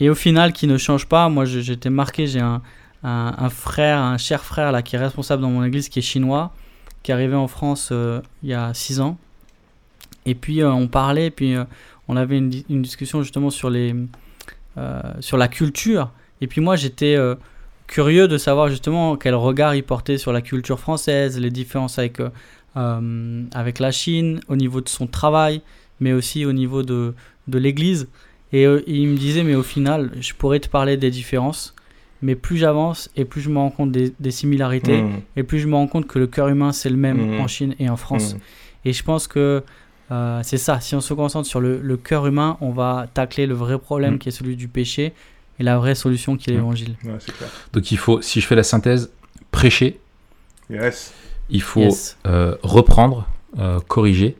Et 0.00 0.10
au 0.10 0.14
final, 0.14 0.52
qui 0.52 0.66
ne 0.66 0.76
change 0.78 1.06
pas. 1.06 1.28
Moi, 1.28 1.44
j'étais 1.44 1.90
marqué. 1.90 2.26
J'ai 2.28 2.38
un, 2.40 2.60
un, 3.02 3.34
un 3.38 3.50
frère, 3.50 3.98
un 3.98 4.16
cher 4.18 4.44
frère 4.44 4.70
là, 4.72 4.82
qui 4.82 4.94
est 4.96 4.98
responsable 4.98 5.42
dans 5.42 5.50
mon 5.50 5.64
église, 5.64 5.88
qui 5.88 5.98
est 6.00 6.02
chinois. 6.02 6.52
qui 7.04 7.10
est 7.12 7.14
arrivé 7.14 7.34
en 7.36 7.48
France 7.48 7.92
il 8.42 8.48
y 8.48 8.54
a 8.54 8.74
six 8.74 9.00
ans. 9.00 9.16
Et 10.26 10.34
puis 10.34 10.62
on 10.64 10.88
parlait, 10.88 11.30
puis 11.30 11.54
on 12.08 12.16
avait 12.16 12.38
une, 12.38 12.52
une, 12.68 12.82
discussion 12.82 13.22
justement 13.22 13.50
sur, 13.50 13.70
les, 13.70 13.94
sur 15.20 15.36
la 15.36 15.48
culture. 15.48 16.10
Et 16.40 16.46
puis 16.46 16.60
moi 16.60 16.76
j'étais 16.76 17.16
curieux 17.86 18.28
de 18.28 18.38
savoir 18.38 18.68
justement 18.68 19.16
quel 19.16 19.34
regard 19.34 19.74
il 19.74 19.82
portait 19.82 20.18
sur 20.18 20.32
la 20.32 20.40
culture 20.40 20.80
française, 20.80 21.38
les 21.38 21.50
différences 21.50 21.98
avec, 21.98 22.20
avec 22.74 23.78
la 23.78 23.90
Chine, 23.90 24.40
au 24.48 24.56
niveau 24.56 24.80
de 24.80 24.88
son 24.88 25.06
travail, 25.06 25.62
mais 26.00 26.12
aussi 26.12 26.44
au 26.44 26.52
niveau 26.52 26.82
de, 26.82 27.14
de 27.48 27.58
l'Église. 27.58 28.08
Et 28.52 28.64
il 28.86 29.08
me 29.08 29.16
disait, 29.16 29.42
mais 29.42 29.54
au 29.54 29.62
final, 29.62 30.10
je 30.20 30.32
pourrais 30.32 30.60
te 30.60 30.68
parler 30.68 30.96
des 30.96 31.10
différences, 31.10 31.74
mais 32.22 32.34
plus 32.34 32.56
j'avance 32.56 33.10
et 33.16 33.24
plus 33.24 33.40
je 33.40 33.50
me 33.50 33.58
rends 33.58 33.70
compte 33.70 33.92
des, 33.92 34.30
similarités, 34.30 35.02
mmh. 35.02 35.20
et 35.36 35.42
plus 35.42 35.60
je 35.60 35.68
me 35.68 35.74
rends 35.74 35.86
compte 35.86 36.06
que 36.06 36.18
le 36.18 36.26
cœur 36.26 36.48
humain, 36.48 36.72
c'est 36.72 36.90
le 36.90 36.96
même 36.96 37.36
mmh. 37.36 37.40
en 37.40 37.46
Chine 37.46 37.74
et 37.78 37.88
en 37.88 37.96
France. 37.96 38.34
Mmh. 38.34 38.38
Et 38.86 38.92
je 38.92 39.02
pense 39.04 39.28
que 39.28 39.62
euh, 40.10 40.40
c'est 40.42 40.58
ça, 40.58 40.80
si 40.80 40.94
on 40.94 41.00
se 41.00 41.14
concentre 41.14 41.46
sur 41.46 41.60
le, 41.60 41.96
cœur 41.96 42.26
humain, 42.26 42.56
on 42.60 42.70
va 42.70 43.06
tacler 43.12 43.46
le 43.46 43.54
vrai 43.54 43.78
problème 43.78 44.18
qui 44.18 44.28
est 44.28 44.32
celui 44.32 44.56
du 44.56 44.68
péché, 44.68 45.12
et 45.60 45.62
la 45.62 45.76
vraie 45.78 45.94
solution 45.94 46.36
qui 46.36 46.50
est 46.50 46.52
l'évangile. 46.52 46.96
Donc 47.72 47.90
il 47.90 47.98
faut, 47.98 48.22
si 48.22 48.40
je 48.40 48.46
fais 48.46 48.54
la 48.54 48.62
synthèse, 48.62 49.10
prêcher. 49.50 49.98
Yes. 50.70 51.12
Il 51.50 51.62
faut 51.62 51.88
euh, 52.26 52.54
reprendre, 52.62 53.26
euh, 53.58 53.80
corriger. 53.80 54.36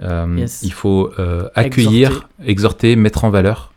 Il 0.00 0.72
faut 0.72 1.10
accueillir, 1.54 2.28
exhorter, 2.44 2.96
mettre 2.96 3.24
en 3.24 3.30
valeur. 3.30 3.72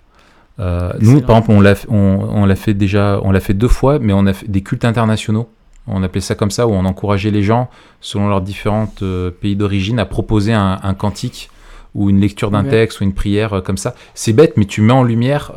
Euh, 0.59 0.91
nous, 0.99 1.21
par 1.21 1.37
exemple, 1.37 1.51
on 1.51 1.61
l'a, 1.61 1.75
on, 1.87 2.45
l'a 2.45 2.55
fait 2.55 2.73
déjà, 2.73 3.19
on 3.23 3.31
l'a 3.31 3.39
fait 3.39 3.53
deux 3.53 3.67
fois, 3.67 3.99
mais 3.99 4.13
on 4.13 4.25
a 4.25 4.33
fait 4.33 4.49
des 4.49 4.61
cultes 4.61 4.85
internationaux. 4.85 5.49
On 5.89 6.03
appelait 6.03 6.21
ça 6.21 6.35
comme 6.35 6.51
ça, 6.51 6.67
où 6.67 6.71
on 6.71 6.85
encourageait 6.85 7.31
les 7.31 7.43
gens, 7.43 7.69
selon 8.01 8.27
leurs 8.27 8.41
différents 8.41 8.91
euh, 9.01 9.31
pays 9.31 9.55
d'origine, 9.55 9.99
à 9.99 10.05
proposer 10.05 10.53
un, 10.53 10.93
cantique 10.97 11.49
ou 11.95 12.09
une 12.09 12.19
lecture 12.19 12.51
d'un 12.51 12.63
texte 12.63 13.01
ou 13.01 13.03
une 13.03 13.13
prière 13.13 13.53
euh, 13.53 13.61
comme 13.61 13.77
ça. 13.77 13.95
C'est 14.13 14.33
bête, 14.33 14.53
mais 14.57 14.65
tu 14.65 14.81
mets 14.81 14.93
en 14.93 15.03
lumière 15.03 15.51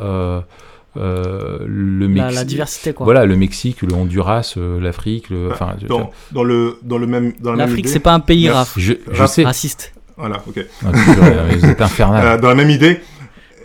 le 0.95 2.07
Mexique. 2.07 2.35
La, 2.35 2.43
diversité, 2.43 2.93
quoi. 2.93 3.05
Voilà, 3.05 3.25
le 3.25 3.35
Mexique, 3.35 3.81
le 3.81 3.93
Honduras, 3.93 4.55
l'Afrique. 4.57 5.29
Le, 5.29 5.51
enfin, 5.51 5.75
dans, 5.87 6.11
dans, 6.31 6.43
le, 6.43 6.79
dans 6.83 6.97
le 6.97 7.07
même. 7.07 7.33
Dans 7.39 7.53
L'Afrique, 7.53 7.87
c'est 7.87 7.99
pas 7.99 8.13
un 8.13 8.19
pays 8.19 8.49
raf, 8.49 8.73
je, 8.77 8.93
je 9.11 9.25
sais. 9.25 9.43
raciste. 9.43 9.93
Voilà, 10.17 10.37
ok. 10.47 10.63
vous 10.81 11.65
êtes 11.65 11.81
infernal. 11.81 12.39
dans 12.39 12.49
la 12.49 12.55
même 12.55 12.69
idée, 12.69 13.01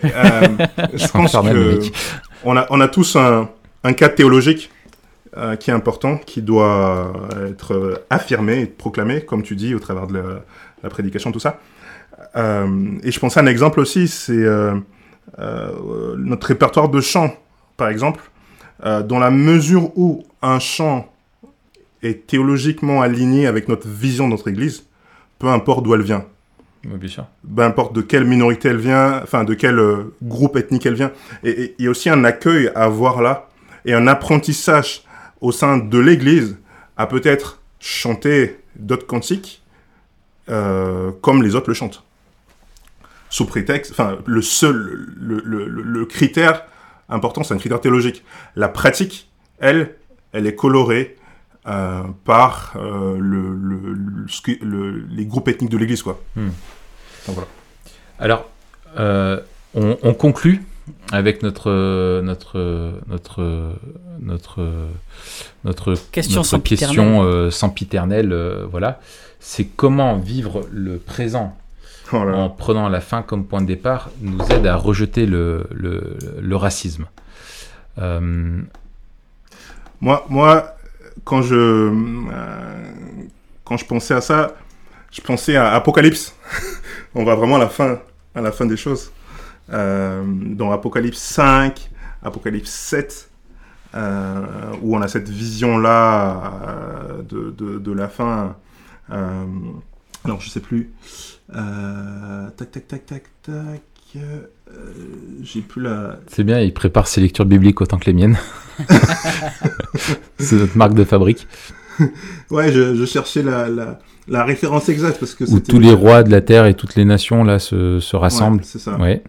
euh, 0.04 0.40
je 0.94 1.06
pense 1.08 1.32
que 1.32 1.80
on 2.44 2.56
a, 2.56 2.66
on 2.70 2.80
a 2.80 2.88
tous 2.88 3.16
un, 3.16 3.48
un 3.84 3.92
cas 3.92 4.08
théologique 4.08 4.70
euh, 5.38 5.56
qui 5.56 5.70
est 5.70 5.74
important, 5.74 6.18
qui 6.18 6.42
doit 6.42 7.12
être 7.48 8.04
affirmé 8.10 8.60
et 8.60 8.66
proclamé, 8.66 9.22
comme 9.22 9.42
tu 9.42 9.56
dis, 9.56 9.74
au 9.74 9.78
travers 9.78 10.06
de 10.06 10.22
la, 10.82 10.90
prédication, 10.90 11.32
tout 11.32 11.40
ça. 11.40 11.60
Euh, 12.36 12.98
et 13.02 13.10
je 13.10 13.20
pense 13.20 13.36
à 13.36 13.40
un 13.40 13.46
exemple 13.46 13.80
aussi, 13.80 14.08
c'est 14.08 14.46
notre 15.38 16.46
répertoire 16.46 16.88
de 16.88 17.00
chants, 17.00 17.34
par 17.76 17.88
exemple, 17.88 18.30
dans 18.82 19.18
la 19.18 19.30
mesure 19.30 19.96
où 19.96 20.24
un 20.42 20.58
chant 20.58 21.08
est 22.02 22.26
théologiquement 22.26 23.02
aligné 23.02 23.46
avec 23.46 23.68
notre 23.68 23.88
vision 23.88 24.26
de 24.26 24.32
notre 24.32 24.48
Église, 24.48 24.84
peu 25.38 25.48
importe 25.48 25.84
d'où 25.84 25.94
elle 25.94 26.02
vient. 26.02 26.24
Oui, 26.84 26.96
bien 26.98 27.08
sûr. 27.08 27.26
Peu 27.56 27.62
importe 27.62 27.94
de 27.94 28.00
quelle 28.00 28.24
minorité 28.24 28.68
elle 28.68 28.78
vient, 28.78 29.20
enfin 29.22 29.44
de 29.44 29.54
quel 29.54 29.78
euh, 29.78 30.14
groupe 30.22 30.56
ethnique 30.56 30.86
elle 30.86 30.94
vient. 30.94 31.10
Et 31.44 31.74
il 31.78 31.84
y 31.84 31.88
a 31.88 31.90
aussi 31.90 32.08
un 32.08 32.24
accueil 32.24 32.70
à 32.74 32.84
avoir 32.84 33.20
là 33.20 33.48
et 33.84 33.94
un 33.94 34.06
apprentissage 34.06 35.02
au 35.40 35.52
sein 35.52 35.78
de 35.78 35.98
l'Église 35.98 36.58
à 36.96 37.06
peut-être 37.06 37.60
chanter 37.80 38.58
d'autres 38.76 39.06
cantiques 39.06 39.62
euh, 40.48 41.12
comme 41.20 41.42
les 41.42 41.54
autres 41.54 41.68
le 41.68 41.74
chantent. 41.74 42.02
Sous 43.30 43.44
prétexte, 43.44 43.92
enfin 43.92 44.18
le 44.24 44.40
seul, 44.40 45.06
le, 45.18 45.42
le, 45.44 45.66
le 45.66 46.06
critère 46.06 46.64
important, 47.10 47.42
c'est 47.42 47.52
un 47.52 47.58
critère 47.58 47.80
théologique. 47.80 48.24
La 48.56 48.68
pratique, 48.68 49.28
elle, 49.58 49.94
elle 50.32 50.46
est 50.46 50.54
colorée 50.54 51.16
euh, 51.66 52.02
par 52.24 52.74
euh, 52.76 53.18
le, 53.18 55.06
les 55.10 55.26
groupes 55.26 55.48
ethniques 55.48 55.70
de 55.70 55.76
l'Église. 55.76 56.02
Quoi. 56.02 56.18
Hmm. 56.36 56.48
voilà. 57.26 57.48
Alors, 58.18 58.48
on, 59.74 60.14
conclut 60.14 60.62
avec 61.12 61.42
notre 61.42 62.20
notre 62.22 62.92
notre 63.08 63.72
notre 64.20 64.60
notre 65.64 65.94
question 66.12 66.42
sans 66.42 66.60
question 66.60 67.50
sempiternelle 67.50 68.34
voilà 68.70 69.00
c'est 69.40 69.64
comment 69.64 70.16
vivre 70.16 70.66
le 70.70 70.98
présent 70.98 71.56
oh 72.12 72.16
en 72.16 72.50
prenant 72.50 72.88
la 72.88 73.00
fin 73.00 73.22
comme 73.22 73.44
point 73.44 73.60
de 73.60 73.66
départ 73.66 74.10
nous 74.20 74.40
aide 74.50 74.66
à 74.66 74.76
rejeter 74.76 75.26
le, 75.26 75.66
le, 75.70 76.18
le 76.40 76.56
racisme 76.56 77.06
moi 80.00 80.26
moi 80.28 80.78
quand 81.24 81.42
je, 81.42 81.54
euh, 81.54 81.92
quand 83.64 83.76
je 83.76 83.84
pensais 83.84 84.14
à 84.14 84.20
ça, 84.20 84.54
je 85.10 85.20
pensais 85.20 85.56
à 85.56 85.72
Apocalypse. 85.74 86.34
on 87.14 87.24
va 87.24 87.34
vraiment 87.34 87.56
à 87.56 87.60
la 87.60 87.68
fin, 87.68 87.98
à 88.34 88.40
la 88.40 88.52
fin 88.52 88.66
des 88.66 88.76
choses. 88.76 89.12
Euh, 89.72 90.22
dans 90.26 90.72
Apocalypse 90.72 91.18
5, 91.18 91.90
Apocalypse 92.22 92.70
7, 92.70 93.30
euh, 93.94 94.44
où 94.82 94.96
on 94.96 95.02
a 95.02 95.08
cette 95.08 95.28
vision-là 95.28 96.52
de, 97.28 97.50
de, 97.50 97.78
de, 97.78 97.92
la 97.92 98.08
fin. 98.08 98.56
alors, 99.10 100.40
je 100.40 100.48
sais 100.48 100.60
plus. 100.60 100.92
tac, 101.52 102.70
tac, 102.70 102.88
tac, 102.88 103.06
tac, 103.06 103.24
tac. 103.42 103.82
j'ai 105.42 105.60
plus 105.60 105.82
la. 105.82 106.18
C'est 106.28 106.44
bien, 106.44 106.60
il 106.60 106.72
prépare 106.72 107.06
ses 107.06 107.20
lectures 107.20 107.46
bibliques 107.46 107.80
autant 107.80 107.98
que 107.98 108.06
les 108.06 108.14
miennes. 108.14 108.38
c'est 110.38 110.56
notre 110.56 110.76
marque 110.78 110.94
de 110.94 111.04
fabrique. 111.04 111.46
ouais, 112.50 112.72
je, 112.72 113.04
cherchais 113.04 113.42
la, 113.42 113.68
la, 114.28 114.44
référence 114.44 114.88
exacte 114.88 115.18
parce 115.18 115.34
que 115.34 115.44
où 115.44 115.60
tous 115.60 115.80
les 115.80 115.92
rois 115.92 116.22
de 116.22 116.30
la 116.30 116.40
terre 116.40 116.66
et 116.66 116.74
toutes 116.74 116.94
les 116.94 117.04
nations 117.04 117.42
là 117.44 117.58
se, 117.58 117.98
se 118.00 118.16
rassemblent. 118.16 118.62
c'est 118.64 118.78
ça. 118.78 118.96
Ouais. 118.96 119.22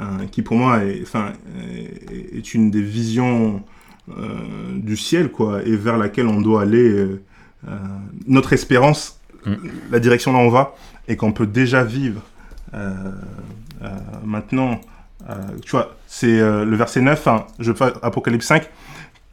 Euh, 0.00 0.24
qui 0.30 0.40
pour 0.40 0.56
moi 0.56 0.84
est, 0.84 1.02
enfin, 1.02 1.32
est 2.34 2.54
une 2.54 2.70
des 2.70 2.80
visions 2.80 3.62
euh, 4.16 4.38
du 4.74 4.96
ciel 4.96 5.30
quoi, 5.30 5.62
et 5.64 5.76
vers 5.76 5.98
laquelle 5.98 6.28
on 6.28 6.40
doit 6.40 6.62
aller. 6.62 6.88
Euh, 6.88 7.20
notre 8.26 8.54
espérance, 8.54 9.20
mm. 9.44 9.54
la 9.90 10.00
direction 10.00 10.32
là 10.32 10.38
on 10.38 10.48
va, 10.48 10.74
et 11.08 11.16
qu'on 11.16 11.32
peut 11.32 11.46
déjà 11.46 11.84
vivre 11.84 12.22
maintenant 14.24 14.80
tu 15.62 15.72
vois, 15.72 15.94
c'est 16.06 16.40
le 16.40 16.74
verset 16.74 17.02
9, 17.02 17.26
hein, 17.28 17.46
je 17.58 17.72
fais 17.72 17.92
Apocalypse 18.02 18.46
5. 18.46 18.68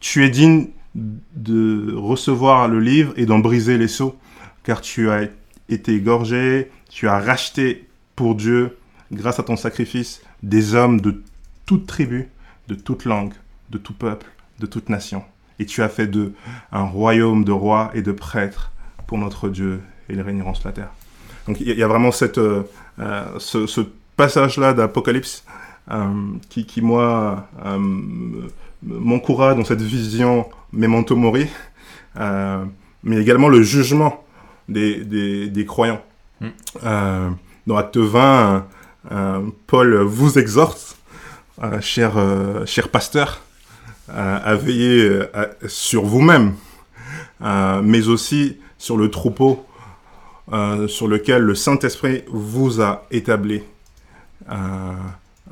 Tu 0.02 0.26
es 0.26 0.30
digne 0.30 0.68
de 0.94 1.96
recevoir 1.96 2.68
le 2.68 2.80
livre 2.80 3.14
et 3.16 3.26
d'en 3.26 3.40
briser 3.40 3.78
les 3.78 3.88
seaux, 3.88 4.16
car 4.64 4.82
tu 4.82 5.10
as 5.10 5.30
été 5.70 5.94
égorgé, 5.94 6.70
tu 6.90 7.08
as 7.08 7.20
racheté 7.20 7.88
pour 8.16 8.36
Dieu, 8.36 8.78
grâce 9.12 9.40
à 9.40 9.44
ton 9.44 9.56
sacrifice, 9.56 10.22
des 10.44 10.76
hommes 10.76 11.02
de 11.02 11.22
toute 11.66 11.88
tribu, 11.88 12.30
de 12.68 12.76
toute 12.76 13.06
langue, 13.06 13.34
de 13.70 13.78
tout 13.78 13.94
peuple, 13.94 14.28
de 14.60 14.66
toute 14.66 14.90
nation. 14.90 15.24
Et 15.60 15.66
tu 15.66 15.82
as 15.82 15.90
fait 15.90 16.08
d'eux 16.08 16.34
un 16.72 16.84
royaume 16.84 17.44
de 17.44 17.52
rois 17.52 17.92
et 17.94 18.02
de 18.02 18.12
prêtres 18.12 18.72
pour 19.08 19.18
notre 19.18 19.50
Dieu, 19.50 19.82
et 20.08 20.14
ils 20.14 20.22
régneront 20.22 20.54
sur 20.54 20.68
la 20.68 20.74
terre. 20.74 20.92
Donc 21.48 21.60
il 21.60 21.68
y, 21.68 21.84
a 21.84 21.88
vraiment 21.88 22.12
cette, 22.12 22.38
euh, 22.38 22.64
ce, 23.40 23.66
ce 23.66 23.82
passage-là 24.16 24.74
d'Apocalypse 24.74 25.44
euh, 25.92 26.08
qui, 26.50 26.66
qui, 26.68 26.82
moi, 26.82 27.48
euh, 27.66 27.80
m'encourage 28.84 29.58
dans 29.58 29.64
cette 29.64 29.82
vision 29.82 30.48
memento 30.72 31.16
mori, 31.16 31.48
euh, 32.18 32.64
mais 33.04 33.18
également 33.18 33.50
le 33.50 33.64
jugement 33.64 34.24
des, 34.68 35.04
des, 35.04 35.48
des 35.48 35.66
croyants. 35.66 36.02
Mm. 36.42 37.36
dans 37.68 37.76
Acte 37.76 37.98
20, 37.98 38.66
Paul 39.68 39.96
vous 40.04 40.38
exhorte, 40.38 40.98
cher, 41.82 42.14
cher 42.66 42.90
pasteur, 42.90 43.42
à 44.08 44.56
veiller 44.56 45.22
sur 45.68 46.06
vous-même, 46.06 46.54
mais 47.42 48.08
aussi 48.08 48.60
sur 48.78 48.98
le 48.98 49.10
troupeau 49.10 49.66
sur 50.88 51.08
lequel 51.08 51.42
le 51.42 51.56
Saint-Esprit 51.56 52.24
vous 52.28 52.82
a 52.82 53.06
établi. 53.12 53.62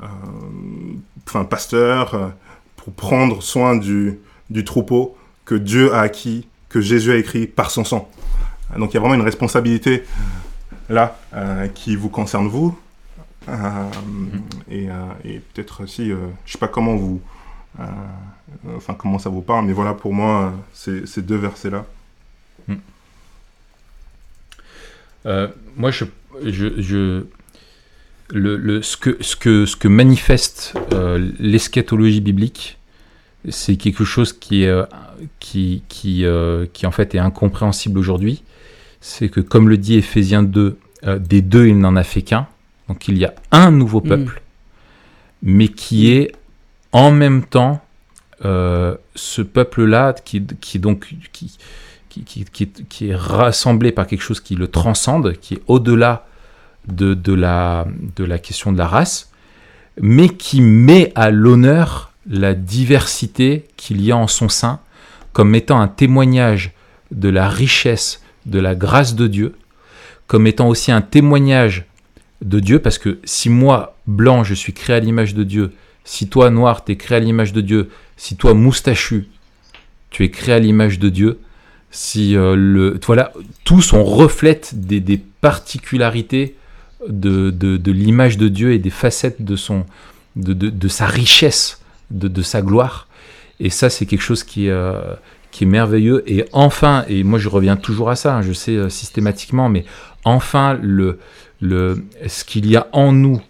Euh, 0.02 0.06
enfin 1.26 1.44
pasteur, 1.44 2.14
euh, 2.14 2.28
pour 2.76 2.92
prendre 2.92 3.42
soin 3.42 3.76
du, 3.76 4.20
troupeau 4.64 5.16
que 5.44 5.54
Dieu 5.54 5.92
a 5.92 6.00
acquis, 6.00 6.46
que 6.68 6.80
Jésus 6.80 7.12
a 7.12 7.16
écrit 7.16 7.46
par 7.46 7.70
son 7.70 7.84
sang. 7.84 8.08
Donc 8.76 8.92
il 8.92 8.94
y 8.94 8.96
a 8.98 9.00
vraiment 9.00 9.14
une 9.14 9.22
responsabilité 9.22 10.04
là 10.88 11.18
euh, 11.34 11.66
qui 11.68 11.96
vous 11.96 12.08
concerne 12.10 12.48
vous. 12.48 12.78
Et, 14.70 14.88
et 15.24 15.40
peut-être 15.54 15.84
aussi, 15.84 16.10
je 16.10 16.52
sais 16.52 16.58
pas 16.58 16.68
comment 16.68 16.96
vous, 16.96 17.20
enfin 18.76 18.94
comment 18.94 19.18
ça 19.18 19.30
vous 19.30 19.42
parle, 19.42 19.66
mais 19.66 19.72
voilà 19.72 19.94
pour 19.94 20.12
moi 20.12 20.52
ces, 20.72 21.04
deux 21.22 21.36
versets 21.36 21.70
là. 21.70 21.84
Euh, 25.26 25.48
moi, 25.76 25.90
je, 25.90 26.04
je, 26.44 26.80
je- 26.80 27.24
le, 28.30 28.56
le- 28.56 28.82
ce, 28.82 28.96
que, 28.96 29.16
ce, 29.22 29.36
que, 29.36 29.66
ce 29.66 29.74
que 29.76 29.88
manifeste 29.88 30.74
euh, 30.92 31.30
l'eschatologie 31.38 32.20
biblique, 32.20 32.78
c'est 33.48 33.76
quelque 33.76 34.04
chose 34.04 34.32
qui, 34.32 34.62
est, 34.64 34.68
euh, 34.68 34.84
qui, 35.40 35.82
qui, 35.88 36.24
euh, 36.24 36.66
qui 36.72 36.86
en 36.86 36.90
fait 36.90 37.14
est 37.14 37.18
incompréhensible 37.18 37.98
aujourd'hui. 37.98 38.42
C'est 39.00 39.28
que, 39.28 39.40
comme 39.40 39.68
le 39.68 39.76
dit 39.78 39.94
Éphésiens 39.94 40.42
2, 40.42 40.78
euh, 41.04 41.18
des 41.18 41.40
deux, 41.42 41.66
il 41.68 41.78
n'en 41.78 41.96
a 41.96 42.04
fait 42.04 42.22
qu'un. 42.22 42.46
Donc, 42.88 43.08
il 43.08 43.18
y 43.18 43.24
a 43.24 43.34
un 43.50 43.70
nouveau 43.70 44.00
Mm. 44.00 44.08
peuple, 44.08 44.42
mais 45.42 45.68
qui 45.68 46.10
est 46.12 46.32
en 46.92 47.10
même 47.10 47.44
temps 47.44 47.82
euh, 48.44 48.96
ce 49.16 49.42
peuple-là 49.42 50.12
qui, 50.24 50.44
qui 50.60 50.78
donc 50.78 51.06
qui, 51.32 51.50
qui, 52.08 52.22
qui, 52.24 52.44
qui- 52.44 52.68
qui 52.88 53.08
est 53.08 53.16
rassemblé 53.16 53.90
par 53.92 54.06
quelque 54.06 54.22
chose 54.22 54.40
qui 54.40 54.54
le 54.54 54.68
transcende, 54.68 55.32
qui 55.40 55.54
est 55.54 55.62
au-delà 55.66 56.24
de, 56.86 57.14
de, 57.14 57.32
la, 57.34 57.86
de 58.16 58.24
la 58.24 58.38
question 58.38 58.72
de 58.72 58.78
la 58.78 58.86
race, 58.86 59.30
mais 60.00 60.28
qui 60.28 60.60
met 60.60 61.10
à 61.16 61.30
l'honneur 61.30 62.12
la 62.30 62.54
diversité 62.54 63.66
qu'il 63.76 64.00
y 64.02 64.12
a 64.12 64.16
en 64.16 64.28
son 64.28 64.48
sein 64.48 64.78
comme 65.32 65.54
étant 65.56 65.80
un 65.80 65.88
témoignage 65.88 66.72
de 67.10 67.28
la 67.28 67.48
richesse, 67.48 68.22
de 68.46 68.60
la 68.60 68.74
grâce 68.76 69.14
de 69.16 69.26
Dieu, 69.26 69.54
comme 70.28 70.46
étant 70.46 70.68
aussi 70.68 70.92
un 70.92 71.00
témoignage 71.02 71.86
de 72.42 72.60
Dieu, 72.60 72.78
parce 72.78 72.98
que 72.98 73.18
si 73.24 73.50
moi, 73.50 73.96
blanc, 74.06 74.44
je 74.44 74.54
suis 74.54 74.72
créé 74.72 74.96
à 74.96 75.00
l'image 75.00 75.34
de 75.34 75.44
Dieu, 75.44 75.72
si 76.04 76.28
toi, 76.28 76.50
noir, 76.50 76.84
tu 76.84 76.92
es 76.92 76.96
créé 76.96 77.18
à 77.18 77.20
l'image 77.20 77.52
de 77.52 77.60
Dieu, 77.60 77.90
si 78.16 78.36
toi, 78.36 78.54
moustachu, 78.54 79.28
tu 80.10 80.24
es 80.24 80.30
créé 80.30 80.54
à 80.54 80.58
l'image 80.58 80.98
de 80.98 81.08
Dieu, 81.08 81.38
si 81.90 82.36
euh, 82.36 82.54
le 82.54 82.98
voilà 83.06 83.32
tous 83.64 83.92
on 83.92 84.04
reflète 84.04 84.72
des, 84.74 85.20
particularités 85.40 86.56
de, 87.08 87.50
de, 87.50 87.76
de 87.76 87.92
l'image 87.92 88.36
de 88.36 88.48
Dieu 88.48 88.72
et 88.72 88.78
des 88.78 88.90
facettes 88.90 89.42
de 89.42 89.56
son 89.56 89.86
de, 90.36 90.52
de, 90.52 90.88
sa 90.88 91.06
richesse 91.06 91.80
de, 92.10 92.42
sa 92.42 92.60
gloire. 92.60 93.08
Et 93.60 93.70
ça 93.70 93.88
c'est 93.88 94.06
quelque 94.06 94.22
chose 94.22 94.42
qui 94.42 94.68
euh, 94.68 95.00
qui 95.50 95.64
est 95.64 95.66
merveilleux. 95.66 96.24
Et 96.26 96.44
enfin 96.52 97.04
et 97.08 97.22
moi 97.22 97.38
je 97.38 97.48
reviens 97.48 97.76
toujours 97.76 98.10
à 98.10 98.16
ça 98.16 98.36
hein, 98.36 98.42
je 98.42 98.52
sais 98.52 98.76
euh, 98.76 98.88
systématiquement 98.88 99.68
mais 99.68 99.84
enfin 100.24 100.78
le 100.82 101.18
le 101.60 102.04
ce 102.26 102.44
qu'il 102.44 102.66
y 102.66 102.76
a 102.76 102.86
en 102.92 103.12
nous 103.12 103.40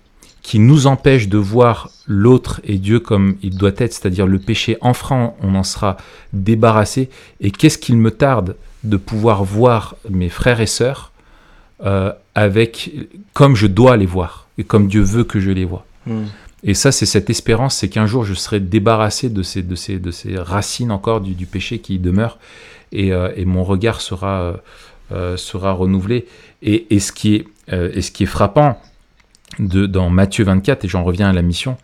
qui 0.43 0.59
nous 0.59 0.87
empêche 0.87 1.29
de 1.29 1.37
voir 1.37 1.91
l'autre 2.07 2.61
et 2.65 2.79
Dieu 2.79 3.01
comme 3.01 3.37
il 3.43 3.57
doit 3.57 3.73
être, 3.77 3.93
c'est-à-dire 3.93 4.27
le 4.27 4.39
péché, 4.39 4.79
enfin 4.81 5.35
on 5.43 5.55
en 5.55 5.63
sera 5.63 5.99
débarrassé. 6.33 7.11
Et 7.41 7.51
qu'est-ce 7.51 7.77
qu'il 7.77 7.99
me 7.99 8.11
tarde 8.11 8.57
de 8.85 8.97
pouvoir 8.97 9.45
voir 9.45 9.97
mes 10.09 10.31
frères 10.31 10.61
et 10.61 10.67
sœurs 10.67 11.13
euh, 11.85 12.13
avec 12.35 12.91
comme 13.35 13.57
je 13.57 13.67
dois 13.67 13.97
les 13.97 14.07
voir 14.07 14.49
et 14.57 14.65
comme 14.65 14.89
Dieu 14.89 15.03
veut 15.03 15.25
que 15.25 15.39
je 15.39 15.51
les 15.51 15.65
vois. 15.65 15.85
Mm. 16.07 16.25
Et 16.65 16.75
ça, 16.75 16.91
c'est 16.91 17.07
cette 17.07 17.31
espérance, 17.31 17.77
c'est 17.77 17.89
qu'un 17.89 18.07
jour 18.07 18.25
je 18.25 18.35
serai 18.35 18.59
débarrassé 18.59 19.29
de 19.29 19.43
ces, 19.43 19.63
de 19.63 19.75
ces, 19.77 19.99
de 19.99 20.11
ces 20.11 20.37
racines 20.37 20.91
encore 20.91 21.21
du, 21.21 21.35
du 21.35 21.47
péché 21.47 21.79
qui 21.79 21.97
y 21.97 21.99
demeure, 21.99 22.39
et, 22.91 23.13
euh, 23.13 23.31
et 23.37 23.45
mon 23.45 23.63
regard 23.63 24.01
sera, 24.01 24.41
euh, 24.41 24.55
sera 25.37 25.73
renouvelé. 25.73 26.27
Et, 26.63 26.95
et, 26.95 27.01
ce 27.01 27.13
qui 27.13 27.35
est, 27.37 27.45
euh, 27.73 27.91
et 27.95 28.03
ce 28.03 28.11
qui 28.11 28.25
est 28.25 28.27
frappant 28.27 28.81
de, 29.59 29.87
dans 29.87 30.11
Matthieu 30.11 30.45
24, 30.45 30.85
et 30.85 30.89
j'en 30.89 31.05
reviens 31.05 31.29
à 31.29 31.33
la 31.33 31.43
mission, 31.43 31.77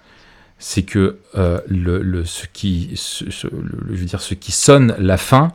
c'est 0.59 0.83
que 0.83 1.19
euh, 1.37 1.61
le, 1.67 2.01
le- 2.03 2.25
ce, 2.25 2.47
qui, 2.53 2.91
ce, 2.95 3.31
ce- 3.31 3.47
le- 3.49 3.95
je 3.95 4.01
veux 4.01 4.07
dire, 4.07 4.21
ce 4.21 4.35
qui 4.35 4.53
sonne 4.53 4.95
la 4.99 5.17
fin, 5.17 5.53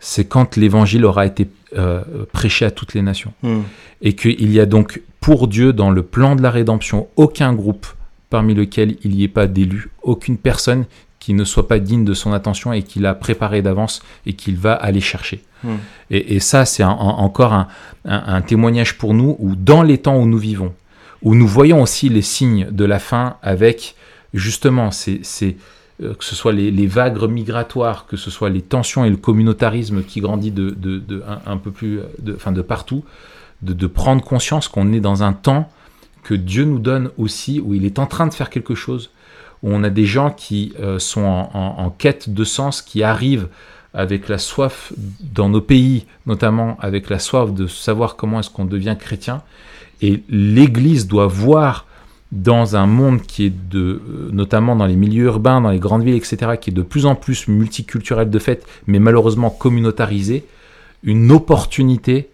c'est 0.00 0.26
quand 0.26 0.56
l'évangile 0.56 1.04
aura 1.04 1.26
été 1.26 1.48
euh, 1.76 2.02
prêché 2.32 2.64
à 2.64 2.70
toutes 2.70 2.94
les 2.94 3.02
nations 3.02 3.32
Mm. 3.42 3.60
et 4.02 4.14
qu'il 4.14 4.52
y 4.52 4.60
a 4.60 4.66
donc 4.66 5.02
pour 5.20 5.48
Dieu 5.48 5.72
dans 5.72 5.90
le 5.90 6.02
plan 6.02 6.36
de 6.36 6.42
la 6.42 6.50
rédemption 6.50 7.08
aucun 7.16 7.52
groupe 7.52 7.86
parmi 8.30 8.54
lequel 8.54 8.96
il 9.02 9.10
n'y 9.16 9.24
ait 9.24 9.28
pas 9.28 9.46
d'élu, 9.48 9.90
aucune 10.02 10.38
personne 10.38 10.84
qui 11.28 11.34
ne 11.34 11.44
soit 11.44 11.68
pas 11.68 11.78
digne 11.78 12.06
de 12.06 12.14
son 12.14 12.32
attention 12.32 12.72
et 12.72 12.82
qu'il 12.82 13.04
a 13.04 13.12
préparé 13.14 13.60
d'avance 13.60 14.00
et 14.24 14.32
qu'il 14.32 14.56
va 14.56 14.72
aller 14.72 15.02
chercher. 15.02 15.42
Mm. 15.62 15.68
Et, 16.10 16.36
et 16.36 16.40
ça, 16.40 16.64
c'est 16.64 16.82
encore 16.82 17.52
un, 17.52 17.68
un- 18.06 18.22
un 18.36 18.40
témoignage 18.40 18.96
pour 18.96 19.12
nous 19.12 19.36
où 19.38 19.54
dans 19.54 19.82
les 19.82 19.98
temps 19.98 20.16
où 20.16 20.24
nous 20.26 20.38
vivons, 20.38 20.72
où 21.20 21.34
nous 21.34 21.46
voyons 21.46 21.82
aussi 21.82 22.08
les 22.08 22.22
signes 22.22 22.68
de 22.70 22.86
la 22.86 22.98
fin 22.98 23.36
avec 23.42 23.94
justement 24.32 24.90
ces, 24.90 25.20
ces, 25.22 25.58
euh, 26.02 26.14
que 26.14 26.24
ce 26.24 26.34
soit 26.34 26.52
les, 26.54 26.70
les 26.70 26.86
vagues 26.86 27.22
migratoires, 27.28 28.06
que 28.06 28.16
ce 28.16 28.30
soit 28.30 28.48
les 28.48 28.62
tensions 28.62 29.04
et 29.04 29.10
le 29.10 29.18
communautarisme 29.18 30.02
qui 30.04 30.22
grandit 30.22 30.50
de, 30.50 30.70
de- 30.70 30.96
de- 30.98 31.22
un, 31.28 31.52
un 31.52 31.56
peu 31.58 31.70
plus, 31.72 32.00
de, 32.20 32.34
enfin 32.36 32.52
de 32.52 32.62
partout, 32.62 33.04
de, 33.60 33.74
de 33.74 33.86
prendre 33.86 34.24
conscience 34.24 34.66
qu'on 34.66 34.94
est 34.94 35.00
dans 35.00 35.22
un 35.22 35.34
temps 35.34 35.68
que 36.22 36.32
Dieu 36.32 36.64
nous 36.64 36.78
donne 36.78 37.10
aussi, 37.18 37.60
où 37.62 37.74
il 37.74 37.84
est 37.84 37.98
en 37.98 38.06
train 38.06 38.26
de 38.26 38.32
faire 38.32 38.48
quelque 38.48 38.74
chose, 38.74 39.10
où 39.62 39.70
on 39.72 39.82
a 39.82 39.90
des 39.90 40.04
gens 40.04 40.30
qui 40.30 40.72
euh, 40.80 40.98
sont 40.98 41.22
en, 41.24 41.90
quête 41.90 42.30
de 42.32 42.44
sens, 42.44 42.82
qui 42.82 43.02
arrivent 43.02 43.48
avec 43.94 44.28
la 44.28 44.38
soif 44.38 44.92
dans 45.20 45.48
nos 45.48 45.60
pays, 45.60 46.06
notamment 46.26 46.76
avec 46.80 47.10
la 47.10 47.18
soif 47.18 47.52
de 47.52 47.66
savoir 47.66 48.16
comment 48.16 48.40
est-ce 48.40 48.50
qu'on 48.50 48.64
devient 48.64 48.96
chrétien. 48.98 49.42
Et 50.02 50.22
l'Église 50.28 51.08
doit 51.08 51.26
voir 51.26 51.86
dans 52.30 52.76
un 52.76 52.86
monde 52.86 53.22
qui 53.22 53.46
est 53.46 53.68
de, 53.70 53.80
euh, 53.80 54.28
notamment 54.32 54.76
dans 54.76 54.86
les 54.86 54.96
milieux 54.96 55.24
urbains, 55.24 55.60
dans 55.60 55.70
les 55.70 55.78
grandes 55.78 56.04
villes, 56.04 56.14
etc., 56.16 56.52
qui 56.60 56.70
est 56.70 56.74
de 56.74 56.82
plus 56.82 57.06
en 57.06 57.14
plus 57.14 57.48
multiculturel 57.48 58.28
de 58.28 58.38
fait, 58.38 58.66
mais 58.86 58.98
malheureusement 58.98 59.50
communautarisé, 59.50 60.44
une 61.02 61.32
opportunité 61.32 62.28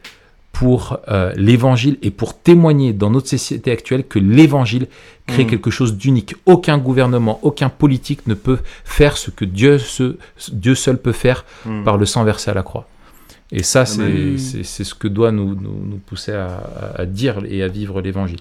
pour 0.55 0.99
euh, 1.09 1.33
l'évangile 1.37 1.99
et 2.03 2.11
pour 2.11 2.31
témoigner 2.41 2.93
dans 2.95 3.11
notre 3.11 3.29
société 3.29 3.71
actuelle 3.71 4.05
que 4.07 4.19
l'évangile 4.19 4.87
crée 5.27 5.45
Mm. 5.45 5.49
quelque 5.49 5.71
chose 5.71 5.97
d'unique. 5.97 6.35
Aucun 6.47 6.79
gouvernement, 6.79 7.39
aucun 7.43 7.69
politique 7.69 8.27
ne 8.27 8.35
peut 8.35 8.59
faire 8.85 9.17
ce 9.19 9.31
que 9.31 9.45
Dieu, 9.45 9.79
se- 9.79 10.17
Dieu 10.53 10.75
seul 10.75 10.97
peut 10.99 11.13
faire 11.13 11.45
Mm. 11.67 11.83
par 11.85 11.97
le 11.99 12.07
sang 12.07 12.25
versé 12.25 12.51
à 12.51 12.55
la 12.55 12.63
croix. 12.63 12.87
Et 13.53 13.63
ça, 13.63 13.85
c'est 13.85 14.03
Amen. 14.03 14.39
c'est- 14.39 14.63
c'est 14.65 14.85
ce 14.85 14.95
que 14.95 15.09
doit 15.09 15.31
nous, 15.33 15.55
nous, 15.55 15.79
nous 15.91 15.99
pousser 15.99 16.33
à, 16.33 17.05
dire 17.05 17.43
et 17.49 17.63
à 17.63 17.69
vivre 17.69 18.01
l'évangile. 18.01 18.41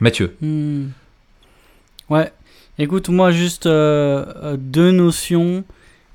Mathieu. 0.00 0.34
Hmm. 0.42 0.86
Ouais. 2.10 2.32
Écoute, 2.78 3.08
moi, 3.08 3.30
juste 3.30 3.66
euh, 3.66 4.24
euh, 4.42 4.56
deux 4.58 4.90
notions 4.92 5.64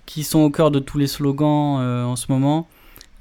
qui 0.05 0.23
sont 0.23 0.39
au 0.39 0.49
cœur 0.51 0.69
de 0.71 0.79
tous 0.79 0.97
les 0.99 1.07
slogans 1.07 1.79
euh, 1.81 2.03
en 2.03 2.15
ce 2.15 2.25
moment. 2.31 2.67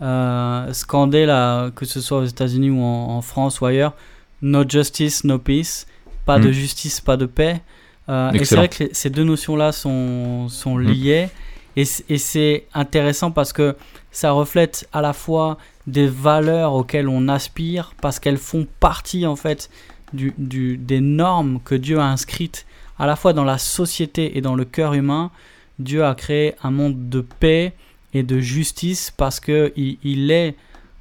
Euh, 0.03 0.73
scandés, 0.73 1.27
là, 1.27 1.71
que 1.71 1.85
ce 1.85 2.01
soit 2.01 2.19
aux 2.19 2.25
États-Unis 2.25 2.71
ou 2.71 2.83
en, 2.83 3.17
en 3.17 3.23
France 3.23 3.61
ou 3.61 3.67
ailleurs. 3.67 3.95
No 4.43 4.65
justice, 4.69 5.25
no 5.25 5.39
peace. 5.39 5.87
Pas 6.25 6.39
de 6.39 6.49
Mm. 6.49 6.53
justice, 6.53 7.01
pas 7.01 7.17
de 7.17 7.27
paix. 7.27 7.61
Euh, 8.09 8.31
et 8.33 8.45
c'est 8.45 8.57
vrai 8.57 8.69
que 8.69 8.85
les- 8.85 8.95
ces 8.95 9.11
deux 9.11 9.25
notions-là 9.25 9.73
sont, 9.73 10.49
sont 10.49 10.77
Mm. 10.77 10.83
liées. 10.83 11.29
Et, 11.77 11.85
c'est 11.85 12.67
intéressant 12.75 13.31
parce 13.31 13.53
que 13.53 13.77
ça 14.11 14.33
reflète 14.33 14.89
à 14.93 15.01
la 15.01 15.13
fois 15.13 15.57
des 15.87 16.07
valeurs 16.09 16.73
auxquelles 16.75 17.09
on 17.09 17.29
aspire, 17.29 17.95
parce 18.03 18.19
qu'elles 18.19 18.39
font 18.39 18.67
partie 18.81 19.25
en 19.27 19.37
fait 19.37 19.71
du, 20.13 20.35
du- 20.37 20.77
des 20.77 21.01
normes 21.01 21.61
que 21.65 21.75
Dieu 21.77 21.99
a 22.01 22.05
inscrites 22.07 22.67
à 22.99 23.07
la 23.07 23.17
fois 23.17 23.33
dans 23.33 23.45
la 23.45 23.57
société 23.59 24.37
et 24.37 24.41
dans 24.41 24.55
le 24.57 24.65
cœur 24.65 24.95
humain. 24.95 25.31
Dieu 25.79 26.05
a 26.05 26.15
créé 26.15 26.55
un 26.63 26.71
monde 26.71 27.09
de 27.09 27.21
paix 27.21 27.73
et 28.15 28.23
de 28.23 28.41
justice 28.41 29.11
parce 29.11 29.41
que 29.41 29.73
il, 29.77 29.99
il 30.03 30.31
est 30.31 30.57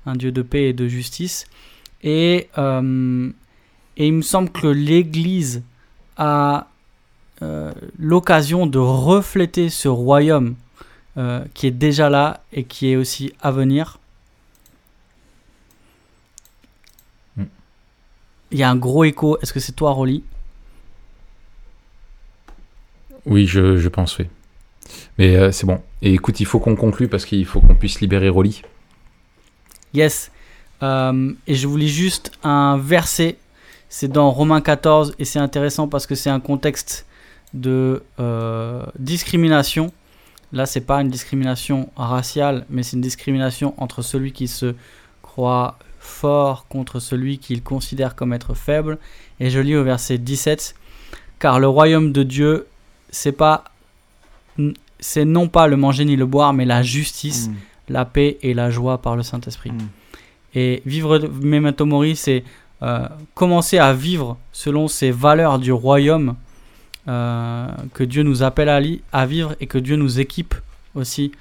un 0.06 0.16
Dieu 0.16 0.32
de 0.32 0.42
paix 0.42 0.70
et 0.70 0.74
de 0.74 0.88
justice. 0.88 1.46
Et, 2.04 2.50
euh, 2.58 3.30
et 3.98 4.08
il 4.08 4.14
me 4.14 4.22
semble 4.22 4.50
que 4.50 4.68
l'Église 4.68 5.64
a 6.18 6.68
euh, 7.42 7.74
l'occasion 7.98 8.68
de 8.68 8.80
refléter 8.80 9.70
ce 9.70 9.88
royaume 9.88 10.56
euh, 11.18 11.44
qui 11.54 11.68
est 11.68 11.72
déjà 11.72 12.10
là 12.10 12.44
et 12.54 12.64
qui 12.64 12.90
est 12.90 12.96
aussi 12.96 13.34
à 13.42 13.52
venir. 13.52 14.00
Mm. 17.36 17.44
Il 18.52 18.58
y 18.58 18.64
a 18.64 18.70
un 18.70 18.76
gros 18.76 19.04
écho. 19.04 19.38
Est-ce 19.42 19.54
que 19.54 19.60
c'est 19.60 19.74
toi, 19.74 19.92
Rolly? 19.92 20.24
Oui, 23.26 23.46
je, 23.46 23.78
je 23.78 23.90
pense, 23.90 24.18
oui. 24.18 24.28
Mais 25.18 25.36
euh, 25.36 25.52
c'est 25.52 25.66
bon. 25.66 25.82
Et 26.02 26.14
écoute, 26.14 26.40
il 26.40 26.46
faut 26.46 26.60
qu'on 26.60 26.76
conclue 26.76 27.08
parce 27.08 27.26
qu'il 27.26 27.46
faut 27.46 27.62
qu'on 27.62 27.76
puisse 27.76 28.02
libérer 28.02 28.30
Rolly. 28.30 28.62
Yes. 29.94 30.32
Euh, 30.82 31.34
et 31.48 31.56
je 31.56 31.68
vous 31.68 31.78
lis 31.78 31.90
juste 31.90 32.32
un 32.44 32.78
verset. 32.78 33.38
C'est 33.90 34.08
dans 34.08 34.30
Romains 34.32 34.62
14 34.62 35.16
et 35.20 35.26
c'est 35.26 35.40
intéressant 35.40 35.88
parce 35.88 36.06
que 36.06 36.16
c'est 36.16 36.30
un 36.30 36.40
contexte 36.40 37.06
de 37.54 38.04
euh, 38.20 38.86
discrimination. 38.98 39.92
Là, 40.54 40.66
c'est 40.66 40.82
pas 40.82 41.02
une 41.02 41.10
discrimination 41.10 41.90
raciale, 41.96 42.66
mais 42.70 42.84
c'est 42.84 42.96
une 42.96 43.02
discrimination 43.02 43.74
entre 43.78 44.02
celui 44.02 44.32
qui 44.32 44.48
se 44.48 44.76
croit 45.22 45.78
fort 46.00 46.66
contre 46.68 47.00
celui 47.00 47.38
qu'il 47.38 47.62
considère 47.62 48.16
comme 48.16 48.34
être 48.34 48.54
faible. 48.54 48.98
Et 49.40 49.50
je 49.50 49.60
lis 49.60 49.76
au 49.76 49.84
verset 49.84 50.18
17 50.18 50.76
Car 51.40 51.60
le 51.60 51.68
royaume 51.68 52.12
de 52.12 52.24
Dieu, 52.24 52.68
c'est 53.10 53.32
pas 53.32 53.64
c'est 55.00 55.26
non 55.26 55.48
pas 55.48 55.68
le 55.68 55.78
manger 55.78 56.06
ni 56.06 56.16
le 56.16 56.26
boire, 56.26 56.54
mais 56.54 56.66
la 56.66 56.84
justice, 56.84 57.50
Mm. 57.50 57.54
la 57.90 58.06
paix 58.06 58.38
et 58.42 58.54
la 58.54 58.70
joie 58.70 59.02
par 59.02 59.16
le 59.16 59.24
Saint-Esprit. 59.24 59.72
Mm. 59.72 59.88
Et 60.56 60.82
vivre 60.86 61.20
Memento 61.42 61.86
Mori, 61.86 62.16
c'est 62.16 62.44
euh, 62.82 63.08
commencer 63.34 63.78
à 63.78 63.94
vivre 63.94 64.38
selon 64.52 64.88
ces 64.88 65.12
valeurs 65.12 65.60
du 65.60 65.72
royaume 65.72 66.36
euh, 67.08 67.68
que 67.94 68.04
Dieu 68.04 68.24
nous 68.24 68.44
appelle 68.44 68.70
à, 69.12 69.26
vivre 69.26 69.56
et 69.60 69.68
que 69.68 69.78
Dieu 69.78 69.96
nous 69.96 70.20
équipe 70.20 70.56
aussi 70.96 71.32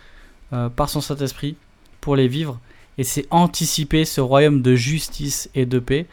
euh, 0.52 0.68
par 0.68 0.88
son 0.88 1.00
Saint-Esprit 1.00 1.56
pour 2.00 2.16
les 2.16 2.28
vivre. 2.28 2.58
Et 2.98 3.04
c'est 3.04 3.26
anticiper 3.30 4.04
ce 4.04 4.20
royaume 4.20 4.62
de 4.62 4.74
justice 4.74 5.48
et 5.54 5.66
de 5.66 5.78
paix 5.78 6.06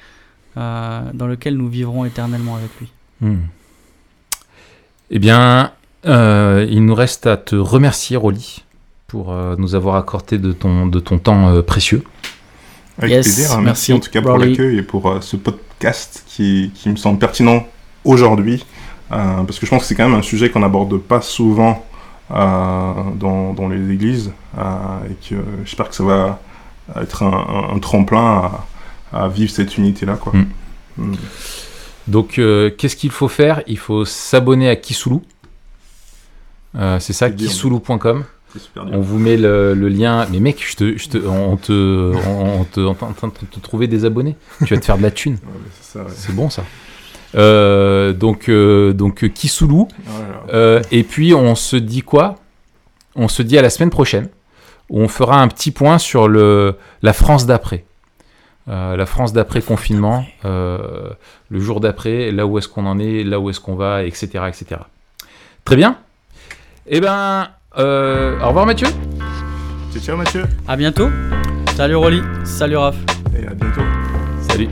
dans 0.56 1.28
lequel 1.28 1.58
nous 1.58 1.68
vivrons 1.68 2.06
éternellement 2.06 2.56
avec 2.56 2.70
lui. 2.80 2.90
Hmm. 3.20 3.48
Eh 5.10 5.20
bien, 5.20 5.74
euh, 6.08 6.66
il 6.70 6.86
nous 6.86 6.96
reste 6.96 7.28
à 7.28 7.38
te 7.38 7.56
remercier, 7.56 8.18
Rolly, 8.18 8.64
pour 9.08 9.32
euh, 9.32 9.56
nous 9.58 9.76
avoir 9.76 9.96
accordé 9.96 10.38
de 10.38 10.52
ton, 10.52 10.88
de 10.88 11.00
ton 11.00 11.18
temps 11.20 11.50
euh, 11.50 11.62
précieux. 11.62 12.04
Avec 12.98 13.12
Yes, 13.12 13.26
plaisir. 13.26 13.52
hein. 13.52 13.62
merci, 13.62 13.92
Merci, 13.92 13.94
en 13.94 14.00
tout 14.00 14.10
cas 14.12 14.22
pour 14.22 14.38
l'accueil 14.38 14.78
et 14.78 14.82
pour 14.82 15.10
euh, 15.10 15.20
ce 15.22 15.36
podcast 15.36 16.24
qui, 16.28 16.72
qui 16.74 16.90
me 16.90 16.96
semble 16.96 17.20
pertinent 17.20 17.66
aujourd'hui. 18.06 18.66
euh, 19.12 19.44
parce 19.44 19.60
que 19.60 19.66
je 19.66 19.72
pense 19.72 19.82
que 19.82 19.88
c'est 19.88 19.96
quand 19.96 20.08
même 20.08 20.18
un 20.18 20.22
sujet 20.24 20.50
qu'on 20.50 20.62
n'aborde 20.62 20.98
pas 21.00 21.22
souvent 21.22 21.86
euh, 22.32 22.94
dans, 23.16 23.54
dans 23.54 23.68
les 23.68 23.92
églises. 23.92 24.32
euh, 24.58 24.62
et 25.10 25.30
que 25.30 25.36
j'espère 25.66 25.90
que 25.90 25.96
ça 25.96 26.04
va 26.04 26.40
être 27.02 27.24
un, 27.24 27.34
un- 27.72 27.76
un 27.76 27.80
tremplin 27.80 28.52
à, 29.12 29.24
à 29.24 29.28
vivre 29.28 29.52
cette 29.52 29.78
unité-là. 29.78 30.16
Quoi. 30.16 30.34
Mm. 30.34 30.46
Mm. 30.98 31.16
Donc, 32.08 32.38
euh, 32.40 32.70
qu'est-ce 32.70 32.96
qu'il 32.96 33.10
faut 33.12 33.28
faire? 33.28 33.62
Il 33.68 33.78
faut 33.80 34.06
s'abonner 34.06 34.70
à 34.70 34.76
Kisulu. 34.76 35.18
Euh, 36.78 37.00
c'est 37.00 37.14
ça, 37.14 37.30
kisulu.com. 37.30 38.24
On 38.78 39.02
vous 39.02 39.20
met 39.20 39.36
le, 39.38 39.74
le 39.74 39.90
lien. 39.90 40.26
Mais 40.32 40.40
mec, 40.40 40.64
je 40.66 40.76
te, 40.76 40.98
je 40.98 41.10
te, 41.10 41.18
on 41.18 41.58
te, 41.58 42.14
on, 42.28 42.62
on 42.62 42.64
te, 42.64 42.80
on 42.80 42.94
te 43.30 43.60
trouver 43.60 43.88
des 43.88 44.06
abonnés. 44.06 44.36
Tu 44.66 44.74
vas 44.74 44.80
te 44.80 44.86
faire 44.86 44.98
de 44.98 45.04
la 45.04 45.12
thune. 45.12 45.34
Ouais, 45.34 45.40
c'est 45.82 45.98
ça, 45.98 46.04
ouais. 46.06 46.12
C'est 46.16 46.34
bon 46.34 46.50
ça. 46.50 46.64
Euh, 47.36 48.14
donc, 48.14 48.48
euh, 48.48 48.94
donc 48.94 49.24
euh, 49.24 49.28
Kisulu. 49.28 49.84
Euh, 50.54 50.82
et 50.92 51.04
puis 51.04 51.34
on 51.34 51.56
se 51.56 51.76
dit 51.76 52.02
quoi? 52.02 52.36
On 53.16 53.28
se 53.28 53.42
dit 53.42 53.58
à 53.58 53.62
la 53.62 53.70
semaine 53.70 53.90
prochaine 53.90 54.30
où 54.90 55.02
on 55.02 55.08
fera 55.08 55.42
un 55.42 55.48
petit 55.48 55.72
point 55.72 55.98
sur 55.98 56.28
le, 56.28 56.76
la 57.02 57.14
France 57.14 57.46
d'après. 57.46 57.86
Euh, 58.68 58.96
la 58.96 59.06
France 59.06 59.34
d'après 59.34 59.62
confinement, 59.62 60.26
euh, 60.44 61.10
le 61.50 61.60
jour 61.60 61.80
d'après, 61.82 62.32
là 62.32 62.48
où 62.48 62.58
est-ce 62.58 62.68
qu'on 62.68 62.86
en 62.86 63.00
est, 63.00 63.24
là 63.24 63.40
où 63.40 63.50
est-ce 63.50 63.60
qu'on 63.60 63.76
va, 63.76 64.04
etc., 64.04 64.28
etc. 64.48 64.82
Très 65.66 65.76
bien. 65.76 65.98
Eh 66.88 67.00
ben, 67.00 67.48
euh, 67.78 68.40
au 68.42 68.48
revoir 68.50 68.66
Mathieu. 68.68 68.88
Ciao, 69.92 70.02
ciao 70.02 70.18
Mathieu. 70.18 70.44
À 70.68 70.76
bientôt. 70.76 71.10
Salut 71.76 71.96
Rolly. 71.96 72.22
Salut 72.44 72.78
Raph. 72.78 72.96
Et 73.36 73.48
à 73.48 73.54
bientôt. 73.54 73.82
Salut. 74.48 74.70